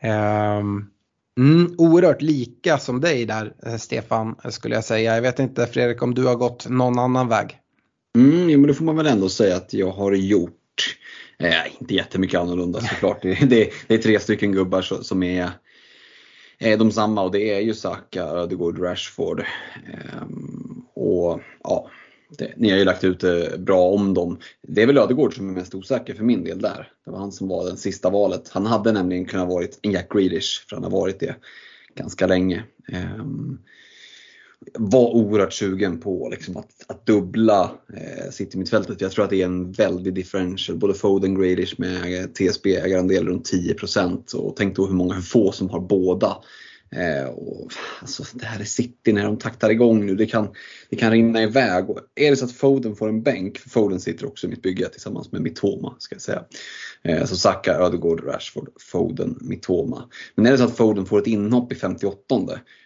Eh, 0.00 0.58
mm, 1.38 1.74
oerhört 1.78 2.22
lika 2.22 2.78
som 2.78 3.00
dig 3.00 3.24
där 3.24 3.52
eh, 3.66 3.76
Stefan 3.76 4.36
skulle 4.50 4.74
jag 4.74 4.84
säga. 4.84 5.14
Jag 5.14 5.22
vet 5.22 5.38
inte 5.38 5.66
Fredrik 5.66 6.02
om 6.02 6.14
du 6.14 6.24
har 6.24 6.36
gått 6.36 6.68
någon 6.68 6.98
annan 6.98 7.28
väg? 7.28 7.58
Mm, 8.16 8.50
jo, 8.50 8.58
men 8.58 8.68
det 8.68 8.74
får 8.74 8.84
man 8.84 8.96
väl 8.96 9.06
ändå 9.06 9.28
säga 9.28 9.56
att 9.56 9.72
jag 9.72 9.90
har 9.90 10.12
gjort. 10.12 10.54
Eh, 11.38 11.80
inte 11.80 11.94
jättemycket 11.94 12.40
annorlunda 12.40 12.80
såklart. 12.80 13.22
Det, 13.22 13.34
det, 13.34 13.70
det 13.86 13.94
är 13.94 13.98
tre 13.98 14.20
stycken 14.20 14.52
gubbar 14.52 14.82
som 14.82 15.22
är 15.22 15.50
eh, 16.58 16.78
de 16.78 16.92
samma 16.92 17.22
och 17.22 17.32
det 17.32 17.54
är 17.54 17.60
ju 17.60 17.74
Saka, 17.74 18.22
Ödegård, 18.22 18.78
Rashford. 18.82 19.44
Ehm, 19.86 20.67
och 21.08 21.40
ja, 21.64 21.90
det, 22.38 22.52
ni 22.56 22.70
har 22.70 22.78
ju 22.78 22.84
lagt 22.84 23.04
ut 23.04 23.24
eh, 23.24 23.58
bra 23.58 23.88
om 23.88 24.14
dem. 24.14 24.38
Det 24.62 24.82
är 24.82 24.86
väl 24.86 24.98
Ödegård 24.98 25.36
som 25.36 25.48
är 25.48 25.54
mest 25.54 25.74
osäker 25.74 26.14
för 26.14 26.24
min 26.24 26.44
del 26.44 26.60
där. 26.60 26.92
Det 27.04 27.10
var 27.10 27.18
han 27.18 27.32
som 27.32 27.48
var 27.48 27.70
det 27.70 27.76
sista 27.76 28.10
valet. 28.10 28.48
Han 28.48 28.66
hade 28.66 28.92
nämligen 28.92 29.24
kunnat 29.24 29.48
varit 29.48 29.78
en 29.82 29.92
Jack 29.92 30.12
Grealish, 30.12 30.66
för 30.68 30.76
han 30.76 30.84
har 30.84 30.90
varit 30.90 31.20
det 31.20 31.36
ganska 31.94 32.26
länge. 32.26 32.62
Um, 33.20 33.58
var 34.74 35.10
oerhört 35.14 35.52
sugen 35.52 36.00
på 36.00 36.28
liksom 36.30 36.56
att, 36.56 36.70
att 36.86 37.06
dubbla 37.06 37.70
eh, 37.94 38.30
City-mittfältet. 38.30 39.00
Jag 39.00 39.12
tror 39.12 39.24
att 39.24 39.30
det 39.30 39.42
är 39.42 39.46
en 39.46 39.72
väldig 39.72 40.14
differential. 40.14 40.78
Både 40.78 40.94
Foden 40.94 41.40
Grealish 41.40 41.74
med 41.78 42.20
eh, 42.20 42.26
TSB-ägarandel 42.26 43.26
runt 43.26 43.52
10% 43.52 44.34
och 44.34 44.56
tänk 44.56 44.76
då 44.76 44.86
hur 44.86 44.94
många, 44.94 45.14
hur 45.14 45.22
få 45.22 45.52
som 45.52 45.70
har 45.70 45.80
båda. 45.80 46.36
Eh, 46.90 47.28
och, 47.28 47.72
alltså, 48.00 48.24
det 48.32 48.46
här 48.46 48.60
är 48.60 48.64
City 48.64 49.12
när 49.12 49.24
de 49.24 49.38
taktar 49.38 49.70
igång 49.70 50.06
nu. 50.06 50.14
Det 50.14 50.26
kan, 50.26 50.48
det 50.90 50.96
kan 50.96 51.10
rinna 51.10 51.42
iväg. 51.42 51.90
Och 51.90 51.98
är 52.14 52.30
det 52.30 52.36
så 52.36 52.44
att 52.44 52.52
Foden 52.52 52.96
får 52.96 53.08
en 53.08 53.22
bänk, 53.22 53.58
för 53.58 53.70
Foden 53.70 54.00
sitter 54.00 54.26
också 54.26 54.46
i 54.46 54.50
mitt 54.50 54.62
bygge 54.62 54.88
tillsammans 54.88 55.32
med 55.32 55.42
Mitoma 55.42 55.94
ska 55.98 56.14
jag 56.14 56.22
säga. 56.22 56.44
Eh, 57.02 57.24
så 57.24 57.36
Saka, 57.36 57.74
Ödegård, 57.74 58.24
Rashford, 58.24 58.68
Foden, 58.80 59.38
Mitoma. 59.40 60.08
Men 60.34 60.46
är 60.46 60.50
det 60.50 60.58
så 60.58 60.64
att 60.64 60.76
Foden 60.76 61.06
får 61.06 61.18
ett 61.18 61.26
inhopp 61.26 61.72
i 61.72 61.74
58 61.74 62.34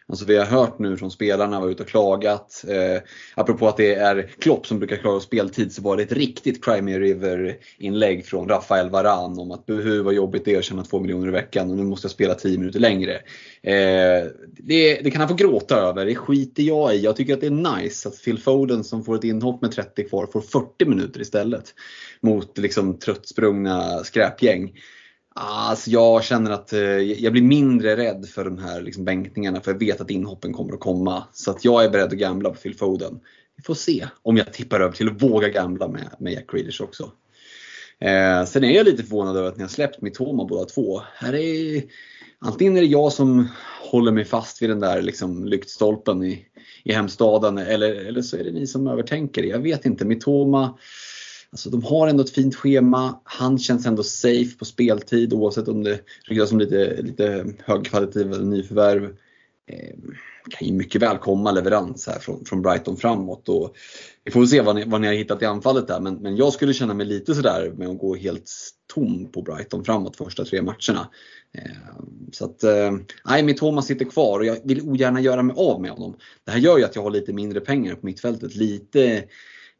Alltså 0.06 0.24
vi 0.24 0.36
har 0.36 0.46
hört 0.46 0.78
nu 0.78 0.96
från 0.96 1.10
spelarna, 1.10 1.60
var 1.60 1.68
ute 1.68 1.82
och 1.82 1.88
klagat. 1.88 2.64
Eh, 2.68 3.02
apropå 3.34 3.68
att 3.68 3.76
det 3.76 3.94
är 3.94 4.22
Klopp 4.38 4.66
som 4.66 4.78
brukar 4.78 4.96
klaga 4.96 5.20
speltid 5.20 5.72
så 5.72 5.82
var 5.82 5.96
det 5.96 6.02
ett 6.02 6.12
riktigt 6.12 6.64
Crimea 6.64 6.98
River 6.98 7.56
inlägg 7.78 8.26
från 8.26 8.48
Rafael 8.48 8.90
Varan 8.90 9.38
om 9.38 9.50
att 9.50 9.64
hur 9.66 10.02
vad 10.02 10.14
jobbigt 10.14 10.44
det 10.44 10.54
är 10.54 10.58
att 10.58 10.64
tjäna 10.64 10.84
2 10.84 11.00
miljoner 11.00 11.28
i 11.28 11.30
veckan 11.30 11.70
och 11.70 11.76
nu 11.76 11.82
måste 11.82 12.04
jag 12.06 12.12
spela 12.12 12.34
10 12.34 12.58
minuter 12.58 12.80
längre. 12.80 13.14
Eh, 13.62 14.26
det, 14.56 15.00
det, 15.04 15.10
kan 15.10 15.20
han 15.20 15.28
få 15.28 15.34
gråta 15.34 15.76
över, 15.76 16.06
det 16.06 16.14
skiter 16.14 16.62
jag 16.62 16.94
i. 16.94 17.00
Jag 17.00 17.16
tycker 17.16 17.34
att 17.34 17.40
det 17.40 17.46
är 17.46 17.78
nice 17.80 18.08
att 18.08 18.24
Phil 18.24 18.38
Foden 18.38 18.84
som 18.84 19.04
får 19.04 19.14
ett 19.14 19.24
inhopp 19.24 19.62
med 19.62 19.72
30 19.72 20.08
kvar 20.08 20.26
får 20.32 20.40
40 20.40 20.84
minuter 20.84 21.20
istället. 21.20 21.74
Mot 22.20 22.58
liksom 22.58 22.98
tröttsprungna 22.98 24.04
skräpgäng. 24.04 24.72
Alltså 25.34 25.90
jag 25.90 26.24
känner 26.24 26.50
att 26.50 26.72
eh, 26.72 26.80
jag 26.98 27.32
blir 27.32 27.42
mindre 27.42 27.96
rädd 27.96 28.26
för 28.28 28.44
de 28.44 28.58
här 28.58 28.82
liksom 28.82 29.04
bänkningarna 29.04 29.60
för 29.60 29.70
jag 29.72 29.78
vet 29.78 30.00
att 30.00 30.10
inhoppen 30.10 30.52
kommer 30.52 30.72
att 30.72 30.80
komma. 30.80 31.24
Så 31.32 31.50
att 31.50 31.64
jag 31.64 31.84
är 31.84 31.90
beredd 31.90 32.06
att 32.06 32.12
gambla 32.12 32.50
på 32.50 32.56
Phil 32.56 32.76
Foden. 32.76 33.20
Vi 33.56 33.62
får 33.62 33.74
se 33.74 34.08
om 34.22 34.36
jag 34.36 34.52
tippar 34.52 34.80
över 34.80 34.92
till 34.92 35.08
att 35.08 35.22
våga 35.22 35.48
gambla 35.48 35.88
med, 35.88 36.08
med 36.18 36.32
Jack 36.32 36.50
Grealish 36.52 36.82
också. 36.82 37.12
Eh, 38.00 38.44
sen 38.44 38.64
är 38.64 38.70
jag 38.70 38.86
lite 38.86 39.02
förvånad 39.02 39.36
över 39.36 39.48
att 39.48 39.56
ni 39.56 39.62
har 39.62 39.68
släppt 39.68 40.00
Mitoma 40.02 40.44
båda 40.44 40.64
två. 40.64 41.02
Här 41.14 41.34
är, 41.34 41.82
antingen 42.38 42.76
är 42.76 42.80
det 42.80 42.86
jag 42.86 43.12
som 43.12 43.48
håller 43.90 44.12
mig 44.12 44.24
fast 44.24 44.62
vid 44.62 44.70
den 44.70 44.80
där 44.80 45.02
liksom, 45.02 45.44
lyktstolpen 45.44 46.24
i, 46.24 46.46
i 46.84 46.92
hemstaden 46.92 47.58
eller, 47.58 47.94
eller 47.94 48.22
så 48.22 48.36
är 48.36 48.44
det 48.44 48.52
ni 48.52 48.66
som 48.66 48.86
övertänker 48.86 49.42
det. 49.42 49.48
Jag 49.48 49.58
vet 49.62 49.86
inte. 49.86 50.04
Mitoma 50.04 50.78
Alltså 51.52 51.70
de 51.70 51.82
har 51.84 52.08
ändå 52.08 52.22
ett 52.22 52.30
fint 52.30 52.54
schema. 52.54 53.20
Han 53.24 53.58
känns 53.58 53.86
ändå 53.86 54.02
safe 54.02 54.58
på 54.58 54.64
speltid 54.64 55.32
oavsett 55.32 55.68
om 55.68 55.82
det 55.82 56.00
ryktas 56.24 56.52
om 56.52 56.58
lite, 56.58 57.02
lite 57.02 57.46
högkvalitativa 57.64 58.36
nyförvärv. 58.36 59.04
Eh, 59.66 59.96
kan 60.50 60.68
ju 60.68 60.74
mycket 60.74 61.02
väl 61.02 61.18
komma 61.18 61.52
leverans 61.52 62.06
här 62.06 62.18
från, 62.18 62.44
från 62.44 62.62
Brighton 62.62 62.96
framåt. 62.96 63.48
Och 63.48 63.76
vi 64.24 64.30
får 64.30 64.46
se 64.46 64.60
vad 64.60 64.74
ni, 64.74 64.84
vad 64.84 65.00
ni 65.00 65.06
har 65.06 65.14
hittat 65.14 65.42
i 65.42 65.44
anfallet 65.44 65.88
där 65.88 66.00
men, 66.00 66.14
men 66.14 66.36
jag 66.36 66.52
skulle 66.52 66.74
känna 66.74 66.94
mig 66.94 67.06
lite 67.06 67.34
sådär 67.34 67.72
med 67.76 67.88
att 67.88 67.98
gå 67.98 68.14
helt 68.14 68.50
tom 68.94 69.32
på 69.32 69.42
Brighton 69.42 69.84
framåt 69.84 70.16
första 70.16 70.44
tre 70.44 70.62
matcherna. 70.62 71.08
Eh, 71.54 72.02
så 72.32 72.44
att, 72.44 72.64
eh, 72.64 72.92
nej, 73.24 73.42
mitt 73.42 73.56
Thomas 73.56 73.86
sitter 73.86 74.04
kvar 74.04 74.38
och 74.38 74.46
jag 74.46 74.58
vill 74.64 74.82
ogärna 74.82 75.20
göra 75.20 75.42
mig 75.42 75.56
av 75.58 75.80
med 75.80 75.90
honom. 75.90 76.16
Det 76.44 76.50
här 76.50 76.58
gör 76.58 76.78
ju 76.78 76.84
att 76.84 76.96
jag 76.96 77.02
har 77.02 77.10
lite 77.10 77.32
mindre 77.32 77.60
pengar 77.60 77.94
på 77.94 78.06
mittfältet. 78.06 78.54
Lite 78.54 79.24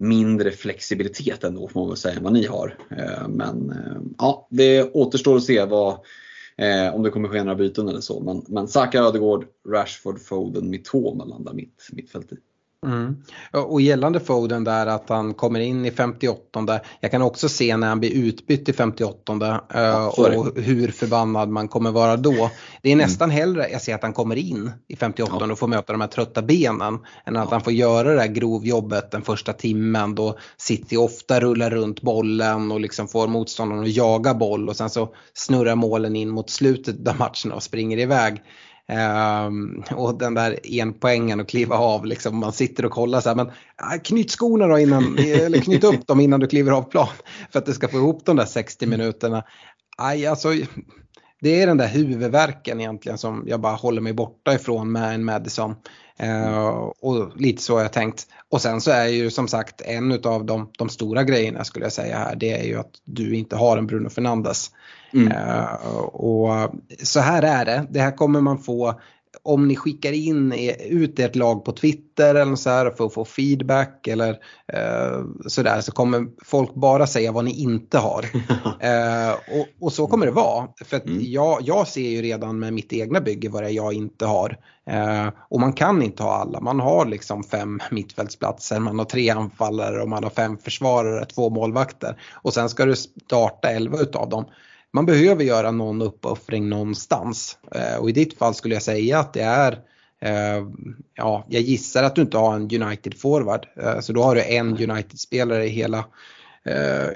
mindre 0.03 0.51
flexibilitet 0.51 1.45
ändå 1.45 1.69
får 1.69 1.81
man 1.81 1.89
väl 1.89 1.97
säga 1.97 2.17
än 2.17 2.23
vad 2.23 2.33
ni 2.33 2.47
har. 2.47 2.79
Eh, 2.91 3.29
men 3.29 3.71
eh, 3.71 4.03
ja, 4.19 4.47
det 4.51 4.83
återstår 4.93 5.37
att 5.37 5.43
se 5.43 5.65
vad, 5.65 5.93
eh, 6.57 6.95
om 6.95 7.03
det 7.03 7.11
kommer 7.11 7.29
ske 7.29 7.43
några 7.43 7.59
byten 7.59 7.89
eller 7.89 8.01
så. 8.01 8.21
Men, 8.21 8.45
men 8.49 8.69
Saka, 8.69 8.99
Ödegård, 8.99 9.47
Rashford, 9.69 10.21
Foden, 10.21 10.71
Mitoma 10.71 11.25
landar 11.25 11.53
mitt, 11.53 11.89
mittfält 11.93 12.33
i. 12.33 12.37
Mm. 12.87 13.17
Och 13.53 13.81
gällande 13.81 14.21
Foden 14.21 14.65
där 14.65 14.87
att 14.87 15.09
han 15.09 15.35
kommer 15.35 15.61
in 15.61 15.85
i 15.85 15.91
58 15.91 16.81
Jag 17.01 17.11
kan 17.11 17.23
också 17.23 17.49
se 17.49 17.77
när 17.77 17.89
han 17.89 18.01
blir 18.01 18.11
utbytt 18.11 18.69
i 18.69 18.73
58 18.73 19.61
ja, 19.75 20.13
och 20.17 20.63
hur 20.63 20.89
förbannad 20.89 21.49
man 21.49 21.69
kommer 21.69 21.91
vara 21.91 22.17
då. 22.17 22.51
Det 22.83 22.89
är 22.89 22.93
mm. 22.93 23.07
nästan 23.07 23.31
mm. 23.31 23.37
hellre 23.37 23.69
jag 23.69 23.83
ser 23.83 23.95
att 23.95 24.03
han 24.03 24.13
kommer 24.13 24.37
in 24.37 24.71
i 24.89 24.97
58 24.97 25.37
ja. 25.41 25.53
och 25.53 25.59
får 25.59 25.67
möta 25.67 25.93
de 25.93 26.01
här 26.01 26.09
trötta 26.09 26.43
benen 26.43 26.99
än 27.27 27.37
att 27.37 27.45
ja. 27.45 27.49
han 27.51 27.61
får 27.61 27.73
göra 27.73 28.15
det 28.15 28.21
här 28.21 28.29
grovjobbet 28.29 29.11
den 29.11 29.23
första 29.23 29.53
timmen 29.53 30.15
då 30.15 30.39
City 30.57 30.97
ofta 30.97 31.41
rullar 31.41 31.71
runt 31.71 32.03
bollen 32.03 32.73
och 32.73 32.81
liksom 32.81 33.09
får 33.09 33.29
motståndaren 33.29 33.83
att 33.83 33.97
jaga 33.97 34.35
boll 34.35 34.69
och 34.69 34.77
sen 34.77 34.91
så 34.91 35.15
snurrar 35.35 35.75
målen 35.75 36.17
in 36.17 36.31
mot 36.31 36.51
slutet 36.51 37.09
av 37.09 37.19
matchen 37.19 37.53
och 37.53 37.63
springer 37.63 37.99
iväg. 37.99 38.43
Um, 38.89 39.85
och 39.95 40.19
den 40.19 40.35
där 40.35 40.59
enpoängen 40.63 41.41
och 41.41 41.49
kliva 41.49 41.77
av, 41.77 42.07
liksom, 42.07 42.37
man 42.39 42.53
sitter 42.53 42.85
och 42.85 42.93
kollar 42.93 43.21
så 43.21 43.29
här, 43.29 43.37
men 43.37 43.47
äh, 43.47 44.01
knyt 44.05 44.31
skorna 44.31 44.67
då 44.67 44.79
innan, 44.79 45.19
eller 45.19 45.59
knyt 45.59 45.85
upp 45.85 46.07
dem 46.07 46.21
innan 46.21 46.41
du 46.41 46.47
kliver 46.47 46.73
av 46.73 46.83
plan 46.83 47.09
för 47.51 47.59
att 47.59 47.67
du 47.67 47.73
ska 47.73 47.89
få 47.89 47.97
ihop 47.97 48.25
de 48.25 48.37
där 48.37 48.45
60 48.45 48.87
minuterna. 48.87 49.45
Aj, 49.99 50.27
alltså, 50.27 50.49
det 51.41 51.63
är 51.63 51.67
den 51.67 51.77
där 51.77 51.89
huvudvärken 51.89 52.81
egentligen 52.81 53.19
som 53.19 53.45
jag 53.47 53.61
bara 53.61 53.75
håller 53.75 54.01
mig 54.01 54.13
borta 54.13 54.55
ifrån 54.55 54.93
med 54.93 55.15
en 55.15 55.25
Madison. 55.25 55.75
Uh, 56.23 56.69
och 57.01 57.37
lite 57.37 57.63
så 57.63 57.75
har 57.75 57.83
jag 57.83 57.93
tänkt. 57.93 58.27
Och 58.49 58.61
sen 58.61 58.81
så 58.81 58.91
är 58.91 59.07
ju 59.07 59.31
som 59.31 59.49
sagt 59.49 59.81
en 59.81 60.13
av 60.25 60.45
de, 60.45 60.71
de 60.79 60.89
stora 60.89 61.25
grejerna 61.25 61.65
skulle 61.65 61.85
jag 61.85 61.93
säga 61.93 62.19
här, 62.19 62.37
det 62.37 62.53
är 62.53 62.65
ju 62.65 62.79
att 62.79 62.91
du 63.05 63.37
inte 63.37 63.57
har 63.57 63.77
en 63.77 63.87
Bruno 63.87 64.09
Fernandes. 64.09 64.71
Mm. 65.13 65.33
Uh, 65.33 65.97
och 66.05 66.75
så 67.03 67.21
här 67.21 67.43
är 67.43 67.65
det, 67.65 67.87
det 67.91 68.01
här 68.01 68.17
kommer 68.17 68.41
man 68.41 68.59
få 68.59 69.01
om 69.43 69.69
ni 69.69 69.77
skickar 69.77 70.13
in 70.13 70.53
ut 70.81 71.19
ert 71.19 71.37
lag 71.37 71.65
på 71.65 71.73
Twitter 71.73 72.35
eller 72.35 72.57
så 72.57 72.71
här 72.71 72.91
för 72.91 73.07
att 73.07 73.15
få 73.15 73.25
feedback 73.25 74.07
eller 74.07 74.31
uh, 74.31 75.27
sådär 75.47 75.81
så 75.81 75.93
kommer 75.93 76.27
folk 76.45 76.75
bara 76.75 77.07
säga 77.07 77.33
vad 77.33 77.45
ni 77.45 77.61
inte 77.61 77.99
har. 77.99 78.23
uh, 78.25 79.33
och, 79.61 79.67
och, 79.81 79.93
så 79.93 80.07
kommer 80.07 80.27
det 80.27 80.33
vara. 80.33 80.69
För 80.85 80.97
att 80.97 81.07
mm. 81.07 81.19
jag, 81.23 81.59
jag 81.63 81.89
ser 81.89 82.09
ju 82.09 82.23
redan 82.23 82.59
med 82.59 82.73
mitt 82.73 82.93
egna 82.93 83.21
bygge 83.21 83.49
vad 83.49 83.63
det 83.63 83.69
är 83.69 83.73
jag 83.73 83.93
inte 83.93 84.27
har. 84.27 84.59
Uh, 84.91 85.29
och 85.49 85.61
man 85.61 85.73
kan 85.73 86.03
inte 86.03 86.23
ha 86.23 86.37
alla. 86.37 86.61
Man 86.61 86.81
har 86.81 87.07
liksom 87.07 87.45
fem 87.45 87.81
mittfältsplatser, 87.91 88.81
man 88.81 88.99
har 88.99 89.07
tre 89.07 89.31
anfallare 89.31 90.03
och 90.03 90.09
man 90.09 90.25
har 90.25 90.31
fem 90.31 90.59
försvarare, 90.59 91.25
två 91.25 91.51
målvakter. 91.51 92.21
Och 92.33 92.55
sen 92.55 92.69
ska 92.69 92.85
du 92.85 92.97
starta 92.97 93.71
elva 93.71 93.99
utav 93.99 94.29
dem 94.29 94.45
man 94.93 95.07
behöver 95.07 95.45
göra 95.45 95.71
någon 95.71 96.03
uppoffring 96.03 96.69
någonstans. 96.69 97.59
Eh, 97.75 97.97
och 97.97 98.11
i 98.11 98.13
ditt 98.13 98.39
fall 98.39 98.55
skulle 98.55 98.75
jag 98.75 98.83
säga 98.83 99.19
att 99.19 99.33
det 99.33 99.43
är 99.43 99.73
eh, 100.21 100.67
Ja, 101.15 101.45
jag 101.49 101.63
gissar 101.63 102.03
att 102.03 102.15
du 102.15 102.23
inte 102.23 102.39
har 102.39 102.55
en 102.55 102.71
United-forward. 102.71 103.67
Eh, 103.77 104.01
så 104.01 104.13
då 104.13 104.23
har 104.23 104.35
du 104.35 104.43
en 104.43 104.91
United-spelare 104.91 105.67
i 105.67 105.69
hela, 105.69 106.05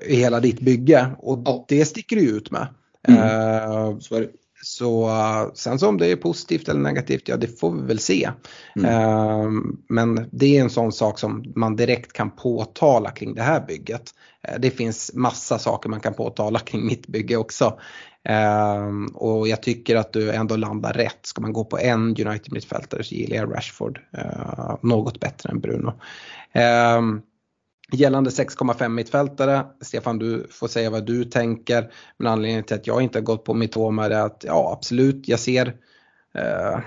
i 0.07 0.17
hela 0.17 0.41
ditt 0.41 0.61
bygge. 0.61 1.07
Och 1.19 1.65
det 1.69 1.85
sticker 1.85 2.17
du 2.17 2.23
ut 2.37 2.51
med. 2.51 2.67
Mm. 3.09 4.01
Så, 4.63 5.09
så 5.09 5.51
sen 5.55 5.79
så 5.79 5.89
om 5.89 5.99
det 5.99 6.07
är 6.07 6.17
positivt 6.17 6.69
eller 6.69 6.81
negativt, 6.81 7.29
ja 7.29 7.37
det 7.37 7.61
får 7.61 7.73
vi 7.73 7.83
väl 7.83 7.99
se. 7.99 8.31
Mm. 8.77 9.77
Men 9.89 10.29
det 10.33 10.57
är 10.57 10.63
en 10.63 10.71
sån 10.71 10.93
sak 10.93 11.19
som 11.19 11.53
man 11.57 11.77
direkt 11.77 12.13
kan 12.13 12.31
påtala 12.31 13.11
kring 13.11 13.35
det 13.35 13.43
här 13.43 13.67
bygget. 13.67 14.15
Eh, 14.49 14.55
det 14.59 14.71
finns 14.71 15.11
massa 15.15 15.59
saker 15.59 15.89
man 15.89 16.01
kan 16.01 16.15
påtala 16.15 16.59
kring 16.59 16.87
mitt 16.87 17.07
bygge 17.07 17.37
också. 17.37 17.79
Um, 18.29 19.07
och 19.07 19.49
jag 19.49 19.63
tycker 19.63 19.97
att 19.97 20.13
du 20.13 20.33
ändå 20.33 20.57
landar 20.57 20.93
rätt. 20.93 21.19
Ska 21.23 21.41
man 21.41 21.53
gå 21.53 21.65
på 21.65 21.79
en 21.79 22.03
United 22.03 22.53
mittfältare 22.53 23.05
så 23.05 23.15
gillar 23.15 23.37
jag 23.37 23.55
Rashford 23.55 24.01
uh, 24.19 24.77
något 24.83 25.21
bättre 25.21 25.51
än 25.51 25.61
Bruno. 25.61 25.93
Gällande 27.93 28.31
6,5 28.31 28.89
mittfältare, 28.89 29.67
Stefan 29.81 30.19
du 30.19 30.47
får 30.51 30.69
säga 30.69 30.91
vad 30.91 31.07
du 31.07 31.25
tänker. 31.25 31.93
Men 32.19 32.33
anledningen 32.33 32.65
till 32.65 32.77
att 32.77 32.87
jag 32.87 33.03
inte 33.03 33.19
har 33.19 33.25
gått 33.25 33.45
på 33.45 33.55
Mitoma 33.55 34.07
är 34.07 34.11
att 34.11 34.45
ja 34.47 34.73
absolut, 34.73 35.29
jag 35.29 35.41
ser 35.41 35.67
eh, 36.35 36.79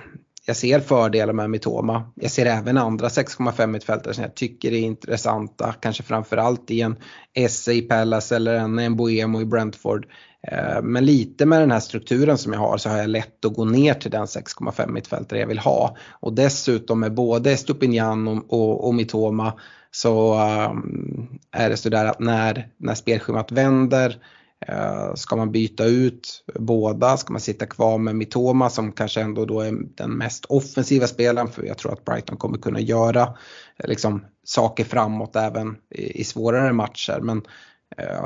jag 0.49 0.55
ser 0.55 0.79
fördelar 0.79 1.33
med 1.33 1.49
Mitoma. 1.49 2.11
Jag 2.15 2.31
ser 2.31 2.45
även 2.45 2.77
andra 2.77 3.07
6,5 3.07 3.67
mittfältare 3.67 4.13
som 4.13 4.23
jag 4.23 4.35
tycker 4.35 4.71
är 4.71 4.79
intressanta. 4.79 5.75
Kanske 5.79 6.03
framförallt 6.03 6.71
i 6.71 6.81
en 6.81 6.95
Esse 7.33 7.73
i 7.73 7.81
Palace 7.81 8.35
eller 8.35 8.55
en, 8.55 8.79
en 8.79 8.95
Boemo 8.95 9.41
i 9.41 9.45
Brentford. 9.45 10.07
Eh, 10.47 10.81
men 10.81 11.05
lite 11.05 11.45
med 11.45 11.61
den 11.61 11.71
här 11.71 11.79
strukturen 11.79 12.37
som 12.37 12.53
jag 12.53 12.59
har 12.59 12.77
så 12.77 12.89
har 12.89 12.97
jag 12.97 13.09
lätt 13.09 13.45
att 13.45 13.53
gå 13.53 13.65
ner 13.65 13.93
till 13.93 14.11
den 14.11 14.25
6,5 14.25 14.91
mittfältare 14.91 15.39
jag 15.39 15.47
vill 15.47 15.59
ha. 15.59 15.97
Och 16.09 16.33
dessutom 16.33 16.99
med 16.99 17.13
både 17.13 17.57
Stupinjan 17.57 18.27
och, 18.27 18.53
och, 18.53 18.87
och 18.87 18.95
Mitoma 18.95 19.53
så 19.91 20.33
um, 20.33 21.39
är 21.51 21.69
det 21.69 21.77
sådär 21.77 22.05
att 22.05 22.19
när, 22.19 22.69
när 22.77 22.95
spelschemat 22.95 23.51
vänder 23.51 24.23
eh, 24.67 25.13
ska 25.15 25.35
man 25.35 25.51
byta 25.51 25.85
ut 25.85 26.43
båda? 26.59 27.17
Ska 27.17 27.33
man 27.33 27.41
sitta 27.41 27.65
kvar 27.65 27.97
med 27.97 28.15
Mitoma 28.15 28.69
som 28.69 28.91
kanske 28.91 29.21
ändå 29.21 29.45
då 29.45 29.61
är 29.61 29.73
den 29.95 30.11
mest 30.11 30.45
offensiva 30.45 31.07
spelaren 31.07 31.47
för 31.47 31.63
jag 31.63 31.77
tror 31.77 31.93
att 31.93 32.05
Brighton 32.05 32.37
kommer 32.37 32.57
kunna 32.57 32.79
göra 32.79 33.21
eh, 33.77 33.89
liksom, 33.89 34.25
saker 34.43 34.83
framåt 34.83 35.35
även 35.35 35.77
i, 35.95 36.21
i 36.21 36.23
svårare 36.23 36.73
matcher. 36.73 37.19
Men 37.21 37.41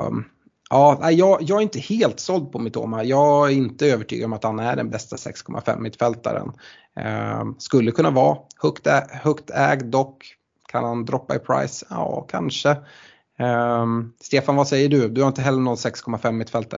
um, 0.07 0.26
Ja, 0.70 1.11
jag, 1.11 1.41
jag 1.41 1.57
är 1.57 1.61
inte 1.61 1.80
helt 1.80 2.20
såld 2.20 2.51
på 2.51 2.59
Mitoma. 2.59 3.03
Jag 3.03 3.51
är 3.51 3.53
inte 3.53 3.88
övertygad 3.88 4.26
om 4.26 4.34
att 4.34 4.43
han 4.43 4.59
är 4.59 4.76
den 4.76 4.89
bästa 4.89 5.16
6,5 5.16 5.80
mittfältaren. 5.80 6.51
Eh, 6.99 7.43
skulle 7.57 7.91
kunna 7.91 8.11
vara 8.11 8.38
högt, 8.61 8.88
ä, 8.88 9.07
högt 9.09 9.49
ägd 9.49 9.86
dock. 9.86 10.36
Kan 10.74 10.84
han 10.84 11.05
droppa 11.05 11.36
i 11.36 11.39
price? 11.39 11.86
Ja, 11.89 12.26
kanske. 12.30 12.78
Um, 13.39 14.13
Stefan, 14.21 14.55
vad 14.55 14.67
säger 14.67 14.89
du? 14.89 15.09
Du 15.09 15.21
har 15.21 15.28
inte 15.28 15.41
heller 15.41 15.59
någon 15.59 15.76
6,5 15.76 16.32
mittfältare. 16.32 16.78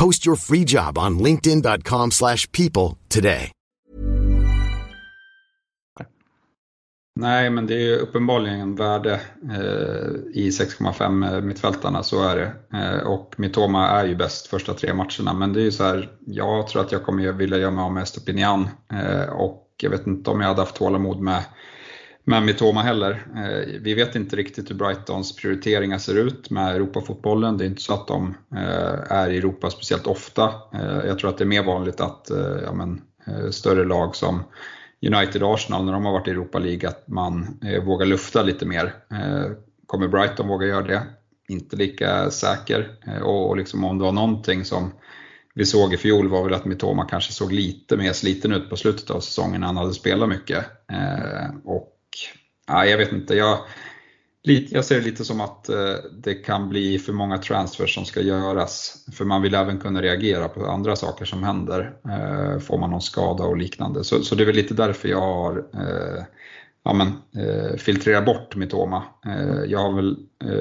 Post 0.00 0.26
your 0.26 0.36
free 0.36 0.64
job 0.64 0.98
on 0.98 1.18
linkedin.com/people 1.18 2.10
slash 2.10 2.50
people 2.52 2.96
today. 3.08 3.52
Nej, 7.20 7.50
men 7.50 7.66
det 7.66 7.74
är 7.74 7.80
ju 7.80 7.96
uppenbarligen 7.96 8.74
värde 8.74 9.20
eh, 9.50 10.08
i 10.32 10.50
6,5 10.50 11.34
eh, 11.34 11.40
mittfältarna, 11.40 12.02
så 12.02 12.22
är 12.22 12.36
det. 12.36 12.52
Eh, 12.78 13.06
och 13.06 13.34
Mitoma 13.36 13.88
är 13.88 14.06
ju 14.06 14.14
bäst 14.14 14.46
första 14.46 14.74
tre 14.74 14.94
matcherna, 14.94 15.32
men 15.32 15.52
det 15.52 15.60
är 15.60 15.64
ju 15.64 15.72
så 15.72 15.84
här, 15.84 16.10
jag 16.26 16.68
tror 16.68 16.82
att 16.82 16.92
jag 16.92 17.04
kommer 17.04 17.32
vilja 17.32 17.58
göra 17.58 17.70
mig 17.70 17.84
av 17.84 17.92
med 17.92 18.02
Estopinian 18.02 18.68
eh, 18.92 19.32
och 19.32 19.66
jag 19.82 19.90
vet 19.90 20.06
inte 20.06 20.30
om 20.30 20.40
jag 20.40 20.48
hade 20.48 20.60
haft 20.60 20.76
tålamod 20.76 21.20
med 21.20 21.44
med 22.28 22.42
Mitoma 22.42 22.82
heller. 22.82 23.26
Eh, 23.36 23.80
vi 23.80 23.94
vet 23.94 24.14
inte 24.14 24.36
riktigt 24.36 24.70
hur 24.70 24.74
Brightons 24.74 25.36
prioriteringar 25.36 25.98
ser 25.98 26.14
ut 26.14 26.50
med 26.50 26.76
Europafotbollen. 26.76 27.58
Det 27.58 27.64
är 27.64 27.66
inte 27.66 27.82
så 27.82 27.94
att 27.94 28.08
de 28.08 28.34
eh, 28.56 29.12
är 29.12 29.30
i 29.30 29.38
Europa 29.38 29.70
speciellt 29.70 30.06
ofta. 30.06 30.44
Eh, 30.74 31.06
jag 31.06 31.18
tror 31.18 31.30
att 31.30 31.38
det 31.38 31.44
är 31.44 31.48
mer 31.48 31.62
vanligt 31.62 32.00
att 32.00 32.30
eh, 32.30 32.58
ja, 32.64 32.72
men, 32.72 33.02
eh, 33.26 33.50
större 33.50 33.84
lag 33.84 34.16
som 34.16 34.42
United 35.06 35.42
och 35.42 35.54
Arsenal, 35.54 35.84
när 35.84 35.92
de 35.92 36.04
har 36.04 36.12
varit 36.12 36.28
i 36.28 36.30
Europa 36.30 36.58
League, 36.58 36.88
att 36.88 37.08
man 37.08 37.58
eh, 37.64 37.84
vågar 37.84 38.06
lufta 38.06 38.42
lite 38.42 38.66
mer. 38.66 38.94
Kommer 39.86 40.08
Brighton 40.08 40.48
våga 40.48 40.66
göra 40.66 40.86
det? 40.86 41.02
Inte 41.48 41.76
lika 41.76 42.30
säker. 42.30 42.88
Och 43.22 43.56
liksom 43.56 43.84
om 43.84 43.98
det 43.98 44.04
var 44.04 44.12
någonting 44.12 44.64
som 44.64 44.92
vi 45.54 45.66
såg 45.66 45.94
i 45.94 45.96
fjol 45.96 46.28
var 46.28 46.44
väl 46.44 46.54
att 46.54 46.64
Mitoma 46.64 47.04
kanske 47.04 47.32
såg 47.32 47.52
lite 47.52 47.96
mer 47.96 48.12
sliten 48.12 48.52
ut 48.52 48.70
på 48.70 48.76
slutet 48.76 49.10
av 49.10 49.20
säsongen 49.20 49.60
när 49.60 49.66
han 49.66 49.76
hade 49.76 49.92
spelat 49.92 50.28
mycket. 50.28 50.64
Och 51.64 51.95
ja, 52.66 52.86
jag 52.86 52.98
vet 52.98 53.12
inte, 53.12 53.34
jag, 53.34 53.58
jag 54.70 54.84
ser 54.84 54.94
det 54.94 55.06
lite 55.06 55.24
som 55.24 55.40
att 55.40 55.68
eh, 55.68 55.94
det 56.12 56.34
kan 56.34 56.68
bli 56.68 56.98
för 56.98 57.12
många 57.12 57.38
transfers 57.38 57.94
som 57.94 58.04
ska 58.04 58.20
göras. 58.20 59.04
För 59.12 59.24
man 59.24 59.42
vill 59.42 59.54
även 59.54 59.78
kunna 59.78 60.02
reagera 60.02 60.48
på 60.48 60.66
andra 60.66 60.96
saker 60.96 61.24
som 61.24 61.42
händer. 61.42 61.96
Eh, 62.04 62.58
får 62.58 62.78
man 62.78 62.90
någon 62.90 63.02
skada 63.02 63.44
och 63.44 63.56
liknande. 63.56 64.04
Så, 64.04 64.22
så 64.22 64.34
det 64.34 64.42
är 64.42 64.46
väl 64.46 64.56
lite 64.56 64.74
därför 64.74 65.08
jag 65.08 65.20
har 65.20 65.58
eh, 65.74 66.24
ja, 66.84 66.92
men, 66.92 67.12
filtrerat 67.78 68.24
bort 68.24 68.56
Mitoma. 68.56 69.02
Jag 69.66 69.78
har 69.78 69.92
väl 69.92 70.16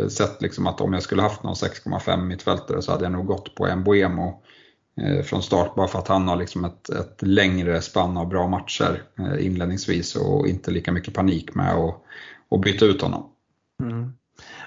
sett 0.10 0.42
liksom 0.42 0.68
att 0.68 0.82
om 0.82 0.94
jag 0.94 1.04
skulle 1.04 1.22
haft 1.22 1.44
någon 1.44 1.54
6,5 1.54 2.22
mittfältare 2.22 2.82
så 2.82 2.92
hade 2.92 3.04
jag 3.06 3.12
nog 3.12 3.26
gått 3.26 3.56
på 3.56 3.76
Mbuemo 3.76 4.44
Eh, 5.02 5.24
från 5.24 5.44
start 5.44 5.76
bara 5.76 5.88
för 5.88 6.00
att 6.00 6.08
han 6.08 6.28
har 6.28 6.36
liksom 6.36 6.66
ett, 6.66 6.90
ett 6.90 7.22
längre 7.22 7.82
spann 7.82 8.18
av 8.18 8.30
bra 8.30 8.48
matcher 8.48 9.04
eh, 9.20 9.46
inledningsvis 9.46 10.16
och 10.16 10.48
inte 10.48 10.72
lika 10.72 10.92
mycket 10.92 11.14
panik 11.14 11.56
med 11.56 11.74
att, 11.74 12.02
att 12.52 12.62
byta 12.62 12.86
ut 12.86 13.02
honom. 13.02 13.30
Mm. 13.84 14.14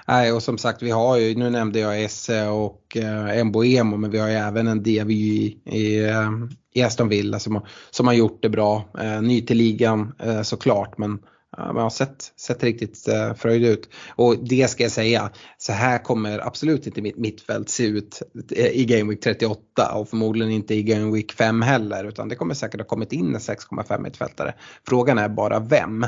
Nej, 0.07 0.31
och 0.31 0.43
som 0.43 0.57
sagt 0.57 0.81
vi 0.81 0.91
har 0.91 1.17
ju, 1.17 1.35
nu 1.35 1.49
nämnde 1.49 1.79
jag 1.79 2.03
Esse 2.03 2.47
och 2.47 2.97
eh, 2.97 3.43
Mboemo 3.43 3.97
men 3.97 4.11
vi 4.11 4.19
har 4.19 4.27
ju 4.27 4.33
även 4.33 4.67
en 4.67 4.83
DV 4.83 5.11
i, 5.11 5.59
i, 5.65 6.05
eh, 6.05 6.29
i 6.73 6.83
Aston 6.83 7.09
Villa 7.09 7.39
som, 7.39 7.61
som 7.89 8.07
har 8.07 8.13
gjort 8.13 8.41
det 8.41 8.49
bra. 8.49 8.89
Eh, 8.99 9.21
ny 9.21 9.41
till 9.41 9.57
ligan 9.57 10.15
eh, 10.19 10.41
såklart 10.41 10.97
men 10.97 11.19
man 11.65 11.77
har 11.77 11.89
sett, 11.89 12.33
sett 12.35 12.63
riktigt 12.63 13.07
eh, 13.07 13.33
fröjd 13.33 13.65
ut. 13.65 13.89
Och 14.15 14.35
det 14.43 14.69
ska 14.69 14.83
jag 14.83 14.91
säga, 14.91 15.29
så 15.57 15.73
här 15.73 15.97
kommer 16.03 16.47
absolut 16.47 16.87
inte 16.87 17.01
mitt 17.01 17.17
mittfält 17.17 17.69
se 17.69 17.83
ut 17.83 18.21
eh, 18.55 18.65
i 18.65 18.85
Game 18.85 19.09
Week 19.09 19.21
38 19.21 19.93
och 19.93 20.09
förmodligen 20.09 20.51
inte 20.51 20.75
i 20.75 20.83
Game 20.83 21.13
Week 21.13 21.31
5 21.31 21.61
heller 21.61 22.03
utan 22.03 22.29
det 22.29 22.35
kommer 22.35 22.53
säkert 22.53 22.79
ha 22.79 22.87
kommit 22.87 23.13
in 23.13 23.35
en 23.35 23.39
6,5 23.39 24.01
mittfältare. 24.01 24.53
Frågan 24.87 25.17
är 25.17 25.29
bara 25.29 25.59
vem. 25.59 26.05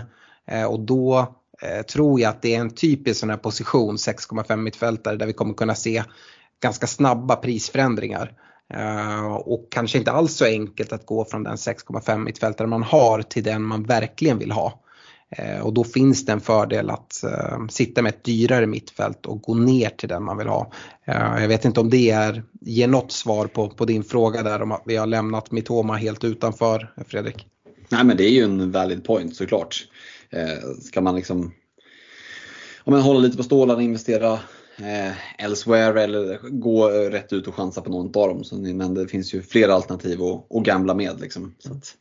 Eh, 0.47 0.65
och 0.65 0.79
då 0.79 1.35
eh, 1.61 1.81
tror 1.81 2.19
jag 2.19 2.29
att 2.29 2.41
det 2.41 2.55
är 2.55 2.59
en 2.59 2.75
typisk 2.75 3.19
sån 3.19 3.29
här 3.29 3.37
position 3.37 3.95
6,5 3.95 4.55
mittfältare 4.55 5.15
där 5.15 5.25
vi 5.25 5.33
kommer 5.33 5.53
kunna 5.53 5.75
se 5.75 6.03
ganska 6.61 6.87
snabba 6.87 7.35
prisförändringar. 7.35 8.33
Uh, 8.73 9.33
och 9.33 9.67
kanske 9.71 9.97
inte 9.97 10.11
alls 10.11 10.35
så 10.35 10.45
enkelt 10.45 10.93
att 10.93 11.05
gå 11.05 11.25
från 11.25 11.43
den 11.43 11.55
6,5 11.55 12.17
mittfältare 12.17 12.67
man 12.67 12.83
har 12.83 13.21
till 13.21 13.43
den 13.43 13.61
man 13.61 13.83
verkligen 13.83 14.37
vill 14.37 14.51
ha. 14.51 14.79
Eh, 15.37 15.59
och 15.59 15.73
då 15.73 15.83
finns 15.83 16.25
det 16.25 16.31
en 16.31 16.41
fördel 16.41 16.89
att 16.89 17.23
eh, 17.23 17.67
sitta 17.69 18.01
med 18.01 18.09
ett 18.09 18.23
dyrare 18.23 18.67
mittfält 18.67 19.25
och 19.25 19.41
gå 19.41 19.53
ner 19.53 19.89
till 19.89 20.09
den 20.09 20.23
man 20.23 20.37
vill 20.37 20.47
ha. 20.47 20.71
Eh, 21.05 21.41
jag 21.41 21.47
vet 21.47 21.65
inte 21.65 21.79
om 21.79 21.89
det 21.89 22.09
är, 22.09 22.43
ger 22.61 22.87
något 22.87 23.11
svar 23.11 23.47
på, 23.47 23.69
på 23.69 23.85
din 23.85 24.03
fråga 24.03 24.43
där 24.43 24.61
om 24.61 24.71
att 24.71 24.83
vi 24.85 24.95
har 24.95 25.07
lämnat 25.07 25.51
Mitoma 25.51 25.95
helt 25.95 26.23
utanför, 26.23 26.93
Fredrik. 27.07 27.47
Nej 27.89 28.03
men 28.03 28.17
det 28.17 28.23
är 28.23 28.31
ju 28.31 28.43
en 28.43 28.71
valid 28.71 29.03
point 29.03 29.35
såklart. 29.35 29.87
Eh, 30.29 30.79
ska 30.81 31.01
man 31.01 31.15
liksom 31.15 31.51
om 32.83 32.93
man 32.93 33.01
hålla 33.01 33.19
lite 33.19 33.37
på 33.37 33.43
stålarna 33.43 33.77
och 33.77 33.83
investera 33.83 34.33
eh, 34.77 35.43
elsewhere 35.45 36.03
eller 36.03 36.39
gå 36.49 36.89
rätt 36.89 37.33
ut 37.33 37.47
och 37.47 37.55
chansa 37.55 37.81
på 37.81 37.89
något 37.89 38.15
av 38.15 38.27
dem. 38.27 38.43
Så 38.43 38.57
ni 38.57 38.73
nämnde, 38.73 39.01
det 39.01 39.07
finns 39.07 39.33
ju 39.33 39.41
flera 39.41 39.73
alternativ 39.73 40.23
att, 40.23 40.55
att 40.55 40.63
gambla 40.63 40.93
med. 40.93 41.21
Liksom. 41.21 41.55
Så 41.59 41.71
att, 41.73 41.95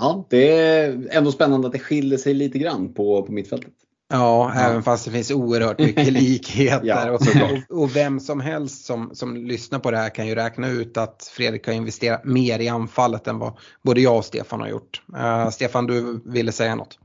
ja, 0.00 0.26
det 0.30 0.58
är 0.58 1.08
ändå 1.10 1.32
spännande 1.32 1.66
att 1.66 1.72
det 1.72 1.78
skiljer 1.78 2.18
sig 2.18 2.34
lite 2.34 2.58
grann 2.58 2.94
på, 2.94 3.22
på 3.22 3.32
mittfältet. 3.32 3.72
Ja, 4.12 4.52
ja, 4.54 4.60
även 4.60 4.82
fast 4.82 5.04
det 5.04 5.10
finns 5.10 5.30
oerhört 5.30 5.78
mycket 5.78 6.12
likheter. 6.12 6.86
ja, 6.86 7.10
och, 7.10 7.20
och, 7.20 7.82
och, 7.82 7.96
vem 7.96 8.20
som 8.20 8.40
helst 8.40 8.84
som, 8.84 9.10
som 9.14 9.36
lyssnar 9.36 9.78
på 9.78 9.90
det 9.90 9.96
här 9.96 10.08
kan 10.08 10.26
ju 10.26 10.34
räkna 10.34 10.68
ut 10.68 10.96
att 10.96 11.30
Fredrik 11.32 11.66
har 11.66 11.74
investerat 11.74 12.24
mer 12.24 12.58
i 12.58 12.68
anfallet 12.68 13.26
än 13.26 13.38
vad 13.38 13.52
både 13.82 14.00
jag 14.00 14.16
och 14.16 14.24
Stefan 14.24 14.60
har 14.60 14.68
gjort. 14.68 15.02
Uh, 15.16 15.50
Stefan, 15.50 15.86
du 15.86 16.20
ville 16.24 16.52
säga 16.52 16.74
något? 16.74 16.98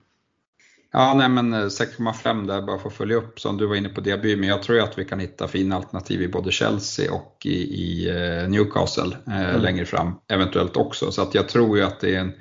Ja, 0.97 1.13
nej 1.13 1.29
men 1.29 1.53
6,5 1.53 2.41
eh, 2.41 2.45
där 2.47 2.61
bara 2.61 2.79
för 2.79 2.89
att 2.89 2.95
följa 2.95 3.15
upp 3.15 3.39
som 3.39 3.57
du 3.57 3.65
var 3.65 3.75
inne 3.75 3.89
på 3.89 4.01
Diaby, 4.01 4.35
men 4.35 4.49
jag 4.49 4.63
tror 4.63 4.79
att 4.79 4.97
vi 4.97 5.05
kan 5.05 5.19
hitta 5.19 5.47
fina 5.47 5.75
alternativ 5.75 6.21
i 6.21 6.27
både 6.27 6.51
Chelsea 6.51 7.13
och 7.13 7.37
i, 7.45 7.49
i 7.49 8.09
eh, 8.09 8.49
Newcastle 8.49 9.17
eh, 9.27 9.49
mm. 9.49 9.61
längre 9.61 9.85
fram 9.85 10.11
eventuellt 10.27 10.77
också. 10.77 11.11
Så 11.11 11.21
att 11.21 11.35
jag 11.35 11.49
tror 11.49 11.77
ju 11.77 11.83
att 11.83 11.99
det 11.99 12.15
är 12.15 12.19
en, 12.19 12.33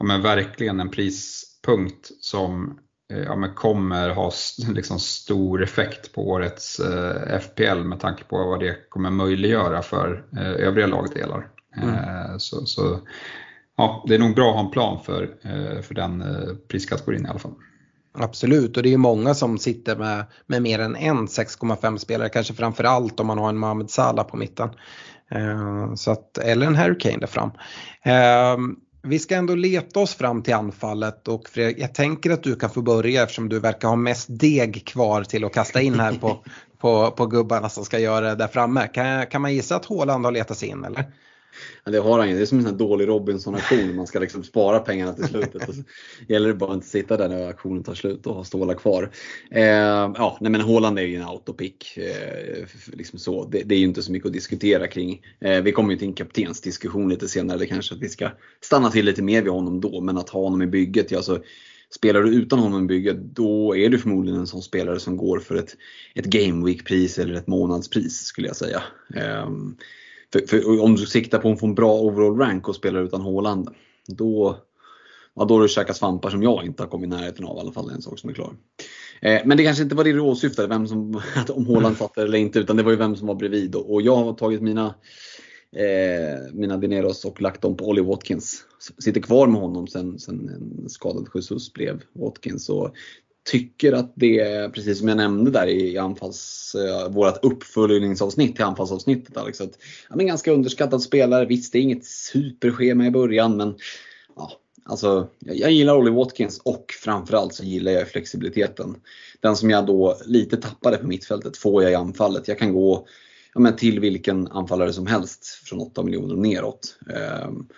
ja, 0.00 0.06
men 0.06 0.22
verkligen 0.22 0.80
en 0.80 0.90
prispunkt 0.90 2.10
som 2.20 2.78
eh, 3.12 3.18
ja, 3.18 3.36
men 3.36 3.54
kommer 3.54 4.10
ha 4.10 4.30
liksom 4.74 4.98
stor 4.98 5.62
effekt 5.62 6.12
på 6.12 6.28
årets 6.28 6.80
eh, 6.80 7.40
FPL 7.40 7.84
med 7.84 8.00
tanke 8.00 8.24
på 8.24 8.36
vad 8.36 8.60
det 8.60 8.88
kommer 8.88 9.10
möjliggöra 9.10 9.82
för 9.82 10.24
eh, 10.36 10.66
övriga 10.66 10.86
lagdelar. 10.86 11.48
Mm. 11.76 12.38
så, 12.38 12.66
så 12.66 13.00
ja, 13.76 14.04
det 14.08 14.14
är 14.14 14.18
nog 14.18 14.34
bra 14.34 14.48
att 14.48 14.56
ha 14.56 14.64
en 14.64 14.70
plan 14.70 15.00
för, 15.04 15.36
för 15.82 15.94
den 15.94 16.24
priskategorin 16.68 17.26
i 17.26 17.28
alla 17.28 17.38
fall. 17.38 17.54
Absolut 18.12 18.76
och 18.76 18.82
det 18.82 18.92
är 18.92 18.96
många 18.96 19.34
som 19.34 19.58
sitter 19.58 19.96
med, 19.96 20.24
med 20.46 20.62
mer 20.62 20.78
än 20.78 20.96
en 20.96 21.26
6,5 21.26 21.96
spelare, 21.96 22.28
kanske 22.28 22.54
framförallt 22.54 23.20
om 23.20 23.26
man 23.26 23.38
har 23.38 23.48
en 23.48 23.58
Mohamed 23.58 23.90
Salah 23.90 24.26
på 24.26 24.36
mitten. 24.36 24.70
Eh, 25.30 25.94
så 25.94 26.10
att, 26.10 26.38
eller 26.38 26.66
en 26.66 26.74
Harry 26.74 26.98
Kane 26.98 27.18
där 27.18 27.26
fram. 27.26 27.50
Vi 29.02 29.18
ska 29.18 29.36
ändå 29.36 29.54
leta 29.54 30.00
oss 30.00 30.14
fram 30.14 30.42
till 30.42 30.54
anfallet 30.54 31.28
och 31.28 31.48
Fredrik, 31.48 31.78
jag 31.78 31.94
tänker 31.94 32.30
att 32.30 32.42
du 32.42 32.56
kan 32.56 32.70
få 32.70 32.82
börja 32.82 33.22
eftersom 33.22 33.48
du 33.48 33.60
verkar 33.60 33.88
ha 33.88 33.96
mest 33.96 34.26
deg 34.30 34.86
kvar 34.86 35.24
till 35.24 35.44
att 35.44 35.54
kasta 35.54 35.80
in 35.80 36.00
här 36.00 36.12
på, 36.12 36.44
på, 36.78 37.10
på 37.10 37.26
gubbarna 37.26 37.68
som 37.68 37.84
ska 37.84 37.98
göra 37.98 38.28
det 38.28 38.34
där 38.34 38.48
framme. 38.48 38.86
Kan, 38.86 39.26
kan 39.26 39.42
man 39.42 39.54
gissa 39.54 39.76
att 39.76 39.84
Håland 39.84 40.24
har 40.24 40.32
letat 40.32 40.58
sig 40.58 40.68
in 40.68 40.84
eller? 40.84 41.04
Ja, 41.84 41.92
det 41.92 41.98
har 41.98 42.18
han 42.18 42.28
ju. 42.28 42.36
Det 42.36 42.42
är 42.42 42.46
som 42.46 42.58
en 42.58 42.64
sån 42.64 42.76
dålig 42.76 43.08
Robinson-auktion. 43.08 43.94
Man 43.94 44.06
ska 44.06 44.18
liksom 44.18 44.44
spara 44.44 44.78
pengarna 44.78 45.12
till 45.12 45.24
slutet. 45.24 45.68
Och 45.68 45.74
så 45.74 45.82
gäller 46.28 46.48
det 46.48 46.54
bara 46.54 46.70
att 46.70 46.74
inte 46.74 46.86
sitta 46.86 47.16
där 47.16 47.28
när 47.28 47.46
auktionen 47.46 47.82
tar 47.82 47.94
slut 47.94 48.26
och 48.26 48.34
ha 48.34 48.44
stålar 48.44 48.74
kvar. 48.74 49.10
Eh, 49.50 49.64
ja, 49.64 50.38
nej 50.40 50.52
men 50.52 50.60
Håland 50.60 50.98
är 50.98 51.02
ju 51.02 51.16
en 51.16 51.22
autopick. 51.22 51.96
Eh, 51.96 52.66
liksom 52.92 53.18
så. 53.18 53.44
Det, 53.44 53.62
det, 53.62 53.74
är 53.74 53.78
ju 53.78 53.84
inte 53.84 54.02
så 54.02 54.12
mycket 54.12 54.26
att 54.26 54.32
diskutera 54.32 54.86
kring. 54.86 55.22
Eh, 55.40 55.62
vi 55.62 55.72
kommer 55.72 55.92
ju 55.92 55.98
till 55.98 56.08
en 56.08 56.14
kaptensdiskussion 56.14 57.08
lite 57.08 57.28
senare. 57.28 57.58
Det 57.58 57.66
kanske 57.66 57.94
att 57.94 58.00
vi 58.00 58.08
ska 58.08 58.30
stanna 58.60 58.90
till 58.90 59.04
lite 59.04 59.22
mer 59.22 59.42
vid 59.42 59.52
honom 59.52 59.80
då. 59.80 60.00
Men 60.00 60.18
att 60.18 60.28
ha 60.28 60.40
honom 60.40 60.62
i 60.62 60.66
bygget, 60.66 61.10
ja, 61.10 61.22
så 61.22 61.38
Spelar 61.92 62.22
du 62.22 62.34
utan 62.34 62.58
honom 62.58 62.84
i 62.84 62.86
bygget, 62.86 63.16
då 63.16 63.76
är 63.76 63.88
du 63.88 63.98
förmodligen 63.98 64.40
en 64.40 64.46
sån 64.46 64.62
spelare 64.62 65.00
som 65.00 65.16
går 65.16 65.38
för 65.38 65.54
ett, 65.54 65.76
ett 66.14 66.24
Game 66.24 66.66
Week-pris 66.66 67.18
eller 67.18 67.34
ett 67.34 67.46
månadspris 67.46 68.16
skulle 68.20 68.46
jag 68.46 68.56
säga. 68.56 68.82
Um, 69.44 69.76
för, 70.32 70.40
för, 70.46 70.80
om 70.80 70.96
du 70.96 71.06
siktar 71.06 71.38
på 71.38 71.52
att 71.52 71.60
få 71.60 71.66
en 71.66 71.74
bra 71.74 72.00
overall 72.00 72.38
rank 72.38 72.68
och 72.68 72.76
spelar 72.76 73.02
utan 73.02 73.20
Håland, 73.20 73.68
då, 74.06 74.58
ja, 75.34 75.44
då 75.44 75.54
har 75.54 75.62
du 75.62 75.68
käkat 75.68 75.96
svampar 75.96 76.30
som 76.30 76.42
jag 76.42 76.64
inte 76.64 76.82
har 76.82 76.88
kommit 76.88 77.06
i 77.06 77.10
närheten 77.10 77.44
av 77.44 77.56
i 77.56 77.60
alla 77.60 77.72
fall. 77.72 77.86
Det 77.86 77.92
är 77.92 77.96
en 77.96 78.02
sak 78.02 78.18
som 78.18 78.30
är 78.30 78.34
klar. 78.34 78.54
Eh, 79.20 79.40
men 79.44 79.56
det 79.56 79.64
kanske 79.64 79.82
inte 79.82 79.94
var 79.94 80.04
det 80.04 80.12
du 80.12 80.20
åsyftade, 80.20 80.68
vem 80.68 80.86
som, 80.86 81.22
om 81.48 81.66
Håland 81.66 81.96
satt 81.96 82.18
eller 82.18 82.38
inte, 82.38 82.58
utan 82.58 82.76
det 82.76 82.82
var 82.82 82.90
ju 82.90 82.96
vem 82.96 83.16
som 83.16 83.26
var 83.26 83.34
bredvid. 83.34 83.74
Och, 83.74 83.92
och 83.92 84.02
jag 84.02 84.16
har 84.16 84.32
tagit 84.32 84.62
mina, 84.62 84.94
eh, 85.76 86.52
mina 86.52 86.76
dineros 86.76 87.24
och 87.24 87.42
lagt 87.42 87.62
dem 87.62 87.76
på 87.76 87.88
Ollie 87.88 88.04
Watkins. 88.04 88.64
Sitter 88.98 89.20
kvar 89.20 89.46
med 89.46 89.60
honom 89.60 89.86
sen, 89.86 90.18
sen 90.18 90.48
en 90.48 90.88
skadad 90.88 91.28
Jesus 91.34 91.72
blev 91.72 92.02
Watkins. 92.12 92.68
Och 92.68 92.94
tycker 93.44 93.92
att 93.92 94.12
det 94.16 94.40
är, 94.40 94.68
precis 94.68 94.98
som 94.98 95.08
jag 95.08 95.16
nämnde 95.16 95.50
där 95.50 95.66
i 95.66 95.98
anfalls, 95.98 96.74
uh, 97.18 97.34
uppföljningsavsnitt 97.42 98.56
till 98.56 98.64
anfallsavsnittet 98.64 99.36
Alex, 99.36 99.60
liksom 99.60 99.84
att 100.14 100.20
ja, 100.20 100.26
ganska 100.26 100.52
underskattad 100.52 101.02
spelare. 101.02 101.46
Visst, 101.46 101.72
det 101.72 101.78
är 101.78 101.82
inget 101.82 102.04
superschema 102.04 103.06
i 103.06 103.10
början 103.10 103.56
men 103.56 103.74
ja, 104.36 104.52
alltså, 104.84 105.28
jag, 105.38 105.56
jag 105.56 105.70
gillar 105.70 105.96
Ollie 105.96 106.12
Watkins 106.12 106.60
och 106.64 106.84
framförallt 107.02 107.54
så 107.54 107.64
gillar 107.64 107.92
jag 107.92 108.08
flexibiliteten. 108.08 108.96
Den 109.40 109.56
som 109.56 109.70
jag 109.70 109.86
då 109.86 110.16
lite 110.26 110.56
tappade 110.56 110.96
på 110.96 111.06
mittfältet 111.06 111.56
får 111.56 111.82
jag 111.82 111.92
i 111.92 111.94
anfallet. 111.94 112.48
Jag 112.48 112.58
kan 112.58 112.72
gå 112.72 113.06
ja, 113.54 113.60
men 113.60 113.76
till 113.76 114.00
vilken 114.00 114.46
anfallare 114.46 114.92
som 114.92 115.06
helst 115.06 115.46
från 115.46 115.80
8 115.80 116.02
miljoner 116.02 116.34
och 116.34 116.42
neråt. 116.42 116.98
Um, 117.46 117.68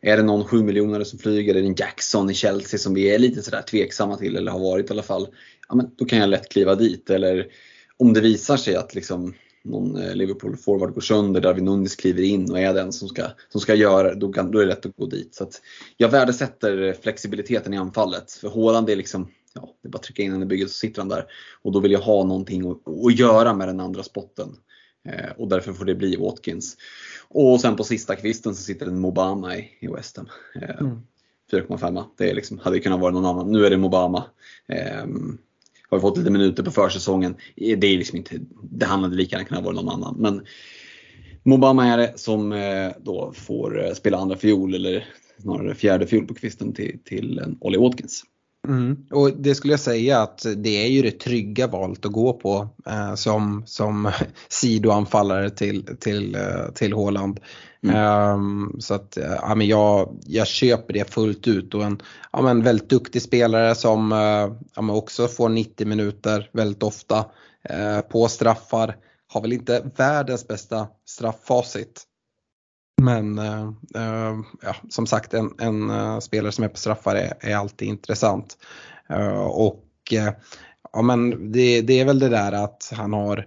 är 0.00 0.16
det 0.16 0.22
någon 0.22 0.44
7 0.44 0.62
miljoner 0.62 1.04
som 1.04 1.18
flyger, 1.18 1.54
är 1.54 1.62
det 1.62 1.68
en 1.68 1.74
Jackson 1.74 2.30
i 2.30 2.34
Chelsea 2.34 2.78
som 2.78 2.94
vi 2.94 3.14
är 3.14 3.18
lite 3.18 3.42
sådär 3.42 3.62
tveksamma 3.62 4.16
till 4.16 4.36
eller 4.36 4.52
har 4.52 4.58
varit 4.58 4.90
i 4.90 4.92
alla 4.92 5.02
fall. 5.02 5.28
Ja, 5.68 5.74
men 5.74 5.90
då 5.96 6.04
kan 6.04 6.18
jag 6.18 6.28
lätt 6.28 6.48
kliva 6.48 6.74
dit. 6.74 7.10
Eller 7.10 7.46
om 7.96 8.12
det 8.12 8.20
visar 8.20 8.56
sig 8.56 8.76
att 8.76 8.94
liksom 8.94 9.34
någon 9.64 9.96
eh, 9.96 10.14
Liverpool-forward 10.14 10.94
går 10.94 11.00
sönder, 11.00 11.40
Darwin 11.40 11.64
Nunez 11.64 11.96
kliver 11.96 12.22
in 12.22 12.50
och 12.50 12.60
är 12.60 12.74
den 12.74 12.92
som 12.92 13.08
ska, 13.08 13.22
som 13.48 13.60
ska 13.60 13.74
göra 13.74 14.14
då, 14.14 14.32
kan, 14.32 14.50
då 14.50 14.58
är 14.58 14.62
det 14.62 14.68
lätt 14.68 14.86
att 14.86 14.96
gå 14.96 15.06
dit. 15.06 15.34
Så 15.34 15.48
jag 15.96 16.08
värdesätter 16.08 16.82
eh, 16.82 16.94
flexibiliteten 16.94 17.74
i 17.74 17.76
anfallet. 17.76 18.32
För 18.32 18.48
Haaland 18.48 18.90
är 18.90 18.96
liksom, 18.96 19.28
ja, 19.54 19.74
det 19.82 19.88
är 19.88 19.90
bara 19.90 19.98
att 19.98 20.02
trycka 20.02 20.22
in 20.22 20.32
den 20.32 20.42
i 20.42 20.46
bygget 20.46 20.70
så 20.70 20.74
sitter 20.74 21.00
han 21.00 21.08
där. 21.08 21.24
Och 21.62 21.72
då 21.72 21.80
vill 21.80 21.92
jag 21.92 22.00
ha 22.00 22.24
någonting 22.24 22.70
att, 22.70 22.88
att 23.06 23.18
göra 23.18 23.54
med 23.54 23.68
den 23.68 23.80
andra 23.80 24.02
spotten. 24.02 24.56
Eh, 25.08 25.30
och 25.36 25.48
därför 25.48 25.72
får 25.72 25.84
det 25.84 25.94
bli 25.94 26.16
Watkins. 26.16 26.76
Och 27.28 27.60
sen 27.60 27.76
på 27.76 27.84
sista 27.84 28.16
kvisten 28.16 28.54
så 28.54 28.62
sitter 28.62 28.86
en 28.86 29.00
Mobama 29.00 29.56
i, 29.56 29.68
i 29.80 29.86
West 29.86 30.16
Ham. 30.16 30.28
Eh, 30.54 30.80
mm. 30.80 31.00
4,5. 31.52 32.04
Det 32.16 32.30
är 32.30 32.34
liksom, 32.34 32.58
hade 32.58 32.80
kunnat 32.80 33.00
vara 33.00 33.12
någon 33.12 33.26
annan. 33.26 33.52
Nu 33.52 33.66
är 33.66 33.70
det 33.70 33.76
Mobama. 33.76 34.24
Eh, 34.68 35.06
har 35.90 36.00
fått 36.00 36.18
lite 36.18 36.30
minuter 36.30 36.62
på 36.62 36.70
försäsongen. 36.70 37.36
Det, 37.56 37.86
är 37.86 37.98
liksom 37.98 38.18
inte, 38.18 38.38
det 38.62 38.86
hade 38.86 39.16
lika 39.16 39.36
gärna 39.36 39.48
kunnat 39.48 39.64
vara 39.64 39.74
någon 39.74 39.88
annan. 39.88 40.16
Men 40.18 40.46
Mobama 41.42 41.86
är 41.86 41.96
det 41.96 42.12
som 42.16 42.52
eh, 42.52 42.92
då 43.00 43.32
får 43.32 43.84
eh, 43.84 43.92
spela 43.92 44.18
andra 44.18 44.36
fiol 44.36 44.74
eller 44.74 45.06
snarare 45.38 45.74
fjärde 45.74 46.06
fiol 46.06 46.26
på 46.26 46.34
kvisten 46.34 46.72
till, 46.72 46.98
till 47.04 47.38
en 47.38 47.58
Ollie 47.60 47.78
Watkins. 47.78 48.24
Mm. 48.68 49.06
Och 49.10 49.32
det 49.32 49.54
skulle 49.54 49.72
jag 49.72 49.80
säga 49.80 50.20
att 50.20 50.46
det 50.56 50.84
är 50.84 50.88
ju 50.88 51.02
det 51.02 51.10
trygga 51.10 51.66
valet 51.66 52.06
att 52.06 52.12
gå 52.12 52.32
på 52.32 52.68
eh, 52.86 53.14
som, 53.14 53.62
som 53.66 54.10
sidoanfallare 54.48 55.50
till, 55.50 55.96
till, 56.00 56.34
eh, 56.34 56.72
till 56.74 56.92
Håland. 56.92 57.40
Mm. 57.82 58.32
Um, 58.34 58.76
så 58.80 58.94
att 58.94 59.18
ja, 59.40 59.54
men 59.54 59.66
jag, 59.66 60.18
jag 60.26 60.46
köper 60.46 60.94
det 60.94 61.10
fullt 61.10 61.48
ut 61.48 61.74
och 61.74 61.84
en 61.84 62.02
ja, 62.32 62.42
men 62.42 62.62
väldigt 62.62 62.90
duktig 62.90 63.22
spelare 63.22 63.74
som 63.74 64.12
uh, 64.12 64.52
ja, 64.74 64.82
men 64.82 64.90
också 64.90 65.28
får 65.28 65.48
90 65.48 65.86
minuter 65.86 66.50
väldigt 66.52 66.82
ofta 66.82 67.18
uh, 67.70 68.00
på 68.00 68.28
straffar. 68.28 68.96
Har 69.28 69.40
väl 69.40 69.52
inte 69.52 69.90
världens 69.96 70.48
bästa 70.48 70.86
strafffacit 71.06 72.07
men 73.02 73.38
uh, 73.38 73.72
ja, 74.62 74.74
som 74.88 75.06
sagt 75.06 75.34
en, 75.34 75.54
en 75.58 75.90
uh, 75.90 76.18
spelare 76.18 76.52
som 76.52 76.64
är 76.64 76.68
på 76.68 76.76
straffar 76.76 77.14
är, 77.14 77.32
är 77.40 77.56
alltid 77.56 77.88
intressant. 77.88 78.56
och 79.50 79.84
ja, 80.92 81.02
men 81.02 81.52
det, 81.52 81.80
det, 81.80 82.00
är 82.00 82.04
väl 82.04 82.18
det 82.18 82.28
där 82.28 82.52
att 82.52 82.92
han 82.96 83.12
har 83.12 83.46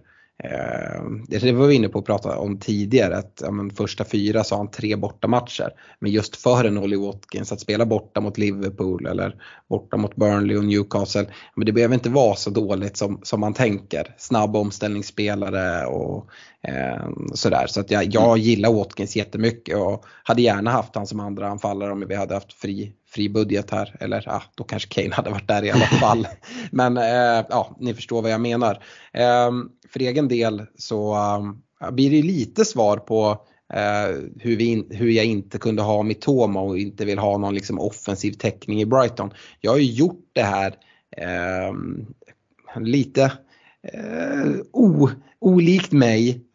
det 1.28 1.52
var 1.52 1.68
vi 1.68 1.76
inne 1.76 1.90
på 1.90 2.00
att 2.00 2.06
prata 2.06 2.38
om 2.38 2.60
tidigare, 2.60 3.18
att 3.18 3.42
ja, 3.42 3.52
men 3.52 3.70
första 3.70 4.06
fyra 4.06 4.44
så 4.44 4.56
har 4.56 4.60
han 4.60 4.72
tre 4.72 4.96
bortamatcher. 4.96 5.70
Men 6.00 6.12
just 6.12 6.36
för 6.36 6.66
en 6.66 6.78
Ollie 6.78 6.98
Watkins 6.98 7.52
att 7.52 7.60
spela 7.60 7.86
borta 7.86 8.22
mot 8.22 8.38
Liverpool 8.38 9.06
eller 9.06 9.36
borta 9.70 9.98
mot 9.98 10.16
Burnley 10.16 10.58
och 10.58 10.66
Newcastle, 10.66 11.26
men 11.56 11.66
det 11.66 11.72
behöver 11.72 11.94
inte 11.94 12.10
vara 12.10 12.36
så 12.36 12.50
dåligt 12.50 12.98
som, 12.98 13.20
som 13.24 13.40
man 13.40 13.54
tänker. 13.54 14.16
Snabb 14.18 14.56
omställningsspelare 14.56 15.86
och 15.86 16.30
sådär. 17.34 17.68
Så 17.68 17.80
att 17.80 17.92
jag, 17.92 18.14
jag 18.14 18.38
gillar 18.38 18.74
Watkins 18.74 19.16
jättemycket 19.16 19.78
och 19.78 20.06
hade 20.24 20.42
gärna 20.42 20.72
haft 20.72 20.96
han 20.96 21.08
som 21.08 21.20
andra 21.20 21.48
anfallare 21.48 21.92
om 21.92 22.06
vi 22.08 22.16
hade 22.16 22.34
haft 22.34 22.54
fri, 22.54 22.94
fri 23.10 23.30
budget 23.30 23.72
här. 23.72 23.96
Eller 24.00 24.24
ja, 24.26 24.44
då 24.56 24.64
kanske 24.64 24.90
Kane 24.90 25.16
hade 25.16 25.30
varit 25.30 25.48
där 25.48 25.64
i 25.64 25.72
alla 25.72 25.86
fall. 26.00 26.28
Men 26.72 26.98
eh, 26.98 27.46
ja, 27.50 27.76
ni 27.80 27.94
förstår 27.94 28.22
vad 28.22 28.32
jag 28.32 28.42
menar. 28.42 28.84
Eh, 29.14 29.52
för 29.92 30.00
egen 30.00 30.28
del 30.28 30.66
så 30.76 31.14
uh, 31.16 31.92
blir 31.92 32.12
det 32.12 32.22
lite 32.22 32.66
svar 32.66 32.98
på 32.98 33.30
uh, 33.74 34.30
hur, 34.40 34.58
vi 34.58 34.88
hur 34.90 35.10
jag 35.10 35.26
inte 35.26 35.58
kunde 35.58 35.82
ha 35.82 36.04
Mitoma 36.04 36.62
och 36.62 36.78
inte 36.78 37.06
vill 37.06 37.20
ha 37.20 37.38
någon 37.38 37.54
liksom, 37.54 37.80
offensiv 37.80 38.32
täckning 38.32 38.82
i 38.82 38.86
Brighton. 38.86 39.34
Jag 39.60 39.72
har 39.72 39.78
ju 39.78 39.92
gjort 39.92 40.30
det 40.34 40.44
här 40.44 40.76
uh, 41.22 41.74
lite 42.82 43.32
o, 44.72 45.10
olikt 45.42 45.92
mig 45.92 46.46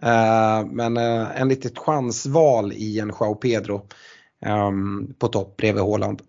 men 0.70 0.96
en 0.96 1.48
litet 1.48 1.78
chansval 1.78 2.72
i 2.72 3.00
en 3.00 3.12
Joao 3.20 3.34
Pedro 3.34 3.86
um, 4.46 5.14
på 5.18 5.28
topp 5.28 5.56
bredvid 5.56 5.82
Haaland. 5.82 6.22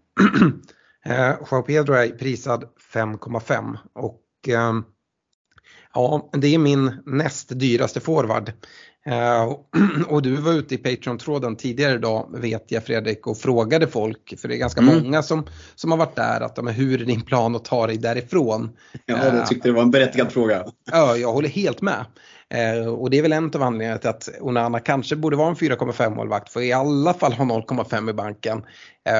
Joao 1.52 1.62
Pedro 1.62 1.94
är 1.94 2.10
prisad 2.10 2.64
5,5 2.94 3.78
och 3.94 4.22
um, 4.70 4.86
Ja, 5.94 6.30
det 6.34 6.56
är 6.56 6.58
min 6.58 6.92
näst 7.06 7.60
dyraste 7.60 8.00
forward. 8.00 8.52
Och 10.08 10.22
du 10.22 10.36
var 10.36 10.54
ute 10.54 10.76
i 10.76 10.78
Patreon-tråden 10.78 11.56
tidigare 11.56 11.94
idag 11.94 12.30
vet 12.34 12.72
jag 12.72 12.84
Fredrik 12.84 13.28
och 13.28 13.38
frågade 13.38 13.88
folk, 13.88 14.40
för 14.40 14.48
det 14.48 14.56
är 14.56 14.58
ganska 14.58 14.82
mm. 14.82 15.04
många 15.04 15.24
som, 15.24 15.46
som 15.76 15.92
har 15.92 15.98
varit 15.98 16.16
där, 16.16 16.42
att 16.42 16.64
men 16.64 16.74
hur 16.74 17.02
är 17.02 17.06
din 17.06 17.22
plan 17.22 17.56
att 17.56 17.66
ta 17.66 17.88
dig 17.88 17.98
därifrån? 17.98 18.70
Ja, 19.06 19.26
jag 19.26 19.48
tyckte 19.48 19.70
det 19.70 19.74
var 19.74 19.82
en 19.82 19.92
berättigad 19.92 20.32
fråga. 20.32 20.66
Ja, 20.92 21.18
jag 21.18 21.34
håller 21.34 21.50
helt 21.50 21.82
med. 21.82 22.06
Uh, 22.56 22.88
och 22.88 23.10
det 23.10 23.18
är 23.18 23.22
väl 23.22 23.34
en 23.34 23.52
av 23.56 23.64
anledningarna 23.64 23.98
till 23.98 24.10
att 24.10 24.30
Onana 24.40 24.80
kanske 24.80 25.16
borde 25.16 25.36
vara 25.36 25.50
en 25.50 25.56
4,5 25.56 26.16
målvakt 26.16 26.50
för 26.50 26.62
i 26.62 26.74
alla 26.74 27.14
fall 27.14 27.34
ha 27.34 27.46
0,5 27.46 28.10
i 28.10 28.14
banken. 28.14 28.66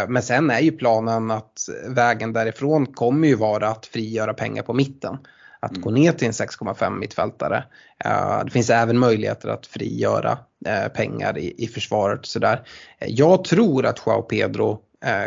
men 0.08 0.24
sen 0.24 0.50
är 0.50 0.60
ju 0.60 0.72
planen 0.72 1.32
att 1.32 1.70
vägen 1.88 2.34
därifrån 2.34 2.86
kommer 2.86 3.28
ju 3.28 3.36
vara 3.36 3.68
att 3.70 3.86
frigöra 3.86 4.34
pengar 4.34 4.64
på 4.64 4.74
mitten 4.74 5.18
att 5.60 5.72
mm. 5.72 5.82
gå 5.82 5.92
ner 5.92 6.12
till 6.12 6.28
en 6.28 6.34
6,5 6.34 7.00
mittfältare. 7.00 7.64
Uh, 8.06 8.46
det 8.46 8.52
finns 8.52 8.70
även 8.70 9.00
möjligheter 9.00 9.50
att 9.50 9.68
frigöra 9.68 10.32
uh, 10.68 10.88
pengar 10.94 11.38
i, 11.38 11.64
i 11.64 11.68
försvaret. 11.68 12.26
Sådär. 12.26 12.56
Uh, 12.56 13.10
jag 13.10 13.44
tror 13.44 13.86
att 13.86 14.02
Joao 14.06 14.22
Pedro 14.22 14.82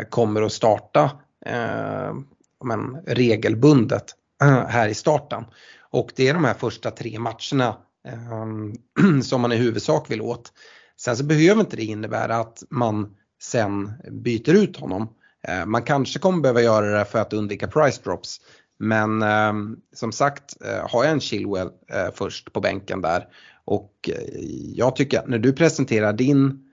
kommer 0.09 0.41
att 0.41 0.51
starta 0.51 1.11
men, 2.63 2.97
regelbundet 3.07 4.03
här 4.67 4.87
i 4.87 4.93
starten. 4.93 5.45
Och 5.91 6.11
det 6.15 6.27
är 6.27 6.33
de 6.33 6.45
här 6.45 6.53
första 6.53 6.91
tre 6.91 7.19
matcherna 7.19 7.75
Ehm, 8.07 8.73
som 9.23 9.41
man 9.41 9.51
i 9.51 9.55
huvudsak 9.55 10.11
vill 10.11 10.21
åt. 10.21 10.53
Sen 11.01 11.17
så 11.17 11.23
behöver 11.23 11.61
inte 11.61 11.75
det 11.75 11.83
innebära 11.83 12.35
att 12.35 12.63
man 12.69 13.15
sen 13.41 13.91
byter 14.11 14.53
ut 14.53 14.77
honom. 14.77 15.07
Eh, 15.47 15.65
man 15.65 15.83
kanske 15.83 16.19
kommer 16.19 16.41
behöva 16.41 16.61
göra 16.61 16.99
det 16.99 17.05
för 17.05 17.19
att 17.19 17.33
undvika 17.33 17.67
price 17.67 18.01
drops. 18.03 18.37
Men 18.79 19.21
ehm, 19.21 19.77
som 19.95 20.11
sagt, 20.11 20.57
eh, 20.65 20.89
har 20.89 21.03
jag 21.03 21.13
en 21.13 21.19
Chilwell 21.19 21.69
eh, 21.91 22.07
först 22.13 22.53
på 22.53 22.59
bänken 22.59 23.01
där 23.01 23.27
och 23.65 24.09
jag 24.75 24.95
tycker 24.95 25.19
att 25.19 25.27
när 25.27 25.39
du 25.39 25.53
presenterar 25.53 26.13
din, 26.13 26.67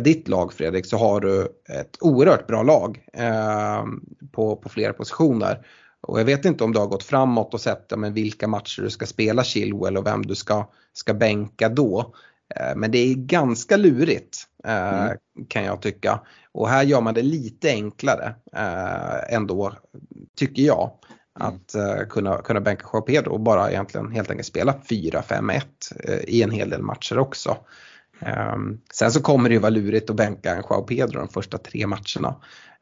ditt 0.00 0.28
lag 0.28 0.52
Fredrik 0.52 0.86
så 0.86 0.96
har 0.96 1.20
du 1.20 1.48
ett 1.68 1.96
oerhört 2.00 2.46
bra 2.46 2.62
lag 2.62 3.04
ehm, 3.12 4.00
på, 4.32 4.56
på 4.56 4.68
flera 4.68 4.92
positioner. 4.92 5.66
Och 6.00 6.20
jag 6.20 6.24
vet 6.24 6.44
inte 6.44 6.64
om 6.64 6.72
du 6.72 6.78
har 6.78 6.86
gått 6.86 7.02
framåt 7.02 7.54
och 7.54 7.60
sett 7.60 7.98
men 7.98 8.14
vilka 8.14 8.48
matcher 8.48 8.82
du 8.82 8.90
ska 8.90 9.06
spela 9.06 9.44
Chilwell 9.44 9.96
och 9.96 10.06
vem 10.06 10.26
du 10.26 10.34
ska, 10.34 10.70
ska 10.92 11.14
bänka 11.14 11.68
då. 11.68 12.14
Eh, 12.54 12.76
men 12.76 12.90
det 12.90 12.98
är 12.98 13.14
ganska 13.14 13.76
lurigt 13.76 14.38
mm. 14.64 15.16
kan 15.48 15.64
jag 15.64 15.82
tycka. 15.82 16.20
Och 16.52 16.68
här 16.68 16.82
gör 16.82 17.00
man 17.00 17.14
det 17.14 17.22
lite 17.22 17.70
enklare 17.70 18.34
ändå, 19.28 19.72
tycker 20.36 20.62
jag. 20.62 20.90
Mm. 21.40 21.54
Att 21.54 21.74
kunna, 22.10 22.38
kunna 22.38 22.60
bänka 22.60 22.86
Joao 22.92 23.02
Pedro 23.02 23.32
och 23.32 23.40
bara 23.40 23.70
egentligen 23.70 24.12
helt 24.12 24.30
enkelt 24.30 24.46
spela 24.46 24.74
4-5-1 24.88 25.62
i 26.24 26.42
en 26.42 26.50
hel 26.50 26.70
del 26.70 26.82
matcher 26.82 27.18
också. 27.18 27.56
Ehm, 28.20 28.80
sen 28.92 29.12
så 29.12 29.22
kommer 29.22 29.48
det 29.48 29.52
ju 29.52 29.60
vara 29.60 29.70
lurigt 29.70 30.10
att 30.10 30.16
bänka 30.16 30.54
en 30.54 30.62
Joao 30.70 30.82
Pedro 30.82 31.18
de 31.18 31.28
första 31.28 31.58
tre 31.58 31.86
matcherna. 31.86 32.36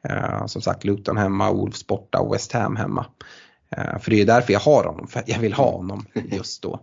Ehm, 0.08 0.48
som 0.48 0.62
sagt 0.62 0.84
Luton 0.84 1.16
hemma, 1.16 1.52
Wolves 1.52 1.86
borta 1.86 2.20
och 2.20 2.34
West 2.34 2.52
Ham 2.52 2.76
hemma. 2.76 3.06
Ehm, 3.70 4.00
för 4.00 4.10
det 4.10 4.16
är 4.16 4.18
ju 4.18 4.24
därför 4.24 4.52
jag 4.52 4.60
har 4.60 4.84
honom, 4.84 5.06
för 5.06 5.22
jag 5.26 5.38
vill 5.38 5.52
ha 5.52 5.70
honom 5.70 6.06
just 6.32 6.62
då. 6.62 6.80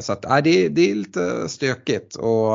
Så 0.00 0.12
att 0.12 0.24
uh, 0.24 0.36
det, 0.44 0.68
det 0.68 0.90
är 0.90 0.94
lite 0.94 1.48
stökigt 1.48 2.14
och 2.14 2.52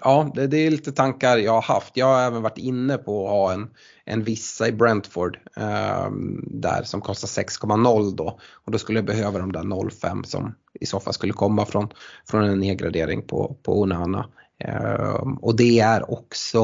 Ja, 0.00 0.30
det, 0.34 0.46
det, 0.46 0.56
är 0.56 0.70
lite 0.70 0.92
tankar 0.92 1.36
jag 1.36 1.52
har 1.52 1.62
haft. 1.62 1.96
Jag 1.96 2.06
har 2.06 2.20
även 2.20 2.42
varit 2.42 2.58
inne 2.58 2.98
på 2.98 3.24
att 3.24 3.30
ha 3.30 3.52
en, 3.52 3.70
en 4.04 4.24
vissa 4.24 4.68
i 4.68 4.72
Brentford 4.72 5.38
eh, 5.56 6.10
där 6.42 6.82
som 6.82 7.00
kostar 7.00 7.42
6,0 7.42 8.16
då. 8.16 8.38
Och 8.52 8.72
då 8.72 8.78
skulle 8.78 8.98
jag 8.98 9.06
behöva 9.06 9.38
de 9.38 9.52
där 9.52 9.62
0,5 9.62 10.22
som 10.22 10.54
i 10.80 10.86
så 10.86 11.00
fall 11.00 11.14
skulle 11.14 11.32
komma 11.32 11.66
från, 11.66 11.88
från 12.30 12.44
en 12.44 12.60
nedgradering 12.60 13.22
på, 13.22 13.56
på 13.62 13.80
Onana. 13.80 14.28
Eh, 14.58 15.26
och 15.40 15.56
det 15.56 15.80
är 15.80 16.10
också 16.10 16.62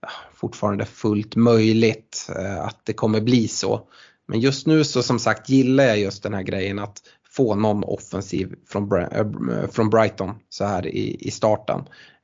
ah, 0.00 0.10
fortfarande 0.34 0.84
fullt 0.84 1.36
möjligt 1.36 2.30
eh, 2.38 2.64
att 2.64 2.80
det 2.84 2.92
kommer 2.92 3.20
bli 3.20 3.48
så. 3.48 3.88
Men 4.26 4.40
just 4.40 4.66
nu 4.66 4.84
så 4.84 5.02
som 5.02 5.18
sagt 5.18 5.48
gillar 5.48 5.84
jag 5.84 5.98
just 5.98 6.22
den 6.22 6.34
här 6.34 6.42
grejen 6.42 6.78
att 6.78 7.02
få 7.36 7.54
någon 7.54 7.84
offensiv 7.84 8.54
från, 8.66 8.92
äh, 8.92 9.26
från 9.70 9.90
Brighton 9.90 10.34
så 10.48 10.64
här 10.64 10.86
i, 10.86 11.16
i 11.20 11.30
starten. 11.30 11.80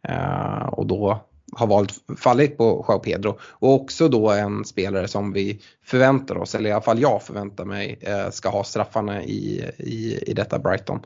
Uh, 0.08 0.68
och 0.68 0.86
då 0.86 1.20
har 1.52 1.66
valt 1.66 1.92
fallit 2.18 2.58
på 2.58 2.84
Joao 2.88 2.98
Pedro 2.98 3.38
och 3.42 3.74
också 3.74 4.08
då 4.08 4.30
en 4.30 4.64
spelare 4.64 5.08
som 5.08 5.32
vi 5.32 5.60
förväntar 5.84 6.38
oss, 6.38 6.54
eller 6.54 6.70
i 6.70 6.72
alla 6.72 6.82
fall 6.82 7.00
jag 7.00 7.22
förväntar 7.22 7.64
mig, 7.64 7.98
ska 8.30 8.48
ha 8.48 8.64
straffarna 8.64 9.22
i, 9.22 9.70
i, 9.78 10.18
i 10.26 10.34
detta 10.34 10.58
Brighton. 10.58 11.00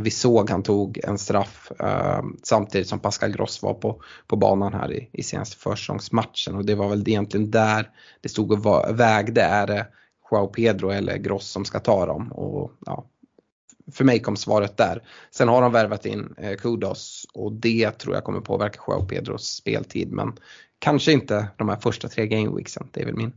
Vi 0.00 0.10
såg 0.10 0.50
han 0.50 0.62
tog 0.62 1.00
en 1.04 1.18
straff 1.18 1.72
samtidigt 2.42 2.88
som 2.88 2.98
Pascal 2.98 3.32
Gross 3.32 3.62
var 3.62 3.74
på, 3.74 4.02
på 4.26 4.36
banan 4.36 4.74
här 4.74 4.92
i, 4.92 5.08
i 5.12 5.22
senaste 5.22 5.56
försäsongsmatchen 5.56 6.54
och 6.54 6.64
det 6.64 6.74
var 6.74 6.88
väl 6.88 7.08
egentligen 7.08 7.50
där 7.50 7.90
det 8.20 8.28
stod 8.28 8.52
och 8.52 8.66
vägde, 9.00 9.42
är 9.42 9.66
det 9.66 9.86
Joao 10.30 10.46
Pedro 10.46 10.90
eller 10.90 11.16
Gross 11.16 11.50
som 11.50 11.64
ska 11.64 11.80
ta 11.80 12.06
dem? 12.06 12.32
Och, 12.32 12.72
ja, 12.86 13.04
för 13.92 14.04
mig 14.04 14.20
kom 14.20 14.36
svaret 14.36 14.76
där. 14.76 15.02
Sen 15.30 15.48
har 15.48 15.62
de 15.62 15.72
värvat 15.72 16.06
in 16.06 16.34
eh, 16.38 16.56
Kudos 16.56 17.26
och 17.34 17.52
det 17.52 17.90
tror 17.90 18.14
jag 18.14 18.24
kommer 18.24 18.40
påverka 18.40 18.80
Joao 18.86 19.06
Pedros 19.06 19.46
speltid 19.46 20.12
men 20.12 20.32
kanske 20.78 21.12
inte 21.12 21.48
de 21.56 21.68
här 21.68 21.76
första 21.76 22.08
tre 22.08 22.26
gameweeksen. 22.26 22.88
Det 22.92 23.00
är 23.00 23.06
väl 23.06 23.16
min, 23.16 23.32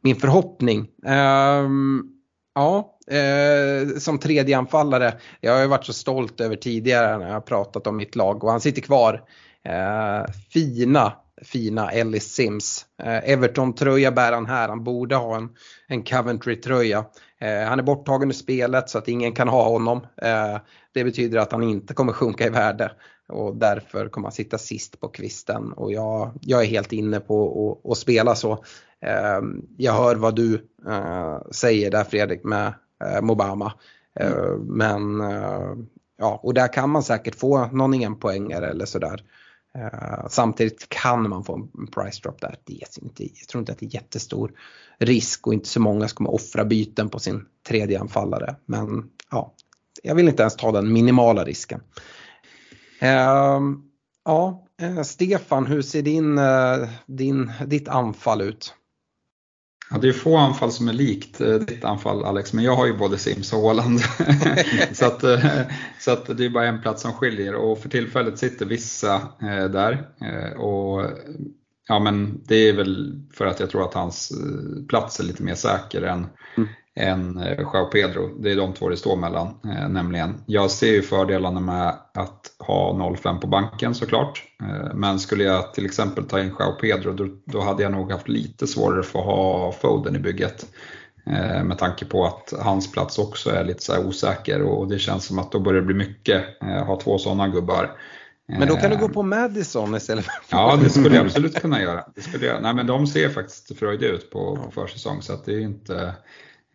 min 0.00 0.16
förhoppning. 0.16 0.88
Um, 1.06 2.12
ja, 2.54 2.98
eh, 3.06 3.98
som 3.98 4.18
tredje 4.18 4.58
anfallare. 4.58 5.14
Jag 5.40 5.52
har 5.54 5.60
ju 5.60 5.66
varit 5.66 5.86
så 5.86 5.92
stolt 5.92 6.40
över 6.40 6.56
tidigare 6.56 7.18
när 7.18 7.26
jag 7.26 7.34
har 7.34 7.40
pratat 7.40 7.86
om 7.86 7.96
mitt 7.96 8.16
lag 8.16 8.44
och 8.44 8.50
han 8.50 8.60
sitter 8.60 8.82
kvar. 8.82 9.22
Eh, 9.64 10.32
fina 10.50 11.12
fina 11.42 11.90
Ellis 11.90 12.34
Sims. 12.34 12.86
Eh, 13.02 13.30
Everton-tröja 13.30 14.12
bär 14.12 14.32
han 14.32 14.46
här, 14.46 14.68
han 14.68 14.84
borde 14.84 15.16
ha 15.16 15.36
en, 15.36 15.48
en 15.86 16.02
Coventry-tröja. 16.02 17.04
Eh, 17.40 17.68
han 17.68 17.78
är 17.78 17.82
borttagen 17.82 18.28
ur 18.28 18.34
spelet 18.34 18.90
så 18.90 18.98
att 18.98 19.08
ingen 19.08 19.32
kan 19.32 19.48
ha 19.48 19.68
honom. 19.68 20.06
Eh, 20.22 20.58
det 20.92 21.04
betyder 21.04 21.38
att 21.38 21.52
han 21.52 21.62
inte 21.62 21.94
kommer 21.94 22.12
sjunka 22.12 22.46
i 22.46 22.50
värde 22.50 22.92
och 23.28 23.56
därför 23.56 24.08
kommer 24.08 24.26
han 24.26 24.32
sitta 24.32 24.58
sist 24.58 25.00
på 25.00 25.08
kvisten 25.08 25.72
och 25.72 25.92
jag, 25.92 26.30
jag 26.40 26.62
är 26.62 26.66
helt 26.66 26.92
inne 26.92 27.20
på 27.20 27.80
att 27.84 27.98
spela 27.98 28.34
så. 28.34 28.52
Eh, 29.00 29.40
jag 29.76 29.92
hör 29.92 30.16
vad 30.16 30.36
du 30.36 30.68
säger 31.50 31.90
där 31.90 32.04
Fredrik 32.04 32.44
med 32.44 32.74
Mobama. 33.22 33.72
Mm. 34.20 34.60
Men 34.60 35.20
ja, 36.18 36.40
och 36.42 36.54
där 36.54 36.72
kan 36.72 36.90
man 36.90 37.02
säkert 37.02 37.34
få 37.34 37.66
någon 37.66 37.94
enpoängare 37.94 38.66
eller 38.66 38.86
sådär. 38.86 39.22
Uh, 39.76 40.28
samtidigt 40.28 40.88
kan 40.88 41.28
man 41.28 41.44
få 41.44 41.56
en 41.78 41.86
price 41.86 42.20
drop 42.22 42.40
där. 42.40 42.56
Det 42.64 42.72
är 42.72 43.04
inte, 43.04 43.24
jag 43.24 43.48
tror 43.48 43.60
inte 43.60 43.72
att 43.72 43.78
det 43.78 43.86
är 43.86 43.94
jättestor 43.94 44.52
risk 44.98 45.46
och 45.46 45.54
inte 45.54 45.68
så 45.68 45.80
många 45.80 46.08
som 46.08 46.16
kommer 46.16 46.34
offra 46.34 46.64
byten 46.64 47.08
på 47.08 47.18
sin 47.18 47.46
tredje 47.68 48.00
anfallare. 48.00 48.56
Men 48.66 49.10
ja, 49.30 49.54
jag 50.02 50.14
vill 50.14 50.28
inte 50.28 50.42
ens 50.42 50.56
ta 50.56 50.72
den 50.72 50.92
minimala 50.92 51.44
risken. 51.44 51.80
Uh, 53.02 53.60
ja, 54.24 54.66
eh, 54.82 55.02
Stefan, 55.02 55.66
hur 55.66 55.82
ser 55.82 56.02
din, 56.02 56.40
din, 57.06 57.52
ditt 57.66 57.88
anfall 57.88 58.40
ut? 58.40 58.74
Ja, 59.90 59.98
det 59.98 60.08
är 60.08 60.12
få 60.12 60.36
anfall 60.36 60.72
som 60.72 60.88
är 60.88 60.92
likt 60.92 61.40
eh, 61.40 61.54
ditt 61.54 61.84
anfall 61.84 62.24
Alex, 62.24 62.52
men 62.52 62.64
jag 62.64 62.76
har 62.76 62.86
ju 62.86 62.96
både 62.96 63.18
Sims 63.18 63.52
och 63.52 63.58
Håland. 63.58 64.00
så 64.92 65.06
att, 65.06 65.22
eh, 65.22 65.60
så 66.00 66.10
att 66.10 66.36
det 66.36 66.44
är 66.44 66.50
bara 66.50 66.66
en 66.66 66.82
plats 66.82 67.02
som 67.02 67.12
skiljer 67.12 67.54
och 67.54 67.78
för 67.78 67.88
tillfället 67.88 68.38
sitter 68.38 68.66
vissa 68.66 69.14
eh, 69.42 69.64
där. 69.64 70.08
och 70.56 71.10
ja, 71.88 71.98
men 71.98 72.44
Det 72.44 72.56
är 72.56 72.72
väl 72.72 73.22
för 73.32 73.46
att 73.46 73.60
jag 73.60 73.70
tror 73.70 73.84
att 73.84 73.94
hans 73.94 74.32
plats 74.88 75.20
är 75.20 75.24
lite 75.24 75.42
mer 75.42 75.54
säker 75.54 76.02
än, 76.02 76.26
mm 76.56 76.68
än 76.96 77.38
eh, 77.38 77.60
Joao 77.60 77.86
Pedro. 77.86 78.28
Det 78.38 78.52
är 78.52 78.56
de 78.56 78.72
två 78.72 78.88
det 78.88 78.96
står 78.96 79.16
mellan 79.16 79.46
eh, 79.46 79.88
nämligen. 79.88 80.42
Jag 80.46 80.70
ser 80.70 80.92
ju 80.92 81.02
fördelarna 81.02 81.60
med 81.60 81.88
att 82.14 82.40
ha 82.58 82.92
0,5 82.92 83.40
på 83.40 83.46
banken 83.46 83.94
såklart. 83.94 84.42
Eh, 84.62 84.94
men 84.94 85.18
skulle 85.18 85.44
jag 85.44 85.74
till 85.74 85.86
exempel 85.86 86.24
ta 86.24 86.40
in 86.40 86.54
Joao 86.58 86.72
Pedro 86.72 87.12
då, 87.12 87.28
då 87.44 87.60
hade 87.60 87.82
jag 87.82 87.92
nog 87.92 88.12
haft 88.12 88.28
lite 88.28 88.66
svårare 88.66 89.02
för 89.02 89.18
att 89.18 89.24
ha 89.24 89.72
Foden 89.72 90.16
i 90.16 90.18
bygget. 90.18 90.66
Eh, 91.26 91.64
med 91.64 91.78
tanke 91.78 92.04
på 92.04 92.26
att 92.26 92.52
hans 92.60 92.92
plats 92.92 93.18
också 93.18 93.50
är 93.50 93.64
lite 93.64 93.82
så 93.82 94.04
osäker 94.04 94.62
och 94.62 94.88
det 94.88 94.98
känns 94.98 95.24
som 95.24 95.38
att 95.38 95.52
då 95.52 95.60
börjar 95.60 95.80
det 95.80 95.86
bli 95.86 95.94
mycket 95.94 96.62
eh, 96.62 96.84
ha 96.84 97.00
två 97.00 97.18
sådana 97.18 97.48
gubbar. 97.48 97.90
Men 98.48 98.68
då 98.68 98.76
kan 98.76 98.90
du 98.90 98.96
gå 98.96 99.08
på 99.08 99.22
Madison 99.22 99.94
istället 99.94 100.24
för 100.24 100.34
Ja, 100.50 100.78
det 100.82 100.90
skulle 100.90 101.16
jag 101.16 101.26
absolut 101.26 101.60
kunna 101.60 101.82
göra. 101.82 102.04
Det 102.14 102.20
skulle 102.20 102.46
jag, 102.46 102.62
nej, 102.62 102.74
men 102.74 102.86
de 102.86 103.06
ser 103.06 103.28
faktiskt 103.28 103.78
fröjdiga 103.78 104.10
ut 104.10 104.30
på, 104.30 104.56
på 104.56 104.70
försäsong 104.70 105.22
så 105.22 105.32
att 105.32 105.44
det 105.44 105.52
är 105.52 105.60
inte 105.60 105.94
Eh, 105.94 106.12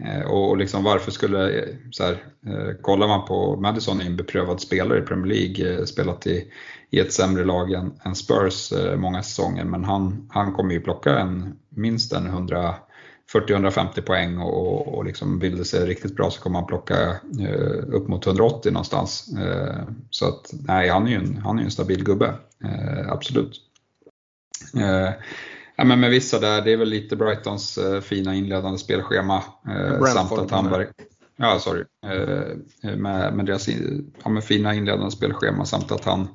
Eh, 0.05 0.21
och 0.21 0.57
liksom 0.57 0.83
varför 0.83 1.11
skulle, 1.11 1.59
eh, 1.59 1.75
så 1.91 2.03
här, 2.03 2.23
eh, 2.45 2.75
kollar 2.81 3.07
man 3.07 3.25
på 3.25 3.55
Madison 3.55 4.01
är 4.01 4.05
en 4.05 4.15
beprövad 4.15 4.61
spelare 4.61 4.99
i 4.99 5.01
Premier 5.01 5.35
League, 5.35 5.87
spelat 5.87 6.27
i, 6.27 6.51
i 6.89 6.99
ett 6.99 7.13
sämre 7.13 7.45
lag 7.45 7.71
än, 7.71 7.93
än 8.05 8.15
Spurs 8.15 8.73
många 8.97 9.23
säsonger, 9.23 9.63
men 9.63 9.83
han, 9.83 10.29
han 10.31 10.53
kommer 10.53 10.73
ju 10.73 10.81
plocka 10.81 11.19
en, 11.19 11.53
minst 11.69 12.13
en 12.13 12.27
140-150 12.27 14.01
poäng 14.01 14.37
och, 14.37 14.97
och 14.97 15.05
liksom 15.05 15.39
vill 15.39 15.57
det 15.57 15.65
sig 15.65 15.85
riktigt 15.85 16.15
bra 16.15 16.31
så 16.31 16.41
kommer 16.41 16.59
han 16.59 16.67
plocka 16.67 17.15
upp 17.87 18.07
mot 18.07 18.27
180 18.27 18.71
någonstans. 18.71 19.29
så 20.09 20.27
att 20.27 20.53
nej, 20.67 20.89
han 20.89 21.07
är 21.07 21.11
ju 21.11 21.17
en, 21.17 21.37
han 21.37 21.59
är 21.59 21.63
en 21.63 21.71
stabil 21.71 22.03
gubbe, 22.03 22.33
absolut. 23.09 23.53
Ja, 25.76 25.84
men 25.84 25.99
med 25.99 26.10
vissa 26.10 26.39
där, 26.39 26.61
det 26.61 26.72
är 26.72 26.77
väl 26.77 26.89
lite 26.89 27.15
Brightons 27.15 27.77
eh, 27.77 28.02
fina 28.02 28.35
inledande 28.35 28.77
spelschema. 28.77 29.43
Eh, 29.68 30.06
samt 30.06 30.31
att 30.31 30.52
var, 30.52 30.88
ja, 31.35 31.60
sorry, 31.60 31.84
eh, 32.06 32.95
med, 32.95 33.34
med 33.34 33.45
deras 33.45 33.69
ja, 34.23 34.30
med 34.30 34.43
fina 34.43 34.73
inledande 34.73 35.11
spelschema 35.11 35.65
samt 35.65 35.91
att 35.91 36.06
han 36.06 36.27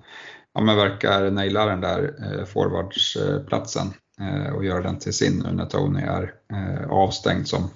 ja, 0.54 0.60
men 0.60 0.76
verkar 0.76 1.30
naila 1.30 1.66
den 1.66 1.80
där 1.80 2.14
eh, 2.22 2.44
forwardsplatsen 2.44 3.86
eh, 4.20 4.52
och 4.52 4.64
göra 4.64 4.82
den 4.82 4.98
till 4.98 5.12
sin 5.12 5.38
nu 5.38 5.52
när 5.52 5.66
Tony 5.66 6.00
är 6.00 6.32
eh, 6.52 6.90
avstängd 6.90 7.48
som, 7.48 7.70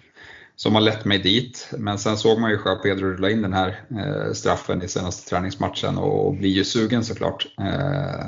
som 0.57 0.75
har 0.75 0.83
lett 0.83 1.05
mig 1.05 1.19
dit. 1.19 1.69
Men 1.79 1.99
sen 1.99 2.17
såg 2.17 2.41
man 2.41 2.51
ju 2.51 2.57
Joao 2.57 2.77
Pedro 2.77 3.07
rulla 3.07 3.31
in 3.31 3.43
den 3.43 3.53
här 3.53 3.81
eh, 3.91 4.33
straffen 4.33 4.83
i 4.83 4.89
senaste 4.89 5.31
träningsmatchen 5.31 5.99
och, 5.99 6.27
och 6.27 6.35
blir 6.35 6.51
ju 6.51 6.65
sugen 6.65 7.05
såklart. 7.05 7.47
Eh, 7.61 8.27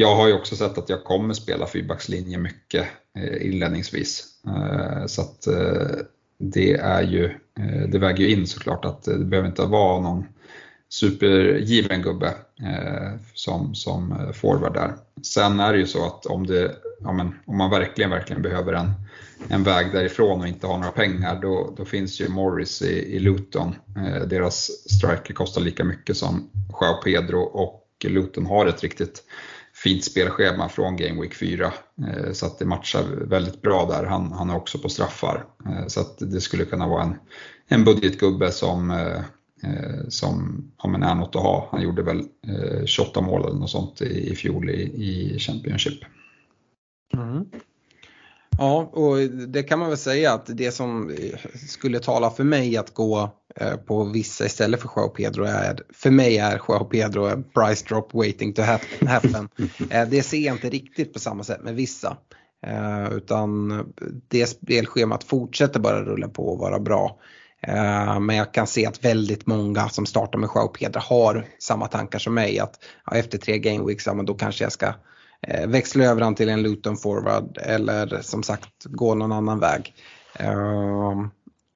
jag 0.00 0.16
har 0.16 0.28
ju 0.28 0.32
också 0.32 0.56
sett 0.56 0.78
att 0.78 0.88
jag 0.88 1.04
kommer 1.04 1.34
spela 1.34 1.66
fyrbackslinje 1.66 2.38
mycket 2.38 2.86
eh, 3.18 3.46
inledningsvis. 3.46 4.24
Eh, 4.46 5.06
så 5.06 5.22
att 5.22 5.46
eh, 5.46 5.98
det 6.38 6.72
är 6.72 7.02
ju, 7.02 7.34
det 7.88 7.98
väger 7.98 8.24
ju 8.24 8.30
in 8.30 8.46
såklart 8.46 8.84
att 8.84 9.02
det 9.02 9.24
behöver 9.24 9.48
inte 9.48 9.62
vara 9.62 10.00
någon 10.00 10.24
supergiven 10.88 12.02
gubbe 12.02 12.34
som, 13.34 13.74
som 13.74 14.32
forward 14.34 14.74
där. 14.74 14.94
Sen 15.22 15.60
är 15.60 15.72
det 15.72 15.78
ju 15.78 15.86
så 15.86 16.06
att 16.06 16.26
om, 16.26 16.46
det, 16.46 16.76
ja 17.00 17.12
men, 17.12 17.34
om 17.44 17.56
man 17.56 17.70
verkligen, 17.70 18.10
verkligen 18.10 18.42
behöver 18.42 18.72
en, 18.72 18.90
en 19.48 19.62
väg 19.62 19.92
därifrån 19.92 20.40
och 20.40 20.48
inte 20.48 20.66
har 20.66 20.78
några 20.78 20.90
pengar, 20.90 21.38
då, 21.42 21.74
då 21.76 21.84
finns 21.84 22.20
ju 22.20 22.28
Morris 22.28 22.82
i, 22.82 23.16
i 23.16 23.18
Luton. 23.18 23.74
deras 24.26 24.70
striker 24.90 25.34
kostar 25.34 25.60
lika 25.60 25.84
mycket 25.84 26.16
som 26.16 26.50
Joao 26.80 27.02
Pedro 27.02 27.40
och 27.40 27.84
Luton 28.04 28.46
har 28.46 28.66
ett 28.66 28.82
riktigt 28.82 29.22
fint 29.82 30.04
spelschema 30.04 30.68
från 30.68 30.96
Game 30.96 31.20
Week 31.20 31.34
4. 31.34 31.72
Eh, 32.08 32.32
så 32.32 32.46
att 32.46 32.58
det 32.58 32.64
matchar 32.64 33.02
väldigt 33.28 33.62
bra 33.62 33.86
där. 33.86 34.04
Han, 34.04 34.32
han 34.32 34.50
är 34.50 34.56
också 34.56 34.78
på 34.78 34.88
straffar. 34.88 35.44
Eh, 35.66 35.86
så 35.86 36.00
att 36.00 36.18
det 36.18 36.40
skulle 36.40 36.64
kunna 36.64 36.88
vara 36.88 37.02
en, 37.02 37.14
en 37.68 37.84
budgetgubbe 37.84 38.50
som, 38.50 38.90
eh, 38.90 40.08
som 40.08 40.64
ja, 40.82 40.88
men 40.88 41.02
är 41.02 41.14
något 41.14 41.36
att 41.36 41.42
ha. 41.42 41.68
Han 41.70 41.82
gjorde 41.82 42.02
väl 42.02 42.24
28 42.86 43.20
mål 43.20 43.48
eller 43.48 43.58
något 43.58 43.70
sånt 43.70 44.02
i, 44.02 44.30
i 44.30 44.34
fjol 44.34 44.70
i, 44.70 44.82
i 44.82 45.38
Championship. 45.38 46.04
Mm. 47.14 47.44
Ja, 48.58 48.90
och 48.92 49.18
det 49.48 49.62
kan 49.62 49.78
man 49.78 49.88
väl 49.88 49.98
säga 49.98 50.32
att 50.32 50.46
det 50.46 50.72
som 50.72 51.16
skulle 51.68 52.00
tala 52.00 52.30
för 52.30 52.44
mig 52.44 52.76
att 52.76 52.94
gå 52.94 53.30
eh, 53.56 53.76
på 53.76 54.04
vissa 54.04 54.46
istället 54.46 54.80
för 54.80 54.90
Joao 54.96 55.08
Pedro 55.08 55.44
är, 55.44 55.82
för 55.94 56.10
mig 56.10 56.38
är 56.38 56.60
Joao 56.68 56.84
Pedro 56.84 57.26
a 57.26 57.42
price 57.54 57.84
drop 57.88 58.14
waiting 58.14 58.52
to 58.52 58.62
happen. 59.06 59.48
Eh, 59.90 60.08
det 60.08 60.22
ser 60.22 60.38
jag 60.38 60.54
inte 60.54 60.70
riktigt 60.70 61.12
på 61.12 61.18
samma 61.18 61.44
sätt 61.44 61.62
med 61.62 61.74
vissa. 61.74 62.16
Eh, 62.66 63.12
utan 63.12 63.82
det 64.28 64.46
spelschemat 64.46 65.24
fortsätter 65.24 65.80
bara 65.80 66.04
rulla 66.04 66.28
på 66.28 66.48
och 66.48 66.58
vara 66.58 66.78
bra. 66.78 67.18
Men 68.20 68.36
jag 68.36 68.54
kan 68.54 68.66
se 68.66 68.86
att 68.86 69.04
väldigt 69.04 69.46
många 69.46 69.88
som 69.88 70.06
startar 70.06 70.38
med 70.38 70.50
Joao 70.54 70.68
Pedro 70.68 71.00
har 71.00 71.46
samma 71.58 71.86
tankar 71.86 72.18
som 72.18 72.34
mig 72.34 72.58
att 72.58 72.74
ja, 73.06 73.16
efter 73.16 73.38
tre 73.38 73.58
game 73.58 73.86
weeks, 73.86 74.06
ja, 74.06 74.14
men 74.14 74.26
då 74.26 74.34
kanske 74.34 74.64
jag 74.64 74.72
ska 74.72 74.86
eh, 74.86 74.94
växla 75.66 76.04
över 76.04 76.22
han 76.22 76.34
till 76.34 76.48
en 76.48 76.62
Luton 76.62 76.96
forward 76.96 77.58
eller 77.62 78.20
som 78.22 78.42
sagt 78.42 78.84
gå 78.84 79.14
någon 79.14 79.32
annan 79.32 79.60
väg. 79.60 79.94
Uh, 80.40 81.26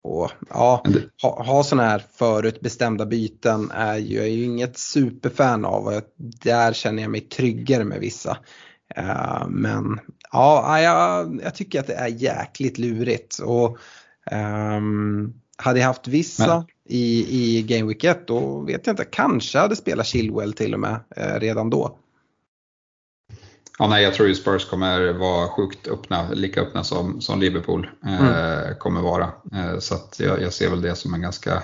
och 0.04 0.30
ja, 0.50 0.84
ha, 1.22 1.42
ha 1.42 1.64
sådana 1.64 1.88
här 1.88 2.04
förutbestämda 2.12 3.06
byten 3.06 3.70
är 3.70 3.96
ju, 3.96 4.16
jag 4.16 4.24
är 4.24 4.30
ju 4.30 4.44
inget 4.44 4.78
superfan 4.78 5.64
av 5.64 5.86
och 5.86 6.02
där 6.16 6.72
känner 6.72 7.02
jag 7.02 7.10
mig 7.10 7.20
tryggare 7.20 7.84
med 7.84 8.00
vissa. 8.00 8.36
Uh, 8.98 9.48
men 9.48 10.00
ja, 10.32 10.80
jag, 10.80 11.40
jag, 11.44 11.54
tycker 11.54 11.80
att 11.80 11.86
det 11.86 11.94
är 11.94 12.08
jäkligt 12.08 12.78
lurigt. 12.78 13.38
Och, 13.38 13.78
um, 14.30 15.34
hade 15.56 15.78
jag 15.78 15.86
haft 15.86 16.08
vissa 16.08 16.56
men. 16.56 16.64
i, 16.88 17.26
i 17.30 17.62
Game 17.62 17.88
Week 17.88 18.04
1 18.04 18.26
då 18.26 18.60
vet 18.60 18.86
jag 18.86 18.92
inte, 18.92 19.04
kanske 19.04 19.58
hade 19.58 19.76
spelat 19.76 20.06
Chilwell 20.06 20.52
till 20.52 20.74
och 20.74 20.80
med 20.80 21.00
eh, 21.16 21.40
redan 21.40 21.70
då. 21.70 21.98
Ja, 23.78 23.86
nej, 23.86 24.02
jag 24.04 24.14
tror 24.14 24.28
ju 24.28 24.34
Spurs 24.34 24.64
kommer 24.64 25.12
vara 25.12 25.48
sjukt 25.48 25.88
öppna, 25.88 26.28
lika 26.32 26.60
öppna 26.60 26.84
som, 26.84 27.20
som 27.20 27.40
Liverpool 27.40 27.90
eh, 28.06 28.20
mm. 28.20 28.74
kommer 28.78 29.00
vara. 29.00 29.24
Eh, 29.52 29.78
så 29.78 29.94
jag, 30.18 30.42
jag, 30.42 30.52
ser 30.52 30.70
väl 30.70 30.82
det 30.82 30.96
som 30.96 31.14
en 31.14 31.22
ganska 31.22 31.62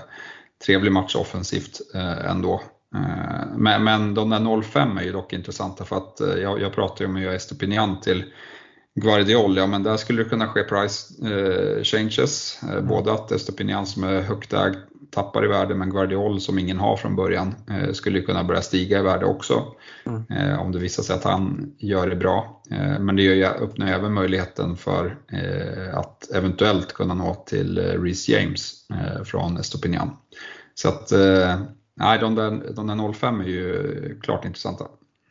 trevlig 0.67 0.93
match 0.93 1.17
offensivt 1.17 1.81
eh, 1.95 2.31
ändå. 2.31 2.63
Eh, 2.95 3.57
men, 3.57 3.85
men 3.85 4.15
de 4.15 4.31
där 4.31 4.39
0-5 4.39 5.01
är 5.01 5.05
ju 5.05 5.13
dock 5.13 5.33
intressanta 5.33 5.85
för 5.85 5.97
att 5.97 6.21
eh, 6.21 6.35
jag, 6.35 6.61
jag 6.61 6.73
pratade 6.73 7.05
ju 7.05 7.11
om 7.11 7.17
att 7.17 7.23
göra 7.23 7.35
Estopinian 7.35 8.01
till 8.01 8.25
Guardiol, 8.95 9.57
ja 9.57 9.67
men 9.67 9.83
där 9.83 9.97
skulle 9.97 10.23
det 10.23 10.29
kunna 10.29 10.49
ske 10.49 10.63
price 10.63 11.15
eh, 11.23 11.83
changes. 11.83 12.59
Mm. 12.63 12.87
Både 12.87 13.13
att 13.13 13.33
Estopinian 13.33 13.87
som 13.87 14.05
är 14.05 14.21
högt 14.21 14.53
ägd 14.53 14.77
tappar 15.11 15.45
i 15.45 15.49
värde 15.49 15.75
men 15.75 15.91
Guardiol 15.91 16.41
som 16.41 16.59
ingen 16.59 16.79
har 16.79 16.97
från 16.97 17.17
början 17.17 17.55
eh, 17.71 17.93
skulle 17.93 18.21
kunna 18.21 18.45
börja 18.45 18.63
stiga 18.63 18.99
i 18.99 19.03
värde 19.03 19.27
också. 19.27 19.75
Mm. 20.07 20.25
Eh, 20.31 20.61
om 20.61 20.73
det 20.73 20.79
visar 20.79 21.03
sig 21.03 21.17
att 21.17 21.25
han 21.25 21.73
gör 21.79 22.07
det 22.07 22.17
bra. 22.17 22.63
Eh, 22.71 22.99
men 22.99 23.17
det 23.17 23.23
gör, 23.23 23.63
öppnar 23.63 23.87
även 23.87 24.13
möjligheten 24.13 24.77
för 24.77 25.19
att 25.93 26.31
eventuellt 26.31 26.93
kunna 26.93 27.15
nå 27.15 27.35
till 27.35 27.79
Reece 27.79 28.29
James 28.29 28.87
från 29.25 29.57
Estopinian. 29.57 30.17
Så 30.75 30.89
att 30.89 31.13
nej, 31.97 32.19
de 32.19 32.35
där, 32.35 32.73
de 32.75 32.87
där 32.87 33.13
05 33.13 33.41
är 33.41 33.45
ju 33.45 34.21
klart 34.23 34.45
intressanta. 34.45 34.85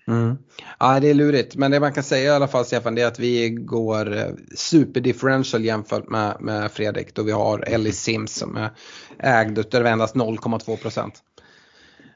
Mm. 0.08 0.38
Ja, 0.80 1.00
det 1.00 1.10
är 1.10 1.14
lurigt. 1.14 1.56
Men 1.56 1.72
det 1.72 1.80
man 1.80 1.94
kan 1.94 2.04
säga 2.04 2.32
i 2.32 2.36
alla 2.36 2.48
fall 2.48 2.66
Stefan 2.66 2.96
det 2.96 3.02
är 3.02 3.08
att 3.08 3.20
vi 3.20 3.50
går 3.50 4.18
eh, 4.18 4.28
superdifferential 4.56 5.66
jämfört 5.66 6.10
med, 6.10 6.38
med 6.40 6.72
Fredrik 6.72 7.16
då 7.16 7.24
vi 7.24 7.32
har 7.32 7.60
Ellie 7.68 7.92
Sims 7.92 8.36
som 8.36 8.58
är 8.58 8.70
ägd 9.20 9.60
utav 9.60 9.86
endast 9.86 10.16
0,2 10.16 10.78
procent. 10.78 11.14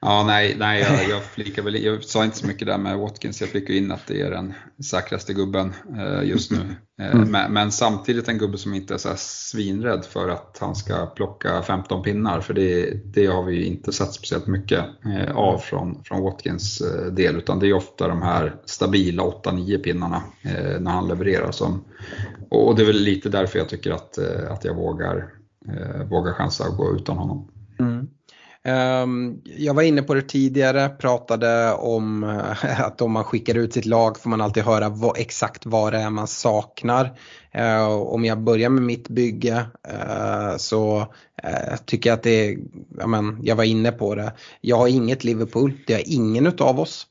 Ja, 0.05 0.23
nej, 0.27 0.55
nej 0.59 0.81
jag, 0.81 1.09
jag, 1.09 1.23
flikar 1.23 1.63
väl, 1.63 1.83
jag 1.83 2.03
sa 2.03 2.25
inte 2.25 2.37
så 2.37 2.47
mycket 2.47 2.67
där 2.67 2.77
med 2.77 2.97
Watkins, 2.97 3.41
jag 3.41 3.49
flikar 3.49 3.73
in 3.73 3.91
att 3.91 4.07
det 4.07 4.21
är 4.21 4.31
den 4.31 4.53
säkraste 4.83 5.33
gubben 5.33 5.73
eh, 5.97 6.23
just 6.23 6.51
nu. 6.51 6.57
Eh, 7.01 7.15
mm. 7.15 7.31
men, 7.31 7.53
men, 7.53 7.71
samtidigt 7.71 8.27
en 8.27 8.37
gubbe 8.37 8.57
som 8.57 8.73
inte 8.73 8.93
är 8.93 8.97
så 8.97 9.13
svinrädd 9.17 10.05
för 10.05 10.29
att 10.29 10.57
han 10.61 10.75
ska 10.75 11.05
plocka 11.05 11.61
15 11.61 12.03
pinnar, 12.03 12.41
för 12.41 12.53
det, 12.53 12.93
det 13.13 13.25
har 13.25 13.43
vi 13.43 13.65
inte 13.65 13.91
sett 13.91 14.13
speciellt 14.13 14.47
mycket 14.47 14.85
eh, 15.05 15.37
av 15.37 15.57
från, 15.57 16.03
från 16.03 16.23
Watkins 16.23 16.81
eh, 16.81 17.13
del, 17.13 17.35
utan 17.37 17.59
det 17.59 17.67
är 17.67 17.73
ofta 17.73 18.07
de 18.07 18.21
här 18.21 18.55
stabila 18.65 19.23
8-9 19.23 19.83
pinnarna 19.83 20.23
eh, 20.41 20.79
när 20.79 20.91
han 20.91 21.07
levererar. 21.07 21.51
Som, 21.51 21.83
och 22.49 22.75
det 22.75 22.81
är 22.81 22.87
väl 22.87 23.01
lite 23.01 23.29
därför 23.29 23.59
jag 23.59 23.69
tycker 23.69 23.91
att, 23.91 24.17
eh, 24.17 24.51
att 24.51 24.65
jag 24.65 24.75
vågar, 24.75 25.33
vågar 26.09 26.33
chansa 26.33 26.63
att 26.63 26.77
gå 26.77 26.95
utan 26.95 27.17
honom. 27.17 27.47
Mm. 27.79 28.07
Ehm, 28.63 29.41
jag 29.43 29.73
var 29.73 29.83
inne 29.83 30.01
på 30.01 30.13
det 30.13 30.21
tidigare, 30.21 30.89
pratade 30.89 31.73
om 31.73 32.23
eh, 32.23 32.81
att 32.81 33.01
om 33.01 33.11
man 33.11 33.23
skickar 33.23 33.55
ut 33.55 33.73
sitt 33.73 33.85
lag 33.85 34.19
får 34.19 34.29
man 34.29 34.41
alltid 34.41 34.63
höra 34.63 34.89
vad, 34.89 35.17
exakt 35.17 35.65
vad 35.65 35.93
det 35.93 35.99
är 35.99 36.09
man 36.09 36.27
saknar. 36.27 37.17
Eh, 37.51 37.87
om 37.87 38.25
jag 38.25 38.39
börjar 38.39 38.69
med 38.69 38.83
mitt 38.83 39.09
bygge 39.09 39.65
eh, 39.87 40.57
så 40.57 41.07
tycker 41.85 42.09
jag 42.09 42.17
att 42.17 42.23
det 42.23 42.49
är, 42.49 42.57
ja 42.97 43.07
men, 43.07 43.39
jag 43.43 43.55
var 43.55 43.63
inne 43.63 43.91
på 43.91 44.15
det, 44.15 44.33
jag 44.61 44.77
har 44.77 44.87
inget 44.87 45.23
Liverpool, 45.23 45.73
det 45.87 45.93
har 45.93 46.03
ingen 46.05 46.47
utav 46.47 46.79
oss. 46.79 47.07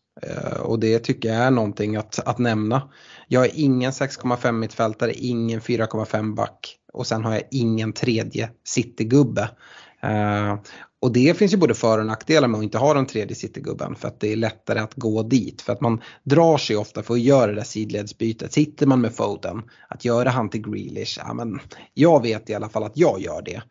Och 0.60 0.78
det 0.78 0.98
tycker 0.98 1.28
jag 1.28 1.38
är 1.38 1.50
någonting 1.50 1.96
att, 1.96 2.18
att 2.18 2.38
nämna. 2.38 2.90
Jag 3.28 3.40
har 3.40 3.48
ingen 3.54 3.90
6,5 3.90 4.52
mittfältare, 4.52 5.12
ingen 5.14 5.60
4,5 5.60 6.34
back 6.34 6.76
och 6.92 7.06
sen 7.06 7.24
har 7.24 7.32
jag 7.32 7.42
ingen 7.50 7.92
tredje 7.92 8.50
citygubbe. 8.64 9.50
Uh, 10.04 10.54
och 11.00 11.12
det 11.12 11.38
finns 11.38 11.52
ju 11.52 11.56
både 11.56 11.74
för 11.74 11.98
och 11.98 12.06
nackdelar 12.06 12.48
med 12.48 12.58
att 12.58 12.64
inte 12.64 12.78
ha 12.78 12.94
den 12.94 13.06
tredje 13.06 13.36
citygubben 13.36 13.94
för 13.94 14.08
att 14.08 14.20
det 14.20 14.32
är 14.32 14.36
lättare 14.36 14.78
att 14.78 14.94
gå 14.94 15.22
dit. 15.22 15.62
För 15.62 15.72
att 15.72 15.80
man 15.80 16.00
drar 16.22 16.58
sig 16.58 16.76
ofta 16.76 17.02
för 17.02 17.14
att 17.14 17.20
göra 17.20 17.46
det 17.46 17.54
där 17.54 17.62
sidledsbytet. 17.62 18.52
Sitter 18.52 18.86
man 18.86 19.00
med 19.00 19.14
Foden, 19.14 19.62
att 19.88 20.04
göra 20.04 20.30
han 20.30 20.50
till 20.50 20.62
Grealish, 20.62 21.18
ja 21.26 21.34
men 21.34 21.60
jag 21.94 22.22
vet 22.22 22.50
i 22.50 22.54
alla 22.54 22.68
fall 22.68 22.84
att 22.84 22.96
jag 22.96 23.20
gör 23.20 23.42
det. 23.42 23.62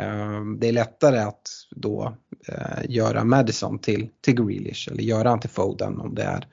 Ehm, 0.00 0.58
det 0.58 0.68
är 0.68 0.72
lättare 0.72 1.18
att 1.18 1.48
då 1.70 2.16
eh, 2.48 2.90
göra 2.90 3.24
Madison 3.24 3.78
till, 3.78 4.08
till 4.20 4.34
Grealish 4.34 4.88
eller 4.90 5.02
göra 5.02 5.28
han 5.28 5.40
till 5.40 5.50
Foden 5.50 6.00
om 6.00 6.14
det 6.14 6.22
är 6.22 6.46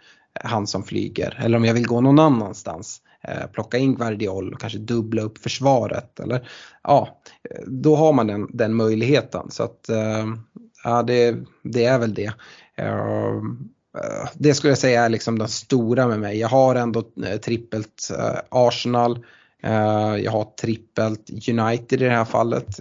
han 0.43 0.67
som 0.67 0.83
flyger. 0.83 1.39
Eller 1.43 1.57
om 1.57 1.65
jag 1.65 1.73
vill 1.73 1.87
gå 1.87 2.01
någon 2.01 2.19
annanstans 2.19 3.01
Eh, 3.23 3.47
plocka 3.53 3.77
in 3.77 3.95
Guardiol 3.95 4.53
och 4.53 4.59
kanske 4.59 4.79
dubbla 4.79 5.21
upp 5.21 5.37
försvaret. 5.37 6.19
Eller, 6.19 6.49
ja, 6.83 7.21
då 7.67 7.95
har 7.95 8.13
man 8.13 8.27
den, 8.27 8.47
den 8.53 8.73
möjligheten. 8.73 9.51
Så 9.51 9.63
att, 9.63 9.89
eh, 9.89 10.25
ja, 10.83 11.03
det, 11.03 11.35
det 11.63 11.85
är 11.85 11.99
väl 11.99 12.13
det. 12.13 12.33
Eh, 12.75 13.41
det 14.33 14.53
skulle 14.53 14.71
jag 14.71 14.77
säga 14.77 15.05
är 15.05 15.09
liksom 15.09 15.39
den 15.39 15.47
stora 15.47 16.07
med 16.07 16.19
mig. 16.19 16.39
Jag 16.39 16.47
har 16.47 16.75
ändå 16.75 17.03
trippelt 17.43 18.11
Arsenal. 18.49 19.25
Jag 20.21 20.31
har 20.31 20.55
trippelt 20.61 21.29
United 21.49 22.01
i 22.01 22.05
det 22.05 22.11
här 22.11 22.25
fallet 22.25 22.79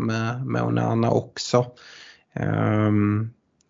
med, 0.00 0.46
med 0.46 0.62
Onana 0.62 1.10
också. 1.10 1.66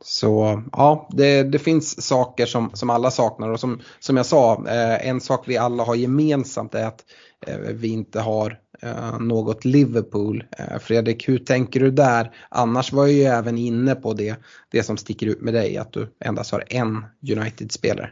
Så 0.04 0.62
ja, 0.72 1.08
det, 1.12 1.42
det, 1.42 1.58
finns 1.58 2.06
saker 2.06 2.46
som, 2.46 2.70
som 2.74 2.90
alla 2.90 3.10
saknar 3.10 3.48
och 3.48 3.60
som, 3.60 3.80
som 3.98 4.16
jag 4.16 4.26
sa, 4.26 4.66
eh, 4.68 5.08
en 5.08 5.20
sak 5.20 5.44
vi 5.46 5.56
alla 5.56 5.84
har 5.84 5.94
gemensamt 5.94 6.74
är 6.74 6.86
att 6.86 7.04
eh, 7.46 7.56
vi 7.56 7.88
inte 7.88 8.20
har 8.20 8.58
eh, 8.82 9.18
något 9.20 9.64
Liverpool. 9.64 10.44
Eh, 10.58 10.78
Fredrik, 10.78 11.28
hur 11.28 11.38
tänker 11.38 11.80
du 11.80 11.90
där? 11.90 12.34
Annars 12.48 12.92
var 12.92 13.06
jag 13.06 13.14
ju 13.14 13.22
även 13.22 13.58
inne 13.58 13.94
på 13.94 14.12
det, 14.12 14.36
det 14.70 14.82
som 14.82 14.96
sticker 14.96 15.26
ut 15.26 15.40
med 15.40 15.54
dig, 15.54 15.76
att 15.76 15.92
du 15.92 16.08
endast 16.24 16.52
har 16.52 16.64
en 16.68 17.04
United-spelare. 17.36 18.10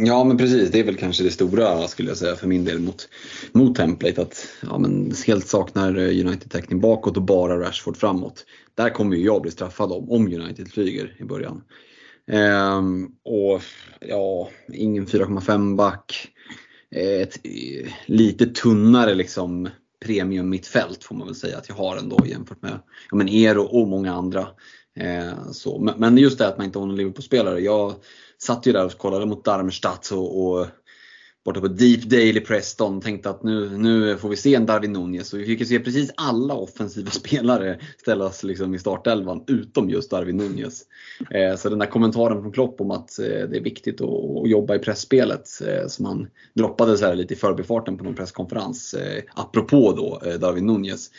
Ja 0.00 0.24
men 0.24 0.36
precis, 0.36 0.70
det 0.70 0.80
är 0.80 0.84
väl 0.84 0.96
kanske 0.96 1.24
det 1.24 1.30
stora 1.30 1.88
skulle 1.88 2.08
jag 2.08 2.18
säga 2.18 2.36
för 2.36 2.46
min 2.46 2.64
del 2.64 2.78
mot, 2.78 3.08
mot 3.52 3.76
template. 3.76 4.22
Att 4.22 4.48
ja, 4.62 4.78
men 4.78 5.14
helt 5.26 5.48
saknar 5.48 5.96
eh, 5.96 6.26
United-täckning 6.26 6.80
bakåt 6.80 7.16
och 7.16 7.22
bara 7.22 7.60
Rashford 7.60 7.96
framåt. 7.96 8.44
Där 8.74 8.90
kommer 8.90 9.16
ju 9.16 9.24
jag 9.24 9.42
bli 9.42 9.50
straffad 9.50 9.92
om, 9.92 10.10
om 10.10 10.26
United 10.26 10.68
flyger 10.68 11.16
i 11.18 11.24
början. 11.24 11.62
Ehm, 12.30 13.08
och 13.24 13.62
ja, 14.00 14.50
ingen 14.72 15.06
4,5 15.06 15.76
back. 15.76 16.28
Eh, 16.90 17.22
ett 17.22 17.40
eh, 17.44 17.92
lite 18.06 18.46
tunnare 18.46 19.14
liksom 19.14 19.68
premium 20.04 20.48
mittfält 20.48 21.04
får 21.04 21.14
man 21.14 21.26
väl 21.26 21.36
säga 21.36 21.58
att 21.58 21.68
jag 21.68 21.76
har 21.76 21.96
ändå 21.96 22.26
jämfört 22.26 22.62
med 22.62 22.78
ja, 23.10 23.16
men 23.16 23.28
er 23.28 23.58
och, 23.58 23.80
och 23.80 23.88
många 23.88 24.14
andra. 24.14 24.48
Eh, 24.96 25.50
så. 25.52 25.78
Men, 25.78 25.94
men 25.98 26.18
just 26.18 26.38
det 26.38 26.48
att 26.48 26.58
man 26.58 26.66
inte 26.66 26.78
har 26.78 26.86
någon 26.86 26.96
Liverpool-spelare. 26.96 27.60
Jag 27.60 27.94
satt 28.38 28.66
ju 28.66 28.72
där 28.72 28.84
och 28.84 28.98
kollade 28.98 29.26
mot 29.26 29.44
Darmstadt 29.44 30.10
och, 30.10 30.46
och 30.46 30.66
borta 31.46 31.60
på 31.60 31.68
Deep 31.68 32.02
Daily 32.02 32.40
Preston 32.40 33.00
tänkte 33.00 33.30
att 33.30 33.42
nu, 33.42 33.78
nu 33.78 34.16
får 34.16 34.28
vi 34.28 34.36
se 34.36 34.54
en 34.54 34.66
Darwin 34.66 34.92
Nunez. 34.92 35.32
Och 35.32 35.38
vi 35.38 35.46
fick 35.46 35.60
ju 35.60 35.66
se 35.66 35.78
precis 35.78 36.10
alla 36.16 36.54
offensiva 36.54 37.10
spelare 37.10 37.80
ställas 37.98 38.42
liksom 38.42 38.74
i 38.74 38.78
startelvan 38.78 39.44
utom 39.46 39.90
just 39.90 40.10
Darwin 40.10 40.36
Nunez. 40.36 40.82
Eh, 41.30 41.56
så 41.56 41.68
den 41.68 41.78
där 41.78 41.86
kommentaren 41.86 42.42
från 42.42 42.52
Klopp 42.52 42.80
om 42.80 42.90
att 42.90 43.18
eh, 43.18 43.24
det 43.24 43.56
är 43.56 43.62
viktigt 43.62 44.00
att, 44.00 44.08
att 44.08 44.50
jobba 44.50 44.74
i 44.74 44.78
pressspelet 44.78 45.48
eh, 45.66 45.86
som 45.88 46.04
han 46.04 46.28
droppade 46.54 46.98
så 46.98 47.06
här 47.06 47.14
lite 47.14 47.34
i 47.34 47.36
förbifarten 47.36 47.98
på 47.98 48.04
någon 48.04 48.14
presskonferens. 48.14 48.94
Eh, 48.94 49.22
apropå 49.34 49.92
då 49.96 50.30
eh, 50.30 50.38
Darwin 50.38 50.66
Nunez. 50.66 51.10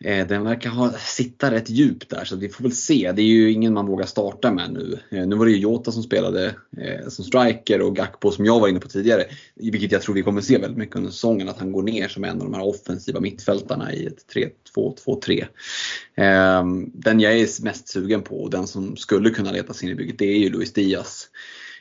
Eh, 0.00 0.26
den 0.26 0.44
verkar 0.44 0.70
ha, 0.70 0.92
sitta 0.92 1.50
rätt 1.50 1.70
djupt 1.70 2.10
där 2.10 2.24
så 2.24 2.36
vi 2.36 2.48
får 2.48 2.64
väl 2.64 2.72
se. 2.72 3.12
Det 3.12 3.22
är 3.22 3.26
ju 3.26 3.52
ingen 3.52 3.74
man 3.74 3.86
vågar 3.86 4.06
starta 4.06 4.52
med 4.52 4.72
nu. 4.72 4.98
Eh, 5.10 5.26
nu 5.26 5.36
var 5.36 5.46
det 5.46 5.52
ju 5.52 5.58
Jota 5.58 5.92
som 5.92 6.02
spelade 6.02 6.54
eh, 6.76 7.08
som 7.08 7.24
striker 7.24 7.80
och 7.80 7.96
Gakpo 7.96 8.30
som 8.30 8.44
jag 8.44 8.60
var 8.60 8.68
inne 8.68 8.80
på 8.80 8.88
tidigare. 8.88 9.24
Vilket 9.54 9.92
jag 9.92 10.02
tror 10.02 10.14
vi 10.14 10.22
kommer 10.22 10.40
se 10.40 10.58
väldigt 10.58 10.78
mycket 10.78 10.96
under 10.96 11.10
säsongen. 11.10 11.48
Att 11.48 11.58
han 11.58 11.72
går 11.72 11.82
ner 11.82 12.08
som 12.08 12.24
en 12.24 12.40
av 12.40 12.50
de 12.50 12.54
här 12.54 12.66
offensiva 12.66 13.20
mittfältarna 13.20 13.92
i 13.92 14.06
ett 14.06 14.24
3-2-2-3. 14.76 15.46
Ehm, 16.16 16.90
den 16.94 17.20
jag 17.20 17.32
är 17.32 17.64
mest 17.64 17.88
sugen 17.88 18.22
på 18.22 18.42
och 18.42 18.50
den 18.50 18.66
som 18.66 18.96
skulle 18.96 19.30
kunna 19.30 19.52
leta 19.52 19.72
sig 19.72 19.88
in 19.88 19.92
i 19.92 19.96
bygget 19.96 20.18
det 20.18 20.26
är 20.26 20.38
ju 20.38 20.50
Luis 20.50 20.72
Diaz. 20.72 21.28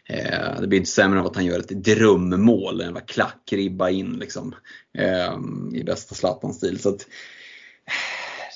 Ehm, 0.10 0.61
det 0.61 0.68
blir 0.68 0.80
inte 0.80 0.91
sämre 0.91 1.19
av 1.19 1.26
att 1.26 1.35
han 1.35 1.45
gör 1.45 1.60
ett 1.60 1.69
drömmål, 1.69 2.81
en 2.81 2.98
klackribba 3.07 3.90
in 3.90 4.14
liksom. 4.14 4.56
Ehm, 4.98 5.76
I 5.76 5.84
bästa 5.84 6.15
Zlatan-stil. 6.15 6.80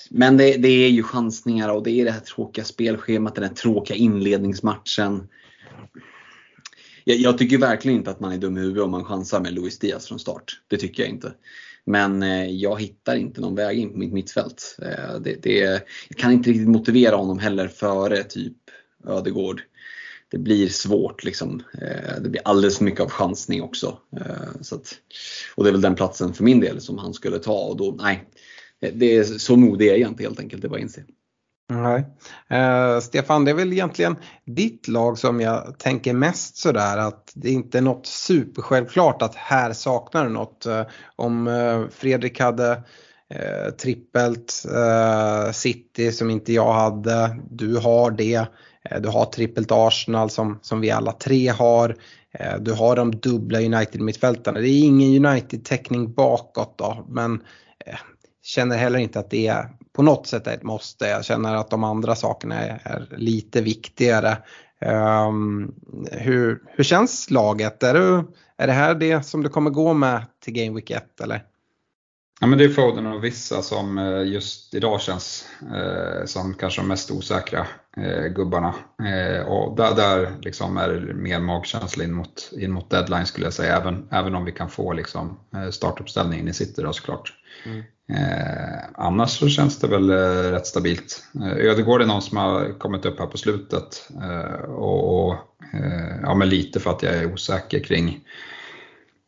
Men 0.10 0.38
det, 0.38 0.58
det, 0.58 0.68
är 0.68 0.90
ju 0.90 1.04
chansningar 1.04 1.70
och 1.70 1.84
det 1.84 1.92
är 1.92 2.06
det 2.06 2.12
här 2.12 2.20
tråkiga 2.20 2.66
spelschemat, 2.66 3.36
den 3.36 3.44
här 3.44 3.54
tråkiga 3.54 3.98
inledningsmatchen. 3.98 5.28
Jag, 7.04 7.18
jag 7.18 7.38
tycker 7.38 7.58
verkligen 7.58 7.98
inte 7.98 8.12
att 8.12 8.20
man 8.20 8.32
är 8.32 8.38
dum 8.38 8.58
i 8.58 8.62
huvudet 8.62 8.84
om 8.84 8.92
man 8.92 9.06
chansar 9.06 9.40
med 9.40 9.54
Luis 9.54 9.80
Diaz 9.80 10.08
från 10.08 10.20
start. 10.20 10.62
Det 10.68 10.78
tycker 10.78 11.04
jag 11.04 11.10
inte. 11.10 11.34
Men 11.86 12.24
eh, 12.24 12.50
jag 12.50 12.82
hittar 12.82 13.16
inte 13.16 13.42
någon 13.42 13.56
väg 13.56 13.80
in 13.80 13.92
på 13.92 13.98
mitt 13.98 14.14
mittfält. 14.14 14.78
Eh, 14.82 15.20
det, 15.20 15.44
det, 15.44 15.60
jag 16.10 16.18
kan 16.18 16.32
inte 16.32 16.50
riktigt 16.50 16.68
motivera 16.68 17.16
honom 17.16 17.40
heller 17.40 17.68
före 17.68 18.24
typ 18.24 18.58
Ödegård. 19.08 19.62
Det 20.30 20.38
blir 20.38 20.70
svårt 20.70 21.24
liksom. 21.24 21.64
Eh, 21.82 22.22
det 22.22 22.30
blir 22.30 22.42
alldeles 22.46 22.78
för 22.78 22.86
mycket 22.86 23.02
av 23.02 23.10
chansning 23.10 23.62
också. 23.62 23.98
Eh, 24.18 24.62
så 24.62 24.76
att, 24.76 24.96
och 25.56 25.64
det 25.64 25.70
är 25.70 25.72
väl 25.72 25.82
den 25.82 25.96
platsen 25.96 26.34
för 26.34 26.44
min 26.44 26.60
del 26.60 26.82
som 26.82 26.98
han 26.98 27.14
skulle 27.14 27.40
ta 27.40 27.60
och 27.60 27.78
då, 27.78 27.96
nej 28.00 28.28
Eh, 28.82 28.92
det 28.94 29.18
är 29.18 29.24
så 29.24 29.56
modig 29.56 29.88
är 29.88 29.96
jag 29.96 30.10
inte 30.10 30.24
helt 30.24 30.40
enkelt, 30.40 30.62
det 30.62 30.70
bara 30.70 30.80
inse. 30.80 31.02
Nej. 31.70 32.06
Eh, 32.50 33.00
Stefan, 33.00 33.46
det 33.46 33.52
är 33.52 33.56
väl 33.56 33.74
egentligen 33.74 34.16
ditt 34.46 34.88
lag 34.88 35.18
som 35.18 35.42
jag 35.42 35.80
tänker 35.80 36.14
mest 36.14 36.58
sådär 36.58 36.98
att 36.98 37.32
det 37.36 37.50
inte 37.50 37.78
är 37.78 37.82
något 37.82 38.06
supersjälvklart 38.06 39.22
att 39.22 39.36
här 39.36 39.74
saknar 39.74 40.26
du 40.26 40.32
något. 40.32 40.66
Eh, 40.66 40.84
om 41.16 41.48
eh, 41.48 41.84
Fredrik 41.90 42.40
hade 42.40 42.72
eh, 43.30 43.72
trippelt 43.82 44.66
eh, 44.76 45.52
City 45.52 46.12
som 46.12 46.30
inte 46.30 46.54
jag 46.54 46.74
hade, 46.74 47.40
du 47.50 47.78
har 47.78 48.12
det. 48.12 48.46
Du 49.00 49.10
har 49.10 49.26
trippelt 49.26 49.72
Arsenal 49.72 50.30
som, 50.30 50.60
som 50.62 50.82
vi 50.82 50.92
alla 50.92 51.12
tre 51.12 51.48
har. 51.48 51.96
Du 52.60 52.74
har 52.74 52.96
de 52.96 53.12
dubbla 53.12 53.60
United-mittfältarna. 53.60 54.60
Det 54.60 54.70
är 54.70 54.84
ingen 54.84 55.26
United-täckning 55.26 56.14
bakåt 56.14 56.78
då, 56.78 57.06
men 57.10 57.44
känner 58.48 58.78
heller 58.78 59.00
inte 59.00 59.20
att 59.20 59.30
det 59.30 59.48
är 59.48 59.70
på 59.94 60.04
något 60.04 60.28
sätt 60.28 60.48
ett 60.48 60.64
måste. 60.64 61.08
Jag 61.08 61.26
känner 61.26 61.56
att 61.56 61.70
de 61.70 61.84
andra 61.84 62.16
sakerna 62.16 62.56
är, 62.56 62.82
är 62.84 63.08
lite 63.18 63.62
viktigare. 63.62 64.38
Um, 65.28 65.76
hur, 66.12 66.64
hur 66.68 66.84
känns 66.84 67.32
laget? 67.32 67.84
Är, 67.84 67.94
du, 67.94 68.24
är 68.58 68.68
det 68.68 68.74
här 68.74 68.96
det 68.96 69.24
som 69.24 69.44
du 69.44 69.50
kommer 69.50 69.70
gå 69.70 69.94
med 69.94 70.26
till 70.44 70.54
Game 70.54 70.76
Week 70.76 70.92
1 70.92 71.22
eller? 71.22 71.44
Ja, 72.40 72.48
men 72.48 72.60
det 72.60 72.66
är 72.66 72.70
Foden 72.70 73.08
och 73.08 73.24
vissa 73.24 73.62
som 73.62 73.98
eh, 73.98 74.24
just 74.24 74.74
idag 74.74 75.02
känns 75.02 75.46
eh, 75.62 76.26
som 76.26 76.54
kanske 76.54 76.82
de 76.82 76.88
mest 76.88 77.12
osäkra 77.12 77.68
eh, 77.98 78.28
gubbarna. 78.28 78.74
Eh, 79.04 79.42
och 79.42 79.78
där, 79.78 79.96
där 79.96 80.32
liksom 80.42 80.78
är 80.78 80.90
det 80.90 81.14
mer 81.14 81.40
magkänsla 81.40 82.04
in 82.04 82.14
mot, 82.14 82.52
in 82.60 82.72
mot 82.72 82.90
deadline 82.90 83.26
skulle 83.26 83.46
jag 83.46 83.54
säga, 83.54 83.78
även, 83.78 84.08
även 84.12 84.36
om 84.36 84.46
vi 84.46 84.52
kan 84.52 84.70
få 84.70 84.94
liksom, 84.94 85.40
eh, 85.54 85.70
startuppställningen 85.70 86.48
i 86.48 86.54
City 86.54 86.82
då 86.82 86.94
såklart. 86.94 87.34
Mm. 87.66 87.84
Eh, 88.10 88.80
annars 88.94 89.40
så 89.40 89.50
känns 89.50 89.80
det 89.80 89.88
väl 89.88 90.10
eh, 90.10 90.52
rätt 90.52 90.68
stabilt. 90.68 91.24
Eh, 91.36 91.66
Ödegård 91.66 92.02
är 92.02 92.06
någon 92.06 92.22
som 92.22 92.38
har 92.38 92.80
kommit 92.80 93.06
upp 93.06 93.20
här 93.20 93.28
på 93.28 93.38
slutet 93.38 94.10
eh, 94.22 94.62
och, 94.64 95.28
och 95.28 95.34
eh, 95.74 96.20
ja, 96.22 96.36
men 96.36 96.50
lite 96.50 96.80
för 96.80 96.92
att 96.92 97.04
jag 97.04 97.16
är 97.16 97.34
osäker 97.34 97.80
kring, 97.80 98.20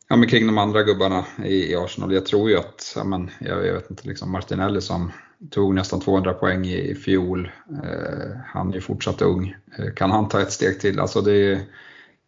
ja, 0.08 0.16
men 0.16 0.28
kring 0.28 0.46
de 0.46 0.58
andra 0.58 0.82
gubbarna 0.82 1.24
i, 1.44 1.72
i 1.72 1.76
Arsenal. 1.76 2.14
Jag 2.14 2.26
tror 2.26 2.50
ju 2.50 2.58
att, 2.58 2.92
ja, 2.96 3.04
men, 3.04 3.30
jag, 3.40 3.66
jag 3.66 3.74
vet 3.74 3.90
inte, 3.90 4.08
liksom 4.08 4.30
Martinelli 4.30 4.80
som 4.80 5.12
tog 5.50 5.74
nästan 5.74 6.00
200 6.00 6.32
poäng 6.32 6.66
i, 6.66 6.94
fjol, 6.94 7.50
eh, 7.70 8.30
han 8.46 8.70
är 8.70 8.74
ju 8.74 8.80
fortsatt 8.80 9.22
ung. 9.22 9.56
kan 9.96 10.10
han 10.10 10.28
ta 10.28 10.40
ett 10.40 10.52
steg 10.52 10.80
till? 10.80 11.00
Alltså 11.00 11.20
det 11.20 11.32
är, 11.32 11.60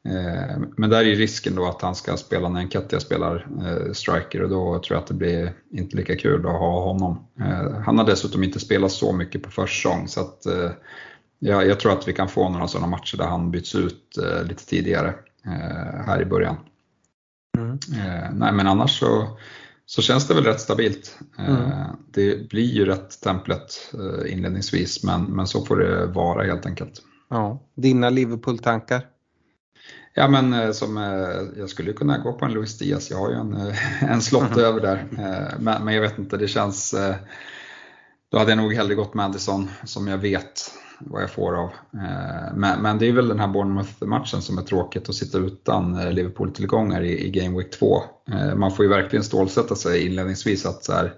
Eh, 0.05 0.57
men 0.77 0.91
där 0.91 1.05
är 1.05 1.17
risken 1.17 1.55
då 1.55 1.67
att 1.67 1.83
han 1.83 1.95
ska 1.95 2.17
spela 2.17 2.49
när 2.49 2.61
Enketia 2.61 3.01
spelar 3.01 3.47
eh, 3.65 3.93
striker 3.93 4.43
och 4.43 4.49
då 4.49 4.79
tror 4.79 4.97
jag 4.97 5.03
att 5.03 5.07
det 5.07 5.15
blir 5.15 5.53
inte 5.71 5.97
lika 5.97 6.17
kul 6.17 6.47
att 6.47 6.53
ha 6.53 6.85
honom. 6.85 7.27
Eh, 7.41 7.81
han 7.81 7.99
har 7.99 8.07
dessutom 8.07 8.45
inte 8.45 8.61
spelat 8.61 8.93
så 8.93 9.13
mycket 9.13 9.43
på 9.43 9.51
försäsong 9.51 10.09
så 10.09 10.21
att 10.21 10.47
ja, 11.39 11.65
jag 11.65 11.81
tror 11.81 11.93
att 11.93 12.09
vi 12.09 12.13
kan 12.13 12.29
få 12.29 12.49
några 12.49 12.69
sådana 12.69 12.87
matcher 12.87 13.17
där 13.17 13.27
han 13.27 13.51
byts 13.51 13.75
ut 13.75 14.19
lite 14.45 14.67
tidigare 14.67 15.15
här 16.07 16.23
i 16.23 16.25
början. 16.25 16.57
Mm. 17.59 17.79
Nej 18.33 18.53
men 18.53 18.67
annars 18.67 18.99
så, 18.99 19.39
så 19.87 20.03
känns 20.03 20.29
det 20.29 20.35
väl 20.35 20.45
rätt 20.45 20.61
stabilt. 20.61 21.19
Mm. 21.39 21.71
Det 22.13 22.49
blir 22.49 22.73
ju 22.73 22.85
rätt 22.85 23.21
templet 23.21 23.93
inledningsvis 24.29 25.05
men, 25.05 25.25
men 25.25 25.47
så 25.47 25.65
får 25.65 25.77
det 25.77 26.07
vara 26.07 26.45
helt 26.45 26.67
enkelt. 26.67 27.03
Ja. 27.31 27.63
Dina 27.75 28.11
Liverpool-tankar? 28.11 29.07
Ja 30.15 30.29
men 30.29 30.53
eh, 30.53 30.73
som, 30.73 30.97
eh, 30.97 31.61
jag 31.61 31.69
skulle 31.69 31.93
kunna 31.93 32.19
gå 32.19 32.33
på 32.33 32.45
en 32.45 32.53
Luis 32.53 32.79
Diaz, 32.79 33.11
jag 33.11 33.19
har 33.19 33.31
ju 33.31 33.37
en, 33.37 33.57
eh, 33.57 34.05
en 34.05 34.23
slott 34.23 34.53
mm. 34.53 34.65
över 34.65 34.81
där. 34.81 35.07
Men, 35.59 35.85
men, 35.85 35.95
jag 35.95 36.03
vet 36.03 36.19
inte, 36.19 36.37
det 36.37 36.49
känns, 36.49 36.95
då 38.31 38.39
hade 38.39 38.51
jag 38.51 38.59
nog 38.59 38.75
hellre 38.75 38.95
gått 38.95 39.15
Madison 39.15 39.71
som 39.85 40.09
jag 40.09 40.19
vet 40.19 40.71
vad 41.07 41.23
jag 41.23 41.31
får 41.31 41.55
av. 41.55 41.71
Eh, 41.95 42.55
men, 42.55 42.83
men 42.83 42.99
det 42.99 43.09
är 43.09 43.13
väl 43.13 43.29
den 43.29 43.41
här 43.41 43.49
Bournemouth-matchen 43.49 44.43
som 44.43 44.59
är 44.59 44.63
tråkigt 44.63 45.09
att 45.09 45.15
sitta 45.15 45.39
utan 45.39 45.99
eh, 45.99 46.13
Liverpool-tillgångar 46.13 47.03
i, 47.03 47.27
i 47.27 47.31
Game 47.31 47.59
Week 47.59 47.71
2. 47.71 48.03
Eh, 48.33 48.55
man 48.55 48.73
får 48.73 48.85
ju 48.85 48.89
verkligen 48.89 49.25
stålsätta 49.25 49.75
sig 49.75 50.07
inledningsvis 50.07 50.67
att 50.67 50.85
så 50.85 50.93
här, 50.93 51.13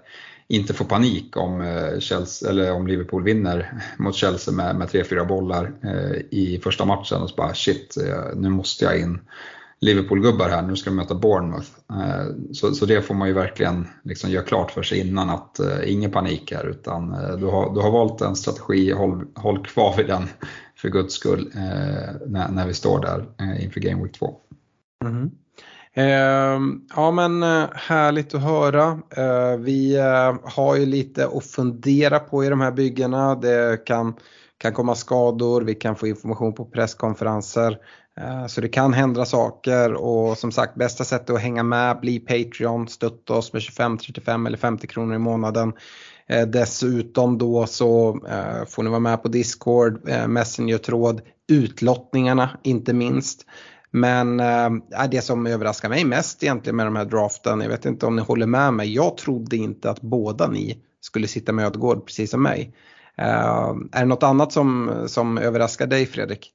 inte 0.47 0.73
få 0.73 0.85
panik 0.85 1.37
om, 1.37 1.63
Chelsea, 1.99 2.49
eller 2.49 2.71
om 2.71 2.87
Liverpool 2.87 3.23
vinner 3.23 3.81
mot 3.97 4.15
Chelsea 4.15 4.53
med, 4.53 4.75
med 4.75 4.87
3-4 4.87 5.27
bollar 5.27 5.71
i 6.31 6.59
första 6.63 6.85
matchen 6.85 7.21
och 7.21 7.29
så 7.29 7.35
bara 7.35 7.53
shit, 7.53 7.97
nu 8.35 8.49
måste 8.49 8.85
jag 8.85 8.99
in 8.99 9.19
Liverpool-gubbar 9.85 10.49
här, 10.49 10.61
nu 10.61 10.75
ska 10.75 10.89
de 10.89 10.95
möta 10.95 11.15
Bournemouth. 11.15 11.69
Eh, 11.89 12.25
så, 12.51 12.71
så 12.71 12.85
det 12.85 13.01
får 13.01 13.15
man 13.15 13.27
ju 13.27 13.33
verkligen 13.33 13.87
liksom 14.03 14.29
göra 14.29 14.43
klart 14.43 14.71
för 14.71 14.83
sig 14.83 14.99
innan 14.99 15.29
att 15.29 15.59
eh, 15.59 15.93
ingen 15.93 16.11
panik 16.11 16.51
här 16.51 16.69
utan 16.69 17.13
eh, 17.13 17.37
du, 17.37 17.45
har, 17.45 17.73
du 17.73 17.81
har 17.81 17.91
valt 17.91 18.21
en 18.21 18.35
strategi, 18.35 18.91
håll, 18.91 19.25
håll 19.35 19.65
kvar 19.65 19.97
vid 19.97 20.07
den 20.07 20.23
för 20.75 20.89
guds 20.89 21.13
skull 21.13 21.51
när, 22.25 22.51
när 22.51 22.67
vi 22.67 22.73
står 22.73 23.01
där 23.01 23.25
inför 23.63 23.79
Game 23.79 24.03
Week 24.03 24.13
2. 24.13 24.37
Mm. 25.05 25.31
Eh, 25.97 26.59
ja 26.95 27.11
men 27.11 27.43
härligt 27.73 28.35
att 28.35 28.41
höra. 28.41 28.99
Eh, 29.17 29.57
vi 29.59 29.95
eh, 29.95 30.35
har 30.43 30.75
ju 30.75 30.85
lite 30.85 31.27
att 31.27 31.45
fundera 31.45 32.19
på 32.19 32.43
i 32.43 32.49
de 32.49 32.61
här 32.61 32.71
byggena. 32.71 33.35
Det 33.35 33.85
kan, 33.85 34.15
kan 34.57 34.73
komma 34.73 34.95
skador, 34.95 35.61
vi 35.61 35.75
kan 35.75 35.95
få 35.95 36.07
information 36.07 36.53
på 36.53 36.65
presskonferenser. 36.65 37.77
Eh, 38.21 38.47
så 38.47 38.61
det 38.61 38.67
kan 38.67 38.93
hända 38.93 39.25
saker 39.25 39.93
och 39.93 40.37
som 40.37 40.51
sagt 40.51 40.75
bästa 40.75 41.03
sättet 41.03 41.29
att 41.29 41.41
hänga 41.41 41.63
med, 41.63 41.99
bli 41.99 42.19
Patreon, 42.19 42.87
stötta 42.87 43.33
oss 43.33 43.53
med 43.53 43.61
25, 43.61 43.97
35 43.97 44.45
eller 44.45 44.57
50 44.57 44.87
kronor 44.87 45.15
i 45.15 45.19
månaden. 45.19 45.73
Eh, 46.27 46.47
dessutom 46.47 47.37
då 47.37 47.65
så 47.67 48.19
eh, 48.29 48.65
får 48.67 48.83
ni 48.83 48.89
vara 48.89 48.99
med 48.99 49.23
på 49.23 49.27
Discord, 49.27 50.09
Messenger-tråd, 50.27 51.21
utlottningarna 51.47 52.49
inte 52.63 52.93
minst. 52.93 53.45
Men 53.91 54.39
äh, 54.39 54.69
det 55.11 55.21
som 55.21 55.47
överraskar 55.47 55.89
mig 55.89 56.05
mest 56.05 56.43
egentligen 56.43 56.75
med 56.75 56.87
de 56.87 56.95
här 56.95 57.05
draften, 57.05 57.61
jag 57.61 57.69
vet 57.69 57.85
inte 57.85 58.05
om 58.05 58.15
ni 58.15 58.21
håller 58.21 58.47
med 58.47 58.73
mig, 58.73 58.93
jag 58.93 59.17
trodde 59.17 59.57
inte 59.57 59.89
att 59.89 60.01
båda 60.01 60.47
ni 60.47 60.77
skulle 61.01 61.27
sitta 61.27 61.51
med 61.51 61.65
Ödegård 61.65 62.05
precis 62.05 62.31
som 62.31 62.43
mig. 62.43 62.75
Äh, 63.17 63.75
är 63.91 63.99
det 63.99 64.05
något 64.05 64.23
annat 64.23 64.51
som, 64.51 64.91
som 65.07 65.37
överraskar 65.37 65.87
dig 65.87 66.05
Fredrik? 66.05 66.51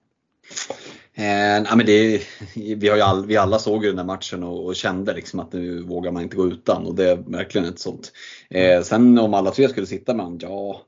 Eh, 1.14 1.76
men 1.76 1.86
det, 1.86 2.22
vi, 2.54 2.88
har 2.88 2.98
all, 2.98 3.26
vi 3.26 3.36
alla 3.36 3.58
såg 3.58 3.84
ju 3.84 3.88
den 3.88 3.96
där 3.96 4.04
matchen 4.04 4.42
och, 4.42 4.66
och, 4.66 4.76
kände 4.76 5.14
liksom 5.14 5.40
att 5.40 5.52
nu 5.52 5.82
vågar 5.82 6.12
man 6.12 6.22
inte 6.22 6.36
gå 6.36 6.46
utan 6.46 6.86
och 6.86 6.94
det 6.94 7.10
är 7.10 7.16
verkligen 7.16 7.68
ett 7.68 7.78
sånt. 7.78 8.12
Eh, 8.50 8.82
sen 8.82 9.18
om 9.18 9.34
alla 9.34 9.50
tre 9.50 9.68
skulle 9.68 9.86
sitta 9.86 10.14
med 10.14 10.24
honom, 10.24 10.38
ja 10.42 10.82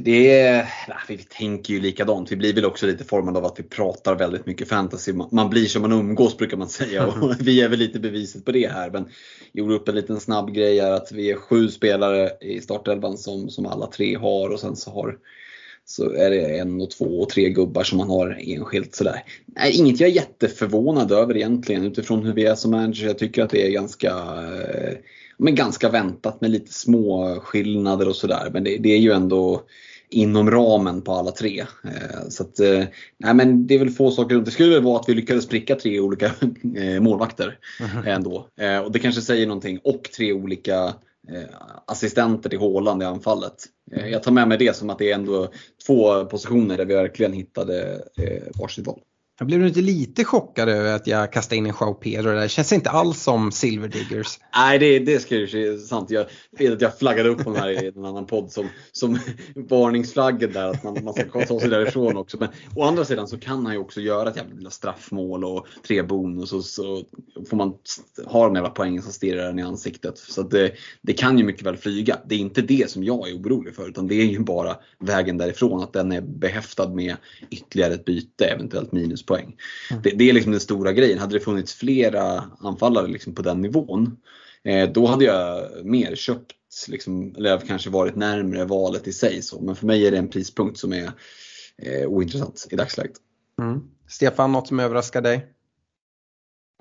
det 0.00 0.38
är, 0.38 0.68
vi 1.08 1.18
tänker 1.18 1.74
ju 1.74 1.80
likadant. 1.80 2.32
Vi 2.32 2.36
blir 2.36 2.54
väl 2.54 2.64
också 2.64 2.86
lite 2.86 3.04
formade 3.04 3.38
av 3.38 3.44
att 3.44 3.58
vi 3.58 3.62
pratar 3.62 4.14
väldigt 4.14 4.46
mycket 4.46 4.68
fantasy. 4.68 5.12
Man 5.12 5.50
blir 5.50 5.66
som 5.66 5.82
man 5.82 5.92
umgås 5.92 6.36
brukar 6.36 6.56
man 6.56 6.68
säga 6.68 7.06
och 7.22 7.34
vi 7.40 7.60
är 7.60 7.68
väl 7.68 7.78
lite 7.78 8.00
beviset 8.00 8.44
på 8.44 8.52
det 8.52 8.72
här. 8.72 8.90
Men 8.90 9.08
gjorde 9.52 9.74
upp 9.74 9.88
en 9.88 9.94
liten 9.94 10.20
snabb 10.20 10.54
grej 10.54 10.80
här 10.80 10.90
att 10.90 11.12
vi 11.12 11.30
är 11.30 11.36
sju 11.36 11.68
spelare 11.68 12.30
i 12.40 12.60
startelvan 12.60 13.18
som, 13.18 13.50
som 13.50 13.66
alla 13.66 13.86
tre 13.86 14.16
har 14.16 14.50
och 14.50 14.60
sen 14.60 14.76
så 14.76 14.90
har 14.90 15.18
så 15.86 16.10
är 16.10 16.30
det 16.30 16.58
en 16.58 16.80
och 16.80 16.90
två 16.90 17.04
och 17.04 17.28
tre 17.28 17.48
gubbar 17.48 17.82
som 17.82 17.98
man 17.98 18.08
har 18.08 18.38
enskilt 18.40 18.94
sådär. 18.94 19.24
Nej, 19.46 19.72
inget 19.76 20.00
jag 20.00 20.10
är 20.10 20.14
jätteförvånad 20.14 21.12
över 21.12 21.36
egentligen 21.36 21.84
utifrån 21.84 22.24
hur 22.24 22.32
vi 22.32 22.44
är 22.44 22.54
som 22.54 22.70
manager. 22.70 23.06
Jag 23.06 23.18
tycker 23.18 23.42
att 23.42 23.50
det 23.50 23.66
är 23.66 23.70
ganska, 23.70 24.08
eh, 24.08 24.94
men 25.38 25.54
ganska 25.54 25.88
väntat 25.88 26.40
med 26.40 26.50
lite 26.50 26.72
små 26.72 27.40
skillnader 27.40 28.08
och 28.08 28.16
sådär. 28.16 28.50
Men 28.52 28.64
det, 28.64 28.78
det, 28.78 28.88
är 28.88 28.98
ju 28.98 29.12
ändå 29.12 29.62
inom 30.10 30.50
ramen 30.50 31.02
på 31.02 31.12
alla 31.12 31.30
tre. 31.30 31.60
Eh, 31.84 32.28
så 32.28 32.42
att, 32.42 32.60
eh, 32.60 32.84
nej 33.18 33.34
men 33.34 33.66
det 33.66 33.74
är 33.74 33.78
väl 33.78 33.90
få 33.90 34.10
saker 34.10 34.36
Det 34.36 34.50
skulle 34.50 34.74
väl 34.74 34.82
vara 34.82 35.00
att 35.00 35.08
vi 35.08 35.14
lyckades 35.14 35.48
pricka 35.48 35.74
tre 35.74 36.00
olika 36.00 36.30
målvakter 37.00 37.58
ändå. 38.06 38.48
Och 38.84 38.92
det 38.92 38.98
kanske 38.98 39.20
säger 39.20 39.46
någonting. 39.46 39.78
Och 39.84 40.10
tre 40.16 40.32
olika 40.32 40.94
Eh, 41.32 41.56
assistenter 41.86 42.50
till 42.50 42.58
Håland 42.58 43.02
i 43.02 43.06
anfallet. 43.06 43.54
Eh, 43.92 44.08
jag 44.08 44.22
tar 44.22 44.32
med 44.32 44.48
mig 44.48 44.58
det 44.58 44.76
som 44.76 44.90
att 44.90 44.98
det 44.98 45.10
är 45.10 45.14
ändå 45.14 45.48
två 45.86 46.24
positioner 46.24 46.76
där 46.76 46.84
vi 46.84 46.94
verkligen 46.94 47.32
hittade 47.32 48.04
eh, 48.18 48.42
varsitt 48.60 48.86
val. 48.86 49.00
Jag 49.38 49.46
blev 49.46 49.66
inte 49.66 49.80
lite 49.80 50.24
chockad 50.24 50.68
över 50.68 50.94
att 50.94 51.06
jag 51.06 51.32
kastade 51.32 51.56
in 51.56 51.66
en 51.66 51.74
Jao 51.80 51.94
Pedro 51.94 52.30
där. 52.30 52.40
Det 52.40 52.48
känns 52.48 52.72
inte 52.72 52.90
alls 52.90 53.22
som 53.22 53.52
Silver 53.52 53.88
Diggers. 53.88 54.38
Nej, 54.56 54.78
det, 54.78 54.98
det 54.98 55.20
ska 55.20 55.36
ju 55.36 55.78
sant. 55.78 56.10
Jag 56.10 56.26
vet 56.58 56.72
att 56.72 56.80
jag 56.80 56.98
flaggade 56.98 57.28
upp 57.28 57.44
honom 57.44 57.60
här 57.60 57.84
i 57.84 57.88
en 57.96 58.04
annan 58.04 58.26
podd 58.26 58.52
som, 58.52 58.68
som 58.92 59.18
varningsflaggen 59.54 60.52
där, 60.52 60.70
att 60.70 60.82
man, 60.82 61.04
man 61.04 61.14
ska 61.14 61.46
ta 61.46 61.60
sig 61.60 61.68
därifrån 61.68 62.16
också. 62.16 62.36
Men 62.40 62.48
å 62.74 62.82
andra 62.82 63.04
sidan 63.04 63.28
så 63.28 63.38
kan 63.38 63.66
han 63.66 63.74
ju 63.74 63.80
också 63.80 64.00
göra 64.00 64.30
ett 64.30 64.36
jävla 64.36 64.70
straffmål 64.70 65.44
och 65.44 65.66
tre 65.86 66.02
bonus 66.02 66.52
och 66.52 66.64
så 66.64 67.02
får 67.50 67.56
man 67.56 67.74
ha 68.26 68.44
de 68.44 68.54
jävla 68.54 68.70
poängen 68.70 69.02
som 69.02 69.12
stirrar 69.12 69.50
en 69.50 69.58
i 69.58 69.62
ansiktet. 69.62 70.18
Så 70.18 70.42
det, 70.42 70.72
det 71.02 71.12
kan 71.12 71.38
ju 71.38 71.44
mycket 71.44 71.66
väl 71.66 71.76
flyga. 71.76 72.18
Det 72.26 72.34
är 72.34 72.38
inte 72.38 72.62
det 72.62 72.90
som 72.90 73.04
jag 73.04 73.28
är 73.28 73.36
orolig 73.36 73.74
för, 73.74 73.88
utan 73.88 74.08
det 74.08 74.14
är 74.14 74.26
ju 74.26 74.38
bara 74.38 74.76
vägen 74.98 75.38
därifrån, 75.38 75.82
att 75.82 75.92
den 75.92 76.12
är 76.12 76.20
behäftad 76.20 76.94
med 76.94 77.16
ytterligare 77.50 77.94
ett 77.94 78.04
byte, 78.04 78.44
eventuellt 78.44 78.92
minus 78.92 79.23
poäng. 79.26 79.56
Mm. 79.90 80.02
Det, 80.02 80.10
det, 80.10 80.30
är 80.30 80.32
liksom 80.32 80.52
den 80.52 80.60
stora 80.60 80.92
grejen. 80.92 81.18
Hade 81.18 81.34
det 81.34 81.44
funnits 81.44 81.74
flera 81.74 82.44
anfallare 82.60 83.06
liksom 83.06 83.34
på 83.34 83.42
den 83.42 83.60
nivån, 83.60 84.16
eh, 84.64 84.90
då 84.90 85.06
hade 85.06 85.24
jag 85.24 85.70
mer 85.84 86.14
köpt, 86.14 86.52
liksom, 86.88 87.34
eller 87.36 87.58
kanske 87.58 87.90
varit 87.90 88.16
närmre 88.16 88.64
valet 88.64 89.08
i 89.08 89.12
sig. 89.12 89.42
Så. 89.42 89.60
Men 89.60 89.76
för 89.76 89.86
mig 89.86 90.06
är 90.06 90.10
det 90.10 90.18
en 90.18 90.28
prispunkt 90.28 90.78
som 90.78 90.92
är 90.92 91.10
eh, 91.78 92.06
ointressant 92.06 92.66
i 92.70 92.76
dagsläget. 92.76 93.16
Mm. 93.62 93.80
Stefan, 94.08 94.52
något 94.52 94.68
som 94.68 94.80
överraskar 94.80 95.22
dig? 95.22 95.46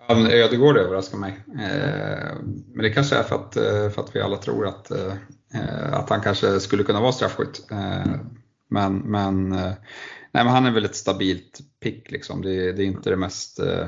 Ja, 0.07 0.31
Ödegård 0.31 0.77
överraskar 0.77 1.17
mig. 1.17 1.43
Eh, 1.47 2.35
men 2.73 2.83
det 2.83 2.89
kanske 2.89 3.15
är 3.15 3.23
för 3.23 3.35
att, 3.35 3.55
eh, 3.55 3.89
för 3.89 4.01
att 4.01 4.15
vi 4.15 4.21
alla 4.21 4.37
tror 4.37 4.67
att, 4.67 4.91
eh, 4.91 5.93
att 5.93 6.09
han 6.09 6.21
kanske 6.21 6.59
skulle 6.59 6.83
kunna 6.83 7.01
vara 7.01 7.11
straffskytt. 7.11 7.67
Men, 8.73 8.97
men 8.97 9.51
eh, 9.51 9.73
Nej, 10.33 10.43
men 10.43 10.53
han 10.53 10.65
är 10.65 10.71
väl 10.71 10.85
ett 10.85 10.95
stabilt 10.95 11.59
pick 11.83 12.11
liksom. 12.11 12.41
Det, 12.41 12.71
det 12.71 12.83
är 12.83 12.85
inte 12.85 13.09
det 13.09 13.15
mest 13.15 13.59
eh, 13.59 13.87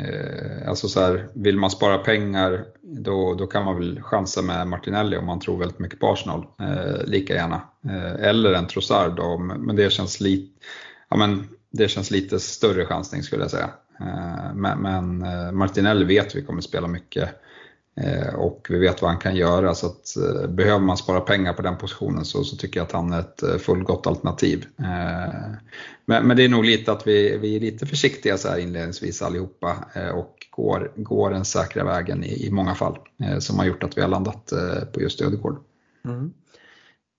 eh, 0.00 0.68
alltså 0.68 0.88
så 0.88 1.00
här, 1.00 1.28
vill 1.34 1.58
man 1.58 1.70
spara 1.70 1.98
pengar 1.98 2.64
då, 2.82 3.34
då 3.34 3.46
kan 3.46 3.64
man 3.64 3.76
väl 3.76 4.02
chansa 4.02 4.42
med 4.42 4.66
Martinelli 4.66 5.16
om 5.16 5.26
man 5.26 5.40
tror 5.40 5.58
väldigt 5.58 5.78
mycket 5.78 6.00
på 6.00 6.12
Arsenal, 6.12 6.46
eh, 6.60 7.04
lika 7.06 7.34
gärna. 7.34 7.60
Eh, 7.84 8.28
eller 8.28 8.52
en 8.52 8.66
Trossard 8.66 9.16
då, 9.16 9.38
men 9.38 9.76
det 9.76 9.92
känns, 9.92 10.20
lite, 10.20 10.66
ja, 11.08 11.16
men 11.16 11.48
det 11.70 11.88
känns 11.88 12.10
lite 12.10 12.40
större 12.40 12.86
chansning 12.86 13.22
skulle 13.22 13.42
jag 13.42 13.50
säga. 13.50 13.70
Eh, 14.00 14.54
men, 14.54 14.78
men 14.78 15.22
eh, 15.22 15.52
Martinelli 15.52 16.04
vet 16.04 16.36
vi 16.36 16.42
kommer 16.42 16.60
spela 16.60 16.88
mycket 16.88 17.28
Eh, 17.28 17.30
Eh, 18.00 18.34
och 18.34 18.66
vi 18.70 18.78
vet 18.78 19.02
vad 19.02 19.10
han 19.10 19.20
kan 19.20 19.36
göra 19.36 19.74
så 19.74 19.86
att 19.86 20.16
eh, 20.16 20.50
behöver 20.50 20.78
man 20.80 20.96
spara 20.96 21.20
pengar 21.20 21.52
på 21.52 21.62
den 21.62 21.76
positionen 21.76 22.24
så, 22.24 22.44
så 22.44 22.56
tycker 22.56 22.80
jag 22.80 22.84
att 22.84 22.92
han 22.92 23.12
är 23.12 23.20
ett 23.20 23.42
eh, 23.42 23.56
fullgott 23.56 24.06
alternativ. 24.06 24.66
Men, 26.08 26.26
men, 26.26 26.36
det 26.36 26.44
är 26.44 26.48
nog 26.48 26.64
lite 26.64 26.92
att 26.92 27.06
vi, 27.06 27.38
vi 27.38 27.56
är 27.56 27.60
lite 27.60 27.86
försiktiga 27.86 28.38
så 28.38 28.48
här 28.48 28.58
inledningsvis 28.58 29.22
allihopa 29.22 29.76
och 30.14 30.46
går, 30.50 30.92
går 30.96 31.30
den 31.30 31.44
säkra 31.44 31.84
vägen 31.84 32.24
i, 32.24 32.46
i 32.46 32.50
många 32.50 32.74
fall 32.74 32.98
som 33.38 33.58
har 33.58 33.66
gjort 33.66 33.82
att 33.82 33.96
vi 33.96 34.00
har 34.02 34.08
landat 34.08 34.52
på 34.92 35.00
just 35.00 35.20
Ödegård. 35.20 35.58
Mm. 36.04 36.32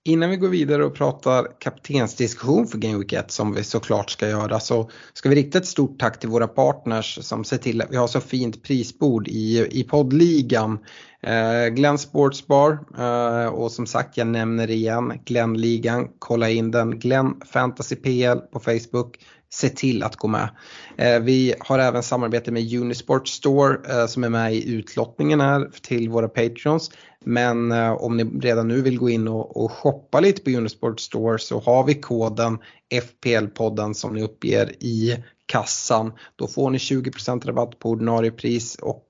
Innan 0.08 0.30
vi 0.30 0.36
går 0.36 0.48
vidare 0.48 0.84
och 0.84 0.94
pratar 0.94 1.48
kaptensdiskussion 1.58 2.66
för 2.66 2.78
Game 2.78 2.98
Week 2.98 3.12
1 3.12 3.30
som 3.30 3.54
vi 3.54 3.64
såklart 3.64 4.10
ska 4.10 4.28
göra 4.28 4.60
så 4.60 4.90
ska 5.12 5.28
vi 5.28 5.34
rikta 5.34 5.58
ett 5.58 5.66
stort 5.66 5.98
tack 5.98 6.20
till 6.20 6.28
våra 6.28 6.48
partners 6.48 7.18
som 7.22 7.44
ser 7.44 7.56
till 7.56 7.82
att 7.82 7.90
vi 7.90 7.96
har 7.96 8.06
så 8.06 8.20
fint 8.20 8.62
prisbord 8.62 9.28
i, 9.28 9.66
i 9.70 9.84
poddligan. 9.84 10.78
Eh, 11.20 11.66
Glenn 11.66 11.98
Sportsbar 11.98 12.78
eh, 12.98 13.46
och 13.48 13.72
som 13.72 13.86
sagt 13.86 14.16
jag 14.16 14.26
nämner 14.26 14.70
igen 14.70 15.12
Glennligan, 15.24 16.08
kolla 16.18 16.50
in 16.50 16.70
den. 16.70 16.98
Glenn 16.98 17.40
Fantasy 17.52 17.96
PL 17.96 18.38
på 18.52 18.60
Facebook 18.60 19.18
se 19.50 19.68
till 19.68 20.02
att 20.02 20.16
gå 20.16 20.28
med. 20.28 20.48
Eh, 20.96 21.20
vi 21.20 21.54
har 21.60 21.78
även 21.78 22.02
samarbete 22.02 22.52
med 22.52 22.74
Unisport 22.74 23.28
Store 23.28 23.78
eh, 23.88 24.06
som 24.06 24.24
är 24.24 24.28
med 24.28 24.54
i 24.54 24.72
utlottningen 24.72 25.40
här 25.40 25.70
till 25.82 26.08
våra 26.08 26.28
Patreons. 26.28 26.90
Men 27.24 27.72
eh, 27.72 27.92
om 27.92 28.16
ni 28.16 28.24
redan 28.24 28.68
nu 28.68 28.82
vill 28.82 28.98
gå 28.98 29.10
in 29.10 29.28
och, 29.28 29.64
och 29.64 29.72
shoppa 29.72 30.20
lite 30.20 30.42
på 30.42 30.50
Unisport 30.50 31.00
Store 31.00 31.38
så 31.38 31.60
har 31.60 31.84
vi 31.84 31.94
koden 31.94 32.58
FPL-podden 32.94 33.92
som 33.92 34.14
ni 34.14 34.22
uppger 34.22 34.72
i 34.82 35.24
kassan. 35.46 36.12
Då 36.36 36.46
får 36.46 36.70
ni 36.70 36.78
20% 36.78 37.46
rabatt 37.46 37.78
på 37.78 37.90
ordinarie 37.90 38.30
pris 38.30 38.74
och 38.74 39.04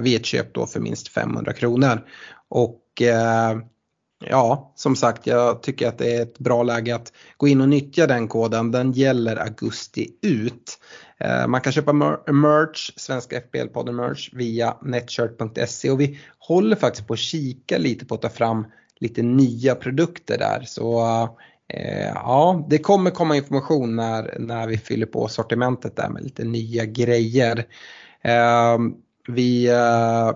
vid 0.00 0.16
ett 0.16 0.26
köp 0.26 0.54
då 0.54 0.66
för 0.66 0.80
minst 0.80 1.08
500 1.08 1.52
kronor. 1.52 2.00
Och 2.48 3.02
Ja, 4.18 4.72
som 4.74 4.96
sagt, 4.96 5.26
jag 5.26 5.62
tycker 5.62 5.88
att 5.88 5.98
det 5.98 6.16
är 6.16 6.22
ett 6.22 6.38
bra 6.38 6.62
läge 6.62 6.94
att 6.94 7.12
gå 7.36 7.48
in 7.48 7.60
och 7.60 7.68
nyttja 7.68 8.06
den 8.06 8.28
koden. 8.28 8.70
Den 8.70 8.92
gäller 8.92 9.36
augusti 9.36 10.10
ut. 10.22 10.78
Eh, 11.18 11.46
man 11.46 11.60
kan 11.60 11.72
köpa 11.72 11.92
merch, 11.92 12.90
Svenska 12.96 13.40
FBL-podden 13.40 13.92
merch 13.92 14.30
via 14.32 14.76
netshirt.se 14.82 15.90
och 15.90 16.00
vi 16.00 16.18
håller 16.38 16.76
faktiskt 16.76 17.06
på 17.06 17.12
att 17.12 17.18
kika 17.18 17.78
lite 17.78 18.06
på 18.06 18.14
att 18.14 18.22
ta 18.22 18.28
fram 18.28 18.66
lite 19.00 19.22
nya 19.22 19.74
produkter 19.74 20.38
där. 20.38 20.62
Så 20.66 21.00
eh, 21.68 22.08
ja, 22.14 22.66
det 22.68 22.78
kommer 22.78 23.10
komma 23.10 23.36
information 23.36 23.96
när, 23.96 24.36
när 24.38 24.66
vi 24.66 24.78
fyller 24.78 25.06
på 25.06 25.28
sortimentet 25.28 25.96
där 25.96 26.08
med 26.08 26.24
lite 26.24 26.44
nya 26.44 26.84
grejer. 26.84 27.64
Eh, 28.22 28.78
vi 29.28 29.68
eh, 29.68 30.30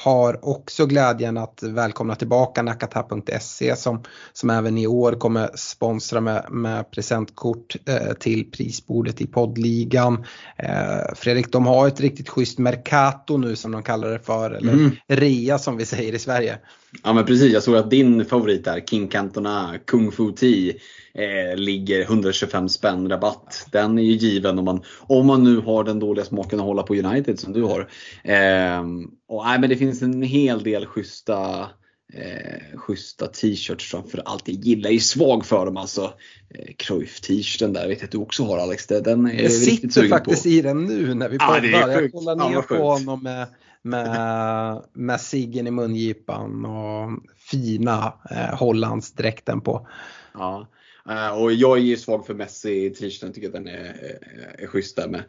har 0.00 0.48
också 0.48 0.86
glädjen 0.86 1.36
att 1.36 1.62
välkomna 1.62 2.14
tillbaka 2.14 2.62
nakata.se 2.62 3.76
som, 3.76 4.02
som 4.32 4.50
även 4.50 4.78
i 4.78 4.86
år 4.86 5.12
kommer 5.12 5.50
sponsra 5.54 6.20
med, 6.20 6.46
med 6.50 6.90
presentkort 6.90 7.76
eh, 7.86 8.12
till 8.12 8.50
prisbordet 8.50 9.20
i 9.20 9.26
poddligan. 9.26 10.24
Eh, 10.56 11.14
Fredrik, 11.16 11.52
de 11.52 11.66
har 11.66 11.88
ett 11.88 12.00
riktigt 12.00 12.28
schysst 12.28 12.58
Mercato 12.58 13.36
nu 13.36 13.56
som 13.56 13.72
de 13.72 13.82
kallar 13.82 14.10
det 14.10 14.18
för, 14.18 14.50
eller 14.50 14.72
mm. 14.72 14.90
rea 15.08 15.58
som 15.58 15.76
vi 15.76 15.86
säger 15.86 16.14
i 16.14 16.18
Sverige. 16.18 16.58
Ja 17.02 17.12
men 17.12 17.24
precis, 17.24 17.52
jag 17.52 17.62
såg 17.62 17.76
att 17.76 17.90
din 17.90 18.24
favorit 18.24 18.64
där, 18.64 18.80
King 18.80 19.08
Cantona 19.08 19.74
Kung 19.86 20.12
Fu 20.12 20.32
Tea 20.32 20.74
eh, 21.18 21.56
ligger 21.56 22.00
125 22.00 22.68
spänn 22.68 23.08
rabatt. 23.08 23.66
Den 23.72 23.98
är 23.98 24.02
ju 24.02 24.12
given 24.12 24.58
om 24.58 24.64
man, 24.64 24.82
om 25.00 25.26
man 25.26 25.44
nu 25.44 25.60
har 25.60 25.84
den 25.84 25.98
dåliga 25.98 26.24
smaken 26.24 26.60
att 26.60 26.66
hålla 26.66 26.82
på 26.82 26.94
United 26.94 27.40
som 27.40 27.52
du 27.52 27.62
har. 27.62 27.80
Eh, 28.24 28.84
och, 29.28 29.44
nej, 29.44 29.58
men 29.58 29.70
det 29.70 29.76
finns 29.76 30.02
en 30.02 30.22
hel 30.22 30.62
del 30.62 30.86
schyssta 30.86 31.68
eh, 32.12 32.78
schyssta 32.78 33.26
t-shirts 33.26 33.90
framför 33.90 34.22
allt. 34.24 34.48
Jag 34.48 34.56
gillar 34.56 34.90
ju 34.90 35.00
svag 35.00 35.46
för 35.46 35.66
dem 35.66 35.76
alltså. 35.76 36.12
Eh, 36.50 36.74
Cruyff-t-shirten 36.76 37.72
där 37.72 37.88
vet 37.88 37.98
jag 37.98 38.04
att 38.04 38.12
du 38.12 38.18
också 38.18 38.44
har 38.44 38.58
Alex. 38.58 38.86
Den 38.86 39.26
är 39.26 39.42
jag 39.42 39.52
sitter 39.52 40.08
faktiskt 40.08 40.42
på. 40.42 40.48
i 40.48 40.62
den 40.62 40.84
nu 40.84 41.14
när 41.14 41.28
vi 41.28 41.38
poddar. 41.38 41.60
Ah, 41.74 41.92
jag 41.92 42.12
kollar 42.12 42.50
ner 42.50 42.62
på 42.62 42.74
honom 42.74 43.22
med, 43.22 43.46
med, 43.82 44.82
med 44.92 45.20
ciggen 45.20 45.66
i 45.66 45.70
mungipan 45.70 46.64
och 46.64 47.10
fina 47.36 48.12
eh, 48.30 48.58
Hollandsdräkten 48.58 49.60
på. 49.60 49.88
Ja. 50.34 50.66
Eh, 51.08 51.42
och 51.42 51.52
jag 51.52 51.78
är 51.78 51.82
ju 51.82 51.96
svag 51.96 52.26
för 52.26 52.34
Messi 52.34 52.84
i 52.84 52.90
t-shirten, 52.90 53.32
tycker 53.32 53.46
att 53.46 53.52
den 53.52 53.68
är, 53.68 54.18
eh, 54.58 54.62
är, 54.62 54.66
schysst 54.66 54.96
där 54.96 55.08
med, 55.08 55.22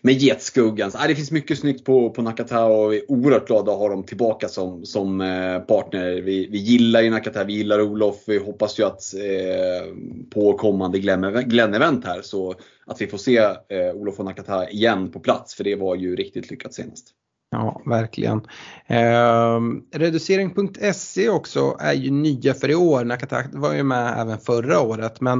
med 0.00 0.14
getskuggan. 0.14 0.90
Så, 0.90 0.98
ah, 0.98 1.06
det 1.06 1.14
finns 1.14 1.30
mycket 1.30 1.58
snyggt 1.58 1.84
på, 1.84 2.10
på 2.10 2.22
Nakata 2.22 2.64
och 2.64 2.92
vi 2.92 2.96
är 2.96 3.10
oerhört 3.10 3.46
glada 3.46 3.72
att 3.72 3.78
ha 3.78 3.88
dem 3.88 4.04
tillbaka 4.04 4.48
som, 4.48 4.84
som 4.84 5.20
eh, 5.20 5.58
partner. 5.58 6.20
Vi, 6.20 6.46
vi 6.46 6.58
gillar 6.58 7.02
ju 7.02 7.10
Nakata, 7.10 7.44
vi 7.44 7.52
gillar 7.52 7.80
Olof. 7.80 8.16
Vi 8.26 8.38
hoppas 8.38 8.78
ju 8.78 8.84
att 8.84 9.14
eh, 9.14 9.94
på 10.30 10.52
kommande 10.52 10.98
Glenn-event 10.98 12.04
här 12.04 12.22
så 12.22 12.54
att 12.86 13.00
vi 13.00 13.06
får 13.06 13.18
se 13.18 13.36
eh, 13.68 13.94
Olof 13.94 14.18
och 14.18 14.24
Nakata 14.24 14.70
igen 14.70 15.10
på 15.10 15.20
plats 15.20 15.54
för 15.54 15.64
det 15.64 15.76
var 15.76 15.96
ju 15.96 16.16
riktigt 16.16 16.50
lyckat 16.50 16.74
senast. 16.74 17.14
Ja, 17.52 17.82
verkligen. 17.86 18.40
Eh, 18.86 19.60
reducering.se 19.94 21.28
också 21.28 21.76
är 21.80 21.92
ju 21.92 22.10
nya 22.10 22.54
för 22.54 22.70
i 22.70 22.74
år. 22.74 23.04
Nakatakt 23.04 23.54
var 23.54 23.74
ju 23.74 23.82
med 23.82 24.20
även 24.20 24.38
förra 24.38 24.80
året 24.80 25.20
men 25.20 25.38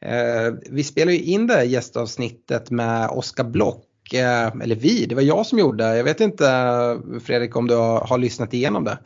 eh, 0.00 0.54
vi 0.70 0.84
spelade 0.84 1.16
ju 1.16 1.22
in 1.22 1.46
det 1.46 1.54
här 1.54 1.62
gästavsnittet 1.62 2.70
med 2.70 3.08
Oskar 3.10 3.44
Block. 3.44 4.12
Eh, 4.14 4.46
eller 4.62 4.76
vi, 4.76 5.06
det 5.06 5.14
var 5.14 5.22
jag 5.22 5.46
som 5.46 5.58
gjorde. 5.58 5.96
Jag 5.96 6.04
vet 6.04 6.20
inte 6.20 6.46
Fredrik 7.24 7.56
om 7.56 7.66
du 7.66 7.74
har, 7.74 8.00
har 8.00 8.18
lyssnat 8.18 8.54
igenom 8.54 8.84
det? 8.84 8.98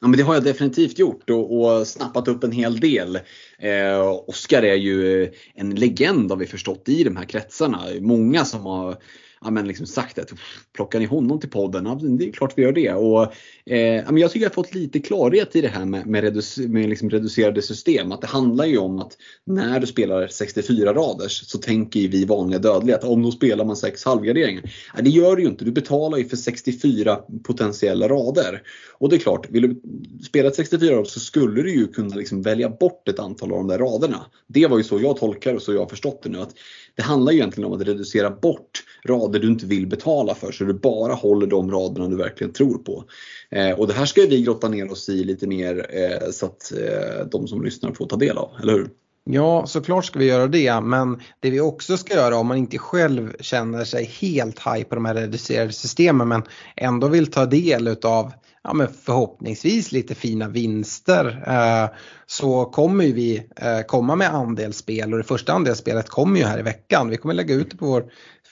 Ja, 0.00 0.08
men 0.08 0.18
det 0.18 0.22
har 0.22 0.34
jag 0.34 0.44
definitivt 0.44 0.98
gjort 0.98 1.30
och, 1.30 1.60
och 1.60 1.86
snappat 1.86 2.28
upp 2.28 2.44
en 2.44 2.52
hel 2.52 2.80
del. 2.80 3.16
Eh, 3.58 4.00
Oskar 4.26 4.62
är 4.62 4.74
ju 4.74 5.30
en 5.54 5.74
legend 5.74 6.30
har 6.30 6.38
vi 6.38 6.46
förstått 6.46 6.88
i 6.88 7.04
de 7.04 7.16
här 7.16 7.24
kretsarna. 7.24 7.80
Många 8.00 8.44
som 8.44 8.60
har 8.60 8.96
ja, 9.44 9.50
men 9.50 9.68
liksom 9.68 9.86
sagt 9.86 10.18
att 10.18 10.32
plockar 10.72 10.98
ni 10.98 11.04
honom 11.04 11.40
till 11.40 11.50
podden? 11.50 11.86
Ja, 11.86 11.98
det 12.02 12.28
är 12.28 12.32
klart 12.32 12.52
vi 12.56 12.62
gör 12.62 12.72
det. 12.72 12.92
Och, 12.92 13.32
eh, 13.72 14.04
jag 14.18 14.30
tycker 14.30 14.44
jag 14.44 14.50
har 14.50 14.54
fått 14.54 14.74
lite 14.74 15.00
klarhet 15.00 15.56
i 15.56 15.60
det 15.60 15.68
här 15.68 15.84
med, 15.84 16.06
med, 16.06 16.24
reducer, 16.24 16.68
med 16.68 16.88
liksom 16.88 17.10
reducerade 17.10 17.62
system. 17.62 18.12
Att 18.12 18.20
det 18.20 18.26
handlar 18.26 18.64
ju 18.64 18.78
om 18.78 18.98
att 18.98 19.16
när 19.46 19.80
du 19.80 19.86
spelar 19.86 20.28
64 20.28 20.94
raders 20.94 21.42
så 21.46 21.58
tänker 21.58 22.00
vi 22.00 22.24
vanliga 22.24 22.58
dödliga 22.58 22.96
att 22.96 23.04
om 23.04 23.22
då 23.22 23.30
spelar 23.30 23.64
man 23.64 23.76
6 23.76 24.04
halvgarderingar. 24.04 24.62
Nej, 24.94 25.04
det 25.04 25.10
gör 25.10 25.36
du 25.36 25.42
ju 25.42 25.48
inte. 25.48 25.64
Du 25.64 25.72
betalar 25.72 26.18
ju 26.18 26.28
för 26.28 26.36
64 26.36 27.20
potentiella 27.44 28.08
rader. 28.08 28.62
Och 28.98 29.08
det 29.08 29.16
är 29.16 29.20
klart, 29.20 29.50
vill 29.50 29.62
du 29.62 29.80
spela 30.24 30.48
ett 30.48 30.54
64 30.54 30.92
rader 30.92 31.04
så 31.04 31.20
skulle 31.20 31.62
du 31.62 31.74
ju 31.74 31.86
kunna 31.86 32.14
liksom 32.14 32.42
välja 32.42 32.68
bort 32.68 33.08
ett 33.08 33.18
antal 33.18 33.52
av 33.52 33.58
de 33.58 33.68
där 33.68 33.78
raderna. 33.78 34.26
Det 34.46 34.66
var 34.66 34.78
ju 34.78 34.84
så 34.84 35.00
jag 35.00 35.16
tolkar 35.16 35.54
och 35.54 35.62
så 35.62 35.72
jag 35.72 35.80
har 35.80 35.86
förstått 35.86 36.22
det 36.22 36.28
nu. 36.28 36.38
Att 36.38 36.54
det 37.00 37.04
handlar 37.04 37.32
egentligen 37.32 37.72
om 37.72 37.80
att 37.80 37.86
reducera 37.86 38.30
bort 38.30 38.82
rader 39.04 39.40
du 39.40 39.48
inte 39.48 39.66
vill 39.66 39.86
betala 39.86 40.34
för 40.34 40.52
så 40.52 40.64
du 40.64 40.72
bara 40.72 41.14
håller 41.14 41.46
de 41.46 41.70
raderna 41.70 42.08
du 42.08 42.16
verkligen 42.16 42.52
tror 42.52 42.78
på. 42.78 43.04
Eh, 43.50 43.70
och 43.70 43.86
det 43.86 43.92
här 43.92 44.06
ska 44.06 44.20
vi 44.20 44.42
grotta 44.42 44.68
ner 44.68 44.92
oss 44.92 45.08
i 45.08 45.24
lite 45.24 45.46
mer 45.46 45.86
eh, 45.90 46.30
så 46.30 46.46
att 46.46 46.72
eh, 46.72 47.26
de 47.30 47.48
som 47.48 47.64
lyssnar 47.64 47.92
får 47.92 48.06
ta 48.06 48.16
del 48.16 48.38
av, 48.38 48.50
eller 48.62 48.72
hur? 48.72 48.90
Ja, 49.24 49.66
såklart 49.66 50.04
ska 50.04 50.18
vi 50.18 50.24
göra 50.24 50.46
det, 50.46 50.80
men 50.80 51.20
det 51.40 51.50
vi 51.50 51.60
också 51.60 51.96
ska 51.96 52.14
göra 52.14 52.36
om 52.36 52.46
man 52.46 52.56
inte 52.56 52.78
själv 52.78 53.32
känner 53.40 53.84
sig 53.84 54.04
helt 54.04 54.58
haj 54.58 54.84
på 54.84 54.94
de 54.94 55.04
här 55.04 55.14
reducerade 55.14 55.72
systemen 55.72 56.28
men 56.28 56.42
ändå 56.76 57.08
vill 57.08 57.26
ta 57.26 57.46
del 57.46 57.88
utav 57.88 58.32
ja, 58.62 58.72
men 58.72 58.88
förhoppningsvis 58.88 59.92
lite 59.92 60.14
fina 60.14 60.48
vinster 60.48 61.44
eh, 61.46 61.96
så 62.26 62.64
kommer 62.64 63.04
vi 63.04 63.48
eh, 63.56 63.80
komma 63.86 64.16
med 64.16 64.34
andelsspel 64.34 65.12
och 65.12 65.18
det 65.18 65.24
första 65.24 65.52
andelsspelet 65.52 66.08
kommer 66.08 66.40
ju 66.40 66.46
här 66.46 66.58
i 66.58 66.62
veckan. 66.62 67.08
Vi 67.08 67.16
kommer 67.16 67.34
lägga 67.34 67.54
ut 67.54 67.70
det 67.70 67.76
på 67.76 67.86
vår 67.86 68.04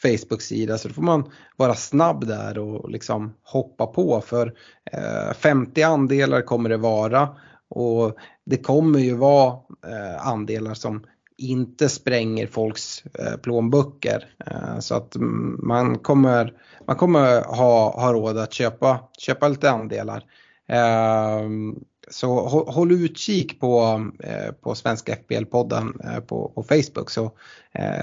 Facebook-sida 0.03 0.79
så 0.79 0.89
då 0.89 0.95
får 0.95 1.03
man 1.03 1.31
vara 1.57 1.75
snabb 1.75 2.27
där 2.27 2.59
och 2.59 2.91
liksom 2.91 3.35
hoppa 3.43 3.87
på 3.87 4.21
för 4.21 4.55
eh, 4.93 5.35
50 5.35 5.83
andelar 5.83 6.43
kommer 6.43 6.69
det 6.69 6.77
vara 6.77 7.29
och 7.71 8.17
det 8.47 8.57
kommer 8.57 8.99
ju 8.99 9.15
vara 9.15 9.53
eh, 9.87 10.27
andelar 10.27 10.75
som 10.75 11.05
inte 11.39 11.89
spränger 11.89 12.47
folks 12.47 13.05
eh, 13.07 13.37
plånböcker. 13.37 14.27
Eh, 14.47 14.79
så 14.79 14.95
att 14.95 15.17
man 15.63 15.99
kommer 15.99 16.53
man 16.87 16.97
kommer 16.97 17.45
ha, 17.45 18.01
ha 18.01 18.13
råd 18.13 18.39
att 18.39 18.53
köpa, 18.53 19.01
köpa 19.19 19.49
lite 19.49 19.71
andelar. 19.71 20.25
Ehm, 20.69 21.75
så 22.11 22.49
håll, 22.49 22.93
utkik 22.93 23.61
på, 23.61 24.05
eh, 24.25 24.53
på 24.53 24.75
Svenska 24.75 25.15
FBL-podden 25.15 26.21
på, 26.21 26.53
på, 26.55 26.63
Facebook 26.63 27.11
så 27.11 27.31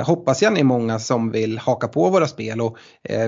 hoppas 0.01 0.41
jag 0.41 0.53
ni 0.53 0.59
är 0.59 0.63
många 0.63 0.99
som 0.99 1.31
vill 1.31 1.57
haka 1.57 1.87
på 1.87 2.09
våra 2.09 2.27
spel 2.27 2.61
och 2.61 2.77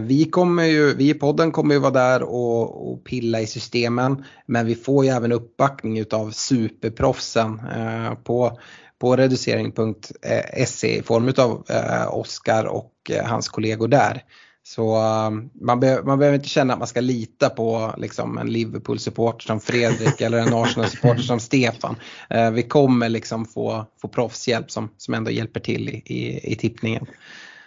vi, 0.02 0.26
kommer 0.26 0.64
ju, 0.64 0.96
vi 0.96 1.10
i 1.10 1.14
podden 1.14 1.52
kommer 1.52 1.76
ju 1.76 1.82
vara 1.82 1.92
där 1.92 2.24
och, 2.24 2.92
och 2.92 3.04
pilla 3.04 3.42
i 3.42 3.48
systemen 3.48 4.24
men 4.46 4.66
vi 4.66 4.76
får 4.76 5.06
ju 5.06 5.12
även 5.12 5.32
uppbackning 5.32 6.00
utav 6.00 6.32
superproffsen 6.32 7.62
på 8.24 8.60
på 9.02 9.16
reducering.se 9.16 10.98
i 10.98 11.02
form 11.02 11.34
av 11.38 11.66
eh, 11.70 12.16
Oskar 12.16 12.66
och 12.66 12.94
eh, 13.10 13.26
hans 13.26 13.50
kollegor 13.50 13.88
där. 13.88 14.24
Så 14.68 14.96
man, 15.62 15.80
be 15.80 16.04
man 16.04 16.20
behöver 16.20 16.36
inte 16.36 16.50
känna 16.50 16.74
att 16.74 16.80
man 16.80 16.88
ska 16.88 17.02
lita 17.02 17.50
på 17.50 17.94
liksom, 17.98 18.38
en 18.38 18.52
Liverpool-supporter 18.52 19.46
som 19.46 19.60
Fredrik 19.60 20.22
eller 20.22 20.38
en 20.38 20.54
Arsenal-supporter 20.54 21.22
som 21.22 21.40
Stefan. 21.40 21.96
Uh, 22.36 22.52
vi 22.52 22.64
kommer 22.64 23.10
liksom 23.10 23.46
få, 23.46 23.86
få 24.02 24.08
proffshjälp 24.08 24.72
som, 24.72 24.90
som 24.98 25.14
ändå 25.14 25.32
hjälper 25.32 25.60
till 25.60 25.90
i, 25.90 26.02
i, 26.06 26.52
i 26.52 26.56
tippningen. 26.56 27.06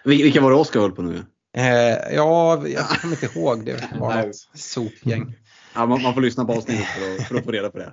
Vilka 0.05 0.41
var 0.41 0.51
det 0.51 0.57
Oskar 0.57 0.81
höll 0.81 0.93
på 0.93 1.03
nu? 1.03 1.25
Uh, 1.59 2.15
ja, 2.15 2.63
jag 2.69 2.89
kommer 2.89 3.15
inte 3.15 3.39
ihåg 3.39 3.65
det. 3.65 3.73
Det 3.73 3.99
var 3.99 4.27
något 4.27 4.37
sopgäng. 4.55 5.35
Ja, 5.75 5.87
man, 5.87 6.03
man, 6.03 6.15
får 6.15 6.21
lyssna 6.21 6.45
på 6.45 6.53
avsnittet 6.53 6.87
för 6.87 7.25
för 7.25 7.35
att 7.35 7.45
få 7.45 7.51
reda 7.51 7.71
på 7.71 7.79
det. 7.79 7.93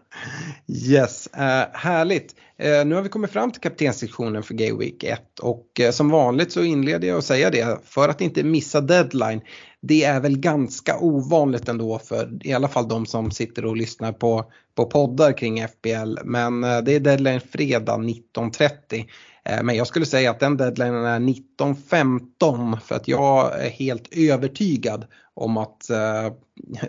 Yes, 0.67 1.29
uh, 1.35 1.41
härligt. 1.73 2.35
Uh, 2.63 2.85
nu 2.85 2.95
har 2.95 3.01
vi 3.01 3.09
kommit 3.09 3.31
fram 3.31 3.51
till 3.51 3.61
kaptenssektionen 3.61 4.43
för 4.43 4.53
Gay 4.53 4.73
Week 4.73 5.03
1 5.03 5.39
och 5.39 5.65
uh, 5.79 5.91
som 5.91 6.09
vanligt 6.09 6.51
så 6.51 6.63
inleder 6.63 7.07
jag 7.07 7.17
att 7.17 7.25
säga 7.25 7.49
det 7.49 7.79
för 7.85 8.09
att 8.09 8.21
inte 8.21 8.43
missa 8.43 8.81
deadline. 8.81 9.41
Det 9.81 10.03
är 10.03 10.19
väl 10.19 10.39
ganska 10.39 10.99
ovanligt 10.99 11.69
ändå 11.69 11.99
för 11.99 12.47
i 12.47 12.53
alla 12.53 12.67
fall 12.67 12.87
de 12.87 13.05
som 13.05 13.31
sitter 13.31 13.65
och 13.65 13.77
lyssnar 13.77 14.11
på, 14.11 14.51
på 14.75 14.85
poddar 14.85 15.37
kring 15.37 15.67
FBL. 15.67 16.17
Men 16.23 16.63
eh, 16.63 16.77
det 16.81 16.95
är 16.95 16.99
deadline 16.99 17.41
fredag 17.41 17.97
19.30. 17.97 19.05
Eh, 19.45 19.63
men 19.63 19.75
jag 19.75 19.87
skulle 19.87 20.05
säga 20.05 20.31
att 20.31 20.39
den 20.39 20.57
deadlinen 20.57 21.05
är 21.05 21.19
19.15 21.19 22.79
för 22.79 22.95
att 22.95 23.07
jag 23.07 23.65
är 23.65 23.69
helt 23.69 24.07
övertygad 24.11 25.05
om 25.33 25.57
att 25.57 25.89
eh, 25.89 26.33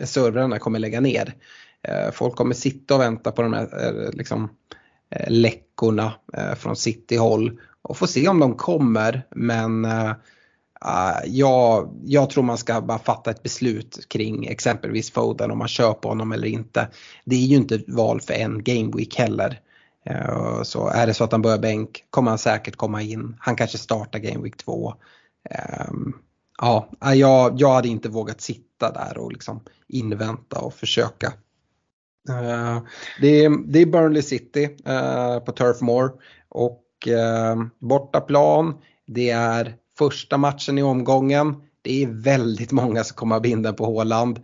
servrarna 0.05 0.59
kommer 0.59 0.78
lägga 0.78 1.01
ner. 1.01 1.35
Eh, 1.82 2.10
folk 2.12 2.36
kommer 2.36 2.55
sitta 2.55 2.94
och 2.94 3.01
vänta 3.01 3.32
på 3.32 3.43
de 3.43 3.52
här 3.52 3.86
eh, 3.86 4.12
liksom, 4.12 4.48
eh, 5.10 5.31
läckorna 5.31 6.12
eh, 6.32 6.55
från 6.55 6.77
City-håll 6.77 7.60
och 7.82 7.97
få 7.97 8.06
se 8.06 8.28
om 8.28 8.39
de 8.39 8.55
kommer. 8.55 9.27
Men 9.31 9.85
eh, 9.85 10.12
uh, 10.85 11.21
jag, 11.27 11.95
jag 12.05 12.31
tror 12.31 12.45
man 12.45 12.59
ska 12.59 12.81
bara 12.81 12.99
fatta 12.99 13.31
ett 13.31 13.43
beslut 13.43 14.09
kring 14.09 14.47
exempelvis 14.47 15.11
Foden 15.11 15.51
om 15.51 15.59
man 15.59 15.69
kör 15.69 15.93
på 15.93 16.09
honom 16.09 16.33
eller 16.33 16.49
inte. 16.49 16.89
Det 17.25 17.37
är 17.37 17.47
ju 17.47 17.57
inte 17.57 17.83
val 17.87 18.21
för 18.21 18.35
en 18.35 18.65
game 18.65 18.93
week 18.97 19.19
heller. 19.19 19.61
Uh, 20.11 20.63
så 20.63 20.89
är 20.89 21.07
det 21.07 21.15
så 21.15 21.25
att 21.25 21.33
han 21.33 21.43
börjar 21.43 21.59
bänk 21.59 22.05
kommer 22.11 22.31
han 22.31 22.39
säkert 22.39 22.77
komma 22.77 23.03
in. 23.03 23.37
Han 23.41 23.57
kanske 23.57 23.79
startar 23.79 24.19
game 24.19 24.43
week 24.43 24.57
2. 24.57 24.89
Um, 24.89 24.95
ehm, 25.51 26.13
ja, 26.61 26.89
eh, 27.05 27.13
jag, 27.13 27.61
jag 27.61 27.73
hade 27.73 27.89
inte 27.89 28.09
vågat 28.09 28.41
sitta 28.41 28.93
där 28.93 29.19
och 29.19 29.33
liksom 29.33 29.61
invänta 29.89 30.61
och 30.61 30.75
försöka. 30.75 31.33
Uh, 32.31 32.79
det, 33.21 33.45
är, 33.45 33.73
det 33.73 33.79
är 33.79 33.87
Burnley 33.87 34.23
City 34.23 34.69
på 35.47 35.53
Turf 35.53 35.81
Moor 35.81 36.13
och 36.49 36.85
ehm, 37.07 37.71
bortaplan. 37.79 38.75
Det 39.07 39.31
är 39.31 39.77
första 39.99 40.37
matchen 40.37 40.79
i 40.79 40.83
omgången. 40.83 41.55
Det 41.83 42.03
är 42.03 42.07
väldigt 42.07 42.73
många 42.73 43.05
som 43.05 43.16
kommer 43.16 43.37
att 43.37 43.43
binda 43.43 43.73
på 43.73 43.85
Håland. 43.85 44.41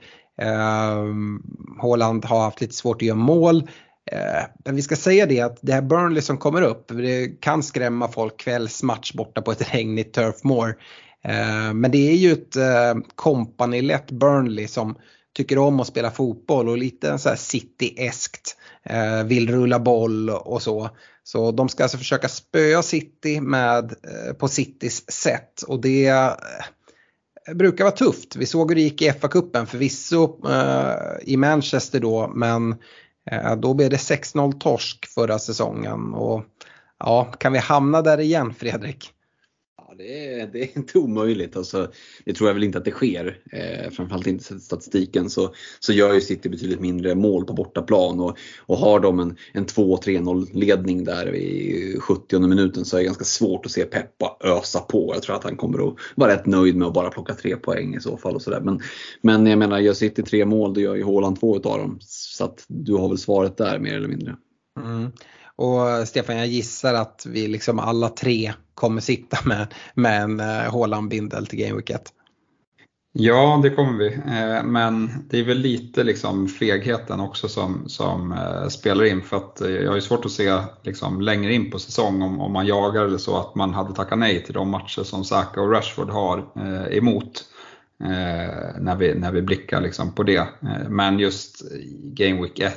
Håland 1.81 2.25
ehm, 2.25 2.31
har 2.31 2.41
haft 2.41 2.61
lite 2.61 2.75
svårt 2.75 2.97
att 2.97 3.03
göra 3.03 3.17
mål. 3.17 3.69
Eh, 4.13 4.45
men 4.65 4.77
vi 4.77 4.83
ska 4.83 4.97
säga 4.97 5.27
det 5.27 5.41
att 5.41 5.59
det 5.61 5.73
här 5.73 5.83
Burnley 5.83 6.23
som 6.23 6.39
kommer 6.39 6.63
upp, 6.63 6.89
det 6.89 7.41
kan 7.41 7.63
skrämma 7.63 8.09
folk 8.09 8.37
kvällsmatch 8.37 9.13
borta 9.13 9.43
på 9.43 9.53
ett 9.53 9.75
regnigt 9.75 10.15
Turf 10.15 10.45
Moor. 10.45 10.77
Eh, 11.25 11.75
men 11.75 11.91
det 11.91 12.11
är 12.11 12.17
ju 12.17 12.33
ett 12.33 12.57
eh, 12.57 12.95
kompanilätt 13.15 14.11
Burnley 14.11 14.69
som 14.69 14.97
tycker 15.37 15.59
om 15.59 15.81
att 15.81 15.87
spela 15.87 16.11
fotboll 16.11 16.69
och 16.69 16.79
lite 16.79 17.19
så 17.19 17.29
här 17.29 17.37
City-eskt. 17.37 18.57
Eh, 18.85 19.25
vill 19.25 19.51
rulla 19.51 19.79
boll 19.79 20.31
och 20.31 20.63
så. 20.63 20.91
Så 21.23 21.51
de 21.51 21.69
ska 21.69 21.83
alltså 21.83 21.99
försöka 21.99 22.29
spöa 22.29 22.83
City 22.83 23.41
med, 23.41 23.85
eh, 23.85 24.33
på 24.33 24.49
Citys 24.49 25.11
sätt 25.11 25.63
och 25.63 25.81
det 25.81 26.07
eh, 26.07 27.55
brukar 27.55 27.85
vara 27.85 27.97
tufft. 27.97 28.37
Vi 28.37 28.47
såg 28.47 28.71
hur 28.71 28.75
det 28.75 28.83
gick 28.83 29.03
i 29.03 29.11
FA-cupen 29.11 29.67
förvisso 29.67 30.49
eh, 30.51 31.17
i 31.23 31.37
Manchester 31.37 32.01
då 32.01 32.29
men 32.35 32.77
då 33.59 33.75
blev 33.75 33.91
det 33.91 33.97
6-0 33.97 34.59
torsk 34.59 35.07
förra 35.07 35.39
säsongen. 35.39 36.15
Och 36.15 36.45
ja, 36.99 37.25
kan 37.25 37.53
vi 37.53 37.59
hamna 37.59 38.03
där 38.03 38.21
igen 38.21 38.55
Fredrik? 38.55 39.14
Det 39.99 40.41
är, 40.41 40.47
det 40.47 40.63
är 40.63 40.79
inte 40.79 40.99
omöjligt. 40.99 41.57
Alltså, 41.57 41.93
det 42.25 42.33
tror 42.33 42.49
jag 42.49 42.55
väl 42.55 42.65
inte 42.65 42.79
att 42.79 42.85
det 42.85 42.91
sker. 42.91 43.39
Eh, 43.53 43.91
framförallt 43.91 44.27
inte 44.27 44.45
sett 44.45 44.63
statistiken 44.63 45.31
så, 45.31 45.55
så 45.81 45.93
gör 45.93 46.15
ju 46.15 46.21
City 46.21 46.49
betydligt 46.49 46.81
mindre 46.81 47.15
mål 47.15 47.45
på 47.45 47.53
bortaplan 47.53 48.21
och, 48.21 48.39
och 48.67 48.77
har 48.77 49.01
de 49.01 49.21
en, 49.21 49.37
en 49.53 49.67
2-3-0 49.67 50.49
ledning 50.53 51.05
där 51.05 51.35
i 51.35 51.97
70 52.01 52.39
minuten 52.39 52.85
så 52.85 52.97
är 52.97 53.01
det 53.01 53.07
ganska 53.07 53.25
svårt 53.25 53.67
att 53.67 53.73
se 53.73 53.85
Peppa 53.85 54.37
ösa 54.41 54.81
på. 54.81 55.11
Jag 55.15 55.23
tror 55.23 55.37
att 55.37 55.45
han 55.45 55.57
kommer 55.57 55.89
att 55.89 55.95
vara 56.15 56.33
rätt 56.33 56.47
nöjd 56.47 56.77
med 56.77 56.89
att 56.89 56.95
bara 56.95 57.11
plocka 57.11 57.35
tre 57.35 57.57
poäng 57.57 57.95
i 57.95 58.01
så 58.01 58.17
fall. 58.17 58.35
Och 58.35 58.43
så 58.43 58.51
där. 58.51 58.61
Men, 58.61 58.81
men 59.21 59.47
jag 59.47 59.59
menar, 59.59 59.79
gör 59.79 59.95
City 59.95 60.23
tre 60.23 60.45
mål 60.45 60.75
då 60.75 60.81
gör 60.81 60.95
ju 60.95 61.05
Haaland 61.05 61.41
två 61.41 61.57
utav 61.57 61.79
dem. 61.79 61.99
Så 62.01 62.45
att 62.45 62.65
du 62.69 62.95
har 62.95 63.09
väl 63.09 63.19
svaret 63.19 63.57
där 63.57 63.79
mer 63.79 63.95
eller 63.95 64.09
mindre. 64.09 64.37
Mm. 64.85 65.11
Och 65.57 66.09
Stefan, 66.09 66.37
jag 66.37 66.47
gissar 66.47 66.95
att 66.95 67.27
vi 67.29 67.49
liksom 67.49 67.79
alla 67.79 68.09
tre 68.09 68.53
kommer 68.75 69.01
sitta 69.01 69.39
med, 69.45 69.75
med 69.95 70.23
en 70.23 70.41
eh, 70.41 70.73
Haaland-bindel 70.73 71.47
till 71.47 71.59
Game 71.59 71.75
Week 71.75 71.91
1. 71.91 72.03
Ja, 73.13 73.61
det 73.63 73.71
kommer 73.71 73.99
vi. 73.99 74.15
Eh, 74.15 74.63
men 74.65 75.11
det 75.31 75.39
är 75.39 75.45
väl 75.45 75.59
lite 75.59 76.05
liksom 76.05 76.49
fegheten 76.49 77.21
också 77.21 77.49
som, 77.49 77.89
som 77.89 78.33
eh, 78.33 78.69
spelar 78.69 79.05
in. 79.05 79.23
För 79.23 79.37
att 79.37 79.61
jag 79.61 79.89
har 79.89 79.95
ju 79.95 80.01
svårt 80.01 80.25
att 80.25 80.31
se 80.31 80.61
liksom 80.83 81.21
längre 81.21 81.55
in 81.55 81.71
på 81.71 81.79
säsong 81.79 82.23
om, 82.23 82.41
om 82.41 82.53
man 82.53 82.67
jagar 82.67 83.05
eller 83.05 83.19
så 83.19 83.37
att 83.37 83.55
man 83.55 83.75
hade 83.75 83.95
tackat 83.95 84.19
nej 84.19 84.45
till 84.45 84.55
de 84.55 84.71
matcher 84.71 85.03
som 85.03 85.25
Saka 85.25 85.61
och 85.61 85.73
Rashford 85.73 86.11
har 86.11 86.59
emot. 86.93 87.45
När 88.79 88.97
vi, 88.97 89.15
när 89.15 89.33
vi 89.33 89.43
blickar 89.43 89.81
liksom 89.81 90.15
på 90.15 90.23
det. 90.23 90.49
Men 90.89 91.19
just 91.19 91.63
Game 92.03 92.43
Week 92.43 92.61
1 92.61 92.75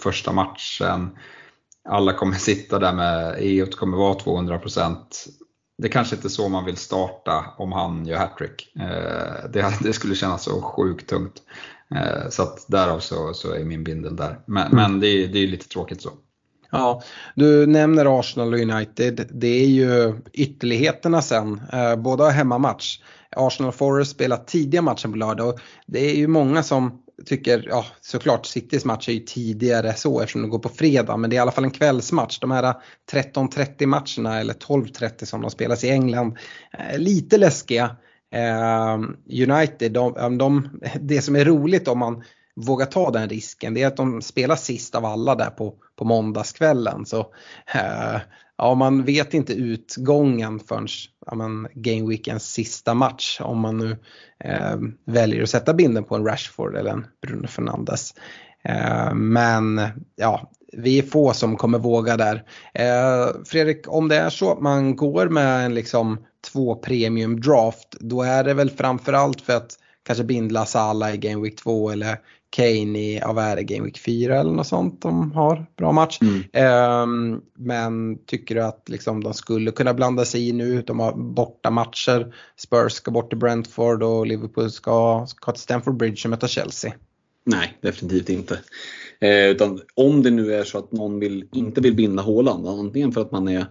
första 0.00 0.32
matchen. 0.32 1.18
Alla 1.88 2.12
kommer 2.12 2.36
sitta 2.36 2.78
där 2.78 2.92
med 2.92 3.36
EOT 3.40 3.76
kommer 3.76 3.96
vara 3.96 4.14
200% 4.14 4.96
Det 5.78 5.88
kanske 5.88 6.16
inte 6.16 6.28
är 6.28 6.30
så 6.30 6.48
man 6.48 6.64
vill 6.64 6.76
starta 6.76 7.44
om 7.58 7.72
han 7.72 8.06
gör 8.06 8.18
hattrick. 8.18 8.76
Eh, 8.76 9.50
det, 9.52 9.74
det 9.82 9.92
skulle 9.92 10.14
kännas 10.14 10.42
så 10.42 10.62
sjukt 10.62 11.08
tungt. 11.08 11.42
Eh, 11.94 12.28
så 12.30 12.42
att 12.42 12.64
därav 12.68 13.00
så, 13.00 13.34
så 13.34 13.52
är 13.52 13.64
min 13.64 13.84
bindel 13.84 14.16
där. 14.16 14.38
Men, 14.46 14.66
mm. 14.66 14.76
men 14.76 15.00
det, 15.00 15.06
är, 15.06 15.28
det 15.28 15.38
är 15.38 15.46
lite 15.46 15.68
tråkigt 15.68 16.02
så. 16.02 16.10
Ja, 16.70 17.02
du 17.34 17.66
nämner 17.66 18.20
Arsenal 18.20 18.54
och 18.54 18.60
United. 18.60 19.28
Det 19.30 19.62
är 19.62 19.66
ju 19.66 20.14
ytterligheterna 20.32 21.22
sen. 21.22 21.60
Eh, 21.72 21.96
båda 21.96 22.24
har 22.24 22.30
hemmamatch. 22.30 22.98
Arsenal 23.36 23.72
Forest 23.72 24.10
spelar 24.10 24.36
tidiga 24.36 24.82
matchen 24.82 25.12
på 25.12 25.18
lördag 25.18 25.48
och 25.48 25.60
det 25.86 26.10
är 26.10 26.14
ju 26.14 26.26
många 26.26 26.62
som 26.62 27.01
tycker, 27.26 27.66
ja 27.68 27.86
såklart 28.00 28.46
Citys 28.46 28.84
match 28.84 29.08
är 29.08 29.12
ju 29.12 29.20
tidigare 29.20 29.94
så 29.94 30.20
eftersom 30.20 30.42
det 30.42 30.48
går 30.48 30.58
på 30.58 30.68
fredag 30.68 31.16
men 31.16 31.30
det 31.30 31.36
är 31.36 31.38
i 31.38 31.40
alla 31.40 31.50
fall 31.50 31.64
en 31.64 31.70
kvällsmatch. 31.70 32.38
De 32.38 32.50
här 32.50 32.74
13.30 33.12 33.86
matcherna 33.86 34.40
eller 34.40 34.54
12.30 34.54 35.24
som 35.24 35.40
de 35.40 35.50
spelas 35.50 35.84
i 35.84 35.90
England, 35.90 36.36
eh, 36.78 36.98
lite 36.98 37.38
läskiga. 37.38 37.96
Eh, 38.34 38.94
United, 39.48 39.92
de, 39.92 40.38
de, 40.38 40.80
det 41.00 41.22
som 41.22 41.36
är 41.36 41.44
roligt 41.44 41.88
om 41.88 41.98
man 41.98 42.22
vågar 42.56 42.86
ta 42.86 43.10
den 43.10 43.28
risken 43.28 43.74
det 43.74 43.82
är 43.82 43.86
att 43.86 43.96
de 43.96 44.22
spelar 44.22 44.56
sist 44.56 44.94
av 44.94 45.04
alla 45.04 45.34
där 45.34 45.50
på, 45.50 45.74
på 45.96 46.04
måndagskvällen. 46.04 47.06
Så, 47.06 47.18
eh, 47.74 48.20
ja, 48.62 48.74
man 48.74 49.04
vet 49.04 49.34
inte 49.34 49.52
utgången 49.52 50.60
förrän 50.60 50.86
ja, 51.26 51.34
men, 51.34 51.68
Game 51.74 52.08
Weekends 52.08 52.52
sista 52.52 52.94
match 52.94 53.40
om 53.40 53.58
man 53.58 53.78
nu 53.78 53.96
eh, 54.44 54.76
väljer 55.04 55.42
att 55.42 55.50
sätta 55.50 55.74
binden 55.74 56.04
på 56.04 56.16
en 56.16 56.26
Rashford 56.26 56.76
eller 56.76 56.90
en 56.90 57.06
Bruno 57.22 57.46
Fernandes. 57.46 58.14
Eh, 58.64 59.14
men 59.14 59.80
ja, 60.16 60.50
vi 60.72 60.98
är 60.98 61.02
få 61.02 61.32
som 61.32 61.56
kommer 61.56 61.78
våga 61.78 62.16
där. 62.16 62.44
Eh, 62.74 63.28
Fredrik, 63.44 63.84
om 63.88 64.08
det 64.08 64.16
är 64.16 64.30
så 64.30 64.52
att 64.52 64.60
man 64.60 64.96
går 64.96 65.28
med 65.28 65.64
en 65.64 65.74
liksom 65.74 66.24
två 66.52 66.74
premium 66.74 67.40
draft, 67.40 67.96
då 68.00 68.22
är 68.22 68.44
det 68.44 68.54
väl 68.54 68.70
framförallt 68.70 69.40
för 69.40 69.56
att 69.56 69.78
kanske 70.02 70.24
bindla 70.24 70.66
Sala 70.66 71.14
i 71.14 71.16
Game 71.16 71.42
Week 71.42 71.56
2 71.56 71.90
eller 71.90 72.18
Kane 72.50 72.98
i, 72.98 73.20
av 73.20 73.38
är 73.38 73.56
det 73.56 73.62
Game 73.62 73.84
Week 73.84 73.98
4 73.98 74.40
eller 74.40 74.52
något 74.52 74.66
sånt 74.66 75.02
de 75.02 75.32
har 75.32 75.66
bra 75.76 75.92
match. 75.92 76.18
Mm. 76.20 77.02
Um, 77.02 77.42
men 77.54 78.18
tycker 78.26 78.54
du 78.54 78.62
att 78.62 78.88
liksom, 78.88 79.24
de 79.24 79.34
skulle 79.34 79.70
kunna 79.70 79.94
blanda 79.94 80.24
sig 80.24 80.48
i 80.48 80.52
nu? 80.52 80.82
De 80.82 81.00
har 81.00 81.12
borta 81.12 81.70
matcher. 81.70 82.34
Spurs 82.56 82.92
ska 82.92 83.10
bort 83.10 83.30
till 83.30 83.38
Brentford 83.38 84.02
och 84.02 84.26
Liverpool 84.26 84.70
ska, 84.70 85.26
ska 85.28 85.52
till 85.52 85.62
Stamford 85.62 85.96
Bridge 85.96 86.20
och 86.24 86.30
möta 86.30 86.48
Chelsea. 86.48 86.92
Nej, 87.44 87.78
definitivt 87.80 88.28
inte. 88.28 88.58
Eh, 89.20 89.46
utan 89.46 89.80
om 89.94 90.22
det 90.22 90.30
nu 90.30 90.54
är 90.54 90.64
så 90.64 90.78
att 90.78 90.92
någon 90.92 91.20
vill, 91.20 91.48
inte 91.52 91.80
vill 91.80 91.94
binda 91.94 92.22
Håland, 92.22 92.66
antingen 92.66 93.12
för 93.12 93.20
att 93.20 93.32
man 93.32 93.48
är 93.48 93.66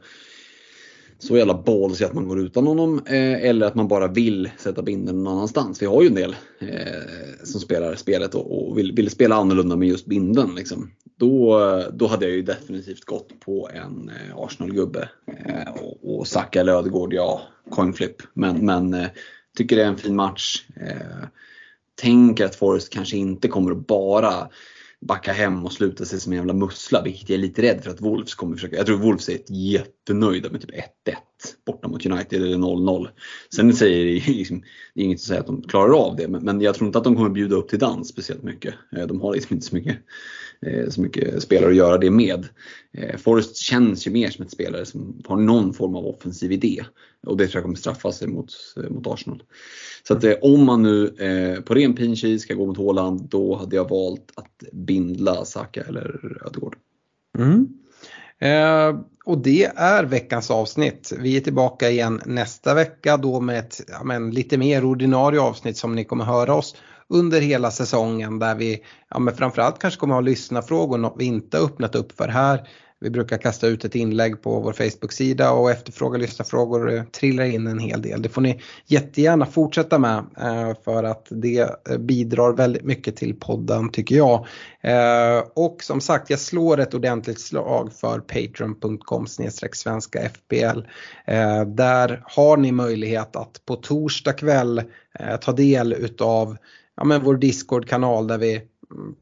så 1.21 1.37
jävla 1.37 1.53
ballsy 1.53 2.05
att 2.05 2.13
man 2.13 2.27
går 2.27 2.39
utan 2.39 2.67
honom 2.67 3.01
eh, 3.05 3.45
eller 3.45 3.65
att 3.67 3.75
man 3.75 3.87
bara 3.87 4.07
vill 4.07 4.49
sätta 4.57 4.81
binden 4.81 5.23
någon 5.23 5.33
annanstans. 5.33 5.81
Vi 5.81 5.85
har 5.85 6.01
ju 6.01 6.07
en 6.07 6.15
del 6.15 6.35
eh, 6.59 7.43
som 7.43 7.61
spelar 7.61 7.95
spelet 7.95 8.35
och, 8.35 8.69
och 8.69 8.77
vill, 8.77 8.91
vill, 8.95 9.09
spela 9.09 9.35
annorlunda 9.35 9.75
med 9.75 9.87
just 9.87 10.05
binden. 10.05 10.55
Liksom. 10.55 10.91
Då, 11.17 11.59
eh, 11.59 11.85
då 11.93 12.07
hade 12.07 12.25
jag 12.25 12.35
ju 12.35 12.41
definitivt 12.41 13.05
gått 13.05 13.39
på 13.39 13.69
en 13.73 14.09
eh, 14.09 14.37
Arsenal-gubbe. 14.37 15.09
Eh, 15.45 15.73
och, 15.83 16.19
och 16.19 16.27
Saka 16.27 16.59
eller 16.59 16.73
Ödegård, 16.73 17.13
ja, 17.13 17.41
coin 17.69 17.93
flip. 17.93 18.15
Men, 18.33 18.65
men 18.65 18.93
eh, 18.93 19.07
tycker 19.57 19.75
det 19.75 19.83
är 19.83 19.87
en 19.87 19.97
fin 19.97 20.15
match. 20.15 20.65
Eh, 20.75 21.27
tänker 22.01 22.45
att 22.45 22.55
Forrest 22.55 22.93
kanske 22.93 23.17
inte 23.17 23.47
kommer 23.47 23.71
att 23.71 23.87
bara 23.87 24.49
backa 25.07 25.33
hem 25.33 25.65
och 25.65 25.73
sluta 25.73 26.05
sig 26.05 26.19
som 26.19 26.31
en 26.31 26.37
jävla 26.37 26.53
mussla, 26.53 27.01
vilket 27.01 27.29
jag 27.29 27.37
är 27.37 27.41
lite 27.41 27.61
rädd 27.61 27.83
för 27.83 27.91
att 27.91 28.01
Wolves 28.01 28.35
kommer 28.35 28.55
försöka. 28.55 28.75
Jag 28.75 28.85
tror 28.85 28.97
Wolves 28.97 29.29
är 29.29 29.37
jättenöjda 29.49 30.49
med 30.49 30.61
typ 30.61 30.71
1-1 30.71 30.81
borta 31.65 31.87
mot 31.87 32.05
United 32.05 32.41
eller 32.41 32.57
0-0. 32.57 33.07
Sen 33.55 33.73
säger 33.73 34.05
det, 34.05 34.33
liksom, 34.33 34.63
det 34.93 35.01
är 35.01 35.05
inget 35.05 35.17
att 35.17 35.21
säga 35.21 35.39
att 35.39 35.45
de 35.45 35.61
klarar 35.61 36.05
av 36.05 36.15
det, 36.15 36.27
men, 36.27 36.43
men 36.43 36.61
jag 36.61 36.75
tror 36.75 36.87
inte 36.87 36.97
att 36.97 37.03
de 37.03 37.15
kommer 37.15 37.29
bjuda 37.29 37.55
upp 37.55 37.69
till 37.69 37.79
dans 37.79 38.07
speciellt 38.07 38.43
mycket. 38.43 38.73
Eh, 38.97 39.07
de 39.07 39.21
har 39.21 39.33
liksom 39.33 39.53
inte 39.53 39.65
så 39.65 39.75
mycket, 39.75 39.97
eh, 40.65 40.89
så 40.89 41.01
mycket 41.01 41.43
spelare 41.43 41.69
att 41.69 41.75
göra 41.75 41.97
det 41.97 42.11
med. 42.11 42.47
Eh, 42.93 43.17
Forrest 43.17 43.57
känns 43.57 44.07
ju 44.07 44.11
mer 44.11 44.29
som 44.29 44.45
ett 44.45 44.51
spelare 44.51 44.85
som 44.85 45.21
har 45.25 45.37
någon 45.37 45.73
form 45.73 45.95
av 45.95 46.05
offensiv 46.05 46.51
idé 46.51 46.85
och 47.27 47.37
det 47.37 47.47
tror 47.47 47.57
jag 47.57 47.63
kommer 47.63 47.75
straffa 47.75 48.11
sig 48.11 48.27
mot, 48.27 48.53
mot 48.89 49.07
Arsenal. 49.07 49.43
Så 50.07 50.13
att, 50.13 50.23
om 50.41 50.65
man 50.65 50.83
nu 50.83 51.07
på 51.65 51.73
ren 51.73 51.95
pinchi 51.95 52.39
ska 52.39 52.53
gå 52.53 52.65
mot 52.65 52.77
Håland, 52.77 53.29
då 53.29 53.55
hade 53.55 53.75
jag 53.75 53.89
valt 53.89 54.31
att 54.35 54.73
bindla 54.73 55.45
Saka 55.45 55.81
eller 55.81 56.37
Ödegård. 56.45 56.75
Mm. 57.37 57.80
Eh, 58.41 58.99
och 59.25 59.37
det 59.37 59.71
är 59.75 60.03
veckans 60.03 60.51
avsnitt. 60.51 61.13
Vi 61.19 61.37
är 61.37 61.41
tillbaka 61.41 61.89
igen 61.89 62.21
nästa 62.25 62.73
vecka 62.73 63.17
då 63.17 63.39
med 63.39 63.59
ett 63.59 63.81
ja, 63.87 64.03
men, 64.03 64.31
lite 64.31 64.57
mer 64.57 64.85
ordinarie 64.85 65.41
avsnitt 65.41 65.77
som 65.77 65.95
ni 65.95 66.03
kommer 66.03 66.25
höra 66.25 66.53
oss 66.53 66.75
under 67.07 67.41
hela 67.41 67.71
säsongen 67.71 68.39
där 68.39 68.55
vi 68.55 68.83
ja, 69.09 69.19
men 69.19 69.35
framförallt 69.35 69.79
kanske 69.79 69.99
kommer 69.99 70.13
ha 70.13 70.21
lyssnarfrågor, 70.21 70.97
något 70.97 71.15
vi 71.17 71.25
inte 71.25 71.57
öppnat 71.57 71.95
upp 71.95 72.17
för 72.17 72.27
här. 72.27 72.67
Vi 73.03 73.09
brukar 73.09 73.37
kasta 73.37 73.67
ut 73.67 73.85
ett 73.85 73.95
inlägg 73.95 74.41
på 74.41 74.59
vår 74.59 74.73
Facebook-sida 74.73 75.51
och 75.51 75.71
efterfråga 75.71 76.17
lyssnarfrågor 76.17 76.93
eh, 76.93 77.03
trillar 77.03 77.43
in 77.43 77.67
en 77.67 77.79
hel 77.79 78.01
del. 78.01 78.21
Det 78.21 78.29
får 78.29 78.41
ni 78.41 78.61
jättegärna 78.85 79.45
fortsätta 79.45 79.99
med 79.99 80.17
eh, 80.17 80.73
för 80.83 81.03
att 81.03 81.27
det 81.29 81.89
eh, 81.89 81.97
bidrar 81.97 82.53
väldigt 82.53 82.83
mycket 82.83 83.15
till 83.15 83.35
podden 83.35 83.89
tycker 83.91 84.15
jag. 84.15 84.45
Och 85.53 85.83
som 85.83 86.01
sagt, 86.01 86.29
jag 86.29 86.39
slår 86.39 86.79
ett 86.79 86.93
ordentligt 86.93 87.39
slag 87.39 87.93
för 87.93 88.19
patreon.com 88.19 89.27
svenska 89.73 90.19
FBL. 90.29 90.81
Där 91.65 92.23
har 92.25 92.57
ni 92.57 92.71
möjlighet 92.71 93.35
att 93.35 93.65
på 93.65 93.75
torsdag 93.75 94.33
kväll 94.33 94.83
ta 95.41 95.51
del 95.51 95.93
utav 95.93 96.57
ja, 96.97 97.03
men 97.03 97.23
vår 97.23 97.35
Discord-kanal 97.35 98.27
där 98.27 98.37
vi 98.37 98.61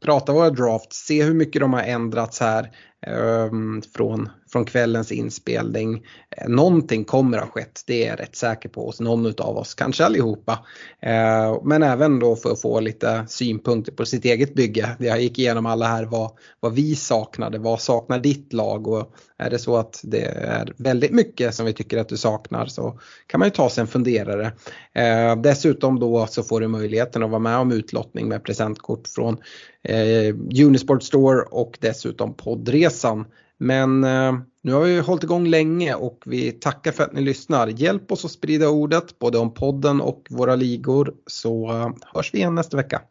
pratar 0.04 0.32
våra 0.32 0.50
drafts, 0.50 1.06
se 1.06 1.22
hur 1.24 1.34
mycket 1.34 1.60
de 1.60 1.72
har 1.72 1.82
ändrats 1.82 2.40
här, 2.40 2.70
Ehm, 3.06 3.82
från, 3.94 4.28
från 4.52 4.64
kvällens 4.64 5.12
inspelning. 5.12 6.06
Någonting 6.46 7.04
kommer 7.04 7.38
ha 7.38 7.46
skett, 7.46 7.82
det 7.86 8.04
är 8.04 8.10
jag 8.10 8.20
rätt 8.20 8.36
säker 8.36 8.68
på 8.68 8.86
hos 8.86 9.00
någon 9.00 9.26
av 9.26 9.56
oss, 9.56 9.74
kanske 9.74 10.04
allihopa. 10.04 10.66
Ehm, 11.02 11.56
men 11.64 11.82
även 11.82 12.18
då 12.18 12.36
för 12.36 12.52
att 12.52 12.60
få 12.60 12.80
lite 12.80 13.24
synpunkter 13.28 13.92
på 13.92 14.06
sitt 14.06 14.24
eget 14.24 14.54
bygge. 14.54 14.96
Jag 14.98 15.20
gick 15.20 15.38
igenom 15.38 15.66
alla 15.66 15.86
här 15.86 16.04
vad, 16.04 16.30
vad 16.60 16.72
vi 16.72 16.96
saknade, 16.96 17.58
vad 17.58 17.80
saknar 17.80 18.18
ditt 18.18 18.52
lag 18.52 18.86
och 18.86 19.14
är 19.38 19.50
det 19.50 19.58
så 19.58 19.76
att 19.76 20.00
det 20.02 20.24
är 20.24 20.72
väldigt 20.76 21.12
mycket 21.12 21.54
som 21.54 21.66
vi 21.66 21.72
tycker 21.72 21.98
att 21.98 22.08
du 22.08 22.16
saknar 22.16 22.66
så 22.66 22.98
kan 23.26 23.38
man 23.38 23.46
ju 23.46 23.52
ta 23.52 23.70
sig 23.70 23.82
en 23.82 23.88
funderare. 23.88 24.52
Ehm, 24.94 25.42
dessutom 25.42 26.00
då 26.00 26.26
så 26.26 26.42
får 26.42 26.60
du 26.60 26.68
möjligheten 26.68 27.22
att 27.22 27.30
vara 27.30 27.38
med 27.38 27.56
om 27.56 27.72
utlottning 27.72 28.28
med 28.28 28.44
presentkort 28.44 29.08
från 29.08 29.36
eh, 29.82 30.34
Unisport 30.66 31.02
Store 31.02 31.42
och 31.42 31.78
dessutom 31.80 32.34
poddresor 32.34 32.89
poddresan. 32.90 33.26
Men 33.58 34.04
eh, 34.04 34.32
nu 34.62 34.72
har 34.72 34.80
vi 34.80 35.00
hållit 35.00 35.24
igång 35.24 35.46
länge 35.46 35.94
och 35.94 36.22
vi 36.26 36.52
tackar 36.52 36.92
för 36.92 37.04
att 37.04 37.12
ni 37.12 37.20
lyssnar. 37.20 37.66
Hjälp 37.66 38.12
oss 38.12 38.24
att 38.24 38.30
sprida 38.30 38.68
ordet 38.68 39.18
både 39.18 39.38
om 39.38 39.54
podden 39.54 40.00
och 40.00 40.26
våra 40.30 40.56
ligor 40.56 41.14
så 41.26 41.70
eh, 41.70 41.90
hörs 42.14 42.34
vi 42.34 42.38
igen 42.38 42.54
nästa 42.54 42.76
vecka. 42.76 43.02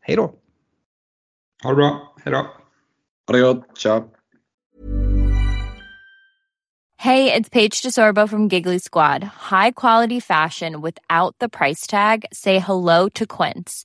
Hej 0.00 0.16
då! 0.16 0.32
Ha 1.62 1.70
det 1.70 1.76
bra, 1.76 2.14
hej 2.24 2.32
då! 2.32 2.46
Ha 3.26 3.32
det 3.32 3.40
gott, 3.40 3.78
tja! 3.78 4.04
Hey, 7.00 7.32
it's 7.32 7.48
Paige 7.48 7.82
DeSorbo 7.82 8.28
from 8.28 8.48
Giggly 8.48 8.80
Squad. 8.80 9.22
High 9.50 9.70
quality 9.70 10.20
fashion 10.20 10.80
without 10.80 11.36
the 11.38 11.48
price 11.48 11.86
tag. 11.86 12.24
Say 12.32 12.58
hello 12.58 13.08
to 13.10 13.24
Quince. 13.24 13.84